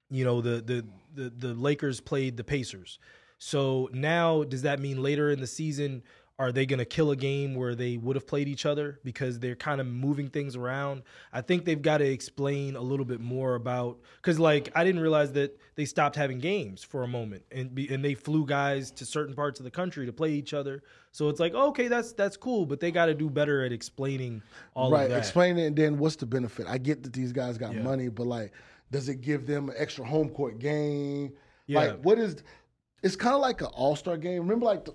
you 0.09 0.25
know, 0.25 0.41
the, 0.41 0.61
the 0.61 0.85
the 1.13 1.29
the 1.29 1.53
Lakers 1.53 1.99
played 2.01 2.37
the 2.37 2.43
Pacers. 2.43 2.99
So 3.37 3.89
now, 3.91 4.43
does 4.43 4.61
that 4.61 4.79
mean 4.79 5.01
later 5.01 5.31
in 5.31 5.39
the 5.39 5.47
season? 5.47 6.03
Are 6.41 6.51
they 6.51 6.65
going 6.65 6.79
to 6.79 6.85
kill 6.85 7.11
a 7.11 7.15
game 7.15 7.53
where 7.53 7.75
they 7.75 7.97
would 7.97 8.15
have 8.15 8.25
played 8.25 8.47
each 8.47 8.65
other 8.65 8.99
because 9.03 9.37
they're 9.37 9.55
kind 9.55 9.79
of 9.79 9.85
moving 9.85 10.27
things 10.27 10.55
around? 10.55 11.03
I 11.31 11.41
think 11.41 11.65
they've 11.65 11.79
got 11.79 11.99
to 11.99 12.05
explain 12.05 12.75
a 12.75 12.81
little 12.81 13.05
bit 13.05 13.19
more 13.19 13.53
about 13.53 13.99
because, 14.15 14.39
like, 14.39 14.71
I 14.73 14.83
didn't 14.83 15.01
realize 15.01 15.33
that 15.33 15.55
they 15.75 15.85
stopped 15.85 16.15
having 16.15 16.39
games 16.39 16.83
for 16.83 17.03
a 17.03 17.07
moment 17.07 17.43
and 17.51 17.75
be, 17.75 17.93
and 17.93 18.03
they 18.03 18.15
flew 18.15 18.43
guys 18.47 18.89
to 18.93 19.05
certain 19.05 19.35
parts 19.35 19.59
of 19.59 19.65
the 19.65 19.69
country 19.69 20.07
to 20.07 20.11
play 20.11 20.31
each 20.31 20.55
other. 20.55 20.81
So 21.11 21.29
it's 21.29 21.39
like, 21.39 21.53
okay, 21.53 21.87
that's 21.87 22.11
that's 22.13 22.37
cool, 22.37 22.65
but 22.65 22.79
they 22.79 22.89
got 22.89 23.05
to 23.05 23.13
do 23.13 23.29
better 23.29 23.63
at 23.63 23.71
explaining 23.71 24.41
all 24.73 24.89
right, 24.89 25.03
of 25.03 25.09
that. 25.11 25.19
explain 25.19 25.59
it, 25.59 25.67
and 25.67 25.75
then 25.75 25.99
what's 25.99 26.15
the 26.15 26.25
benefit? 26.25 26.65
I 26.67 26.79
get 26.79 27.03
that 27.03 27.13
these 27.13 27.31
guys 27.33 27.59
got 27.59 27.75
Yeah. 27.75 27.83
money, 27.83 28.07
but 28.09 28.25
like, 28.25 28.51
does 28.91 29.09
it 29.09 29.21
give 29.21 29.45
them 29.45 29.69
an 29.69 29.75
extra 29.77 30.03
home 30.03 30.29
court 30.29 30.57
game? 30.57 31.33
Yeah. 31.67 31.81
Like, 31.81 32.01
what 32.01 32.17
is? 32.17 32.37
It's 33.03 33.15
kind 33.15 33.35
of 33.35 33.41
like 33.41 33.61
an 33.61 33.67
All 33.73 33.95
Star 33.95 34.17
game. 34.17 34.41
Remember, 34.41 34.65
like, 34.65 34.85
the, 34.85 34.93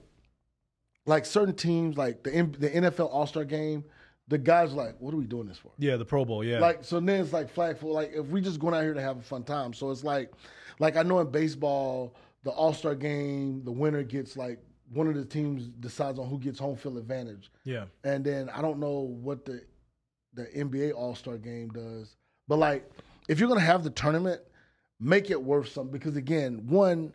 like 1.06 1.24
certain 1.24 1.54
teams, 1.54 1.96
like 1.96 2.22
the 2.22 2.30
the 2.58 2.70
NFL 2.70 3.08
All 3.12 3.26
Star 3.26 3.44
game, 3.44 3.84
the 4.28 4.38
guys 4.38 4.72
are 4.72 4.76
like, 4.76 4.96
what 5.00 5.14
are 5.14 5.16
we 5.16 5.24
doing 5.24 5.46
this 5.46 5.58
for? 5.58 5.70
yeah, 5.78 5.96
the 5.96 6.04
Pro 6.04 6.24
Bowl. 6.24 6.44
Yeah, 6.44 6.58
Like, 6.58 6.84
so 6.84 7.00
then 7.00 7.20
it's 7.20 7.32
like 7.32 7.48
flag 7.50 7.78
for 7.78 7.92
like 7.92 8.12
if 8.14 8.26
we 8.26 8.40
just 8.40 8.58
going 8.58 8.74
out 8.74 8.82
here 8.82 8.94
to 8.94 9.00
have 9.00 9.18
a 9.18 9.22
fun 9.22 9.44
time. 9.44 9.72
So 9.72 9.90
it's 9.90 10.04
like, 10.04 10.32
like 10.78 10.96
I 10.96 11.02
know 11.02 11.20
in 11.20 11.30
baseball, 11.30 12.14
the 12.42 12.50
All 12.50 12.72
Star 12.74 12.94
game, 12.94 13.62
the 13.64 13.72
winner 13.72 14.02
gets 14.02 14.36
like 14.36 14.58
one 14.92 15.08
of 15.08 15.14
the 15.14 15.24
teams 15.24 15.68
decides 15.68 16.18
on 16.18 16.28
who 16.28 16.38
gets 16.38 16.58
home 16.58 16.76
field 16.76 16.96
advantage. 16.96 17.50
yeah, 17.64 17.86
And 18.04 18.24
then 18.24 18.48
I 18.50 18.60
don't 18.60 18.78
know 18.78 19.00
what 19.20 19.44
the 19.44 19.62
the 20.34 20.44
NBA 20.46 20.92
All 20.94 21.14
Star 21.14 21.38
Game 21.38 21.68
does, 21.70 22.16
but 22.48 22.58
like 22.58 22.90
if 23.28 23.38
you're 23.38 23.48
gonna 23.48 23.60
have 23.60 23.84
the 23.84 23.90
tournament, 23.90 24.40
make 25.00 25.30
it 25.30 25.40
worth 25.42 25.68
something 25.68 25.92
because 25.92 26.16
again, 26.16 26.66
one, 26.66 27.12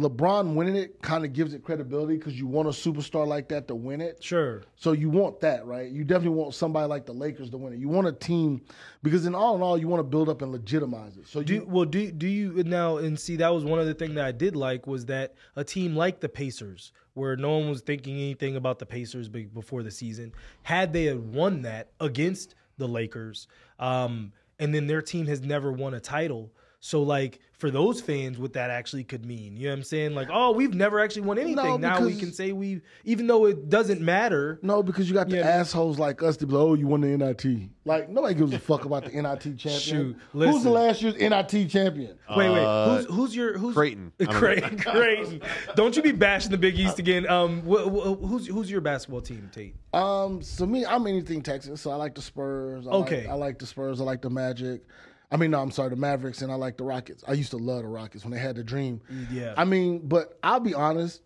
LeBron 0.00 0.54
winning 0.54 0.76
it 0.76 1.02
kind 1.02 1.24
of 1.24 1.32
gives 1.32 1.52
it 1.52 1.62
credibility 1.62 2.16
because 2.16 2.38
you 2.38 2.46
want 2.46 2.66
a 2.66 2.70
superstar 2.70 3.26
like 3.26 3.48
that 3.48 3.68
to 3.68 3.74
win 3.74 4.00
it. 4.00 4.22
sure. 4.22 4.62
So 4.76 4.92
you 4.92 5.10
want 5.10 5.40
that, 5.40 5.66
right? 5.66 5.90
You 5.90 6.04
definitely 6.04 6.38
want 6.38 6.54
somebody 6.54 6.88
like 6.88 7.04
the 7.04 7.12
Lakers 7.12 7.50
to 7.50 7.58
win 7.58 7.74
it. 7.74 7.78
You 7.78 7.88
want 7.88 8.06
a 8.06 8.12
team 8.12 8.62
because 9.02 9.26
in 9.26 9.34
all 9.34 9.56
in 9.56 9.62
all, 9.62 9.76
you 9.76 9.88
want 9.88 10.00
to 10.00 10.08
build 10.08 10.28
up 10.30 10.40
and 10.40 10.52
legitimize 10.52 11.18
it. 11.18 11.28
So 11.28 11.42
Do 11.42 11.54
you 11.54 11.66
well. 11.68 11.84
Do 11.84 12.10
do 12.10 12.26
you 12.26 12.64
now 12.64 12.96
and 12.96 13.18
see 13.18 13.36
that 13.36 13.52
was 13.52 13.64
one 13.64 13.78
of 13.78 13.86
the 13.86 13.94
things 13.94 14.14
that 14.14 14.24
I 14.24 14.32
did 14.32 14.56
like 14.56 14.86
was 14.86 15.06
that 15.06 15.34
a 15.54 15.64
team 15.64 15.94
like 15.94 16.20
the 16.20 16.28
Pacers, 16.28 16.92
where 17.14 17.36
no 17.36 17.58
one 17.58 17.68
was 17.68 17.82
thinking 17.82 18.16
anything 18.16 18.56
about 18.56 18.78
the 18.78 18.86
Pacers 18.86 19.28
before 19.28 19.82
the 19.82 19.90
season, 19.90 20.32
had 20.62 20.92
they 20.92 21.04
had 21.04 21.34
won 21.34 21.62
that 21.62 21.90
against 22.00 22.54
the 22.78 22.88
Lakers, 22.88 23.48
um, 23.78 24.32
and 24.58 24.74
then 24.74 24.86
their 24.86 25.02
team 25.02 25.26
has 25.26 25.42
never 25.42 25.70
won 25.70 25.92
a 25.92 26.00
title. 26.00 26.50
So 26.82 27.02
like 27.02 27.40
for 27.52 27.70
those 27.70 28.00
fans, 28.00 28.38
what 28.38 28.54
that 28.54 28.70
actually 28.70 29.04
could 29.04 29.26
mean, 29.26 29.54
you 29.54 29.64
know 29.64 29.72
what 29.72 29.78
I'm 29.80 29.82
saying? 29.84 30.14
Like, 30.14 30.28
oh, 30.32 30.52
we've 30.52 30.72
never 30.72 30.98
actually 30.98 31.22
won 31.22 31.38
anything. 31.38 31.56
No, 31.56 31.76
now 31.76 32.00
we 32.00 32.06
because- 32.06 32.20
can 32.20 32.32
say 32.32 32.52
we, 32.52 32.80
even 33.04 33.26
though 33.26 33.44
it 33.44 33.68
doesn't 33.68 34.00
matter. 34.00 34.58
no, 34.62 34.82
because 34.82 35.06
you 35.06 35.14
got 35.14 35.28
the 35.28 35.36
Yeah. 35.36 35.46
assholes 35.46 35.98
like 35.98 36.22
us 36.22 36.38
to 36.38 36.46
be 36.46 36.54
like, 36.54 36.62
oh, 36.62 36.72
you 36.72 36.86
won 36.86 37.02
the 37.02 37.08
NIT. 37.08 37.68
Like 37.84 38.08
nobody 38.08 38.34
gives 38.34 38.54
a 38.54 38.58
fuck 38.58 38.86
about 38.86 39.04
the 39.04 39.10
NIT 39.10 39.42
champion. 39.58 39.78
Shoot, 39.78 40.16
Who's 40.32 40.62
the 40.64 40.70
last 40.70 41.02
year's 41.02 41.16
NIT 41.16 41.68
champion? 41.68 42.16
Wait, 42.34 42.48
wait. 42.48 42.64
Uh, 42.64 42.96
who's 42.96 43.06
who's 43.14 43.36
your 43.36 43.58
who's 43.58 43.74
Creighton. 43.74 44.12
I 44.18 44.24
don't 44.24 44.32
know. 44.32 44.38
Creighton, 44.40 44.78
Creighton. 44.78 45.42
Don't 45.76 45.94
you 45.94 46.02
be 46.02 46.12
bashing 46.12 46.50
the 46.52 46.58
Big 46.58 46.78
East 46.78 46.98
again? 46.98 47.28
Um, 47.28 47.60
wh- 47.60 47.84
wh- 47.84 48.26
who's 48.26 48.46
who's 48.46 48.70
your 48.70 48.80
basketball 48.80 49.20
team, 49.20 49.50
Tate? 49.52 49.74
Um, 49.92 50.40
so 50.40 50.64
me, 50.64 50.86
I'm 50.86 51.06
anything 51.06 51.42
Texas. 51.42 51.82
So 51.82 51.90
I 51.90 51.96
like 51.96 52.14
the 52.14 52.22
Spurs. 52.22 52.86
I 52.86 52.90
Okay. 52.92 53.20
like, 53.22 53.28
I 53.28 53.34
like 53.34 53.58
the 53.58 53.66
Spurs. 53.66 54.00
I 54.00 54.04
like 54.04 54.22
the 54.22 54.30
Magic. 54.30 54.82
I 55.30 55.36
mean, 55.36 55.52
no, 55.52 55.60
I'm 55.60 55.70
sorry, 55.70 55.90
the 55.90 55.96
Mavericks, 55.96 56.42
and 56.42 56.50
I 56.50 56.56
like 56.56 56.76
the 56.76 56.84
Rockets. 56.84 57.22
I 57.26 57.34
used 57.34 57.50
to 57.50 57.56
love 57.56 57.82
the 57.82 57.88
Rockets 57.88 58.24
when 58.24 58.32
they 58.32 58.40
had 58.40 58.56
the 58.56 58.64
dream. 58.64 59.00
Yeah. 59.30 59.54
I 59.56 59.64
mean, 59.64 60.00
but 60.06 60.38
I'll 60.42 60.60
be 60.60 60.74
honest, 60.74 61.22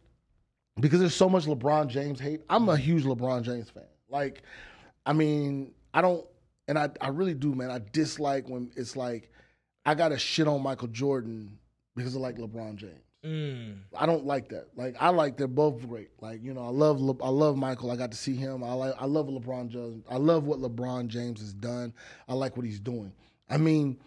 because 0.79 1.01
there's 1.01 1.15
so 1.15 1.29
much 1.29 1.47
LeBron 1.47 1.89
James 1.89 2.21
hate. 2.21 2.43
I'm 2.51 2.69
a 2.69 2.77
huge 2.77 3.05
LeBron 3.05 3.43
James 3.43 3.71
fan. 3.71 3.85
Like, 4.11 4.43
I 5.07 5.13
mean, 5.13 5.73
I 5.95 6.03
don't, 6.03 6.25
and 6.69 6.79
I, 6.79 6.91
I 7.01 7.09
really 7.09 7.35
do, 7.35 7.55
man. 7.55 7.71
I 7.71 7.81
dislike 7.93 8.49
when 8.49 8.71
it's 8.77 8.97
like 8.97 9.31
I 9.87 9.95
got 9.95 10.09
to 10.11 10.19
shit 10.19 10.49
on 10.49 10.63
Michael 10.63 10.89
Jordan 10.89 11.59
because 11.97 12.17
I 12.17 12.19
like 12.19 12.37
LeBron 12.37 12.77
James. 12.77 13.01
Mm, 13.25 13.77
I 13.97 14.05
don't 14.05 14.27
like 14.27 14.51
that. 14.51 14.69
Like 14.77 14.97
I 15.01 15.09
like 15.09 15.39
they're 15.39 15.47
both 15.47 15.81
great. 15.89 16.11
Like 16.21 16.43
you 16.43 16.53
know, 16.53 16.63
I 16.63 16.69
love 16.69 17.01
Le- 17.01 17.25
I 17.25 17.31
love 17.31 17.57
Michael. 17.57 17.91
I 17.91 17.97
got 17.97 18.11
to 18.11 18.19
see 18.19 18.35
him. 18.35 18.63
I 18.63 18.75
like 18.75 18.95
I 18.99 19.07
love 19.07 19.29
LeBron 19.29 19.69
James. 19.69 20.05
I 20.11 20.17
love 20.17 20.45
what 20.45 20.59
LeBron 20.59 21.09
James 21.09 21.41
has 21.41 21.55
done. 21.55 21.95
I 22.29 22.35
like 22.35 22.57
what 22.57 22.67
he's 22.67 22.81
doing. 22.81 23.13
I 23.49 23.57
mean, 23.59 23.99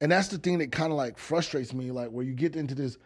and 0.00 0.10
that's 0.12 0.28
the 0.28 0.38
thing 0.38 0.58
that 0.58 0.72
kind 0.72 0.92
of 0.92 0.96
like 0.96 1.18
frustrates 1.18 1.72
me. 1.72 1.90
Like 1.90 2.10
where 2.10 2.24
you 2.24 2.32
get 2.34 2.56
into 2.56 2.74
this, 2.74 2.98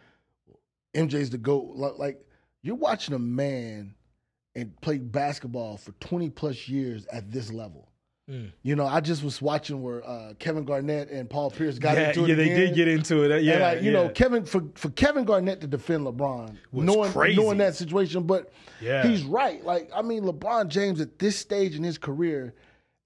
MJ's 0.93 1.29
the 1.29 1.37
goat. 1.37 1.71
Like, 1.75 1.97
like 1.97 2.25
you're 2.61 2.75
watching 2.75 3.13
a 3.15 3.19
man 3.19 3.95
and 4.55 4.79
play 4.81 4.97
basketball 4.99 5.77
for 5.77 5.91
20 5.93 6.29
plus 6.29 6.67
years 6.67 7.05
at 7.07 7.31
this 7.31 7.51
level. 7.51 7.89
Mm. 8.29 8.53
You 8.61 8.77
know, 8.77 8.85
I 8.85 9.01
just 9.01 9.21
was 9.21 9.41
watching 9.41 9.81
where 9.81 10.07
uh, 10.07 10.33
Kevin 10.39 10.63
Garnett 10.63 11.09
and 11.09 11.29
Paul 11.29 11.51
Pierce 11.51 11.77
got 11.77 11.97
yeah, 11.97 12.07
into 12.09 12.23
it. 12.23 12.29
yeah, 12.29 12.35
they 12.35 12.43
again. 12.45 12.57
did 12.57 12.75
get 12.75 12.87
into 12.87 13.23
it. 13.29 13.43
Yeah, 13.43 13.57
like 13.59 13.81
you 13.81 13.91
yeah. 13.91 14.03
know, 14.03 14.09
Kevin 14.09 14.45
for 14.45 14.63
for 14.75 14.89
Kevin 14.91 15.25
Garnett 15.25 15.59
to 15.59 15.67
defend 15.67 16.05
LeBron, 16.07 16.55
Was 16.71 16.85
knowing 16.85 17.11
crazy. 17.11 17.41
knowing 17.41 17.57
that 17.57 17.75
situation, 17.75 18.23
but 18.23 18.53
Yeah. 18.79 19.05
he's 19.05 19.23
right. 19.23 19.61
Like 19.65 19.89
I 19.93 20.03
mean, 20.03 20.23
LeBron 20.23 20.69
James 20.69 21.01
at 21.01 21.19
this 21.19 21.35
stage 21.37 21.75
in 21.75 21.83
his 21.83 21.97
career 21.97 22.53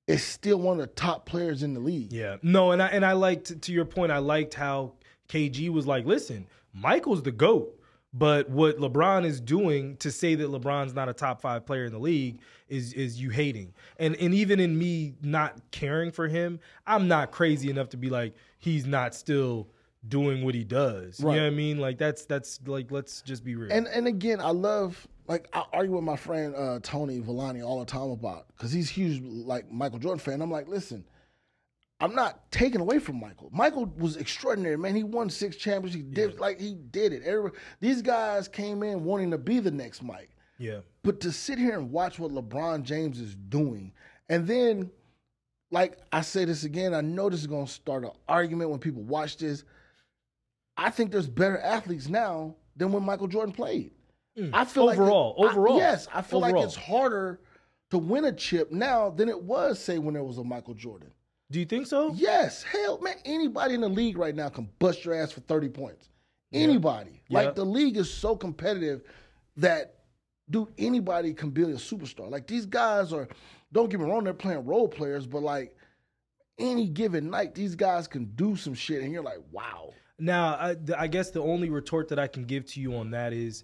is 0.07 0.23
still 0.23 0.57
one 0.59 0.79
of 0.79 0.87
the 0.87 0.93
top 0.93 1.25
players 1.25 1.63
in 1.63 1.73
the 1.73 1.79
league. 1.79 2.13
Yeah. 2.13 2.37
No, 2.41 2.71
and 2.71 2.81
I 2.81 2.87
and 2.87 3.05
I 3.05 3.11
liked 3.13 3.61
to 3.61 3.71
your 3.71 3.85
point, 3.85 4.11
I 4.11 4.19
liked 4.19 4.53
how 4.53 4.93
KG 5.29 5.69
was 5.69 5.85
like, 5.85 6.05
listen, 6.05 6.47
Michael's 6.73 7.23
the 7.23 7.31
GOAT, 7.31 7.77
But 8.13 8.49
what 8.49 8.77
LeBron 8.77 9.25
is 9.25 9.41
doing 9.41 9.97
to 9.97 10.11
say 10.11 10.35
that 10.35 10.49
LeBron's 10.49 10.93
not 10.93 11.09
a 11.09 11.13
top 11.13 11.41
five 11.41 11.65
player 11.65 11.85
in 11.85 11.91
the 11.91 11.99
league 11.99 12.39
is 12.69 12.93
is 12.93 13.19
you 13.21 13.29
hating. 13.29 13.73
And 13.99 14.15
and 14.15 14.33
even 14.33 14.59
in 14.59 14.77
me 14.77 15.15
not 15.21 15.59
caring 15.71 16.11
for 16.11 16.27
him, 16.27 16.59
I'm 16.85 17.07
not 17.07 17.31
crazy 17.31 17.69
enough 17.69 17.89
to 17.89 17.97
be 17.97 18.09
like 18.09 18.33
he's 18.59 18.85
not 18.85 19.13
still 19.13 19.67
doing 20.07 20.45
what 20.45 20.55
he 20.55 20.63
does. 20.63 21.19
Right. 21.19 21.33
You 21.33 21.39
know 21.41 21.45
what 21.47 21.53
I 21.53 21.55
mean? 21.55 21.77
Like 21.79 21.97
that's 21.97 22.25
that's 22.25 22.59
like 22.65 22.91
let's 22.91 23.21
just 23.21 23.43
be 23.43 23.55
real. 23.55 23.71
And 23.73 23.87
and 23.87 24.07
again, 24.07 24.39
I 24.39 24.51
love 24.51 25.05
like 25.27 25.49
I 25.53 25.63
argue 25.73 25.95
with 25.95 26.03
my 26.03 26.15
friend 26.15 26.55
uh, 26.55 26.79
Tony 26.81 27.19
Villani 27.19 27.61
all 27.61 27.79
the 27.79 27.85
time 27.85 28.09
about 28.11 28.47
because 28.49 28.71
he's 28.71 28.89
huge 28.89 29.21
like 29.21 29.71
Michael 29.71 29.99
Jordan 29.99 30.19
fan. 30.19 30.41
I'm 30.41 30.51
like, 30.51 30.67
listen, 30.67 31.05
I'm 31.99 32.15
not 32.15 32.51
taking 32.51 32.79
away 32.79 32.99
from 32.99 33.19
Michael. 33.19 33.49
Michael 33.51 33.85
was 33.97 34.17
extraordinary, 34.17 34.77
man. 34.77 34.95
He 34.95 35.03
won 35.03 35.29
six 35.29 35.55
championships. 35.57 36.05
He 36.05 36.13
did 36.13 36.39
like 36.39 36.59
he 36.59 36.75
did 36.75 37.11
it. 37.11 37.23
Every, 37.23 37.51
these 37.79 38.01
guys 38.01 38.47
came 38.47 38.83
in 38.83 39.03
wanting 39.03 39.31
to 39.31 39.37
be 39.37 39.59
the 39.59 39.71
next 39.71 40.01
Mike. 40.01 40.29
yeah. 40.57 40.79
But 41.03 41.19
to 41.21 41.31
sit 41.31 41.57
here 41.57 41.77
and 41.77 41.91
watch 41.91 42.19
what 42.19 42.31
LeBron 42.31 42.83
James 42.83 43.19
is 43.19 43.35
doing, 43.35 43.93
and 44.29 44.45
then, 44.47 44.91
like 45.71 45.97
I 46.11 46.21
say 46.21 46.45
this 46.45 46.63
again, 46.63 46.93
I 46.93 47.01
know 47.01 47.29
this 47.29 47.41
is 47.41 47.47
going 47.47 47.65
to 47.65 47.71
start 47.71 48.03
an 48.03 48.11
argument 48.27 48.69
when 48.69 48.79
people 48.79 49.03
watch 49.03 49.37
this. 49.37 49.63
I 50.75 50.89
think 50.89 51.11
there's 51.11 51.27
better 51.27 51.57
athletes 51.59 52.07
now 52.07 52.55
than 52.75 52.91
when 52.91 53.03
Michael 53.03 53.27
Jordan 53.27 53.53
played. 53.53 53.91
I 54.53 54.65
feel 54.65 54.87
Mm. 54.87 54.93
Overall, 54.93 55.35
like 55.37 55.45
it- 55.45 55.47
I- 55.47 55.51
overall, 55.51 55.77
yes, 55.77 56.07
I 56.13 56.21
feel 56.21 56.39
like 56.39 56.55
it's 56.55 56.75
harder 56.75 57.39
to 57.89 57.97
win 57.97 58.25
a 58.25 58.31
chip 58.31 58.71
now 58.71 59.09
than 59.09 59.29
it 59.29 59.41
was, 59.41 59.79
say, 59.79 59.97
when 59.97 60.13
there 60.13 60.23
was 60.23 60.37
a 60.37 60.43
Michael 60.43 60.73
Jordan. 60.73 61.11
Do 61.49 61.59
you 61.59 61.65
think 61.65 61.87
so? 61.87 62.11
Yes, 62.13 62.61
hell, 62.63 62.99
man, 62.99 63.15
anybody 63.25 63.73
in 63.73 63.81
the 63.81 63.87
league 63.89 64.17
right 64.17 64.35
now 64.35 64.49
can 64.49 64.69
bust 64.79 65.05
your 65.05 65.13
ass 65.15 65.31
for 65.31 65.39
30 65.41 65.69
points. 65.69 66.09
Anybody. 66.53 67.23
Yeah. 67.29 67.39
Like 67.39 67.55
the 67.55 67.65
league 67.65 67.97
is 67.97 68.13
so 68.13 68.35
competitive 68.35 69.01
that 69.57 69.95
dude, 70.49 70.67
anybody 70.77 71.33
can 71.33 71.49
be 71.49 71.63
a 71.63 71.67
superstar. 71.75 72.29
Like 72.29 72.47
these 72.47 72.65
guys 72.65 73.11
are 73.13 73.27
don't 73.73 73.89
get 73.89 73.99
me 73.99 74.05
wrong, 74.05 74.23
they're 74.23 74.33
playing 74.33 74.65
role 74.65 74.87
players, 74.87 75.25
but 75.25 75.41
like 75.41 75.75
any 76.59 76.87
given 76.87 77.29
night, 77.29 77.53
these 77.53 77.75
guys 77.75 78.07
can 78.07 78.25
do 78.35 78.55
some 78.55 78.73
shit 78.73 79.01
and 79.03 79.11
you're 79.11 79.23
like, 79.23 79.39
wow. 79.51 79.93
Now, 80.19 80.53
I, 80.55 80.75
I 80.97 81.07
guess 81.07 81.29
the 81.31 81.41
only 81.41 81.69
retort 81.69 82.07
that 82.09 82.17
I 82.19 82.27
can 82.27 82.43
give 82.45 82.65
to 82.73 82.79
you 82.81 82.95
on 82.95 83.11
that 83.11 83.33
is 83.33 83.63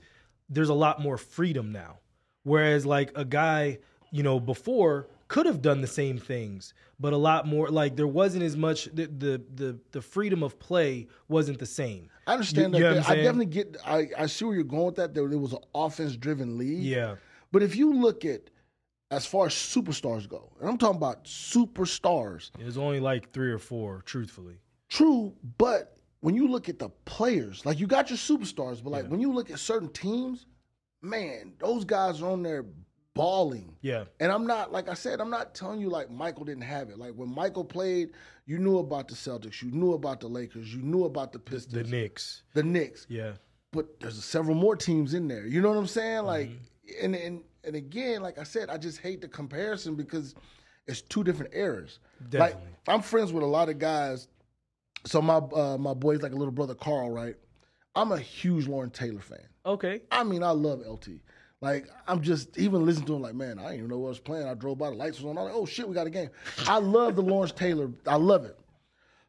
there's 0.53 0.69
a 0.69 0.73
lot 0.73 1.01
more 1.01 1.17
freedom 1.17 1.71
now. 1.71 1.99
Whereas, 2.43 2.85
like, 2.85 3.11
a 3.15 3.23
guy, 3.25 3.79
you 4.11 4.21
know, 4.23 4.39
before 4.39 5.07
could 5.29 5.45
have 5.45 5.61
done 5.61 5.81
the 5.81 5.87
same 5.87 6.17
things, 6.17 6.73
but 6.99 7.13
a 7.13 7.17
lot 7.17 7.47
more, 7.47 7.69
like, 7.69 7.95
there 7.95 8.07
wasn't 8.07 8.43
as 8.43 8.55
much, 8.57 8.85
the, 8.93 9.07
the, 9.07 9.41
the, 9.55 9.79
the 9.91 10.01
freedom 10.01 10.43
of 10.43 10.59
play 10.59 11.07
wasn't 11.27 11.57
the 11.59 11.65
same. 11.65 12.09
I 12.27 12.33
understand 12.33 12.73
You- 12.73 12.79
you 12.79 12.83
know 12.85 12.93
that. 12.95 13.09
I 13.09 13.15
definitely 13.15 13.45
get 13.47 13.77
I, 13.85 14.07
I 14.17 14.25
see 14.27 14.45
where 14.45 14.55
you're 14.55 14.63
going 14.63 14.85
with 14.85 14.95
that. 14.95 15.13
There, 15.13 15.27
there 15.27 15.39
was 15.39 15.53
an 15.53 15.59
offense 15.73 16.15
driven 16.15 16.57
league. 16.57 16.83
Yeah. 16.83 17.15
But 17.51 17.63
if 17.63 17.75
you 17.75 17.93
look 17.93 18.23
at 18.25 18.49
as 19.11 19.25
far 19.25 19.45
as 19.47 19.53
superstars 19.53 20.27
go, 20.27 20.51
and 20.59 20.69
I'm 20.69 20.77
talking 20.77 20.97
about 20.97 21.25
superstars, 21.25 22.51
there's 22.57 22.77
only 22.77 22.99
like 22.99 23.31
three 23.31 23.51
or 23.51 23.59
four, 23.59 24.01
truthfully. 24.05 24.55
True, 24.89 25.33
but 25.57 25.97
when 26.23 26.35
you 26.35 26.47
look 26.47 26.69
at 26.69 26.79
the 26.79 26.87
players, 27.03 27.65
like 27.65 27.79
you 27.81 27.85
got 27.87 28.09
your 28.09 28.17
superstars, 28.17 28.81
but 28.81 28.91
like 28.91 29.07
when 29.07 29.19
you 29.19 29.33
look 29.33 29.51
at 29.51 29.59
certain 29.59 29.89
teams, 29.89 30.45
man, 31.01 31.51
those 31.59 31.83
guys 31.83 32.21
are 32.21 32.31
on 32.31 32.41
there 32.43 32.63
balling. 33.13 33.75
Yeah. 33.81 34.05
And 34.21 34.31
I'm 34.31 34.47
not, 34.47 34.71
like 34.71 34.87
I 34.87 34.93
said, 34.93 35.19
I'm 35.19 35.29
not 35.29 35.53
telling 35.53 35.81
you 35.81 35.89
like 35.89 36.09
Michael 36.09 36.45
didn't 36.45 36.63
have 36.63 36.89
it. 36.89 36.97
Like 36.97 37.11
when 37.15 37.29
Michael 37.33 37.65
played, 37.65 38.11
you 38.45 38.57
knew 38.57 38.77
about 38.77 39.09
the 39.09 39.15
Celtics, 39.15 39.61
you 39.61 39.71
knew 39.71 39.93
about 39.93 40.21
the 40.21 40.27
Lakers, 40.27 40.73
you 40.73 40.81
knew 40.81 41.03
about 41.03 41.33
the 41.33 41.39
Pistons, 41.39 41.73
The 41.73 41.83
Knicks. 41.83 42.43
the 42.53 42.63
Knicks. 42.63 43.05
Yeah. 43.09 43.33
But 43.73 43.99
there's 43.99 44.23
several 44.23 44.55
more 44.55 44.75
teams 44.77 45.13
in 45.13 45.27
there. 45.27 45.45
You 45.45 45.61
know 45.61 45.69
what 45.69 45.77
I'm 45.77 45.87
saying? 45.87 46.23
Like, 46.25 46.49
Mm-hmm. 46.49 47.05
and 47.05 47.15
and 47.15 47.43
and 47.65 47.75
again, 47.75 48.21
like 48.21 48.37
I 48.37 48.43
said, 48.43 48.69
I 48.69 48.77
just 48.77 48.99
hate 48.99 49.19
the 49.21 49.27
comparison 49.27 49.95
because 49.95 50.35
it's 50.87 51.01
two 51.01 51.23
different 51.23 51.53
eras. 51.55 51.99
Like 52.21 52.29
Definitely. 52.31 52.69
I'm 52.87 53.01
friends 53.01 53.31
with 53.33 53.43
a 53.43 53.47
lot 53.47 53.69
of 53.69 53.77
guys. 53.79 54.27
So 55.05 55.21
my 55.21 55.37
uh, 55.37 55.77
my 55.77 55.93
boy's 55.93 56.21
like 56.21 56.31
a 56.31 56.35
little 56.35 56.51
brother 56.51 56.75
Carl, 56.75 57.11
right? 57.11 57.35
I'm 57.95 58.11
a 58.11 58.19
huge 58.19 58.67
Lawrence 58.67 58.97
Taylor 58.97 59.21
fan. 59.21 59.47
Okay. 59.65 60.01
I 60.11 60.23
mean, 60.23 60.43
I 60.43 60.51
love 60.51 60.79
LT. 60.79 61.09
Like 61.61 61.87
I'm 62.07 62.21
just 62.21 62.57
even 62.57 62.85
listening 62.85 63.07
to 63.07 63.15
him 63.15 63.21
like, 63.21 63.35
man, 63.35 63.57
I 63.59 63.63
didn't 63.63 63.77
even 63.77 63.89
know 63.89 63.99
what 63.99 64.07
I 64.07 64.09
was 64.09 64.19
playing. 64.19 64.47
I 64.47 64.53
drove 64.53 64.77
by, 64.77 64.89
the 64.89 64.95
lights 64.95 65.19
was 65.19 65.25
on. 65.25 65.37
I'm 65.37 65.45
like, 65.45 65.53
oh 65.55 65.65
shit, 65.65 65.87
we 65.87 65.93
got 65.93 66.07
a 66.07 66.09
game. 66.09 66.29
I 66.67 66.79
love 66.79 67.15
the 67.15 67.21
Lawrence 67.21 67.53
Taylor. 67.53 67.89
I 68.05 68.15
love 68.15 68.45
it. 68.45 68.57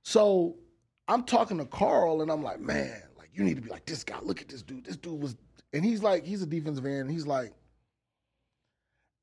So 0.03 0.57
I'm 1.07 1.23
talking 1.25 1.59
to 1.59 1.65
Carl 1.65 2.23
and 2.23 2.31
I'm 2.31 2.43
like, 2.43 2.61
man, 2.61 3.03
like 3.17 3.31
you 3.33 3.45
need 3.45 3.57
to 3.57 3.63
be 3.63 3.71
like 3.71 3.87
this 3.87 4.03
guy. 4.03 4.19
Look 4.23 4.41
at 4.41 4.49
this 4.49 4.63
dude. 4.63 4.85
This 4.85 4.97
dude 4.97 5.21
was, 5.21 5.37
and 5.73 5.85
he's 5.85 6.03
like, 6.03 6.25
he's 6.25 6.43
a 6.43 6.47
defensive 6.47 6.85
end. 6.85 7.03
And 7.03 7.11
he's 7.11 7.27
like, 7.27 7.53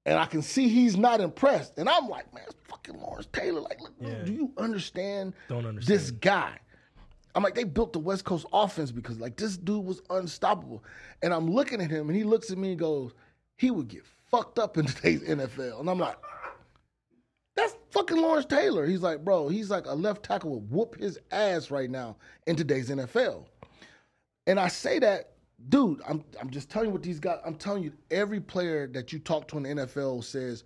and 0.06 0.18
I 0.18 0.26
can 0.26 0.42
see 0.42 0.68
he's 0.68 0.98
not 0.98 1.22
impressed. 1.22 1.78
And 1.78 1.88
I'm 1.90 2.08
like, 2.08 2.34
man, 2.34 2.44
it's 2.48 2.56
fucking 2.68 3.00
Lawrence 3.00 3.28
Taylor. 3.34 3.62
Like, 3.62 3.82
look, 3.82 3.94
Yeah. 4.00 4.24
do 4.24 4.34
you 4.34 4.52
understand? 4.58 5.34
Don't 5.48 5.66
understand. 5.66 6.00
this 6.00 6.12
guy. 6.12 6.58
I'm 7.34 7.44
like, 7.44 7.56
they 7.56 7.64
built 7.64 7.94
the 7.94 8.00
West 8.00 8.26
Coast 8.26 8.46
offense 8.52 8.92
because 8.92 9.20
like 9.20 9.38
this 9.38 9.56
dude 9.58 9.86
was 9.86 10.02
unstoppable. 10.10 10.84
And 11.22 11.34
I'm 11.34 11.50
looking 11.50 11.82
at 11.82 11.90
him 11.90 12.10
and 12.10 12.18
he 12.18 12.24
looks 12.24 12.52
at 12.52 12.58
me 12.58 12.72
and 12.72 12.80
goes, 12.80 13.14
he 13.58 13.72
would 13.72 13.88
get 13.88 14.04
fucked 14.30 14.60
up 14.60 14.78
in 14.78 14.86
today's 14.88 15.22
NFL. 15.22 15.80
And 15.80 15.90
I'm 15.90 16.00
like, 16.00 16.18
that's 17.56 17.76
fucking 17.92 18.18
Lawrence 18.18 18.46
Taylor. 18.46 18.86
He's 18.86 19.02
like, 19.02 19.24
bro, 19.24 19.48
he's 19.50 19.70
like 19.70 19.86
a 19.86 19.94
left 19.94 20.24
tackle 20.24 20.52
would 20.52 20.72
whoop 20.72 20.98
his 21.00 21.20
ass 21.32 21.70
right 21.70 21.90
now 21.90 22.18
in 22.48 22.56
today's 22.56 22.90
NFL. 22.90 23.46
And 24.48 24.60
I 24.60 24.68
say 24.70 25.00
that, 25.00 25.31
dude, 25.70 26.02
I'm 26.08 26.24
I'm 26.40 26.50
just 26.50 26.70
telling 26.70 26.90
you 26.90 26.94
what 26.94 27.04
these 27.04 27.20
guys, 27.20 27.40
I'm 27.46 27.56
telling 27.56 27.84
you, 27.84 27.94
every 28.10 28.40
player 28.40 28.88
that 28.88 29.12
you 29.14 29.20
talk 29.20 29.48
to 29.50 29.58
in 29.58 29.64
the 29.64 29.70
NFL 29.70 30.24
says 30.24 30.64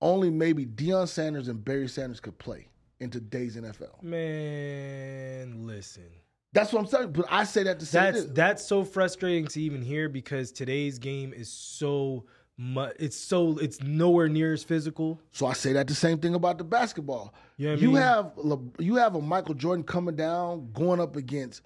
only 0.00 0.30
maybe 0.30 0.64
Deion 0.64 1.08
Sanders 1.08 1.48
and 1.48 1.64
Barry 1.64 1.88
Sanders 1.88 2.20
could 2.20 2.38
play 2.38 2.68
in 3.00 3.10
today's 3.10 3.56
NFL. 3.56 4.02
Man, 4.02 5.66
listen. 5.66 6.04
That's 6.52 6.72
what 6.72 6.80
I'm 6.80 6.86
saying. 6.86 7.12
But 7.12 7.26
I 7.30 7.44
say 7.44 7.62
that 7.64 7.78
to 7.80 7.86
say 7.86 7.98
That's 8.00 8.22
this. 8.24 8.30
that's 8.32 8.64
so 8.64 8.84
frustrating 8.84 9.46
to 9.48 9.60
even 9.60 9.82
hear 9.82 10.08
because 10.08 10.50
today's 10.50 10.98
game 10.98 11.32
is 11.32 11.50
so 11.50 12.24
much. 12.56 12.94
It's 12.98 13.16
so 13.16 13.58
it's 13.58 13.82
nowhere 13.82 14.28
near 14.28 14.52
as 14.54 14.64
physical. 14.64 15.20
So 15.30 15.46
I 15.46 15.52
say 15.52 15.72
that 15.74 15.86
the 15.86 15.94
same 15.94 16.18
thing 16.18 16.34
about 16.34 16.58
the 16.58 16.64
basketball. 16.64 17.34
You 17.56 17.68
know 17.68 17.74
you 17.74 17.88
mean? 17.88 17.96
have 17.98 18.32
you 18.78 18.96
have 18.96 19.14
a 19.14 19.20
Michael 19.20 19.54
Jordan 19.54 19.84
coming 19.84 20.16
down, 20.16 20.70
going 20.72 21.00
up 21.00 21.16
against 21.16 21.62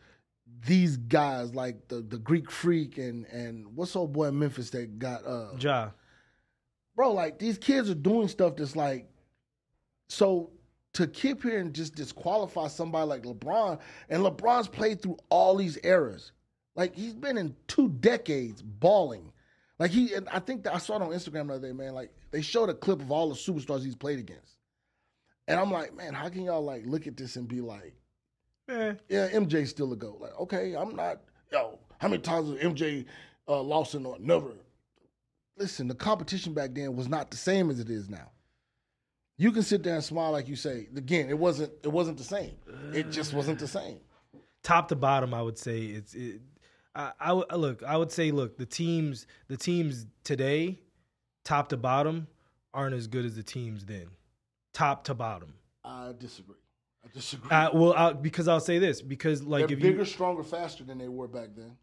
these 0.67 0.97
guys 0.97 1.55
like 1.55 1.89
the 1.89 1.97
the 1.97 2.19
Greek 2.19 2.51
Freak 2.51 2.99
and 2.99 3.27
and 3.27 3.67
what's 3.75 3.97
old 3.97 4.13
boy 4.13 4.27
in 4.27 4.39
Memphis 4.39 4.71
that 4.71 4.99
got 4.99 5.27
uh 5.27 5.53
Ja. 5.59 5.91
bro. 6.95 7.13
Like 7.13 7.39
these 7.39 7.59
kids 7.59 7.91
are 7.91 7.95
doing 7.95 8.29
stuff 8.29 8.57
that's 8.57 8.77
like 8.77 9.09
so. 10.09 10.51
To 10.97 11.07
keep 11.07 11.43
here 11.43 11.59
and 11.59 11.73
just 11.73 11.95
disqualify 11.95 12.69
somebody 12.69 13.07
like 13.07 13.23
LeBron, 13.23 13.81
and 14.11 14.23
LeBron's 14.23 14.69
played 14.69 15.01
through 15.01 15.17
all 15.31 15.57
these 15.57 15.79
eras. 15.83 16.33
Like 16.77 16.95
he's 16.95 17.15
been 17.15 17.39
in 17.39 17.57
two 17.67 17.89
decades 17.89 18.61
balling. 18.61 19.33
Like 19.79 19.91
he, 19.91 20.13
and 20.13 20.29
I 20.29 20.39
think 20.39 20.65
that 20.65 20.75
I 20.75 20.79
saw 20.79 20.97
it 20.97 21.03
on 21.03 21.09
Instagram 21.09 21.47
the 21.47 21.55
other 21.55 21.69
day, 21.69 21.73
man. 21.73 21.95
Like 21.95 22.11
they 22.31 22.43
showed 22.43 22.69
a 22.69 22.75
clip 22.75 23.01
of 23.01 23.11
all 23.11 23.31
the 23.31 23.35
superstars 23.35 23.83
he's 23.83 23.97
played 23.97 24.19
against, 24.19 24.59
and 25.49 25.59
I'm 25.59 25.71
like, 25.71 25.97
man, 25.97 26.13
how 26.13 26.29
can 26.29 26.43
y'all 26.45 26.63
like 26.63 26.83
look 26.85 27.07
at 27.07 27.17
this 27.17 27.37
and 27.37 27.49
be 27.49 27.63
like, 27.63 27.95
Eh, 28.69 28.95
yeah, 29.09 29.29
MJ's 29.31 29.71
still 29.71 29.93
a 29.93 29.97
goat. 29.97 30.19
Like, 30.21 30.39
okay, 30.41 30.75
I'm 30.75 30.95
not. 30.95 31.21
Yo, 31.51 31.79
how 31.99 32.09
many 32.09 32.23
times 32.23 32.51
has 32.51 32.59
MJ 32.59 33.05
uh, 33.49 33.61
lost 33.61 33.95
in 33.95 34.07
or 34.07 34.17
never? 34.19 34.53
Listen, 35.57 35.89
the 35.89 35.95
competition 35.95 36.55
back 36.55 36.71
then 36.73 36.97
was 36.97 37.09
not 37.09 37.31
the 37.31 37.37
same 37.37 37.71
as 37.71 37.81
it 37.81 37.91
is 37.91 38.09
now. 38.09 38.31
You 39.37 39.53
can 39.53 39.63
sit 39.63 39.83
there 39.83 39.95
and 39.95 40.05
smile 40.05 40.33
like 40.33 40.49
you 40.49 40.57
say. 40.57 40.89
Again, 40.97 41.29
it 41.29 41.39
wasn't. 41.39 41.73
It 41.83 41.89
wasn't 41.89 42.19
the 42.19 42.25
same. 42.25 42.55
It 42.93 43.11
just 43.11 43.35
wasn't 43.35 43.59
the 43.59 43.69
same. 43.69 43.99
top 44.63 44.89
to 44.89 44.97
bottom, 44.97 45.35
I 45.35 45.43
would 45.43 45.59
say 45.59 45.81
it's. 45.81 46.15
It, 46.15 46.41
I, 46.95 47.13
I 47.21 47.57
look. 47.57 47.83
I 47.83 47.97
would 47.97 48.13
say, 48.13 48.31
look, 48.31 48.59
the 48.59 48.67
teams, 48.67 49.27
the 49.49 49.57
teams 49.57 50.07
today, 50.25 50.79
top 51.45 51.69
to 51.71 51.77
bottom, 51.77 52.29
aren't 52.73 52.95
as 52.95 53.07
good 53.07 53.25
as 53.25 53.35
the 53.35 53.43
teams 53.43 53.85
then, 53.85 54.09
top 54.73 55.05
to 55.05 55.15
bottom. 55.15 55.55
I 55.85 56.13
disagree. 56.19 56.57
I 57.05 57.09
disagree. 57.13 57.51
Uh, 57.51 57.71
well, 57.73 57.93
I, 57.95 58.13
because 58.13 58.49
I'll 58.49 58.61
say 58.61 58.79
this 58.79 59.03
because 59.03 59.43
like 59.43 59.67
They're 59.69 59.77
if 59.77 59.83
bigger, 59.83 59.99
you 60.01 60.05
stronger, 60.05 60.43
faster 60.43 60.85
than 60.85 60.99
they 60.99 61.09
were 61.09 61.29
back 61.29 61.49
then. 61.57 61.77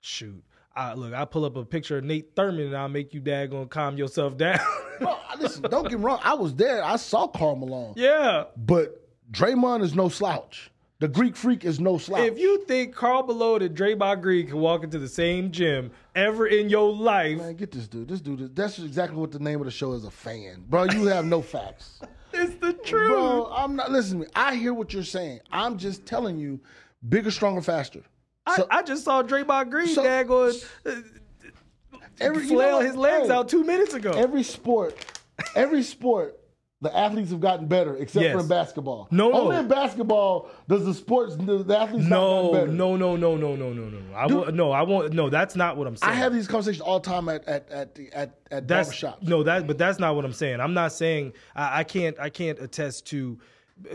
shoot, 0.00 0.42
I, 0.76 0.94
look, 0.94 1.12
I 1.14 1.24
pull 1.24 1.44
up 1.44 1.56
a 1.56 1.64
picture 1.64 1.98
of 1.98 2.04
Nate 2.04 2.34
Thurmond 2.36 2.66
and 2.66 2.76
I'll 2.76 2.88
make 2.88 3.12
you 3.14 3.20
daggone 3.20 3.68
calm 3.70 3.96
yourself 3.96 4.36
down. 4.36 4.58
Bro, 5.00 5.16
listen, 5.40 5.62
don't 5.62 5.88
get 5.88 5.98
me 5.98 6.04
wrong. 6.04 6.20
I 6.22 6.34
was 6.34 6.54
there. 6.54 6.82
I 6.84 6.96
saw 6.96 7.26
Karl 7.26 7.56
Malone. 7.56 7.94
yeah. 7.96 8.44
But 8.56 9.04
Draymond 9.32 9.82
is 9.82 9.94
no 9.94 10.08
slouch. 10.08 10.70
The 11.00 11.06
Greek 11.08 11.36
freak 11.36 11.64
is 11.64 11.78
no 11.78 11.96
slouch. 11.96 12.22
If 12.22 12.38
you 12.40 12.64
think 12.64 12.92
Karl 12.94 13.22
Malone 13.24 13.62
and 13.62 13.76
Draymond 13.76 14.20
Green 14.20 14.48
can 14.48 14.58
walk 14.58 14.82
into 14.82 14.98
the 14.98 15.08
same 15.08 15.52
gym 15.52 15.92
ever 16.16 16.46
in 16.48 16.68
your 16.68 16.92
life, 16.92 17.38
Man, 17.38 17.54
get 17.54 17.70
this 17.70 17.86
dude. 17.86 18.08
This 18.08 18.20
dude, 18.20 18.54
that's 18.56 18.80
exactly 18.80 19.16
what 19.16 19.30
the 19.30 19.38
name 19.38 19.60
of 19.60 19.66
the 19.66 19.70
show 19.70 19.92
is 19.92 20.04
a 20.04 20.10
fan. 20.10 20.64
Bro, 20.68 20.84
you 20.90 21.06
have 21.06 21.24
no 21.24 21.40
facts. 21.40 22.00
it's 22.32 22.54
the 22.56 22.72
truth. 22.72 23.10
Bro, 23.10 23.52
I'm 23.54 23.76
not, 23.76 23.90
listening. 23.90 24.28
I 24.34 24.54
hear 24.54 24.74
what 24.74 24.92
you're 24.92 25.02
saying. 25.02 25.40
I'm 25.50 25.78
just 25.78 26.06
telling 26.06 26.38
you, 26.38 26.60
bigger, 27.08 27.30
stronger, 27.30 27.60
faster. 27.60 28.02
So- 28.56 28.66
I, 28.70 28.78
I 28.78 28.82
just 28.82 29.04
saw 29.04 29.22
Draymond 29.22 29.70
Green 29.70 29.88
So- 29.88 30.02
daggone 30.04 30.64
uh, 30.86 30.92
Every, 32.20 32.44
you 32.44 32.50
know 32.50 32.56
flail 32.56 32.80
his 32.80 32.96
legs 32.96 33.28
Hey, 33.28 33.32
out 33.32 33.48
two 33.48 33.62
minutes 33.62 33.94
ago. 33.94 34.10
Every 34.10 34.42
sport, 34.42 34.96
every 35.54 35.82
sport, 35.84 36.38
the 36.80 36.96
athletes 36.96 37.30
have 37.30 37.40
gotten 37.40 37.66
better, 37.66 37.96
except 37.96 38.22
Yes. 38.22 38.34
for 38.34 38.40
in 38.40 38.46
basketball. 38.48 39.08
No, 39.10 39.30
no. 39.30 39.40
Only 39.42 39.56
in 39.56 39.66
basketball 39.68 40.48
does 40.68 40.84
the 40.84 40.94
sports 40.94 41.34
the, 41.34 41.64
the 41.64 41.76
athletes 41.76 42.06
no, 42.06 42.52
gotten 42.52 42.52
better. 42.60 42.72
no, 42.72 42.96
no, 42.96 43.16
no, 43.16 43.36
no, 43.36 43.56
no, 43.56 43.72
no, 43.72 43.88
no, 43.88 43.98
no. 43.98 44.14
I 44.14 44.26
will, 44.26 44.52
no, 44.52 44.70
I 44.70 44.82
won't. 44.82 45.12
No, 45.12 45.28
that's 45.28 45.56
not 45.56 45.76
what 45.76 45.86
I'm 45.88 45.96
saying. 45.96 46.12
I 46.12 46.14
have 46.14 46.32
these 46.32 46.46
conversations 46.46 46.80
all 46.80 47.00
the 47.00 47.08
time 47.10 47.28
at 47.28 47.44
at 47.48 47.68
at 47.70 47.94
the, 47.96 48.12
at, 48.12 48.38
at 48.52 48.68
that's 48.68 48.90
barbershops. 48.90 49.22
no 49.22 49.42
that 49.42 49.66
but 49.66 49.76
that's 49.76 49.98
not 49.98 50.14
what 50.16 50.24
i'm 50.24 50.32
saying 50.32 50.60
i'm 50.60 50.72
not 50.74 50.92
saying 50.92 51.32
I, 51.54 51.80
I 51.80 51.84
can't 51.84 52.18
i 52.20 52.30
can't 52.30 52.58
attest 52.60 53.06
to 53.08 53.38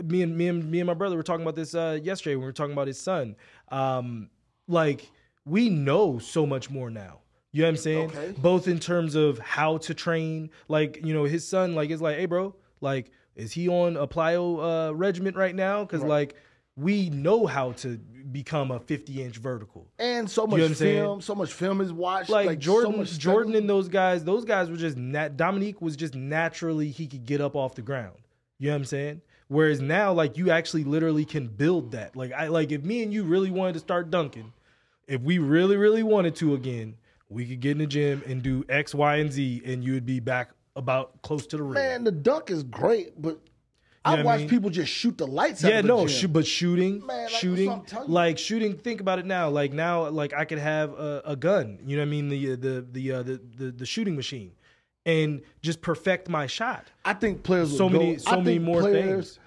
me 0.04 0.22
and 0.22 0.36
me 0.36 0.48
and 0.48 0.70
me 0.70 0.80
and 0.80 0.86
my 0.86 0.94
brother 0.94 1.16
were 1.16 1.22
talking 1.22 1.42
about 1.42 1.56
this 1.56 1.74
uh 1.74 1.98
yesterday 2.02 2.36
when 2.36 2.42
we 2.42 2.46
were 2.46 2.52
talking 2.52 2.72
about 2.72 2.86
his 2.86 3.00
son 3.00 3.34
um 3.70 4.28
like 4.68 5.10
we 5.44 5.68
know 5.70 6.18
so 6.18 6.46
much 6.46 6.70
more 6.70 6.90
now 6.90 7.18
you 7.52 7.62
know 7.62 7.68
what 7.68 7.70
i'm 7.70 7.76
saying 7.76 8.10
Okay. 8.10 8.34
both 8.38 8.68
in 8.68 8.78
terms 8.78 9.14
of 9.14 9.38
how 9.38 9.78
to 9.78 9.92
train 9.94 10.50
like 10.68 11.00
you 11.04 11.12
know 11.14 11.24
his 11.24 11.46
son 11.46 11.74
like 11.74 11.90
is 11.90 12.00
like 12.00 12.16
hey 12.16 12.26
bro 12.26 12.54
like 12.84 13.10
is 13.34 13.52
he 13.52 13.68
on 13.68 13.96
a 13.96 14.06
plyo 14.06 14.88
uh 14.90 14.94
regiment 14.94 15.36
right 15.36 15.56
now 15.56 15.82
because 15.82 16.04
like 16.04 16.36
we 16.76 17.10
know 17.10 17.46
how 17.46 17.72
to 17.72 17.98
become 18.32 18.70
a 18.70 18.80
50 18.80 19.22
inch 19.22 19.36
vertical 19.36 19.86
and 19.98 20.28
so 20.28 20.46
much 20.46 20.60
what 20.60 20.70
I'm 20.70 20.74
film, 20.74 21.20
so 21.20 21.34
much 21.34 21.52
film 21.52 21.80
is 21.80 21.92
watched. 21.92 22.30
like, 22.30 22.46
so 22.46 22.54
Jordan, 22.54 22.96
much 22.98 23.18
Jordan 23.18 23.54
and 23.54 23.68
those 23.68 23.88
guys, 23.88 24.24
those 24.24 24.44
guys 24.44 24.70
were 24.70 24.76
just 24.76 24.96
nat- 24.96 25.36
Dominique 25.36 25.80
was 25.80 25.96
just 25.96 26.14
naturally 26.14 26.90
he 26.90 27.06
could 27.06 27.24
get 27.26 27.40
up 27.40 27.54
off 27.54 27.74
the 27.74 27.82
ground. 27.82 28.16
You 28.58 28.68
know 28.68 28.74
what 28.74 28.78
I'm 28.78 28.84
saying? 28.86 29.20
Whereas 29.48 29.80
now, 29.80 30.12
like 30.12 30.36
you 30.36 30.50
actually 30.50 30.84
literally 30.84 31.24
can 31.24 31.46
build 31.46 31.92
that. 31.92 32.16
Like 32.16 32.32
I 32.32 32.48
like 32.48 32.72
if 32.72 32.82
me 32.82 33.02
and 33.02 33.12
you 33.12 33.24
really 33.24 33.50
wanted 33.50 33.74
to 33.74 33.80
start 33.80 34.10
dunking, 34.10 34.52
if 35.06 35.20
we 35.20 35.38
really 35.38 35.76
really 35.76 36.02
wanted 36.02 36.34
to 36.36 36.54
again, 36.54 36.96
we 37.28 37.46
could 37.46 37.60
get 37.60 37.72
in 37.72 37.78
the 37.78 37.86
gym 37.86 38.22
and 38.26 38.42
do 38.42 38.64
X, 38.68 38.94
Y, 38.94 39.16
and 39.16 39.30
Z, 39.30 39.62
and 39.64 39.84
you 39.84 39.92
would 39.92 40.06
be 40.06 40.18
back 40.18 40.50
about 40.76 41.20
close 41.22 41.46
to 41.48 41.56
the 41.56 41.62
rim. 41.62 41.74
man, 41.74 42.04
the 42.04 42.12
dunk 42.12 42.50
is 42.50 42.62
great, 42.64 43.20
but 43.20 43.38
know 44.06 44.12
I 44.12 44.22
watch 44.22 44.40
mean? 44.40 44.48
people 44.48 44.70
just 44.70 44.92
shoot 44.92 45.16
the 45.16 45.26
lights 45.26 45.64
out. 45.64 45.70
yeah, 45.72 45.80
the 45.80 45.88
no, 45.88 46.06
sh- 46.06 46.26
but 46.26 46.46
shooting, 46.46 47.04
Man, 47.06 47.24
like, 47.24 47.28
shooting, 47.30 47.68
what 47.70 47.78
I'm 47.78 47.84
telling 47.86 48.08
you. 48.08 48.14
like 48.14 48.38
shooting. 48.38 48.76
Think 48.76 49.00
about 49.00 49.18
it 49.18 49.24
now. 49.26 49.48
Like 49.48 49.72
now, 49.72 50.08
like 50.10 50.34
I 50.34 50.44
could 50.44 50.58
have 50.58 50.92
a, 50.92 51.22
a 51.24 51.36
gun. 51.36 51.78
You 51.86 51.96
know 51.96 52.02
what 52.02 52.08
I 52.08 52.10
mean? 52.10 52.28
The 52.28 52.54
the 52.56 52.86
the, 52.92 53.12
uh, 53.12 53.22
the 53.22 53.40
the 53.56 53.70
the 53.70 53.86
shooting 53.86 54.14
machine, 54.16 54.52
and 55.06 55.40
just 55.62 55.80
perfect 55.80 56.28
my 56.28 56.46
shot. 56.46 56.86
I 57.04 57.14
think 57.14 57.42
players 57.44 57.70
would 57.70 57.78
So 57.78 57.88
go- 57.88 57.98
many, 57.98 58.18
so 58.18 58.32
I 58.32 58.36
many 58.40 58.58
more 58.58 58.80
players, 58.80 59.30
things. 59.34 59.38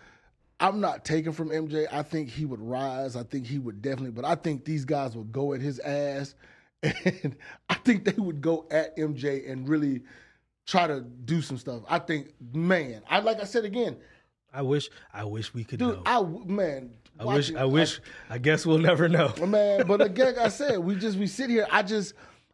I'm 0.59 0.80
not 0.80 1.05
taking 1.05 1.34
from 1.34 1.49
MJ. 1.49 1.86
I 1.91 2.01
think 2.01 2.30
he 2.30 2.45
would 2.45 2.59
rise. 2.61 3.15
I 3.15 3.21
think 3.23 3.45
he 3.45 3.59
would 3.59 3.82
definitely, 3.84 4.09
but 4.11 4.25
I 4.25 4.34
think 4.34 4.65
these 4.65 4.86
guys 4.86 5.15
would 5.15 5.32
go 5.32 5.53
at 5.53 5.61
his 5.61 5.78
ass, 5.82 6.34
and 6.82 7.36
I 7.69 7.75
think 7.75 8.05
they 8.05 8.19
would 8.19 8.41
go 8.41 8.65
at 8.71 8.97
MJ 8.97 9.51
and 9.51 9.69
really 9.69 10.01
try 10.68 10.86
to 10.86 11.01
do 11.01 11.41
some 11.41 11.57
stuff. 11.57 11.82
I 11.89 11.97
think, 11.99 12.34
man, 12.53 13.01
I 13.09 13.20
like 13.20 13.39
I 13.41 13.45
said 13.45 13.65
again, 13.65 13.97
I 14.53 14.61
wish, 14.61 14.89
I 15.13 15.24
wish 15.24 15.53
we 15.53 15.63
could 15.63 15.80
dude. 15.80 15.95
know. 15.95 16.03
I 16.05 16.22
man, 16.45 16.91
I 17.20 17.26
wish, 17.26 17.36
watching- 17.47 17.57
I 17.57 17.65
wish. 17.65 17.99
I 18.30 18.38
guess 18.38 18.65
we'll 18.65 18.78
never 18.78 19.09
know. 19.09 19.34
man. 19.45 19.88
But 19.88 20.01
again, 20.01 20.28
like 20.28 20.38
I 20.38 20.49
said, 20.49 20.78
we 20.80 20.95
just 20.95 21.18
we 21.18 21.26
sit 21.28 21.49
here. 21.49 21.65
I 21.72 21.82
just 21.84 22.13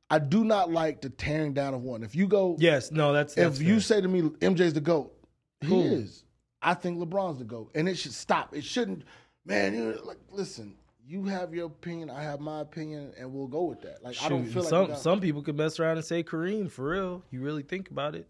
I 0.09 0.19
do 0.19 0.43
not 0.45 0.71
like 0.71 1.01
the 1.01 1.09
tearing 1.09 1.53
down 1.53 1.73
of 1.73 1.81
one. 1.81 2.03
If 2.03 2.15
you 2.15 2.27
go, 2.27 2.55
Yes, 2.59 2.91
no, 2.91 3.11
that's, 3.13 3.33
that's 3.35 3.59
if 3.59 3.65
you 3.65 3.79
say 3.79 3.99
to 3.99 4.07
me 4.07 4.21
MJ's 4.21 4.73
the 4.73 4.81
goat, 4.81 5.13
Cool. 5.63 5.81
he 5.83 5.87
is. 5.95 6.23
I 6.61 6.75
think 6.75 6.97
LeBron's 6.99 7.39
the 7.39 7.43
goat, 7.45 7.71
and 7.75 7.89
it 7.89 7.97
should 7.97 8.13
stop. 8.13 8.55
It 8.55 8.63
shouldn't. 8.63 9.03
Man, 9.45 9.73
you 9.73 9.99
like 10.05 10.17
listen. 10.31 10.75
You 11.05 11.25
have 11.25 11.53
your 11.53 11.67
opinion. 11.67 12.09
I 12.09 12.23
have 12.23 12.39
my 12.39 12.61
opinion, 12.61 13.11
and 13.19 13.33
we'll 13.33 13.47
go 13.47 13.63
with 13.63 13.81
that. 13.81 14.03
Like 14.03 14.15
I 14.23 14.29
don't 14.29 14.45
feel 14.45 14.61
like 14.63 14.69
some 14.69 14.87
got- 14.87 14.99
some 14.99 15.19
people 15.19 15.41
could 15.41 15.57
mess 15.57 15.79
around 15.79 15.97
and 15.97 16.05
say 16.05 16.23
Kareem 16.23 16.71
for 16.71 16.89
real. 16.89 17.23
You 17.29 17.41
really 17.41 17.63
think 17.63 17.91
about 17.91 18.15
it, 18.15 18.27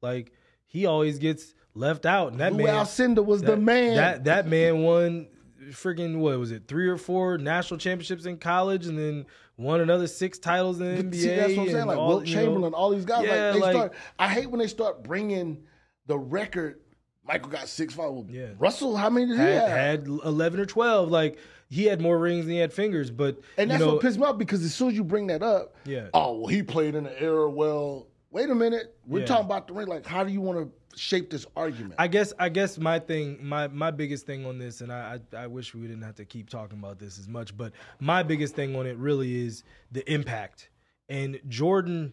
like 0.00 0.32
he 0.66 0.86
always 0.86 1.18
gets 1.18 1.54
left 1.74 2.06
out, 2.06 2.32
and 2.32 2.40
that 2.40 2.54
Lew 2.54 2.64
man 2.64 2.74
Alcindor 2.74 3.24
was 3.24 3.42
the 3.42 3.56
man. 3.56 3.96
That 3.96 4.24
that 4.24 4.46
man 4.46 4.82
won 4.82 5.28
freaking 5.70 6.18
what 6.18 6.38
was 6.38 6.50
it? 6.50 6.66
Three 6.66 6.88
or 6.88 6.96
four 6.96 7.36
national 7.38 7.78
championships 7.78 8.24
in 8.24 8.38
college, 8.38 8.86
and 8.86 8.98
then 8.98 9.26
won 9.58 9.80
another 9.82 10.06
six 10.06 10.38
titles 10.38 10.80
in 10.80 10.96
the 10.96 11.02
NBA. 11.02 11.14
see, 11.20 11.28
that's 11.28 11.56
what 11.56 11.62
I'm 11.68 11.72
saying. 11.72 11.86
Like 11.86 11.98
all, 11.98 12.08
Wilt 12.08 12.26
you 12.26 12.36
know, 12.36 12.42
Chamberlain, 12.42 12.74
all 12.74 12.90
these 12.90 13.04
guys. 13.04 13.26
Yeah, 13.26 13.50
like 13.50 13.52
they 13.54 13.60
like- 13.60 13.74
start. 13.74 13.92
I 14.18 14.28
hate 14.28 14.50
when 14.50 14.60
they 14.60 14.66
start 14.66 15.02
bringing 15.04 15.64
the 16.06 16.18
record. 16.18 16.80
Michael 17.26 17.48
got 17.50 17.68
six 17.68 17.92
five. 17.94 18.10
Well, 18.10 18.26
Yeah. 18.30 18.48
Russell, 18.58 18.96
how 18.96 19.08
many 19.10 19.26
did 19.26 19.36
he 19.36 19.42
had, 19.42 19.68
have? 19.68 19.70
had 19.70 20.06
eleven 20.06 20.60
or 20.60 20.66
twelve. 20.66 21.10
Like 21.10 21.38
he 21.74 21.84
had 21.84 22.00
more 22.00 22.18
rings 22.18 22.44
than 22.44 22.54
he 22.54 22.60
had 22.60 22.72
fingers, 22.72 23.10
but 23.10 23.38
and 23.58 23.68
you 23.70 23.76
that's 23.76 23.80
know, 23.80 23.94
what 23.94 24.02
pissed 24.02 24.18
me 24.18 24.24
off 24.24 24.38
because 24.38 24.62
as 24.64 24.74
soon 24.74 24.88
as 24.88 24.94
you 24.94 25.04
bring 25.04 25.26
that 25.28 25.42
up, 25.42 25.74
Yeah. 25.84 26.08
Oh 26.14 26.38
well, 26.38 26.46
he 26.46 26.62
played 26.62 26.94
in 26.94 27.04
the 27.04 27.22
era. 27.22 27.48
Well, 27.50 28.06
wait 28.30 28.48
a 28.50 28.54
minute. 28.54 28.96
We're 29.06 29.20
Yeah. 29.20 29.26
talking 29.26 29.46
about 29.46 29.66
the 29.68 29.74
ring. 29.74 29.88
Like, 29.88 30.06
how 30.06 30.22
do 30.24 30.32
you 30.32 30.40
want 30.40 30.58
to 30.58 30.98
shape 30.98 31.30
this 31.30 31.44
argument? 31.56 31.94
I 31.98 32.06
guess 32.06 32.32
I 32.38 32.48
guess 32.48 32.78
my 32.78 32.98
thing, 33.00 33.38
my 33.42 33.66
my 33.68 33.90
biggest 33.90 34.24
thing 34.26 34.46
on 34.46 34.58
this, 34.58 34.80
and 34.80 34.92
I, 34.92 35.18
I 35.34 35.44
I 35.44 35.46
wish 35.48 35.74
we 35.74 35.82
didn't 35.82 36.02
have 36.02 36.14
to 36.16 36.24
keep 36.24 36.48
talking 36.48 36.78
about 36.78 36.98
this 36.98 37.18
as 37.18 37.28
much, 37.28 37.56
but 37.56 37.72
my 37.98 38.22
biggest 38.22 38.54
thing 38.54 38.76
on 38.76 38.86
it 38.86 38.96
really 38.96 39.44
is 39.44 39.64
the 39.90 40.08
impact. 40.12 40.70
And 41.08 41.40
Jordan, 41.48 42.12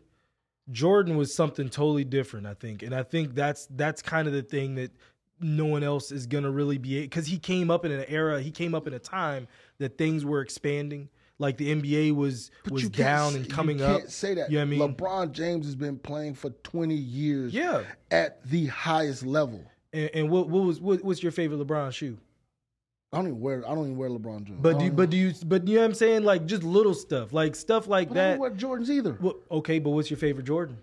Jordan 0.70 1.18
was 1.18 1.36
something 1.36 1.70
totally 1.70 2.04
different, 2.04 2.46
I 2.48 2.54
think, 2.54 2.84
and 2.84 2.94
I 2.96 3.04
think 3.04 3.36
that's 3.36 3.68
that's 3.72 4.02
kind 4.02 4.28
of 4.28 4.34
the 4.34 4.42
thing 4.44 4.76
that 4.76 4.92
no 5.42 5.66
one 5.66 5.84
else 5.84 6.12
is 6.12 6.28
gonna 6.28 6.52
really 6.52 6.78
be 6.78 7.02
because 7.02 7.28
he 7.28 7.38
came 7.38 7.70
up 7.70 7.86
in 7.86 7.92
an 7.92 8.06
era, 8.08 8.42
he 8.42 8.52
came 8.52 8.74
up 8.76 8.88
in 8.88 8.94
a 8.94 9.00
time 9.00 9.48
that 9.80 9.98
things 9.98 10.24
were 10.26 10.42
expanding, 10.42 11.10
like 11.40 11.58
the 11.58 11.74
NBA 11.76 12.16
was 12.16 12.52
But 12.64 12.74
was 12.74 12.90
down 12.90 13.36
and 13.36 13.50
coming 13.50 13.80
you 13.80 13.86
up. 13.86 14.00
can't 14.00 14.12
say 14.12 14.36
that. 14.36 14.52
You 14.52 14.58
know 14.58 14.64
I 14.64 14.66
mean? 14.66 14.80
LeBron 14.80 15.32
James 15.32 15.66
has 15.66 15.76
been 15.76 15.98
playing 15.98 16.36
for 16.36 16.52
20 16.52 16.94
years. 16.94 17.54
Yeah. 17.54 17.84
At 18.12 18.44
the 18.46 18.68
highest 18.68 19.26
level. 19.26 19.64
And, 19.94 20.10
and 20.14 20.30
what 20.30 20.50
what 20.50 20.64
was 20.64 20.80
what, 20.80 21.04
what's 21.04 21.22
your 21.24 21.32
favorite 21.32 21.58
LeBron 21.66 21.92
shoe? 21.92 22.18
I 23.14 23.18
don't 23.18 23.28
even 23.28 23.42
wear. 23.42 23.58
I 23.68 23.76
don't 23.76 23.86
even 23.86 23.98
wear 23.98 24.10
LeBron 24.10 24.44
James. 24.46 24.60
But 24.62 24.80
do 24.80 24.86
don't 24.86 24.96
but 24.96 25.10
do 25.10 25.18
you 25.18 25.34
but 25.46 25.68
you 25.68 25.76
know 25.76 25.82
what 25.82 25.88
I'm 25.88 25.94
saying? 25.96 26.24
Like 26.24 26.46
just 26.46 26.64
little 26.64 26.94
stuff, 26.94 27.34
like 27.34 27.56
stuff 27.56 27.88
like 27.88 28.08
But 28.08 28.18
I 28.18 28.22
that. 28.22 28.30
don't 28.32 28.40
wear 28.40 28.52
Jordans 28.52 28.90
either. 28.90 29.18
Well, 29.20 29.36
okay, 29.52 29.80
but 29.80 29.90
what's 29.90 30.10
your 30.10 30.18
favorite 30.18 30.46
Jordan? 30.46 30.78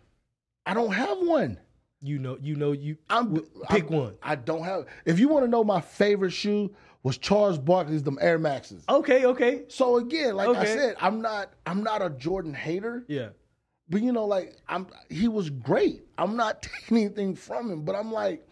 I 0.67 0.75
don't 0.75 0.93
have 0.93 1.19
one. 1.19 1.59
You 2.01 2.19
know, 2.19 2.39
you 2.41 2.55
know, 2.55 2.73
you 2.73 2.97
I'm 3.11 3.35
pick 3.71 3.85
I'm- 3.91 3.93
one. 3.93 4.15
I 4.23 4.37
don't 4.37 4.63
have. 4.63 4.87
If 5.05 5.19
you 5.19 5.29
want 5.29 5.45
to 5.45 5.51
know 5.51 5.65
my 5.65 5.81
favorite 5.81 6.31
shoe 6.31 6.73
was 7.03 7.19
Charles 7.19 7.59
Barkley's 7.59 8.03
them 8.03 8.19
Air 8.21 8.39
Maxes. 8.39 8.85
Okay, 8.89 9.25
okay, 9.27 9.65
So 9.69 9.97
again, 9.97 10.37
like 10.37 10.49
I 10.57 10.65
said, 10.65 10.97
I'm 11.01 11.21
not. 11.21 11.53
I'm 11.67 11.83
not 11.83 12.03
a 12.03 12.11
Jordan 12.11 12.55
hater. 12.55 13.05
yeah, 13.09 13.29
But 13.89 14.03
you 14.03 14.13
know, 14.13 14.27
like 14.27 14.57
I'm, 14.69 14.87
he 15.09 15.27
was 15.29 15.51
great. 15.51 16.03
I'm 16.19 16.37
not 16.37 16.63
taking 16.81 16.99
anything 16.99 17.35
from 17.35 17.71
him, 17.71 17.83
but 17.85 17.95
I'm 17.97 18.13
like, 18.13 18.47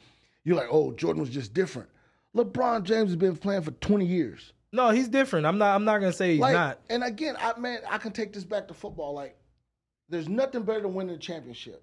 you're 0.44 0.56
like, 0.56 0.68
oh, 0.70 0.92
Jordan 0.92 1.20
was 1.20 1.30
just 1.30 1.54
different. 1.54 1.88
LeBron 2.36 2.82
James 2.82 3.10
has 3.10 3.16
been 3.16 3.36
playing 3.36 3.62
for 3.62 3.70
20 3.72 4.04
years. 4.06 4.52
no, 4.72 4.90
he's 4.90 5.08
different. 5.08 5.46
I'm 5.46 5.58
not. 5.58 5.74
I'm 5.74 5.84
not 5.84 5.98
gonna 6.00 6.12
say 6.12 6.32
he's 6.32 6.40
Like, 6.40 6.54
not. 6.54 6.80
and 6.90 7.04
again, 7.04 7.36
I 7.38 7.56
man, 7.58 7.78
I 7.88 7.98
can 7.98 8.10
take 8.12 8.32
this 8.32 8.44
back 8.44 8.66
to 8.68 8.74
football. 8.74 9.12
Like, 9.14 9.36
there's 10.08 10.28
nothing 10.28 10.62
better 10.64 10.80
than 10.82 10.94
winning 10.94 11.14
a 11.14 11.18
championship, 11.18 11.82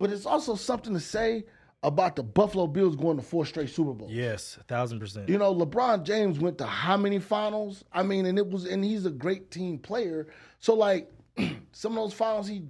but 0.00 0.10
it's 0.10 0.26
also 0.26 0.56
something 0.56 0.94
to 0.94 0.98
say 0.98 1.44
about 1.82 2.16
the 2.16 2.22
Buffalo 2.22 2.66
Bills 2.66 2.96
going 2.96 3.18
to 3.18 3.22
four 3.22 3.44
straight 3.46 3.68
Super 3.68 3.92
Bowls. 3.92 4.10
Yes, 4.10 4.56
a 4.58 4.64
thousand 4.64 4.98
percent. 4.98 5.28
You 5.28 5.38
know, 5.38 5.54
LeBron 5.54 6.04
James 6.04 6.38
went 6.40 6.58
to 6.58 6.66
how 6.66 6.96
many 6.96 7.18
finals? 7.18 7.84
I 7.92 8.02
mean, 8.02 8.26
and 8.26 8.38
it 8.38 8.48
was, 8.48 8.64
and 8.64 8.82
he's 8.82 9.04
a 9.04 9.10
great 9.10 9.50
team 9.50 9.78
player. 9.78 10.26
So, 10.58 10.74
like, 10.74 11.12
some 11.72 11.92
of 11.92 11.96
those 11.96 12.14
finals 12.14 12.48
he 12.48 12.62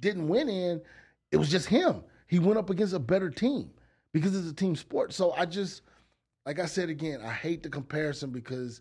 didn't 0.00 0.28
win 0.28 0.48
in, 0.48 0.80
it 1.32 1.36
was 1.36 1.50
just 1.50 1.66
him. 1.66 2.02
He 2.28 2.38
went 2.38 2.58
up 2.58 2.70
against 2.70 2.94
a 2.94 3.00
better 3.00 3.30
team 3.30 3.70
because 4.12 4.36
it's 4.36 4.48
a 4.48 4.54
team 4.54 4.76
sport. 4.76 5.12
So, 5.12 5.32
I 5.32 5.44
just, 5.44 5.82
like 6.44 6.60
I 6.60 6.66
said 6.66 6.88
again, 6.88 7.20
I 7.20 7.32
hate 7.32 7.64
the 7.64 7.68
comparison 7.68 8.30
because 8.30 8.80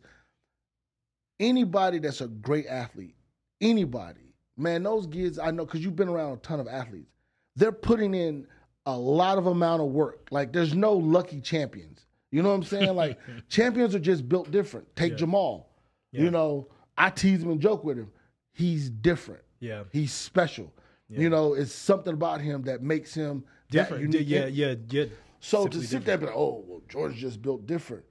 anybody 1.39 1.97
that's 1.97 2.21
a 2.21 2.27
great 2.27 2.67
athlete, 2.67 3.15
anybody, 3.61 4.33
man, 4.57 4.83
those 4.83 5.07
kids 5.07 5.39
I 5.39 5.49
know 5.49 5.65
because 5.65 5.83
you've 5.83 5.95
been 5.95 6.09
around 6.09 6.33
a 6.33 6.37
ton 6.37 6.59
of 6.59 6.67
athletes, 6.67 7.14
they're 7.55 7.71
putting 7.71 8.13
in 8.13 8.47
a 8.85 8.97
lot 8.97 9.37
of 9.37 9.47
amount 9.47 9.81
of 9.81 9.87
work. 9.89 10.27
Like 10.31 10.51
there's 10.53 10.73
no 10.73 10.93
lucky 10.93 11.41
champions. 11.41 12.05
You 12.31 12.43
know 12.43 12.49
what 12.49 12.55
I'm 12.55 12.63
saying? 12.63 12.95
Like 12.95 13.19
champions 13.49 13.95
are 13.95 13.99
just 13.99 14.27
built 14.27 14.51
different. 14.51 14.93
Take 14.95 15.11
Yeah. 15.13 15.17
Jamal. 15.17 15.69
You 16.11 16.31
know, 16.31 16.69
I 16.97 17.09
tease 17.09 17.43
him 17.43 17.51
and 17.51 17.59
joke 17.59 17.83
with 17.83 17.97
him. 17.97 18.09
He's 18.53 18.89
different. 18.89 19.41
Yeah, 19.59 19.83
He's 19.91 20.13
special. 20.13 20.71
You 21.09 21.29
know, 21.29 21.53
it's 21.53 21.73
something 21.73 22.13
about 22.13 22.39
him 22.41 22.63
that 22.63 22.81
makes 22.81 23.13
him 23.13 23.43
different. 23.69 24.01
unique. 24.03 24.27
Yeah, 24.27 24.45
yeah, 24.45 24.75
yeah. 24.89 25.05
So 25.39 25.63
simply 25.63 25.81
to 25.81 25.87
sit 25.87 26.05
there 26.05 26.13
and 26.15 26.21
be 26.21 26.27
like, 26.27 26.35
oh, 26.35 26.63
well, 26.65 26.81
George 26.87 27.15
just 27.15 27.41
built 27.41 27.67
different. 27.67 28.03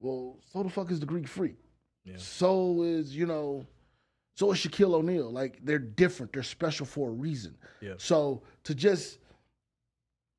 Well, 0.00 0.38
so 0.52 0.62
the 0.62 0.70
fuck 0.70 0.90
is 0.90 1.00
the 1.00 1.06
Greek 1.06 1.28
freak. 1.28 1.56
Yeah. 2.04 2.14
So 2.16 2.82
is, 2.82 3.14
you 3.14 3.26
know, 3.26 3.66
so 4.34 4.52
is 4.52 4.58
Shaquille 4.58 4.94
O'Neal. 4.94 5.30
Like 5.30 5.60
they're 5.62 5.78
different. 5.78 6.32
They're 6.32 6.42
special 6.42 6.86
for 6.86 7.08
a 7.08 7.12
reason. 7.12 7.56
Yeah. 7.80 7.94
So 7.98 8.42
to 8.64 8.74
just 8.74 9.18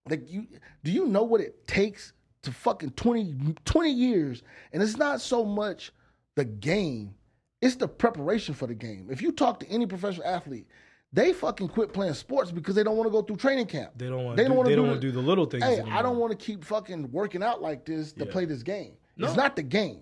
like 0.10 0.30
you 0.30 0.48
do 0.84 0.92
you 0.92 1.08
know 1.08 1.24
what 1.24 1.42
it 1.42 1.68
takes 1.68 2.14
to 2.44 2.52
fucking 2.52 2.92
20, 2.92 3.56
20 3.66 3.90
years? 3.92 4.44
And 4.72 4.84
it's 4.84 4.98
not 4.98 5.22
so 5.22 5.44
much 5.44 5.92
the 6.36 6.46
game, 6.46 7.16
It's 7.62 7.76
the 7.76 7.88
preparation 7.88 8.54
for 8.54 8.68
the 8.68 8.76
game. 8.76 9.08
If 9.10 9.22
you 9.22 9.32
talk 9.32 9.60
to 9.62 9.68
any 9.70 9.86
professional 9.88 10.28
athlete, 10.28 10.68
they 11.14 11.32
fucking 11.32 11.70
quit 11.70 11.94
playing 11.94 12.14
sports 12.14 12.52
because 12.52 12.76
they 12.76 12.84
don't 12.84 12.98
want 12.98 13.08
to 13.08 13.12
go 13.12 13.22
through 13.22 13.38
training 13.38 13.68
camp. 13.68 13.94
They 13.96 14.08
don't 14.10 14.26
want. 14.26 14.36
They 14.36 14.44
to 14.44 14.50
don't 14.50 14.58
want 14.58 14.70
to 14.70 14.76
don't 14.76 14.94
do, 14.96 15.00
do 15.00 15.12
the 15.12 15.22
little 15.22 15.46
things. 15.46 15.64
Hey, 15.64 15.78
anymore. 15.80 15.94
I 15.98 16.02
don't 16.02 16.18
want 16.18 16.38
to 16.38 16.38
keep 16.38 16.66
fucking 16.66 17.10
working 17.12 17.42
out 17.42 17.62
like 17.62 17.86
this 17.86 18.12
to 18.14 18.26
Yeah. 18.26 18.32
play 18.32 18.44
this 18.44 18.62
game. 18.64 18.98
No. 19.16 19.28
It's 19.28 19.38
not 19.38 19.56
the 19.56 19.64
game. 19.64 20.02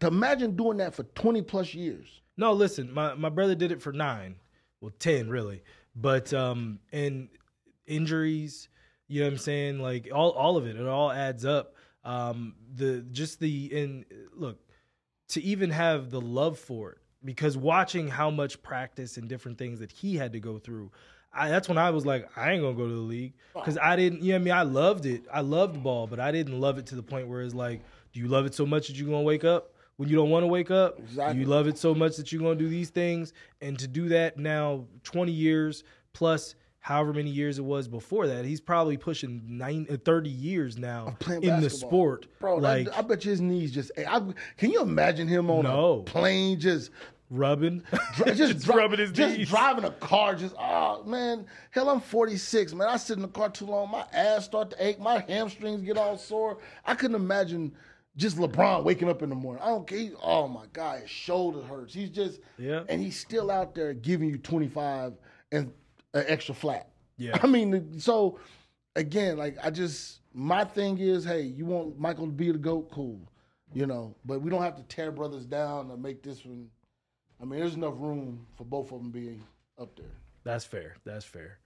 To 0.00 0.06
imagine 0.06 0.56
doing 0.56 0.78
that 0.78 0.94
for 0.94 1.02
20 1.02 1.42
plus 1.42 1.74
years. 1.74 2.21
No, 2.36 2.52
listen, 2.52 2.92
my, 2.92 3.14
my 3.14 3.28
brother 3.28 3.54
did 3.54 3.72
it 3.72 3.82
for 3.82 3.92
nine, 3.92 4.36
well, 4.80 4.92
ten 4.98 5.28
really, 5.28 5.62
but 5.94 6.32
um, 6.32 6.78
and 6.92 7.28
injuries, 7.86 8.68
you 9.08 9.20
know 9.20 9.26
what 9.26 9.32
I'm 9.32 9.38
saying? 9.38 9.78
Like 9.80 10.08
all 10.12 10.30
all 10.30 10.56
of 10.56 10.66
it, 10.66 10.76
it 10.76 10.86
all 10.86 11.12
adds 11.12 11.44
up. 11.44 11.76
Um, 12.04 12.54
the 12.74 13.04
just 13.12 13.38
the 13.38 13.70
and 13.74 14.04
look 14.34 14.58
to 15.28 15.42
even 15.42 15.70
have 15.70 16.10
the 16.10 16.20
love 16.20 16.58
for 16.58 16.92
it 16.92 16.98
because 17.24 17.56
watching 17.56 18.08
how 18.08 18.30
much 18.30 18.62
practice 18.62 19.16
and 19.16 19.28
different 19.28 19.58
things 19.58 19.78
that 19.80 19.92
he 19.92 20.16
had 20.16 20.32
to 20.32 20.40
go 20.40 20.58
through. 20.58 20.90
I, 21.34 21.48
that's 21.48 21.66
when 21.66 21.78
I 21.78 21.88
was 21.90 22.04
like, 22.04 22.28
I 22.36 22.52
ain't 22.52 22.62
gonna 22.62 22.76
go 22.76 22.86
to 22.86 22.94
the 22.94 23.00
league 23.00 23.34
because 23.54 23.78
I 23.78 23.96
didn't. 23.96 24.22
You 24.22 24.32
know 24.32 24.34
what 24.34 24.40
I 24.40 24.44
mean? 24.44 24.54
I 24.54 24.62
loved 24.62 25.06
it. 25.06 25.24
I 25.32 25.40
loved 25.40 25.82
ball, 25.82 26.06
but 26.06 26.20
I 26.20 26.30
didn't 26.30 26.60
love 26.60 26.76
it 26.76 26.86
to 26.86 26.94
the 26.94 27.02
point 27.02 27.28
where 27.28 27.40
it's 27.40 27.54
like, 27.54 27.82
do 28.12 28.20
you 28.20 28.28
love 28.28 28.44
it 28.44 28.54
so 28.54 28.66
much 28.66 28.88
that 28.88 28.96
you're 28.96 29.08
gonna 29.08 29.22
wake 29.22 29.44
up 29.44 29.71
when 30.02 30.10
you 30.10 30.16
don't 30.16 30.30
want 30.30 30.42
to 30.42 30.48
wake 30.48 30.70
up? 30.70 30.98
Exactly. 30.98 31.40
You 31.40 31.46
love 31.46 31.68
it 31.68 31.78
so 31.78 31.94
much 31.94 32.16
that 32.16 32.32
you're 32.32 32.42
gonna 32.42 32.56
do 32.56 32.68
these 32.68 32.90
things, 32.90 33.32
and 33.60 33.78
to 33.78 33.86
do 33.88 34.08
that 34.10 34.36
now, 34.36 34.84
20 35.04 35.30
years 35.32 35.84
plus 36.12 36.54
however 36.80 37.12
many 37.12 37.30
years 37.30 37.58
it 37.60 37.64
was 37.64 37.86
before 37.86 38.26
that, 38.26 38.44
he's 38.44 38.60
probably 38.60 38.96
pushing 38.96 39.40
nine, 39.46 39.86
uh, 39.88 39.96
30 40.04 40.28
years 40.28 40.76
now 40.76 41.16
in 41.30 41.60
the 41.60 41.70
sport. 41.70 42.26
Bro, 42.40 42.56
like 42.56 42.86
that, 42.86 42.98
I 42.98 43.02
bet 43.02 43.24
you 43.24 43.30
his 43.30 43.40
knees 43.40 43.70
just. 43.72 43.92
I, 43.96 44.20
can 44.56 44.70
you 44.72 44.82
imagine 44.82 45.28
him 45.28 45.48
on 45.50 45.62
No. 45.62 46.00
a 46.00 46.02
plane 46.02 46.58
just. 46.58 46.90
rubbing, 47.30 47.82
dri- 48.16 48.34
just, 48.34 48.58
dri- 48.64 48.74
rubbing 48.74 48.98
his 48.98 49.10
knees, 49.10 49.16
just 49.16 49.38
knees. 49.38 49.48
driving 49.48 49.84
a 49.84 49.90
car, 49.92 50.34
just 50.34 50.54
oh 50.58 51.02
man, 51.04 51.46
hell, 51.70 51.88
I'm 51.88 52.00
46, 52.00 52.74
man. 52.74 52.88
I 52.88 52.96
sit 52.98 53.16
in 53.16 53.22
the 53.22 53.28
car 53.28 53.48
too 53.48 53.64
long, 53.66 53.90
my 53.90 54.04
ass 54.12 54.44
start 54.44 54.70
to 54.70 54.84
ache, 54.86 54.98
my 55.00 55.20
hamstrings 55.20 55.80
get 55.82 55.96
all 55.96 56.18
sore. 56.18 56.58
I 56.84 56.94
couldn't 56.94 57.16
imagine 57.16 57.72
just 58.16 58.36
LeBron 58.36 58.84
waking 58.84 59.08
up 59.08 59.22
in 59.22 59.28
the 59.30 59.34
morning. 59.34 59.62
I 59.62 59.68
don't 59.68 59.86
care. 59.86 59.98
He, 59.98 60.10
oh 60.22 60.48
my 60.48 60.66
god, 60.72 61.00
his 61.02 61.10
shoulder 61.10 61.62
hurts. 61.62 61.94
He's 61.94 62.10
just 62.10 62.40
Yeah. 62.58 62.84
and 62.88 63.00
he's 63.00 63.18
still 63.18 63.50
out 63.50 63.74
there 63.74 63.94
giving 63.94 64.28
you 64.28 64.38
25 64.38 65.14
and 65.50 65.72
an 66.14 66.24
extra 66.28 66.54
flat. 66.54 66.88
Yeah. 67.16 67.38
I 67.42 67.46
mean, 67.46 67.98
so 67.98 68.38
again, 68.96 69.36
like 69.38 69.56
I 69.62 69.70
just 69.70 70.20
my 70.34 70.64
thing 70.64 70.98
is, 70.98 71.24
hey, 71.24 71.42
you 71.42 71.64
want 71.66 71.98
Michael 71.98 72.26
to 72.26 72.32
be 72.32 72.50
the 72.52 72.58
goat, 72.58 72.90
cool, 72.90 73.20
you 73.74 73.86
know, 73.86 74.14
but 74.24 74.40
we 74.42 74.50
don't 74.50 74.62
have 74.62 74.76
to 74.76 74.82
tear 74.84 75.10
brothers 75.12 75.44
down 75.46 75.88
to 75.88 75.96
make 75.96 76.22
this 76.22 76.44
one. 76.44 76.68
I 77.40 77.44
mean, 77.44 77.60
there's 77.60 77.74
enough 77.74 77.94
room 77.96 78.46
for 78.56 78.64
both 78.64 78.92
of 78.92 78.98
them 79.00 79.10
being 79.10 79.42
up 79.80 79.96
there. 79.96 80.06
That's 80.44 80.64
fair. 80.64 80.96
That's 81.04 81.24
fair. 81.24 81.58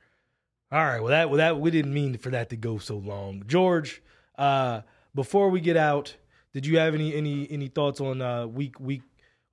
All 0.72 0.84
right. 0.84 1.00
Well, 1.00 1.10
that 1.10 1.28
well 1.28 1.38
that 1.38 1.58
we 1.60 1.70
didn't 1.70 1.92
mean 1.94 2.18
for 2.18 2.30
that 2.30 2.50
to 2.50 2.56
go 2.56 2.78
so 2.78 2.96
long, 2.98 3.42
George. 3.46 4.02
Uh, 4.38 4.82
before 5.14 5.48
we 5.50 5.60
get 5.60 5.76
out, 5.76 6.14
did 6.56 6.64
you 6.64 6.78
have 6.78 6.94
any 6.94 7.14
any 7.14 7.46
any 7.50 7.68
thoughts 7.68 8.00
on 8.00 8.22
uh, 8.22 8.46
week 8.46 8.80
week 8.80 9.02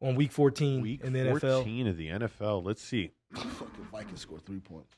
on 0.01 0.15
week 0.15 0.31
fourteen 0.31 0.79
Week 0.81 1.03
in 1.03 1.11
the 1.11 1.19
NFL? 1.19 1.41
14 1.63 1.87
of 1.87 1.97
the 1.97 2.07
NFL. 2.07 2.63
Let's 2.63 2.81
see. 2.81 3.11
Fucking 3.33 3.87
Vikings 3.91 4.21
score 4.21 4.39
three 4.39 4.61
points. 4.61 4.95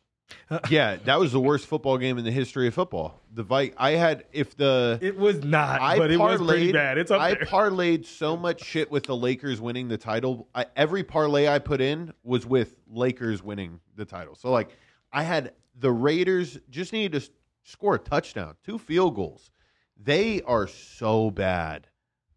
Yeah, 0.69 0.97
that 1.05 1.19
was 1.19 1.31
the 1.31 1.39
worst 1.39 1.65
football 1.65 1.97
game 1.97 2.19
in 2.19 2.23
the 2.25 2.31
history 2.31 2.67
of 2.67 2.75
football. 2.75 3.19
The 3.33 3.41
Vi- 3.41 3.73
I 3.77 3.91
had 3.91 4.25
if 4.31 4.55
the 4.55 4.99
It 5.01 5.17
was 5.17 5.43
not, 5.43 5.81
I 5.81 5.97
but 5.97 6.11
it 6.11 6.17
was 6.19 6.39
pretty 6.41 6.69
parlayed- 6.69 6.73
bad. 6.73 6.97
It's 6.99 7.09
up 7.09 7.21
I 7.21 7.33
there. 7.33 7.45
parlayed 7.45 8.05
so 8.05 8.37
much 8.37 8.63
shit 8.63 8.91
with 8.91 9.05
the 9.05 9.15
Lakers 9.15 9.59
winning 9.59 9.87
the 9.87 9.97
title. 9.97 10.47
I, 10.53 10.67
every 10.75 11.03
parlay 11.03 11.47
I 11.47 11.57
put 11.57 11.81
in 11.81 12.13
was 12.23 12.45
with 12.45 12.75
Lakers 12.87 13.41
winning 13.41 13.79
the 13.95 14.05
title. 14.05 14.35
So 14.35 14.51
like 14.51 14.69
I 15.11 15.23
had 15.23 15.53
the 15.79 15.91
Raiders 15.91 16.59
just 16.69 16.93
needed 16.93 17.19
to 17.19 17.29
score 17.63 17.95
a 17.95 17.99
touchdown, 17.99 18.55
two 18.63 18.77
field 18.77 19.15
goals. 19.15 19.49
They 19.97 20.41
are 20.41 20.67
so 20.67 21.31
bad. 21.31 21.87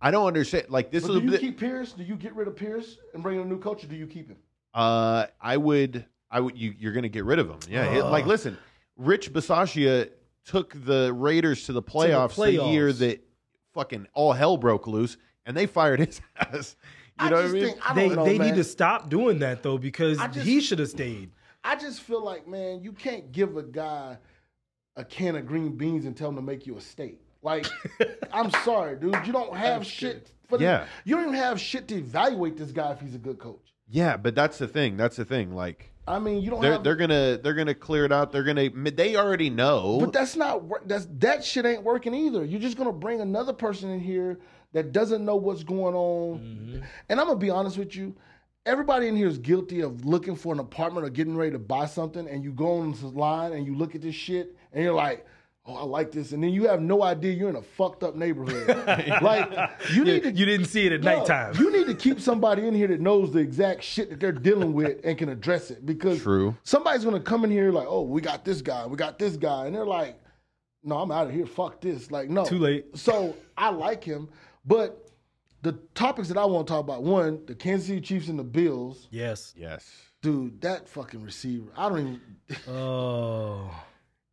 I 0.01 0.11
don't 0.11 0.27
understand. 0.27 0.67
Like 0.69 0.91
this 0.91 1.07
But 1.07 1.13
is 1.15 1.19
do 1.21 1.25
you 1.25 1.31
the- 1.33 1.39
keep 1.39 1.59
Pierce? 1.59 1.93
Do 1.93 2.03
you 2.05 2.17
get 2.17 2.35
rid 2.37 2.49
of 2.49 2.57
Pierce 2.57 2.99
and 3.15 3.23
bring 3.23 3.37
in 3.37 3.43
a 3.43 3.49
new 3.49 3.59
coach, 3.59 3.83
or 3.85 3.89
do 3.89 3.97
you 3.97 4.07
keep 4.07 4.29
him? 4.29 4.37
Uh, 4.75 5.27
I 5.41 5.57
would, 5.57 6.05
I 6.31 6.41
would. 6.41 6.57
You, 6.57 6.75
you're 6.79 6.93
going 6.93 7.03
to 7.03 7.09
get 7.09 7.25
rid 7.25 7.39
of 7.39 7.49
him. 7.49 7.59
Yeah. 7.69 7.85
it- 7.93 8.05
like, 8.05 8.27
listen, 8.27 8.57
Rich 8.97 9.33
Bisaccia 9.33 10.11
took 10.45 10.73
the 10.85 11.13
Raiders 11.13 11.65
to 11.67 11.73
the 11.73 11.83
playoffs, 11.83 12.37
the, 12.37 12.53
year 12.71 12.93
that 12.93 13.23
fucking 13.75 14.07
all 14.15 14.33
hell 14.33 14.57
broke 14.57 14.87
loose, 14.87 15.17
and 15.47 15.57
they 15.57 15.67
fired 15.67 15.99
his 16.01 16.21
ass. 16.39 16.77
You 17.21 17.27
I 17.27 17.31
know 17.31 17.37
what 17.37 17.41
I 17.41 17.43
just 17.43 17.55
mean? 17.55 17.65
think 17.65 17.91
I 17.91 17.95
they 17.95 18.07
don't 18.09 18.17
know, 18.17 18.25
they 18.25 18.39
man. 18.39 18.47
need 18.51 18.57
to 18.57 18.65
stop 18.65 19.11
doing 19.11 19.41
that 19.41 19.63
though 19.65 19.79
because 19.79 20.19
just- 20.19 20.39
he 20.47 20.61
should 20.61 20.79
have 20.79 20.89
stayed. 20.89 21.31
I 21.65 21.75
just 21.75 22.01
feel 22.03 22.25
like, 22.25 22.47
man, 22.47 22.83
you 22.85 22.93
can't 22.93 23.33
give 23.33 23.57
a 23.57 23.63
guy 23.65 24.19
a 24.97 25.05
can 25.05 25.35
of 25.37 25.45
green 25.47 25.77
beans 25.77 26.05
and 26.07 26.17
tell 26.17 26.29
him 26.29 26.37
to 26.37 26.43
make 26.43 26.67
you 26.67 26.77
a 26.77 26.81
steak. 26.81 27.21
Like, 27.43 27.67
I'm 28.33 28.51
sorry, 28.65 28.97
dude. 28.97 29.15
You 29.27 29.33
don't 29.33 29.55
have 29.57 29.87
shit. 29.87 30.33
For 30.49 30.59
the- 30.59 30.65
Yeah. 30.65 30.87
you 31.05 31.15
don't 31.15 31.25
even 31.25 31.35
have 31.35 31.61
shit 31.61 31.89
to 31.89 31.97
evaluate 31.97 32.57
this 32.57 32.73
guy 32.73 32.93
if 32.93 33.01
he's 33.01 33.15
a 33.15 33.19
good 33.19 33.39
coach. 33.39 33.73
yeah, 33.89 34.17
but 34.17 34.35
that's 34.35 34.59
the 34.59 34.67
thing. 34.69 34.97
That's 34.97 35.17
the 35.17 35.25
thing. 35.25 35.55
Like, 35.55 35.91
I 36.07 36.19
mean, 36.19 36.43
you 36.43 36.51
don't 36.51 36.63
they're 36.63 36.73
have. 36.73 36.85
they're 36.85 36.97
gonna 36.97 37.39
they're 37.43 37.53
gonna 37.55 37.75
clear 37.75 38.05
it 38.07 38.13
out. 38.13 38.33
They're 38.33 38.43
gonna. 38.45 38.71
They 38.71 39.17
already 39.17 39.51
know. 39.51 39.99
but 40.01 40.13
that's 40.13 40.37
not. 40.37 40.89
That's 40.89 41.07
that 41.19 41.45
shit 41.45 41.67
ain't 41.67 41.83
working 41.83 42.15
either. 42.15 42.45
You're 42.45 42.61
just 42.61 42.79
gonna 42.79 42.93
bring 42.93 43.21
another 43.21 43.53
person 43.53 43.91
in 43.91 44.01
here 44.01 44.39
that 44.73 44.93
doesn't 44.93 45.23
know 45.25 45.37
what's 45.37 45.63
going 45.65 45.95
on. 45.95 46.39
Mm-hmm. 46.41 46.79
And 47.11 47.21
I'm 47.21 47.27
gonna 47.27 47.39
be 47.39 47.51
honest 47.51 47.77
with 47.77 47.95
you. 47.95 48.17
Everybody 48.65 49.07
in 49.09 49.17
here 49.17 49.29
is 49.29 49.39
guilty 49.39 49.81
of 49.81 50.05
looking 50.05 50.35
for 50.37 50.53
an 50.53 50.61
apartment 50.61 51.07
or 51.07 51.11
getting 51.11 51.37
ready 51.37 51.53
to 51.53 51.59
buy 51.59 51.85
something, 51.87 52.27
and 52.29 52.43
you 52.43 52.53
go 52.53 52.79
on 52.81 52.91
this 52.93 53.03
line 53.03 53.53
and 53.53 53.67
you 53.67 53.75
look 53.75 53.95
at 53.95 54.01
this 54.03 54.15
shit, 54.15 54.57
and 54.73 54.83
you're 54.85 54.93
like, 54.95 55.27
"Oh, 55.69 55.75
I 55.75 55.85
like 55.85 56.11
this," 56.11 56.33
and 56.33 56.43
then 56.43 56.51
you 56.51 56.67
have 56.67 56.81
no 56.81 57.03
idea 57.03 57.33
you're 57.33 57.51
in 57.51 57.57
a 57.57 57.63
fucked 57.63 58.03
up 58.03 58.17
neighborhood. 58.17 58.69
like 59.23 59.71
you 59.93 60.05
need 60.05 60.23
to 60.23 60.33
You 60.33 60.47
didn't 60.47 60.67
see 60.67 60.87
it 60.87 60.93
at 60.93 61.03
no, 61.03 61.19
nighttime. 61.19 61.55
You 61.57 61.71
need 61.71 61.87
to 61.87 61.95
keep 61.95 62.21
somebody 62.21 62.67
in 62.67 62.75
here 62.75 62.89
that 62.89 63.01
knows 63.01 63.33
the 63.33 63.41
exact 63.41 63.83
shit 63.85 64.11
that 64.11 64.21
they're 64.21 64.33
dealing 64.33 64.73
with 64.73 65.01
and 65.05 65.19
can 65.19 65.29
address 65.29 65.71
it 65.71 65.85
because 65.85 66.23
True. 66.23 66.57
somebody's 66.65 67.05
gonna 67.05 67.21
come 67.21 67.45
in 67.45 67.51
here 67.51 67.71
like, 67.71 67.87
oh, 67.89 68.03
we 68.03 68.21
got 68.21 68.45
this 68.45 68.63
guy, 68.63 68.87
we 68.87 68.97
got 68.97 69.19
this 69.19 69.37
guy, 69.37 69.67
and 69.67 69.75
they're 69.75 69.87
like, 69.87 70.19
no, 70.83 70.99
I'm 70.99 71.11
out 71.11 71.27
of 71.27 71.33
here. 71.33 71.47
Fuck 71.47 71.81
this. 71.81 72.11
Like, 72.11 72.31
no, 72.31 72.45
Too 72.45 72.59
late. 72.59 72.97
So 72.97 73.37
I 73.57 73.71
like 73.71 74.03
him, 74.03 74.29
but 74.65 75.09
the 75.63 75.73
topics 75.95 76.29
that 76.29 76.37
I 76.37 76.45
want 76.45 76.67
to 76.67 76.73
talk 76.73 76.81
about: 76.81 77.03
one, 77.03 77.45
the 77.47 77.55
Kansas 77.55 77.89
City 77.89 78.01
Chiefs 78.01 78.29
and 78.29 78.39
the 78.39 78.45
Bills. 78.45 79.09
yes. 79.11 79.53
yes. 79.57 79.91
Dude, 80.21 80.61
that 80.63 80.89
fucking 80.89 81.23
receiver. 81.23 81.71
I 81.77 81.89
don't 81.89 81.99
even. 81.99 82.75
Oh. 82.75 83.71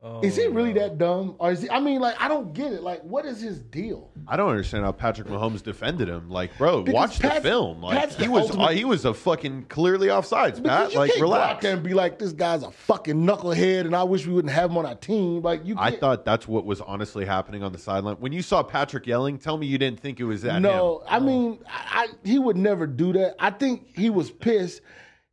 Oh. 0.05 0.21
Is 0.21 0.35
he 0.35 0.47
really 0.47 0.71
oh. 0.71 0.81
that 0.81 0.97
dumb, 0.97 1.35
or 1.39 1.51
is 1.51 1.61
he? 1.61 1.69
I 1.69 1.79
mean, 1.79 1.99
like, 1.99 2.15
I 2.19 2.27
don't 2.27 2.53
get 2.53 2.71
it. 2.71 2.83
Like, 2.83 3.01
what 3.01 3.25
is 3.25 3.41
his 3.41 3.59
deal? 3.59 4.11
I 4.27 4.37
don't 4.37 4.49
understand 4.49 4.85
how 4.85 4.91
Patrick 4.91 5.27
Mahomes 5.27 5.61
defended 5.61 6.07
him. 6.07 6.29
Like, 6.29 6.57
bro, 6.57 6.83
Because 6.83 6.93
watch 6.93 7.19
Pat's- 7.19 7.35
the 7.35 7.41
film. 7.41 7.81
Like, 7.81 7.97
Pat's 7.97 8.15
he 8.15 8.27
was 8.27 8.43
ultimate- 8.43 8.63
uh, 8.63 8.67
he 8.69 8.85
was 8.85 9.05
a 9.05 9.13
fucking 9.13 9.65
clearly 9.65 10.07
offsides. 10.07 10.63
Pat, 10.63 10.93
you 10.93 10.99
like, 10.99 11.11
go 11.15 11.21
relax. 11.21 11.63
there 11.63 11.73
and 11.73 11.83
be 11.83 11.93
like, 11.93 12.19
this 12.19 12.31
guy's 12.31 12.63
a 12.63 12.71
fucking 12.71 13.25
knucklehead, 13.25 13.81
and 13.81 13.95
I 13.95 14.03
wish 14.03 14.25
we 14.25 14.33
wouldn't 14.33 14.53
have 14.53 14.71
him 14.71 14.77
on 14.77 14.85
our 14.85 14.95
team. 14.95 15.41
Like, 15.41 15.65
you. 15.65 15.75
I 15.77 15.91
thought 15.91 16.23
that's 16.23 16.47
what 16.47 16.65
was 16.65 16.81
honestly 16.81 17.25
happening 17.25 17.63
on 17.63 17.71
the 17.71 17.79
sideline. 17.79 18.15
When 18.17 18.31
you 18.31 18.41
saw 18.41 18.63
Patrick 18.63 19.07
yelling, 19.07 19.37
tell 19.37 19.57
me 19.57 19.67
you 19.67 19.77
didn't 19.77 19.99
think 19.99 20.19
it 20.19 20.25
was 20.25 20.43
that. 20.43 20.61
No, 20.61 20.99
him. 20.99 21.07
I 21.09 21.19
mean, 21.19 21.59
I, 21.67 22.05
I, 22.05 22.07
he 22.23 22.39
would 22.39 22.57
never 22.57 22.87
do 22.87 23.13
that. 23.13 23.35
I 23.39 23.49
think 23.51 23.87
he 23.95 24.09
was 24.09 24.31
pissed. 24.31 24.81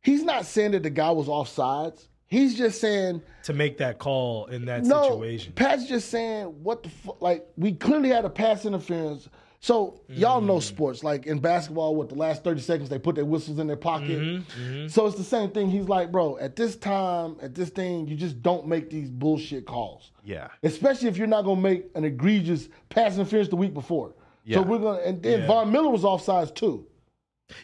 He's 0.01 0.23
not 0.23 0.45
saying 0.45 0.71
that 0.71 0.83
the 0.83 0.89
guy 0.89 1.11
was 1.11 1.27
offsides. 1.27 2.07
He's 2.33 2.55
just 2.57 2.81
saying 2.81 3.21
to 3.43 3.53
make 3.53 3.77
that 3.77 3.99
call 3.99 4.47
in 4.47 4.65
that 4.65 4.83
no. 4.83 5.03
situation. 5.03 5.53
Pat's 5.53 5.85
just 5.87 6.09
saying 6.09 6.45
what 6.63 6.83
the 6.83 6.89
fuck. 6.89 7.21
Like 7.21 7.45
we 7.57 7.73
clearly 7.73 8.09
had 8.09 8.25
a 8.25 8.29
pass 8.29 8.65
interference. 8.65 9.29
So 9.59 10.01
y'all 10.09 10.41
know 10.41 10.57
Mm. 10.57 10.61
sports. 10.63 11.03
Like 11.05 11.25
in 11.25 11.39
basketball, 11.39 11.95
with 11.95 12.09
the 12.09 12.15
last 12.15 12.43
thirty 12.43 12.59
seconds, 12.59 12.89
they 12.89 12.99
put 12.99 13.15
their 13.15 13.23
whistles 13.23 13.59
in 13.59 13.67
their 13.67 13.77
pocket. 13.77 14.19
Mm-hmm, 14.19 14.87
So 14.87 15.05
it's 15.07 15.15
the 15.15 15.23
same 15.23 15.51
thing. 15.51 15.69
He's 15.69 15.87
like, 15.87 16.11
bro, 16.11 16.37
at 16.37 16.57
this 16.57 16.75
time, 16.75 17.37
at 17.41 17.55
this 17.55 17.69
thing, 17.69 18.07
you 18.07 18.15
just 18.17 18.41
don't 18.41 18.67
make 18.67 18.89
these 18.89 19.09
bullshit 19.09 19.65
calls. 19.65 20.11
Yeah. 20.25 20.49
Especially 20.63 21.07
if 21.07 21.15
you're 21.17 21.27
not 21.27 21.43
gonna 21.45 21.61
make 21.61 21.85
an 21.95 22.03
egregious 22.03 22.67
pass 22.89 23.15
interference 23.15 23.47
the 23.47 23.55
week 23.55 23.73
before. 23.73 24.15
Yeah. 24.43 24.57
So 24.57 24.63
we're 24.63 24.79
gonna 24.79 24.99
and 24.99 25.23
then 25.23 25.41
Yeah. 25.41 25.47
Von 25.47 25.71
Miller 25.71 25.89
was 25.89 26.01
offsides 26.03 26.53
too. 26.53 26.85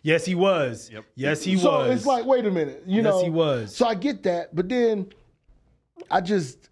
Yes, 0.03 0.25
he 0.25 0.35
was. 0.35 0.91
Yes, 1.15 1.43
he 1.43 1.57
so 1.57 1.71
was. 1.71 1.87
So 1.87 1.91
it's 1.91 2.05
like, 2.05 2.25
wait 2.25 2.45
a 2.45 2.51
minute, 2.51 2.83
you 2.85 2.97
Yes, 2.97 3.05
know. 3.05 3.23
he 3.23 3.29
was. 3.29 3.75
So 3.75 3.85
I 3.87 3.95
get 3.95 4.23
that, 4.23 4.55
but 4.55 4.69
then 4.69 5.11
I 6.09 6.21
just, 6.21 6.69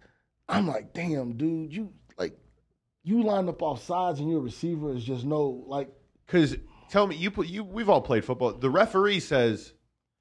I'm 0.48 0.66
like, 0.66 0.92
damn, 0.94 1.34
dude, 1.34 1.72
you 1.72 1.92
like, 2.16 2.36
you 3.02 3.22
line 3.22 3.48
up 3.48 3.62
off 3.62 3.84
sides 3.84 4.20
and 4.20 4.30
your 4.30 4.40
receiver 4.40 4.92
is 4.94 5.04
just 5.04 5.24
no 5.24 5.64
like. 5.66 5.88
Because 6.26 6.56
tell 6.90 7.06
me, 7.06 7.16
you 7.16 7.30
put 7.30 7.46
you. 7.48 7.64
We've 7.64 7.88
all 7.88 8.00
played 8.02 8.24
football. 8.24 8.52
The 8.52 8.70
referee 8.70 9.20
says 9.20 9.72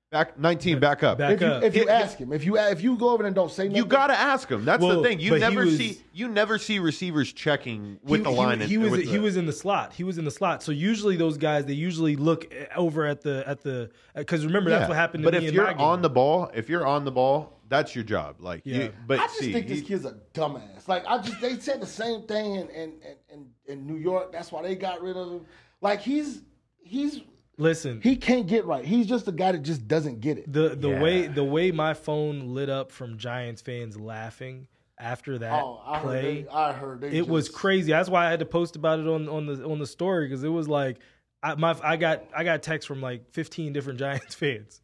Back 0.10 0.40
19, 0.40 0.80
back 0.80 1.04
up. 1.04 1.18
Back 1.18 1.34
If 1.34 1.42
you, 1.42 1.48
up. 1.48 1.64
if 1.64 1.76
you 1.76 1.82
It- 1.84 1.90
ask 1.90 2.18
him, 2.18 2.32
if 2.32 2.46
you 2.46 2.58
if 2.58 2.82
you 2.82 2.96
go 2.98 3.10
over 3.10 3.24
there 3.24 3.28
and 3.28 3.36
don't 3.36 3.52
say 3.52 3.64
nothing, 3.66 3.76
You 3.76 3.86
got 3.86 4.08
to 4.08 4.18
ask 4.18 4.50
him. 4.50 4.64
That's 4.64 4.82
Well, 4.82 5.02
the 5.02 5.04
thing. 5.08 5.20
You 5.20 5.32
but 5.32 5.36
he 5.36 5.40
never 5.42 5.66
was- 5.66 5.78
see 5.78 5.98
you 6.14 6.30
never 6.30 6.58
see 6.58 6.80
receivers 6.80 7.34
checking 7.34 8.00
with 8.04 8.22
he, 8.22 8.24
the 8.24 8.30
he- 8.32 8.38
line. 8.38 8.62
He, 8.62 8.76
and, 8.76 8.84
was 8.84 8.92
with 8.92 9.02
he 9.02 9.12
the- 9.18 9.20
was 9.20 9.36
in 9.36 9.46
the 9.48 9.52
slot. 9.52 9.92
He 9.92 10.06
was 10.06 10.18
in 10.18 10.24
the 10.24 10.32
slot. 10.32 10.64
So 10.64 10.72
usually 10.72 11.18
those 11.18 11.38
guys 11.38 11.66
they 11.66 11.74
usually 11.74 12.16
look 12.16 12.48
over 12.74 13.06
at 13.06 13.20
the 13.20 13.44
at 13.46 13.62
the 13.64 13.90
because 14.16 14.46
remember 14.46 14.70
that's 14.70 14.88
what 14.88 14.96
happened. 14.96 15.24
To 15.24 15.28
But 15.30 15.42
me 15.42 15.46
if 15.46 15.50
in 15.50 15.56
you're 15.56 15.66
my 15.66 15.74
game. 15.74 15.82
on 15.82 16.02
the 16.02 16.10
ball, 16.10 16.52
if 16.54 16.70
you're 16.70 16.88
on 16.88 17.04
the 17.04 17.12
ball, 17.12 17.60
that's 17.68 17.94
your 17.94 18.06
job. 18.06 18.38
Like, 18.40 18.62
Yeah. 18.64 18.78
you, 18.84 18.94
but 19.08 19.20
I 19.20 19.24
just 19.24 19.40
see, 19.40 19.52
think 19.52 19.68
this 19.68 19.80
he- 19.80 19.86
kid's 19.88 20.06
a 20.06 20.16
dumbass. 20.34 20.88
Like 20.88 21.04
I 21.06 21.18
just 21.18 21.42
they 21.42 21.60
said 21.60 21.82
the 21.82 21.86
same 21.86 22.22
thing 22.22 22.56
in 22.56 22.70
in, 22.70 22.94
in, 23.02 23.16
in 23.34 23.46
in 23.66 23.86
New 23.86 23.98
York. 23.98 24.32
That's 24.32 24.54
why 24.54 24.62
they 24.62 24.76
got 24.78 25.02
rid 25.02 25.18
of 25.18 25.30
him. 25.34 25.42
Like 25.82 26.00
he's 26.00 26.44
he's 26.80 27.20
listen, 27.58 28.02
he 28.02 28.16
can't 28.16 28.48
get 28.48 28.66
right. 28.66 28.86
He's 28.86 29.08
just 29.08 29.28
a 29.28 29.32
guy 29.32 29.52
that 29.52 29.64
just 29.64 29.88
doesn't 29.88 30.22
get 30.22 30.38
it. 30.38 30.52
the 30.52 30.70
the 30.76 30.90
Yeah. 30.90 31.02
way 31.02 31.28
the 31.28 31.44
way 31.44 31.72
my 31.72 31.94
phone 31.94 32.54
lit 32.54 32.70
up 32.70 32.92
from 32.92 33.18
Giants 33.18 33.62
fans 33.62 34.00
laughing 34.00 34.68
after 35.00 35.38
that 35.40 35.64
Oh, 35.64 35.82
I 35.86 35.98
heard. 36.00 36.04
play. 36.04 36.42
They, 36.44 36.50
I 36.50 36.74
heard. 36.74 37.02
They 37.02 37.10
it 37.12 37.28
was 37.28 37.50
crazy. 37.50 37.92
That's 37.92 38.10
why 38.10 38.26
I 38.28 38.30
had 38.32 38.40
to 38.40 38.46
post 38.46 38.76
about 38.76 39.00
it 39.00 39.08
on 39.08 39.28
on 39.30 39.46
the 39.46 39.64
on 39.68 39.80
the 39.80 39.88
story 39.88 40.28
because 40.28 40.44
it 40.44 40.50
was 40.50 40.68
like 40.68 40.98
I 41.44 41.56
my 41.56 41.76
I 41.84 41.98
got 41.98 42.24
I 42.36 42.44
got 42.44 42.64
texts 42.64 42.88
from 42.88 43.02
like 43.02 43.32
15 43.32 43.74
different 43.74 44.00
Giants 44.06 44.34
fans, 44.36 44.82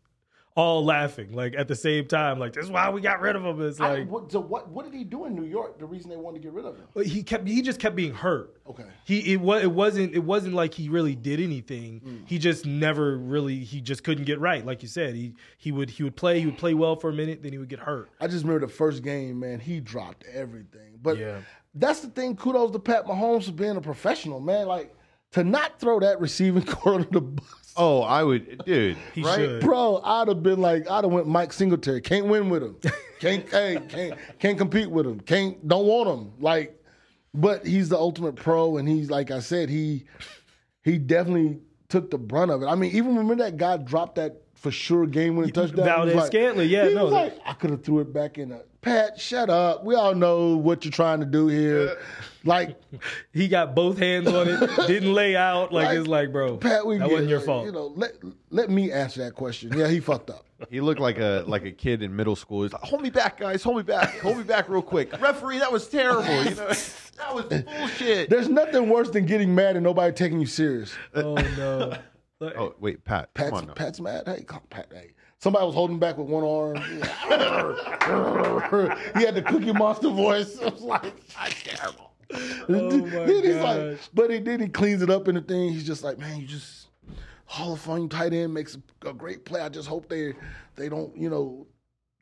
all 0.55 0.85
laughing 0.85 1.31
like 1.33 1.55
at 1.57 1.67
the 1.67 1.75
same 1.75 2.05
time. 2.05 2.37
Like 2.37 2.53
this 2.53 2.65
is 2.65 2.71
why 2.71 2.89
we 2.89 3.01
got 3.01 3.19
rid 3.21 3.35
of 3.35 3.43
him. 3.43 3.59
It's 3.61 3.79
I, 3.79 3.95
like 3.99 4.09
what, 4.09 4.31
so 4.31 4.39
what? 4.39 4.69
What 4.69 4.85
did 4.85 4.93
he 4.93 5.03
do 5.03 5.25
in 5.25 5.33
New 5.33 5.45
York? 5.45 5.79
The 5.79 5.85
reason 5.85 6.09
they 6.09 6.15
wanted 6.15 6.41
to 6.41 6.43
get 6.43 6.53
rid 6.53 6.65
of 6.65 6.75
him? 6.77 7.03
he 7.05 7.23
kept 7.23 7.47
he 7.47 7.61
just 7.61 7.79
kept 7.79 7.95
being 7.95 8.13
hurt. 8.13 8.55
Okay. 8.67 8.85
He 9.05 9.33
it 9.33 9.41
was 9.41 9.63
it 9.63 9.71
wasn't 9.71 10.13
it 10.13 10.23
wasn't 10.23 10.53
like 10.53 10.73
he 10.73 10.89
really 10.89 11.15
did 11.15 11.39
anything. 11.39 11.99
Hmm. 11.99 12.17
He 12.25 12.37
just 12.37 12.65
never 12.65 13.17
really 13.17 13.59
he 13.59 13.81
just 13.81 14.03
couldn't 14.03 14.25
get 14.25 14.39
right. 14.39 14.63
Like 14.65 14.83
you 14.83 14.87
said, 14.89 15.15
he 15.15 15.33
he 15.57 15.71
would 15.71 15.89
he 15.89 16.03
would 16.03 16.15
play 16.15 16.39
he 16.39 16.45
would 16.45 16.57
play 16.57 16.73
well 16.75 16.95
for 16.95 17.09
a 17.09 17.13
minute, 17.13 17.41
then 17.41 17.51
he 17.51 17.57
would 17.57 17.69
get 17.69 17.79
hurt. 17.79 18.09
I 18.21 18.27
just 18.27 18.43
remember 18.43 18.67
the 18.67 18.71
first 18.73 19.01
game, 19.03 19.39
man. 19.39 19.59
He 19.59 19.79
dropped 19.79 20.23
everything. 20.31 20.99
But 21.01 21.17
Yeah. 21.17 21.39
that's 21.73 22.01
the 22.01 22.09
thing. 22.09 22.35
Kudos 22.35 22.71
to 22.71 22.79
Pat 22.79 23.05
Mahomes 23.05 23.45
for 23.45 23.51
being 23.53 23.75
a 23.75 23.81
professional, 23.81 24.39
man. 24.39 24.67
Like 24.67 24.93
to 25.31 25.43
not 25.43 25.79
throw 25.79 25.99
that 25.99 26.19
receiving 26.21 26.63
core 26.67 26.93
under 26.95 27.09
the. 27.19 27.41
Oh, 27.77 28.01
I 28.01 28.23
would, 28.23 28.63
dude. 28.65 28.97
He 29.13 29.23
right? 29.23 29.35
should. 29.35 29.61
Bro, 29.61 30.01
I'd 30.03 30.27
have 30.27 30.43
been 30.43 30.61
like, 30.61 30.89
I'd 30.89 31.03
have 31.03 31.11
went 31.11 31.27
Mike 31.27 31.53
Singletary. 31.53 32.01
Can't 32.01 32.27
win 32.27 32.49
with 32.49 32.63
him. 32.63 32.77
Can't, 33.19 33.49
hey, 33.51 33.79
can't, 33.87 34.19
can't 34.39 34.57
compete 34.57 34.89
with 34.89 35.05
him. 35.05 35.19
Can't, 35.21 35.67
don't 35.67 35.85
want 35.85 36.09
him. 36.09 36.31
Like, 36.39 36.79
but 37.33 37.65
he's 37.65 37.89
the 37.89 37.97
ultimate 37.97 38.35
pro, 38.35 38.77
and 38.77 38.87
he's 38.87 39.09
like 39.09 39.31
I 39.31 39.39
said, 39.39 39.69
he, 39.69 40.05
he 40.83 40.97
definitely 40.97 41.59
took 41.89 42.11
the 42.11 42.17
brunt 42.17 42.51
of 42.51 42.61
it. 42.63 42.67
I 42.67 42.75
mean, 42.75 42.91
even 42.95 43.15
remember 43.15 43.43
that 43.43 43.57
guy 43.57 43.77
dropped 43.77 44.15
that 44.15 44.41
for 44.63 44.71
sure 44.71 45.05
game 45.05 45.35
winning 45.35 45.51
touchdown. 45.53 45.75
He 45.75 45.81
was 45.81 45.87
Valdes 45.89 46.15
like- 46.15 46.27
Scantling, 46.27 46.69
yeah, 46.69 46.87
he 46.87 46.95
no, 46.95 47.03
was 47.03 47.13
like, 47.13 47.37
I 47.45 47.53
could 47.53 47.69
have 47.69 47.83
threw 47.83 47.99
it 47.99 48.11
back 48.13 48.37
in. 48.37 48.51
A, 48.53 48.61
Pat, 48.81 49.19
shut 49.19 49.49
up. 49.49 49.85
We 49.85 49.95
all 49.95 50.13
know 50.15 50.57
what 50.57 50.83
you're 50.83 50.91
trying 50.91 51.19
to 51.21 51.25
do 51.25 51.47
here. 51.47 51.97
Like, 52.43 52.77
He 53.33 53.47
got 53.47 53.75
both 53.75 53.97
hands 53.97 54.27
on 54.27 54.47
it, 54.49 54.69
didn't 54.87 55.13
lay 55.13 55.35
out. 55.35 55.71
Like, 55.71 55.87
Like, 55.89 55.97
it's 55.99 56.07
like, 56.07 56.31
bro, 56.31 56.57
Pat, 56.57 56.85
we 56.85 56.97
that 56.97 57.05
get 57.07 57.11
wasn't 57.11 57.27
it. 57.27 57.29
your 57.29 57.39
Like, 57.39 57.45
fault. 57.45 57.65
You 57.65 57.71
know, 57.73 57.93
let 57.95 58.13
let 58.49 58.69
me 58.69 58.91
answer 58.91 59.23
that 59.23 59.35
question. 59.35 59.71
Yeah, 59.77 59.87
he 59.87 59.99
fucked 59.99 60.29
up. 60.29 60.45
He 60.69 60.79
looked 60.79 61.01
like 61.01 61.17
a 61.19 61.43
like 61.45 61.65
a 61.65 61.71
kid 61.71 62.01
in 62.01 62.15
middle 62.15 62.37
school. 62.37 62.63
He's 62.63 62.71
like, 62.71 62.83
"Hold 62.83 63.01
me 63.01 63.09
back, 63.09 63.37
guys! 63.37 63.61
Hold 63.63 63.75
me 63.77 63.83
back! 63.83 64.17
Hold 64.19 64.37
me 64.37 64.43
back, 64.43 64.69
real 64.69 64.81
quick!" 64.81 65.11
Referee, 65.19 65.59
that 65.59 65.69
was 65.73 65.89
terrible. 65.89 66.23
You 66.45 66.55
know, 66.55 66.67
that 66.69 67.33
was 67.35 67.45
bullshit. 67.63 68.29
There's 68.29 68.47
nothing 68.47 68.87
worse 68.87 69.09
than 69.09 69.25
getting 69.25 69.53
mad 69.53 69.75
and 69.75 69.83
nobody 69.83 70.13
taking 70.13 70.39
you 70.39 70.45
serious. 70.45 70.93
oh 71.15 71.33
no. 71.57 71.97
Like, 72.45 72.57
Oh 72.57 72.75
wait, 72.79 73.03
Pat, 73.03 73.33
Pat's, 73.33 73.49
come 73.49 73.59
on 73.59 73.67
now. 73.67 73.73
Pat's 73.73 73.99
mad. 73.99 74.23
Hey, 74.27 74.43
come, 74.43 74.61
Pat. 74.69 74.87
Hey, 74.91 75.11
somebody 75.39 75.65
was 75.65 75.75
holding 75.75 75.99
back 75.99 76.17
with 76.17 76.27
one 76.27 76.43
arm. 76.43 76.75
he 76.75 76.99
had 79.25 79.35
the 79.35 79.43
Cookie 79.45 79.73
Monster 79.73 80.09
voice. 80.09 80.59
I 80.61 80.69
was 80.69 80.81
like, 80.81 81.13
that's 81.35 81.63
terrible. 81.63 82.11
Oh, 82.69 82.97
my 82.97 83.25
then 83.25 83.43
he's 83.43 83.55
like, 83.55 83.99
but 84.13 84.31
he, 84.31 84.39
then 84.39 84.59
he 84.59 84.67
cleans 84.67 85.01
it 85.01 85.09
up 85.09 85.27
in 85.27 85.35
the 85.35 85.41
thing. 85.41 85.71
He's 85.71 85.85
just 85.85 86.03
like, 86.03 86.17
man, 86.17 86.41
you 86.41 86.47
just 86.47 86.87
Hall 87.45 87.73
of 87.73 87.81
Fame 87.81 88.09
tight 88.09 88.33
end 88.33 88.53
makes 88.53 88.75
a, 88.75 89.09
a 89.09 89.13
great 89.13 89.45
play. 89.45 89.61
I 89.61 89.69
just 89.69 89.87
hope 89.87 90.09
they 90.09 90.33
they 90.75 90.89
don't 90.89 91.15
you 91.15 91.29
know 91.29 91.67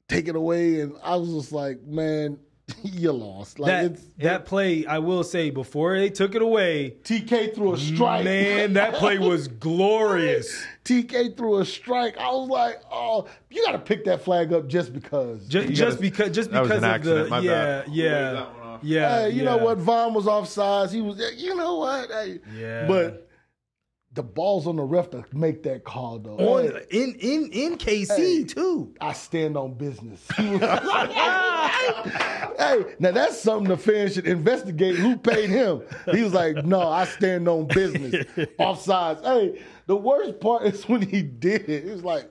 take 0.09 0.27
it 0.27 0.35
away. 0.35 0.81
And 0.81 0.93
I 1.03 1.15
was 1.15 1.33
just 1.33 1.51
like, 1.51 1.81
man, 1.83 2.37
you 2.83 3.11
lost. 3.11 3.59
Like 3.59 3.67
that 3.69 3.85
it's 3.85 4.05
that 4.19 4.45
play, 4.45 4.85
I 4.85 4.99
will 4.99 5.23
say, 5.23 5.49
before 5.49 5.97
they 5.97 6.09
took 6.09 6.35
it 6.35 6.41
away, 6.41 6.95
TK 7.03 7.55
threw 7.55 7.73
a 7.73 7.77
strike. 7.77 8.23
man, 8.23 8.73
that 8.73 8.93
play 8.95 9.17
was 9.19 9.47
glorious. 9.47 10.63
TK 10.85 11.37
threw 11.37 11.59
a 11.59 11.65
strike. 11.65 12.17
I 12.17 12.31
was 12.31 12.49
like, 12.49 12.81
oh, 12.91 13.27
you 13.49 13.63
got 13.65 13.73
to 13.73 13.79
pick 13.79 14.05
that 14.05 14.21
flag 14.23 14.51
up 14.53 14.67
just 14.67 14.93
because. 14.93 15.47
Just, 15.47 15.77
gotta- 15.79 15.95
because, 15.97 16.31
just 16.31 16.51
that 16.51 16.61
was 16.61 16.69
because 16.69 16.83
an 16.83 16.89
of 16.89 16.95
accident, 16.95 17.23
the 17.25 17.29
my 17.29 17.39
yeah, 17.39 17.51
bad. 17.51 17.87
Yeah, 17.89 18.31
that 18.31 18.57
one 18.57 18.67
off. 18.67 18.79
yeah. 18.83 19.19
hey, 19.21 19.29
you 19.29 19.37
yeah. 19.37 19.43
know 19.43 19.57
what? 19.57 19.77
Vaughn 19.77 20.13
was 20.13 20.25
offsides. 20.25 20.91
He 20.91 21.01
was, 21.01 21.19
you 21.37 21.55
know 21.55 21.77
what? 21.77 22.09
Hey, 22.09 22.39
Yeah. 22.55 22.87
But 22.87 23.27
the 24.13 24.23
ball's 24.23 24.67
on 24.67 24.75
the 24.75 24.83
ref 24.83 25.09
to 25.11 25.23
make 25.31 25.63
that 25.63 25.83
call, 25.85 26.19
though. 26.19 26.37
On 26.37 26.63
Hey, 26.63 26.85
in 26.91 27.15
in 27.15 27.49
in 27.51 27.77
KC 27.77 28.15
Hey. 28.15 28.43
too. 28.43 28.93
I 28.99 29.13
stand 29.13 29.55
on 29.57 29.73
business. 29.73 30.21
Hey, 32.57 32.85
now 32.99 33.11
that's 33.11 33.39
something 33.41 33.67
the 33.69 33.77
fans 33.77 34.13
should 34.13 34.27
investigate. 34.27 34.95
Who 34.95 35.17
paid 35.17 35.49
him? 35.49 35.81
He 36.11 36.21
was 36.23 36.33
like, 36.33 36.63
"No, 36.65 36.81
I 36.87 37.05
stand 37.05 37.47
on 37.47 37.65
business." 37.67 38.25
Offsides. 38.59 39.23
Hey, 39.23 39.61
the 39.87 39.95
worst 39.95 40.39
part 40.39 40.63
is 40.63 40.87
when 40.87 41.01
he 41.01 41.21
did 41.21 41.69
it. 41.69 41.85
It 41.85 41.91
was 41.91 42.03
like, 42.03 42.29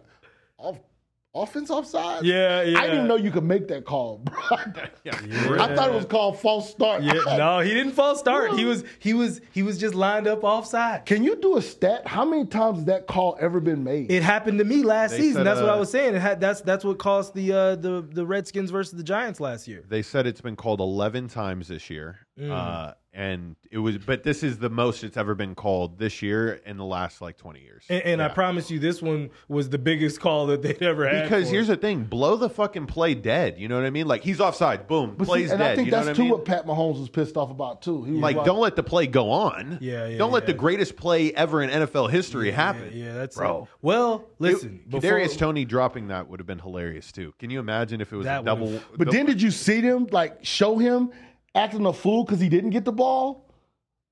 offense 1.35 1.71
offside. 1.71 2.25
Yeah, 2.25 2.63
yeah. 2.63 2.79
I 2.79 2.87
didn't 2.87 3.07
know 3.07 3.17
you 3.17 3.31
could 3.31 3.45
make 3.45 3.69
that 3.69 3.85
call, 3.85 4.19
bro. 4.19 4.37
I 4.51 5.75
thought 5.75 5.89
it 5.89 5.95
was 5.95 6.07
called 6.07 6.39
false 6.41 6.71
start. 6.71 7.03
Yeah, 7.03 7.13
no, 7.37 7.61
he 7.61 7.73
didn't 7.73 7.93
false 7.93 8.19
start. 8.19 8.53
He 8.53 8.65
was 8.65 8.85
he 8.99 9.15
was 9.15 9.41
he 9.53 9.63
was 9.63 9.79
just 9.79 9.95
lined 9.95 10.27
up 10.27 10.45
offside. 10.45 11.07
Can 11.07 11.23
you 11.23 11.37
do 11.37 11.57
a 11.57 11.63
stat? 11.63 12.07
How 12.07 12.25
many 12.25 12.47
times 12.47 12.79
has 12.79 12.85
that 12.87 13.07
call 13.07 13.37
ever 13.41 13.61
been 13.61 13.85
made? 13.85 14.11
It 14.11 14.23
happened 14.23 14.59
to 14.59 14.65
me 14.65 14.83
last 14.83 15.13
They 15.13 15.19
season. 15.19 15.35
said, 15.35 15.47
That's 15.47 15.61
what 15.61 15.71
I 15.71 15.75
uh, 15.75 15.79
was 15.79 15.91
saying. 15.91 16.15
It 16.15 16.21
had 16.21 16.41
that's 16.41 16.61
that's 16.63 16.85
what 16.85 16.99
cost 16.99 17.35
the 17.35 17.53
uh, 17.53 17.77
the 17.77 18.07
the 18.09 18.27
Redskins 18.27 18.71
versus 18.71 18.97
the 18.97 19.05
Giants 19.05 19.41
last 19.41 19.69
year. 19.69 19.85
They 19.89 20.03
said 20.03 20.27
it's 20.27 20.41
been 20.41 20.57
called 20.57 20.81
11 20.81 21.29
times 21.29 21.69
this 21.69 21.91
year. 21.91 22.19
Mm. 22.39 22.51
Uh, 22.51 22.95
and 23.13 23.57
it 23.73 23.79
was, 23.79 23.99
but 23.99 24.23
this 24.23 24.43
is 24.45 24.59
the 24.59 24.71
most 24.71 25.03
it's 25.03 25.17
ever 25.17 25.35
been 25.35 25.57
called 25.57 25.99
this 25.99 26.23
year 26.23 26.61
in 26.65 26.77
the 26.77 26.85
last 26.85 27.21
like 27.21 27.37
20 27.37 27.61
years. 27.61 27.85
And, 27.89 28.03
and 28.03 28.23
I 28.23 28.29
promise 28.29 28.71
you, 28.71 28.79
this 28.79 29.03
one 29.03 29.31
was 29.49 29.69
the 29.69 29.79
biggest 29.79 30.21
call 30.21 30.47
that 30.47 30.63
they'd 30.63 30.81
ever 30.83 31.09
had. 31.09 31.25
Because 31.25 31.51
here's 31.51 31.69
it. 31.69 31.81
the 31.81 31.87
thing: 31.87 32.05
blow 32.05 32.37
the 32.37 32.49
fucking 32.49 32.87
play 32.87 33.15
dead. 33.15 33.59
You 33.59 33.67
know 33.67 33.77
what 33.77 33.85
I 33.85 33.91
mean? 33.91 34.07
Like 34.07 34.23
he's 34.23 34.41
offside, 34.41 34.87
boom, 34.87 35.17
But 35.19 35.27
see, 35.27 35.43
and 35.43 35.59
dead. 35.59 35.61
I 35.61 35.75
think 35.77 35.87
you 35.87 35.91
know 35.93 35.97
that's 36.05 36.07
what 36.09 36.17
too 36.17 36.23
I 36.23 36.25
mean? 36.25 36.33
what 36.33 36.45
Pat 36.45 36.67
Mahomes 36.67 37.01
was 37.01 37.09
pissed 37.09 37.37
off 37.37 37.51
about 37.51 37.83
too. 37.83 38.05
He 38.05 38.13
was 38.13 38.21
like, 38.21 38.45
don't 38.45 38.61
let 38.61 38.77
the 38.77 38.83
play 38.85 39.07
go 39.09 39.31
on. 39.31 39.79
Yeah, 39.81 40.07
yeah, 40.07 40.19
Don't 40.19 40.33
let 40.33 40.47
the 40.47 40.55
greatest 40.55 40.97
play 40.97 41.33
ever 41.33 41.63
in 41.63 41.71
NFL 41.71 42.11
history 42.11 42.51
happen. 42.53 42.93
Yeah, 42.95 43.15
that's 43.15 43.37
bro. 43.37 43.65
it. 43.65 43.69
Well, 43.83 44.27
listen, 44.39 44.83
before, 44.89 45.01
Darius 45.01 45.37
Toney 45.37 45.65
dropping 45.65 46.09
that 46.09 46.29
would 46.29 46.39
have 46.39 46.47
been 46.47 46.59
hilarious 46.61 47.11
too. 47.11 47.35
Can 47.39 47.51
you 47.51 47.59
imagine 47.59 48.01
if 48.01 48.13
it 48.13 48.17
was 48.17 48.27
a 48.27 48.43
double? 48.43 48.67
would've- 48.67 48.85
But 48.97 49.11
then 49.11 49.27
did 49.27 49.43
you 49.43 49.51
see 49.51 49.81
them 49.81 50.07
like 50.13 50.45
show 50.45 50.79
him 50.79 51.11
acting 51.55 51.87
a 51.87 51.93
fool 51.93 52.25
because 52.25 52.41
he 52.41 52.49
didn't 52.49 52.71
get 52.71 52.85
the 52.85 52.93
ball? 52.93 53.47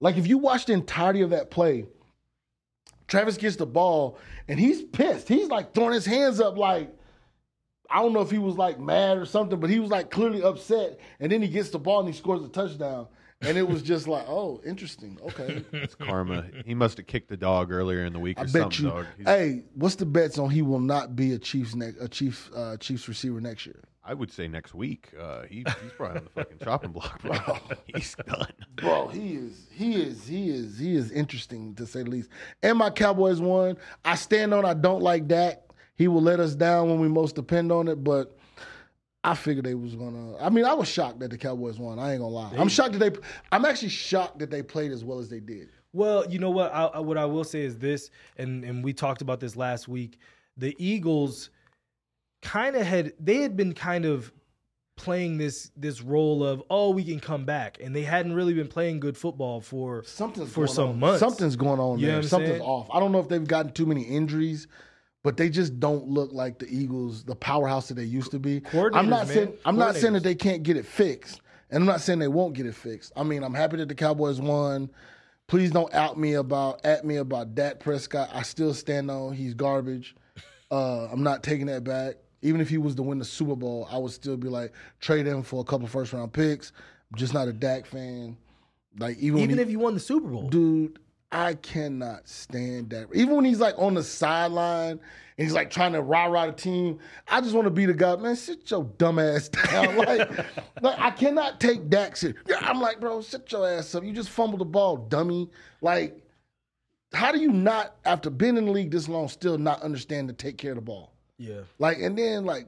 Like 0.00 0.16
if 0.16 0.26
you 0.26 0.38
watch 0.38 0.66
the 0.66 0.72
entirety 0.72 1.22
of 1.22 1.30
that 1.30 1.50
play, 1.50 1.86
Travis 3.06 3.36
gets 3.36 3.56
the 3.56 3.66
ball 3.66 4.18
and 4.46 4.60
he's 4.60 4.82
pissed. 4.82 5.28
He's 5.28 5.48
like 5.48 5.74
throwing 5.74 5.94
his 5.94 6.06
hands 6.06 6.40
up 6.40 6.56
like 6.56 6.94
I 7.90 8.02
don't 8.02 8.12
know 8.12 8.20
if 8.20 8.30
he 8.30 8.38
was 8.38 8.56
like 8.56 8.78
mad 8.78 9.16
or 9.16 9.24
something, 9.24 9.58
but 9.58 9.70
he 9.70 9.80
was 9.80 9.90
like 9.90 10.10
clearly 10.10 10.42
upset. 10.42 10.98
And 11.20 11.32
then 11.32 11.40
he 11.40 11.48
gets 11.48 11.70
the 11.70 11.78
ball 11.78 12.00
and 12.00 12.08
he 12.08 12.14
scores 12.14 12.44
a 12.44 12.48
touchdown. 12.48 13.08
And 13.40 13.56
it 13.56 13.66
was 13.66 13.82
just 13.82 14.08
like, 14.08 14.28
oh, 14.28 14.60
interesting. 14.66 15.16
Okay. 15.22 15.64
it's 15.72 15.94
karma. 15.94 16.44
He 16.66 16.74
must 16.74 16.96
have 16.96 17.06
kicked 17.06 17.28
the 17.28 17.36
dog 17.36 17.70
earlier 17.70 18.04
in 18.04 18.12
the 18.12 18.18
week 18.18 18.36
or 18.36 18.42
I 18.42 18.44
bet 18.44 18.74
something. 18.74 18.84
you. 18.84 19.24
Hey, 19.24 19.62
what's 19.74 19.94
the 19.94 20.06
bets 20.06 20.38
on 20.38 20.50
he 20.50 20.60
will 20.60 20.80
not 20.80 21.14
be 21.14 21.32
a 21.32 21.38
Chiefs 21.38 21.74
next 21.74 22.00
a 22.00 22.08
Chiefs 22.08 22.50
uh, 22.54 22.76
Chiefs 22.78 23.08
receiver 23.08 23.40
next 23.40 23.64
year? 23.64 23.84
I 24.08 24.14
would 24.14 24.32
say 24.32 24.48
next 24.48 24.74
week. 24.74 25.10
Uh, 25.20 25.42
he, 25.42 25.58
he's 25.82 25.92
probably 25.94 26.20
on 26.20 26.24
the 26.24 26.30
fucking 26.30 26.58
chopping 26.64 26.92
block, 26.92 27.20
bro. 27.20 27.58
he's 27.94 28.16
done. 28.26 28.48
Bro, 28.76 29.08
he 29.08 29.34
is, 29.34 29.66
he 29.70 29.96
is, 29.96 30.26
he 30.26 30.48
is, 30.48 30.78
he 30.78 30.96
is 30.96 31.12
interesting 31.12 31.74
to 31.74 31.86
say 31.86 32.02
the 32.04 32.08
least. 32.08 32.30
And 32.62 32.78
my 32.78 32.88
Cowboys 32.88 33.38
won. 33.38 33.76
I 34.06 34.14
stand 34.14 34.54
on. 34.54 34.64
I 34.64 34.72
don't 34.72 35.02
like 35.02 35.28
Dak. 35.28 35.60
He 35.94 36.08
will 36.08 36.22
let 36.22 36.40
us 36.40 36.54
down 36.54 36.88
when 36.88 37.00
we 37.00 37.08
most 37.08 37.34
depend 37.34 37.70
on 37.70 37.86
it. 37.86 38.02
But 38.02 38.34
I 39.24 39.34
figured 39.34 39.66
they 39.66 39.74
was 39.74 39.94
gonna. 39.94 40.38
I 40.38 40.48
mean, 40.48 40.64
I 40.64 40.72
was 40.72 40.88
shocked 40.88 41.20
that 41.20 41.30
the 41.30 41.36
Cowboys 41.36 41.78
won. 41.78 41.98
I 41.98 42.12
ain't 42.12 42.20
gonna 42.20 42.32
lie. 42.32 42.54
I'm 42.56 42.68
shocked 42.68 42.98
that 42.98 43.12
they. 43.14 43.20
I'm 43.52 43.66
actually 43.66 43.90
shocked 43.90 44.38
that 44.38 44.50
they 44.50 44.62
played 44.62 44.90
as 44.90 45.04
well 45.04 45.18
as 45.18 45.28
they 45.28 45.40
did. 45.40 45.68
Well, 45.92 46.24
you 46.30 46.38
know 46.38 46.50
what? 46.50 46.72
I, 46.74 46.84
I- 46.86 47.00
what 47.00 47.18
I 47.18 47.26
will 47.26 47.44
say 47.44 47.60
is 47.60 47.76
this, 47.76 48.10
and 48.38 48.64
and 48.64 48.82
we 48.82 48.94
talked 48.94 49.20
about 49.20 49.38
this 49.40 49.54
last 49.54 49.86
week. 49.86 50.18
The 50.56 50.74
Eagles 50.78 51.50
kind 52.42 52.76
of 52.76 52.82
had 52.86 53.12
they 53.18 53.36
had 53.38 53.56
been 53.56 53.74
kind 53.74 54.04
of 54.04 54.32
playing 54.96 55.38
this 55.38 55.70
this 55.76 56.02
role 56.02 56.42
of 56.44 56.62
oh 56.70 56.90
we 56.90 57.04
can 57.04 57.20
come 57.20 57.44
back, 57.44 57.78
and 57.80 57.94
they 57.94 58.02
hadn't 58.02 58.34
really 58.34 58.54
been 58.54 58.68
playing 58.68 59.00
good 59.00 59.16
football 59.16 59.60
for 59.60 60.02
Something's 60.04 60.52
for 60.52 60.66
some 60.66 60.90
on. 60.90 60.98
months. 61.00 61.20
Something's 61.20 61.56
going 61.56 61.80
on 61.80 61.98
You 61.98 62.06
there. 62.06 62.22
Something's 62.22 62.52
saying? 62.58 62.62
off. 62.62 62.88
I 62.92 63.00
don't 63.00 63.12
know 63.12 63.20
if 63.20 63.28
they've 63.28 63.46
gotten 63.46 63.72
too 63.72 63.86
many 63.86 64.02
injuries, 64.02 64.66
but 65.22 65.36
they 65.36 65.48
just 65.48 65.78
don't 65.78 66.08
look 66.08 66.32
like 66.32 66.58
the 66.58 66.66
Eagles, 66.68 67.24
the 67.24 67.36
powerhouse 67.36 67.88
that 67.88 67.94
they 67.94 68.04
used 68.04 68.30
to 68.32 68.38
be. 68.38 68.62
I'm 68.74 69.08
not 69.08 69.26
man. 69.26 69.26
saying 69.26 69.52
I'm 69.64 69.76
not 69.76 69.94
saying 69.96 70.14
that 70.14 70.22
they 70.22 70.34
can't 70.34 70.62
get 70.62 70.76
it 70.76 70.86
fixed, 70.86 71.40
and 71.70 71.82
I'm 71.82 71.86
not 71.86 72.00
saying 72.00 72.18
they 72.18 72.28
won't 72.28 72.54
get 72.54 72.66
it 72.66 72.74
fixed. 72.74 73.12
I 73.16 73.22
mean, 73.22 73.42
I'm 73.44 73.54
happy 73.54 73.76
that 73.78 73.88
the 73.88 73.94
Cowboys 73.94 74.40
won. 74.40 74.90
Please 75.46 75.70
don't 75.70 75.92
out 75.94 76.18
me 76.18 76.34
about 76.34 76.84
at 76.84 77.04
me 77.06 77.16
about 77.16 77.54
Dak 77.54 77.80
Prescott. 77.80 78.28
I 78.34 78.42
still 78.42 78.74
stand 78.74 79.10
on 79.10 79.32
he's 79.32 79.54
garbage. 79.54 80.14
Uh, 80.70 81.06
I'm 81.06 81.22
not 81.22 81.42
taking 81.42 81.66
that 81.66 81.84
back. 81.84 82.16
Even 82.42 82.60
if 82.60 82.68
he 82.68 82.78
was 82.78 82.94
to 82.96 83.02
win 83.02 83.18
the 83.18 83.24
Super 83.24 83.56
Bowl, 83.56 83.88
I 83.90 83.98
would 83.98 84.12
still 84.12 84.36
be 84.36 84.48
like 84.48 84.72
trade 85.00 85.26
him 85.26 85.42
for 85.42 85.60
a 85.60 85.64
couple 85.64 85.86
first 85.88 86.12
round 86.12 86.32
picks. 86.32 86.72
I'm 87.12 87.18
just 87.18 87.34
not 87.34 87.48
a 87.48 87.52
Dak 87.52 87.86
fan. 87.86 88.36
Like 88.98 89.18
even 89.18 89.40
Even 89.40 89.56
he- 89.56 89.62
if 89.62 89.70
you 89.70 89.78
won 89.78 89.94
the 89.94 90.00
Super 90.00 90.28
Bowl. 90.28 90.48
dude, 90.48 90.98
I 91.32 91.54
cannot 91.54 92.26
stand 92.28 92.90
that. 92.90 93.08
Even 93.12 93.36
when 93.36 93.44
he's 93.44 93.60
like 93.60 93.74
on 93.78 93.94
the 93.94 94.02
sideline 94.02 94.92
and 94.92 95.00
he's 95.36 95.52
like 95.52 95.68
trying 95.70 95.92
to 95.92 96.00
rah 96.00 96.24
rah 96.26 96.46
the 96.46 96.52
team, 96.52 96.98
I 97.28 97.40
just 97.40 97.54
want 97.54 97.66
to 97.66 97.70
be 97.70 97.86
the 97.86 97.92
guy. 97.92 98.16
Man, 98.16 98.34
sit 98.36 98.70
your 98.70 98.84
dumb 98.84 99.18
ass 99.18 99.48
down. 99.70 99.96
like, 99.96 100.30
like 100.80 100.98
I 100.98 101.10
cannot 101.10 101.60
take 101.60 101.88
Dak 101.90 102.16
shit. 102.16 102.36
I'm 102.60 102.80
like, 102.80 102.98
bro, 103.00 103.20
sit 103.20 103.50
your 103.52 103.68
ass 103.68 103.94
up. 103.94 104.04
You 104.04 104.12
just 104.12 104.30
fumbled 104.30 104.60
the 104.60 104.64
ball, 104.64 104.96
dummy. 104.96 105.50
Like, 105.82 106.18
how 107.12 107.30
do 107.32 107.38
you 107.40 107.50
not, 107.52 107.96
after 108.04 108.30
being 108.30 108.56
in 108.56 108.64
the 108.66 108.72
league 108.72 108.90
this 108.90 109.08
long, 109.08 109.28
still 109.28 109.58
not 109.58 109.82
understand 109.82 110.28
to 110.28 110.34
take 110.34 110.56
care 110.58 110.72
of 110.72 110.76
the 110.76 110.82
ball? 110.82 111.12
Yeah. 111.38 111.60
Like, 111.78 111.98
and 112.00 112.18
then 112.18 112.44
like 112.44 112.66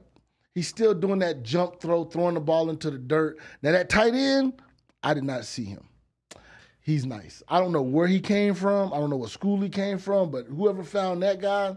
he's 0.55 0.67
still 0.67 0.93
doing 0.93 1.19
that 1.19 1.43
jump 1.43 1.79
throw, 1.81 2.05
throwing 2.05 2.33
the 2.35 2.39
ball 2.39 2.69
into 2.69 2.89
the 2.89 2.97
dirt. 2.97 3.37
Now 3.61 3.71
that 3.73 3.89
tight 3.89 4.13
end, 4.13 4.61
I 5.03 5.13
did 5.13 5.23
not 5.23 5.45
see 5.45 5.65
him. 5.65 5.83
He's 6.79 7.05
nice. 7.05 7.43
I 7.47 7.59
don't 7.59 7.71
know 7.71 7.81
where 7.83 8.07
he 8.07 8.19
came 8.19 8.55
from. 8.55 8.91
I 8.91 8.97
don't 8.97 9.09
know 9.11 9.17
what 9.17 9.29
school 9.29 9.59
he 9.61 9.69
came 9.69 9.97
from, 9.99 10.31
but 10.31 10.45
whoever 10.47 10.83
found 10.83 11.21
that 11.21 11.39
guy, 11.39 11.75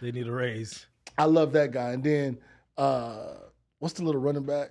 They 0.00 0.12
need 0.12 0.28
a 0.28 0.32
raise. 0.32 0.86
I 1.16 1.24
love 1.24 1.52
that 1.52 1.72
guy. 1.72 1.90
And 1.92 2.04
then 2.04 2.38
uh 2.76 3.34
what's 3.80 3.94
the 3.94 4.04
little 4.04 4.20
running 4.20 4.44
back? 4.44 4.70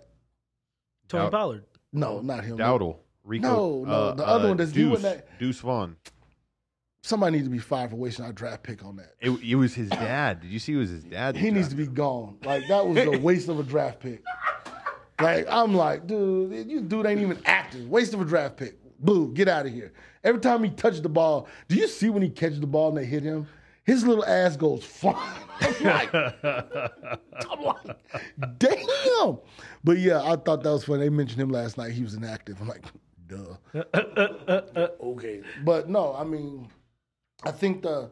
Tony 1.10 1.24
Doubt- 1.26 1.32
Pollard. 1.32 1.66
No, 1.92 2.22
not 2.22 2.44
him. 2.44 2.58
Dowdle. 2.58 2.98
Rico. 3.24 3.48
No, 3.48 3.84
no, 3.84 4.14
the 4.14 4.26
other 4.26 4.48
one 4.50 4.58
that's- 4.58 4.74
he 4.76 4.84
Deuce, 4.84 4.92
wasn't 4.92 5.18
that- 5.28 5.40
Deuce 5.40 5.60
Vaughn. 5.60 5.98
Somebody 7.04 7.38
needs 7.38 7.46
to 7.48 7.52
be 7.52 7.60
fired 7.60 7.92
for 7.92 7.96
wasting 7.96 8.26
our 8.26 8.34
draft 8.34 8.64
pick 8.64 8.84
on 8.84 8.98
that. 8.98 9.14
It, 9.22 9.32
it 9.42 9.56
was 9.56 9.74
his 9.74 9.90
dad. 9.92 10.42
Did 10.42 10.52
you 10.52 10.60
see? 10.60 10.74
It 10.74 10.78
was 10.78 10.90
his 10.90 11.04
dad. 11.04 11.38
He 11.38 11.52
needs 11.52 11.70
to 11.70 11.76
be 11.76 11.88
gone. 11.88 12.38
Like 12.44 12.68
that 12.68 12.86
was 12.88 12.98
a 12.98 13.12
waste 13.20 13.48
of 13.50 13.60
a 13.60 13.64
draft 13.64 14.00
pick. 14.00 14.24
Like 15.22 15.46
I'm 15.50 15.74
like, 15.74 16.06
dude, 16.06 16.70
you 16.70 16.82
dude 16.82 17.06
ain't 17.06 17.22
even 17.22 17.40
active. 17.46 17.88
Waste 17.90 18.14
of 18.14 18.22
a 18.22 18.26
draft 18.26 18.58
pick. 18.58 18.78
Boo, 19.00 19.32
get 19.34 19.48
out 19.48 19.66
of 19.66 19.74
here. 19.74 19.94
Every 20.24 20.42
time 20.42 20.64
he 20.64 20.70
touched 20.72 21.04
the 21.04 21.10
ball, 21.10 21.48
do 21.68 21.76
you 21.76 21.88
see 21.88 22.10
when 22.10 22.22
he 22.24 22.30
catches 22.30 22.60
the 22.60 22.68
ball 22.68 22.90
and 22.90 22.98
they 22.98 23.06
hit 23.06 23.24
him? 23.24 23.48
His 23.84 24.06
little 24.06 24.26
ass 24.26 24.58
goes 24.58 24.84
flying. 24.84 25.18
I'm 25.62 25.84
like, 25.84 26.14
I'm 26.14 27.62
like, 27.64 27.98
damn. 28.58 29.38
But 29.84 30.00
yeah, 30.00 30.22
I 30.22 30.36
thought 30.36 30.64
that 30.64 30.72
was 30.72 30.84
funny. 30.84 31.00
They 31.00 31.10
mentioned 31.10 31.42
him 31.42 31.50
last 31.50 31.78
night. 31.78 31.92
He 31.92 32.04
was 32.04 32.14
inactive. 32.14 32.60
I'm 32.60 32.68
like, 32.68 32.84
duh. 33.28 33.56
okay, 35.02 35.42
but 35.64 35.90
no, 35.90 36.14
I 36.16 36.24
mean, 36.26 36.68
I 37.44 37.52
think 37.52 37.82
the 37.84 38.10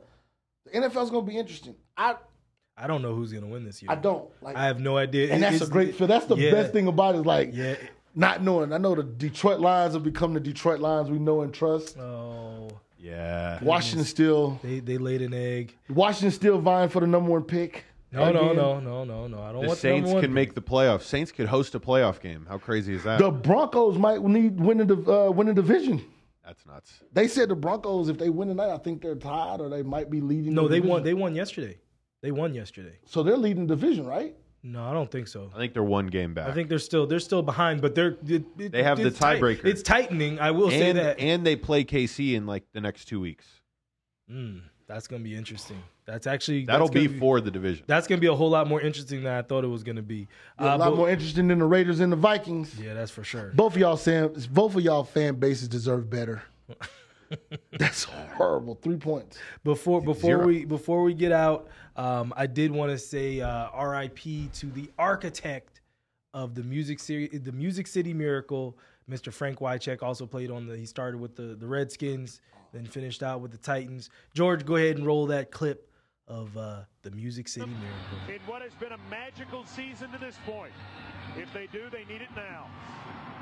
the 0.65 0.71
NFL's 0.79 1.09
gonna 1.11 1.25
be 1.25 1.37
interesting. 1.37 1.75
I 1.97 2.15
I 2.77 2.87
don't 2.87 3.01
know 3.01 3.15
who's 3.15 3.31
gonna 3.31 3.47
win 3.47 3.63
this 3.65 3.81
year. 3.81 3.91
I 3.91 3.95
don't 3.95 4.29
like, 4.41 4.55
I 4.55 4.65
have 4.65 4.79
no 4.79 4.97
idea. 4.97 5.33
and 5.33 5.41
that's 5.41 5.61
a 5.61 5.67
great 5.67 5.95
feel. 5.95 6.07
That's 6.07 6.25
the 6.25 6.35
yeah. 6.35 6.51
best 6.51 6.73
thing 6.73 6.87
about 6.87 7.15
it. 7.15 7.19
Is 7.19 7.25
like 7.25 7.49
Yeah. 7.53 7.75
not 8.13 8.41
knowing. 8.43 8.73
I 8.73 8.77
know 8.77 8.95
the 8.95 9.03
Detroit 9.03 9.59
Lions 9.59 9.93
have 9.93 10.03
become 10.03 10.33
the 10.33 10.39
Detroit 10.39 10.79
Lions 10.79 11.09
we 11.09 11.19
know 11.19 11.41
and 11.41 11.53
trust. 11.53 11.97
Oh, 11.97 12.69
Yeah. 12.99 13.63
Washington 13.63 14.05
still, 14.05 14.59
they 14.63 14.79
they 14.79 14.97
laid 14.97 15.21
an 15.21 15.33
egg. 15.33 15.75
Washington 15.89 16.31
still 16.31 16.59
vying 16.59 16.89
for 16.89 16.99
the 16.99 17.07
number 17.07 17.31
one 17.31 17.43
pick. 17.43 17.85
No, 18.11 18.31
no, 18.31 18.39
Again. 18.51 18.55
no, 18.55 18.79
no, 18.79 19.03
no, 19.03 19.27
no. 19.27 19.41
I 19.41 19.51
don't 19.51 19.61
The 19.63 19.67
want 19.67 19.79
Saints 19.79 20.05
number 20.09 20.13
one 20.15 20.21
can 20.21 20.29
pick. 20.31 20.35
make 20.35 20.53
the 20.53 20.61
playoffs. 20.61 21.01
Saints 21.01 21.31
could 21.33 21.47
host 21.47 21.75
a 21.75 21.79
playoff 21.81 22.21
game. 22.21 22.45
How 22.47 22.57
crazy 22.57 22.93
is 22.93 23.03
that? 23.03 23.19
The 23.19 23.29
Broncos 23.31 23.97
might 23.97 24.21
need 24.23 24.57
win 24.59 24.77
the 24.77 24.95
uh, 25.27 25.31
win 25.31 25.47
the 25.47 25.53
division. 25.53 26.01
That's 26.45 26.65
nuts. 26.65 26.93
They 27.11 27.27
said 27.27 27.49
the 27.49 27.55
Broncos, 27.55 28.07
if 28.09 28.17
they 28.17 28.29
win 28.29 28.47
tonight, 28.49 28.69
I 28.73 28.77
think 28.77 29.01
they're 29.01 29.15
tied 29.15 29.61
or 29.61 29.69
they 29.69 29.81
might 29.83 30.09
be 30.11 30.21
leading. 30.21 30.53
No, 30.53 30.63
the 30.63 30.69
they 30.69 30.75
division. 30.75 30.89
won. 30.91 31.03
They 31.03 31.13
won 31.13 31.35
yesterday. 31.35 31.79
They 32.21 32.31
won 32.31 32.53
yesterday. 32.53 32.99
so 33.05 33.23
they're 33.23 33.37
leading 33.37 33.67
the 33.67 33.75
division, 33.75 34.05
right? 34.05 34.35
No, 34.63 34.83
I 34.83 34.93
don't 34.93 35.11
think 35.11 35.27
so. 35.27 35.51
I 35.53 35.59
think 35.59 35.73
they're 35.73 35.83
one 35.83 36.07
game 36.07 36.33
back. 36.33 36.47
I 36.47 36.51
think 36.53 36.69
they're 36.69 36.79
still 36.79 37.05
they're 37.05 37.19
still 37.19 37.43
behind, 37.43 37.81
but 37.81 37.93
they're 37.93 38.17
it, 38.27 38.45
it- 38.57 38.71
They 38.71 38.81
have 38.81 38.97
the 38.97 39.07
it's 39.07 39.19
tight. 39.19 39.39
tiebreaker. 39.39 39.65
It's 39.65 39.83
tightening. 39.83 40.39
I 40.39 40.51
will 40.51 40.69
say 40.71 40.89
and, 40.89 40.97
that. 40.97 41.19
and 41.19 41.45
they 41.45 41.55
play 41.55 41.83
KC 41.83 42.33
in 42.33 42.45
like 42.47 42.63
the 42.73 42.81
next 42.81 43.05
two 43.05 43.19
weeks. 43.19 43.45
Mm, 44.31 44.61
that's 44.87 45.07
gonna 45.07 45.23
be 45.23 45.35
interesting. 45.35 45.81
That's 46.05 46.27
actually 46.27 46.65
That'll 46.65 46.87
that's 46.87 46.93
be 46.93 47.07
gonna 47.07 47.19
for 47.19 47.41
the 47.41 47.49
division. 47.51 47.83
That's 47.87 48.05
gonna 48.07 48.21
be 48.21 48.27
a 48.27 48.35
whole 48.35 48.49
lot 48.51 48.67
more 48.67 48.79
interesting 48.81 49.23
than 49.23 49.33
I 49.33 49.41
thought 49.41 49.63
it 49.63 49.67
was 49.67 49.83
gonna 49.83 50.01
be. 50.03 50.27
a 50.59 50.63
Uh, 50.63 50.77
lot 50.77 50.89
but- 50.91 50.95
more 50.97 51.09
interesting 51.09 51.47
than 51.47 51.59
the 51.59 51.65
Raiders 51.65 51.99
and 51.99 52.11
the 52.11 52.15
Vikings. 52.17 52.79
Yeah, 52.79 52.93
that's 52.93 53.11
for 53.11 53.23
sure. 53.23 53.51
Both 53.55 53.73
of 53.73 53.79
y'all 53.79 53.97
fan, 53.97 54.33
both 54.51 54.75
of 54.75 54.81
y'all 54.81 55.03
fan 55.03 55.35
bases 55.35 55.67
deserve 55.67 56.09
better. 56.09 56.43
That's 57.77 58.03
horrible. 58.03 58.75
Three 58.75 58.97
points. 58.97 59.37
before 59.63 59.99
before 60.01 60.29
Zero. 60.37 60.45
we 60.45 60.63
before 60.65 61.03
we 61.03 61.13
get 61.13 61.31
out, 61.31 61.67
um, 61.95 62.31
I 62.37 62.45
did 62.45 62.71
want 62.71 62.91
to 62.91 62.97
say 62.99 63.41
uh, 63.41 63.67
R.I.P. 63.73 64.49
to 64.53 64.67
the 64.67 64.89
architect 64.99 65.81
of 66.33 66.53
the 66.53 66.63
music 66.63 66.99
series, 66.99 67.41
the 67.41 67.51
Music 67.51 67.87
City 67.87 68.13
Miracle, 68.13 68.77
Mr. 69.09 69.33
Frank 69.33 69.59
Wycheck. 69.59 70.03
Also 70.03 70.25
played 70.27 70.51
on 70.51 70.67
the. 70.67 70.77
He 70.77 70.85
started 70.85 71.19
with 71.19 71.35
the 71.35 71.55
the 71.55 71.67
Redskins, 71.67 72.41
then 72.75 72.85
finished 72.85 73.23
out 73.23 73.39
with 73.39 73.51
the 73.51 73.57
Titans. 73.57 74.09
George, 74.35 74.65
go 74.65 74.75
ahead 74.75 74.97
and 74.97 75.07
roll 75.07 75.25
that 75.27 75.49
clip 75.49 75.87
of 76.27 76.51
uh, 76.57 76.83
the 77.03 77.11
Music 77.11 77.47
City 77.47 77.71
Miracle. 77.71 78.19
in 78.27 78.41
what 78.51 78.61
has 78.61 78.75
been 78.75 78.91
a 78.91 78.99
magical 79.09 79.63
season 79.63 80.11
to 80.11 80.19
this 80.19 80.35
point. 80.45 80.75
If 81.39 81.47
they 81.53 81.71
do, 81.71 81.87
they 81.87 82.03
need 82.11 82.19
it 82.19 82.33
now. 82.35 82.67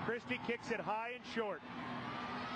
Christie 0.05 0.39
kicks 0.45 0.69
it 0.69 0.79
high 0.79 1.17
and 1.17 1.25
short. 1.33 1.61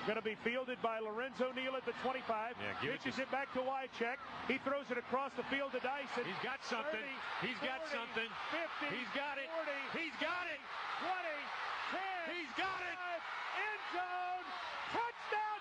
Going 0.06 0.22
to 0.22 0.24
be 0.24 0.38
fielded 0.46 0.78
by 0.86 1.00
Lorenzo 1.02 1.52
Neal 1.52 1.76
at 1.76 1.84
the 1.84 1.98
25. 2.06 2.56
give 2.80 2.94
it 2.94 3.02
Pitches 3.02 3.20
it, 3.20 3.28
back 3.34 3.52
to 3.58 3.60
Wycheck. 3.60 4.22
He 4.48 4.62
throws 4.62 4.88
it 4.94 5.02
across 5.02 5.34
the 5.36 5.44
field 5.50 5.74
to 5.74 5.82
Dyson. 5.82 6.24
He's 6.30 6.44
got 6.46 6.62
something. 6.64 7.04
30, 7.42 7.50
He's 7.50 7.60
got 7.60 7.82
something. 7.90 8.30
50, 8.54 8.94
He's 8.94 9.12
got 9.18 9.36
it. 9.42 9.50
40, 9.50 9.98
He's 10.00 10.16
got 10.22 10.46
it. 10.48 10.62
20, 11.02 11.98
10. 12.30 12.38
He's 12.38 12.54
got 12.56 12.80
it. 12.86 12.98
End 13.58 13.82
zone. 13.98 14.48
Touchdown 14.92 15.60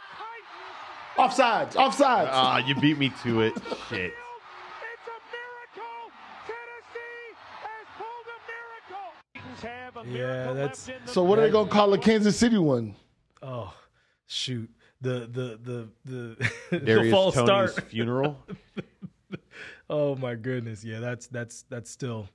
Titans. 1.16 1.74
Offsides. 1.74 1.74
Offsides. 1.74 2.28
Ah, 2.30 2.58
you 2.58 2.74
beat 2.76 2.98
me 2.98 3.10
to 3.22 3.42
it. 3.42 3.52
Shit. 3.88 4.12
It's 4.12 5.08
a 5.08 5.18
miracle. 5.32 6.12
Tennessee 6.46 7.34
has 7.62 7.86
pulled 7.96 8.28
a 8.28 8.38
miracle. 8.52 9.08
Titans 9.34 9.62
have 9.62 9.96
a 9.96 10.08
Yeah, 10.08 10.52
that's- 10.52 10.88
left 10.88 11.00
in 11.00 11.06
the 11.06 11.12
so 11.12 11.22
what 11.22 11.38
are 11.38 11.42
they 11.42 11.50
gonna 11.50 11.70
call 11.70 11.92
a 11.92 11.98
Kansas 11.98 12.38
City 12.38 12.58
one? 12.58 12.94
Oh, 13.42 13.72
shoot 14.26 14.70
the 15.00 15.20
the 15.30 15.58
the 15.62 15.88
the, 16.04 16.50
the 16.70 16.78
Darius 16.80 17.12
false 17.12 17.34
Toney's 17.34 17.72
start. 17.72 17.88
funeral. 17.90 18.38
Oh 19.88 20.16
my 20.16 20.34
goodness, 20.34 20.82
yeah, 20.82 20.98
that's 20.98 21.28
that's 21.28 21.62
that's 21.70 21.88
still 21.88 22.28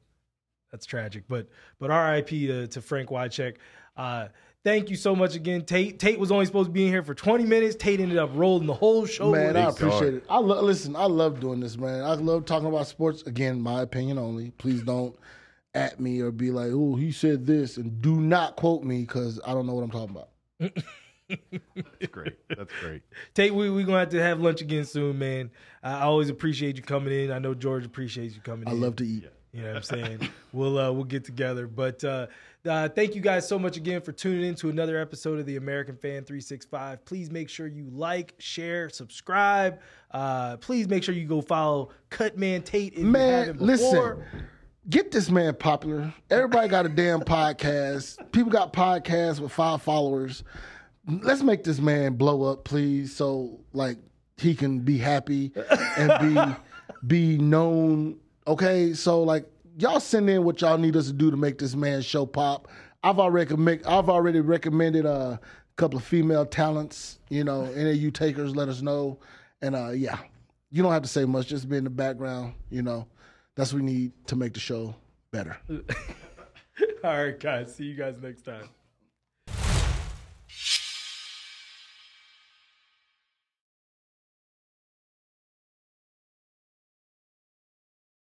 that's 0.71 0.85
tragic. 0.85 1.25
But 1.27 1.49
but 1.79 1.91
R.I.P. 1.91 2.47
to, 2.47 2.67
to 2.67 2.81
Frank 2.81 3.09
Wycheck. 3.09 3.55
Uh, 3.97 4.29
thank 4.64 4.89
you 4.89 4.95
so 4.95 5.16
much 5.16 5.36
again, 5.36 5.64
Tate. 5.66 5.99
Tate 5.99 6.20
was 6.20 6.32
only 6.32 6.45
supposed 6.45 6.68
to 6.70 6.72
be 6.74 6.84
in 6.86 6.89
here 6.89 7.03
for 7.03 7.14
20 7.14 7.45
minutes. 7.45 7.76
Tate 7.76 7.99
ended 7.99 8.18
up 8.18 8.32
rolling 8.34 8.68
the 8.68 8.74
whole 8.74 9.05
show. 9.05 9.32
Man, 9.32 9.47
with 9.47 9.57
I 9.57 9.70
appreciate 9.70 10.12
dog. 10.12 10.14
it. 10.16 10.26
I 10.30 10.38
lo- 10.39 10.62
listen. 10.62 10.95
I 10.95 11.05
love 11.05 11.39
doing 11.39 11.59
this, 11.59 11.78
man. 11.78 12.03
I 12.03 12.14
love 12.14 12.45
talking 12.45 12.68
about 12.68 12.88
sports. 12.88 13.24
Again, 13.24 13.62
my 13.62 13.82
opinion 13.82 14.18
only. 14.18 14.51
Please 14.51 14.82
don't 14.84 15.16
at 15.74 15.99
me 15.99 16.20
or 16.20 16.32
be 16.32 16.51
like, 16.51 16.72
"Oh, 16.72 16.95
he 16.95 17.12
said 17.12 17.45
this," 17.45 17.78
and 17.78 18.01
do 18.01 18.20
not 18.20 18.55
quote 18.55 18.84
me 18.84 19.01
because 19.01 19.39
I 19.45 19.53
don't 19.53 19.66
know 19.66 19.74
what 19.74 19.84
I'm 19.84 19.91
talking 19.91 20.16
about. 20.16 20.30
That's 21.30 22.12
great. 22.12 22.38
That's 22.49 22.74
great. 22.82 23.01
Tate, 23.34 23.53
we 23.53 23.70
we 23.70 23.84
gonna 23.84 23.99
have 23.99 24.09
to 24.09 24.22
have 24.22 24.39
lunch 24.41 24.62
again 24.62 24.84
soon, 24.86 25.18
man. 25.18 25.49
I 25.82 26.01
always 26.01 26.30
appreciate 26.30 26.76
you 26.78 26.83
coming 26.83 27.13
in. 27.13 27.32
I 27.32 27.39
know 27.39 27.54
George 27.54 27.86
appreciates 27.86 28.36
you 28.36 28.42
coming 28.42 28.67
I 28.67 28.71
in. 28.71 28.82
love 28.82 28.97
to 28.97 29.05
eat. 29.05 29.25
You 29.54 29.62
know 29.62 29.67
what 29.70 29.78
I'm 29.78 29.83
saying? 29.83 30.29
we'll 30.54 30.78
uh, 30.78 30.92
we'll 30.92 31.05
get 31.05 31.24
together. 31.24 31.67
But 31.67 32.04
uh, 32.04 32.28
uh, 32.67 32.89
thank 32.89 33.16
you 33.16 33.21
guys 33.21 33.47
so 33.47 33.58
much 33.58 33.78
again 33.78 34.01
for 34.01 34.12
tuning 34.12 34.43
in 34.43 34.55
to 34.55 34.70
another 34.70 35.00
episode 35.00 35.39
of 35.39 35.46
the 35.46 35.55
American 35.55 35.96
Fan 35.96 36.24
365. 36.24 37.04
Please 37.05 37.32
make 37.32 37.50
sure 37.50 37.67
you 37.67 37.89
like, 37.92 38.36
share, 38.38 38.89
subscribe. 38.89 39.79
Uh, 40.12 40.58
please 40.58 40.88
make 40.88 41.04
sure 41.04 41.16
you 41.16 41.25
go 41.25 41.42
follow 41.42 41.89
Cutman 42.09 42.62
Tate 42.63 42.97
Man, 43.00 43.58
listen. 43.58 44.24
Get 44.89 45.12
this 45.12 45.29
man 45.29 45.55
popular. 45.55 46.13
Everybody 46.29 46.67
got 46.67 46.86
a 46.86 46.89
damn 46.89 47.21
podcast. 47.21 48.32
People 48.32 48.51
got 48.51 48.74
podcasts 48.74 49.39
with 49.39 49.51
five 49.51 49.82
followers. 49.82 50.43
Let's 51.08 51.43
make 51.43 51.63
this 51.63 51.79
man 51.79 52.13
blow 52.13 52.43
up, 52.43 52.63
please, 52.63 53.16
so 53.16 53.59
like 53.74 53.97
he 54.38 54.55
can 54.55 54.79
be 54.79 54.97
happy 54.97 55.51
and 55.97 56.36
be 56.36 56.55
be 57.08 57.38
known. 57.38 58.17
Okay, 58.47 58.93
so 58.93 59.21
like 59.21 59.46
y'all 59.77 59.99
send 59.99 60.29
in 60.29 60.43
what 60.43 60.61
y'all 60.61 60.77
need 60.77 60.95
us 60.95 61.07
to 61.07 61.13
do 61.13 61.31
to 61.31 61.37
make 61.37 61.57
this 61.57 61.75
man 61.75 62.01
show 62.01 62.25
pop. 62.25 62.67
I've 63.03 63.19
already 63.19 63.45
recommend, 63.45 63.85
I've 63.85 64.09
already 64.09 64.39
recommended 64.39 65.05
uh, 65.05 65.37
a 65.37 65.39
couple 65.75 65.97
of 65.97 66.03
female 66.03 66.45
talents. 66.45 67.19
You 67.29 67.43
know, 67.43 67.63
any 67.75 67.91
of 67.91 67.97
you 67.97 68.11
takers, 68.11 68.55
let 68.55 68.69
us 68.69 68.81
know. 68.81 69.19
And 69.61 69.75
uh, 69.75 69.89
yeah, 69.89 70.19
you 70.71 70.83
don't 70.83 70.91
have 70.91 71.03
to 71.03 71.07
say 71.07 71.25
much. 71.25 71.47
Just 71.47 71.69
be 71.69 71.77
in 71.77 71.83
the 71.83 71.89
background. 71.89 72.53
You 72.69 72.81
know, 72.81 73.07
that's 73.55 73.73
what 73.73 73.81
we 73.81 73.91
need 73.91 74.11
to 74.27 74.35
make 74.35 74.53
the 74.53 74.59
show 74.59 74.95
better. 75.31 75.57
All 77.03 77.23
right, 77.23 77.39
guys. 77.39 77.75
See 77.75 77.85
you 77.85 77.95
guys 77.95 78.17
next 78.21 78.43
time. 78.43 78.69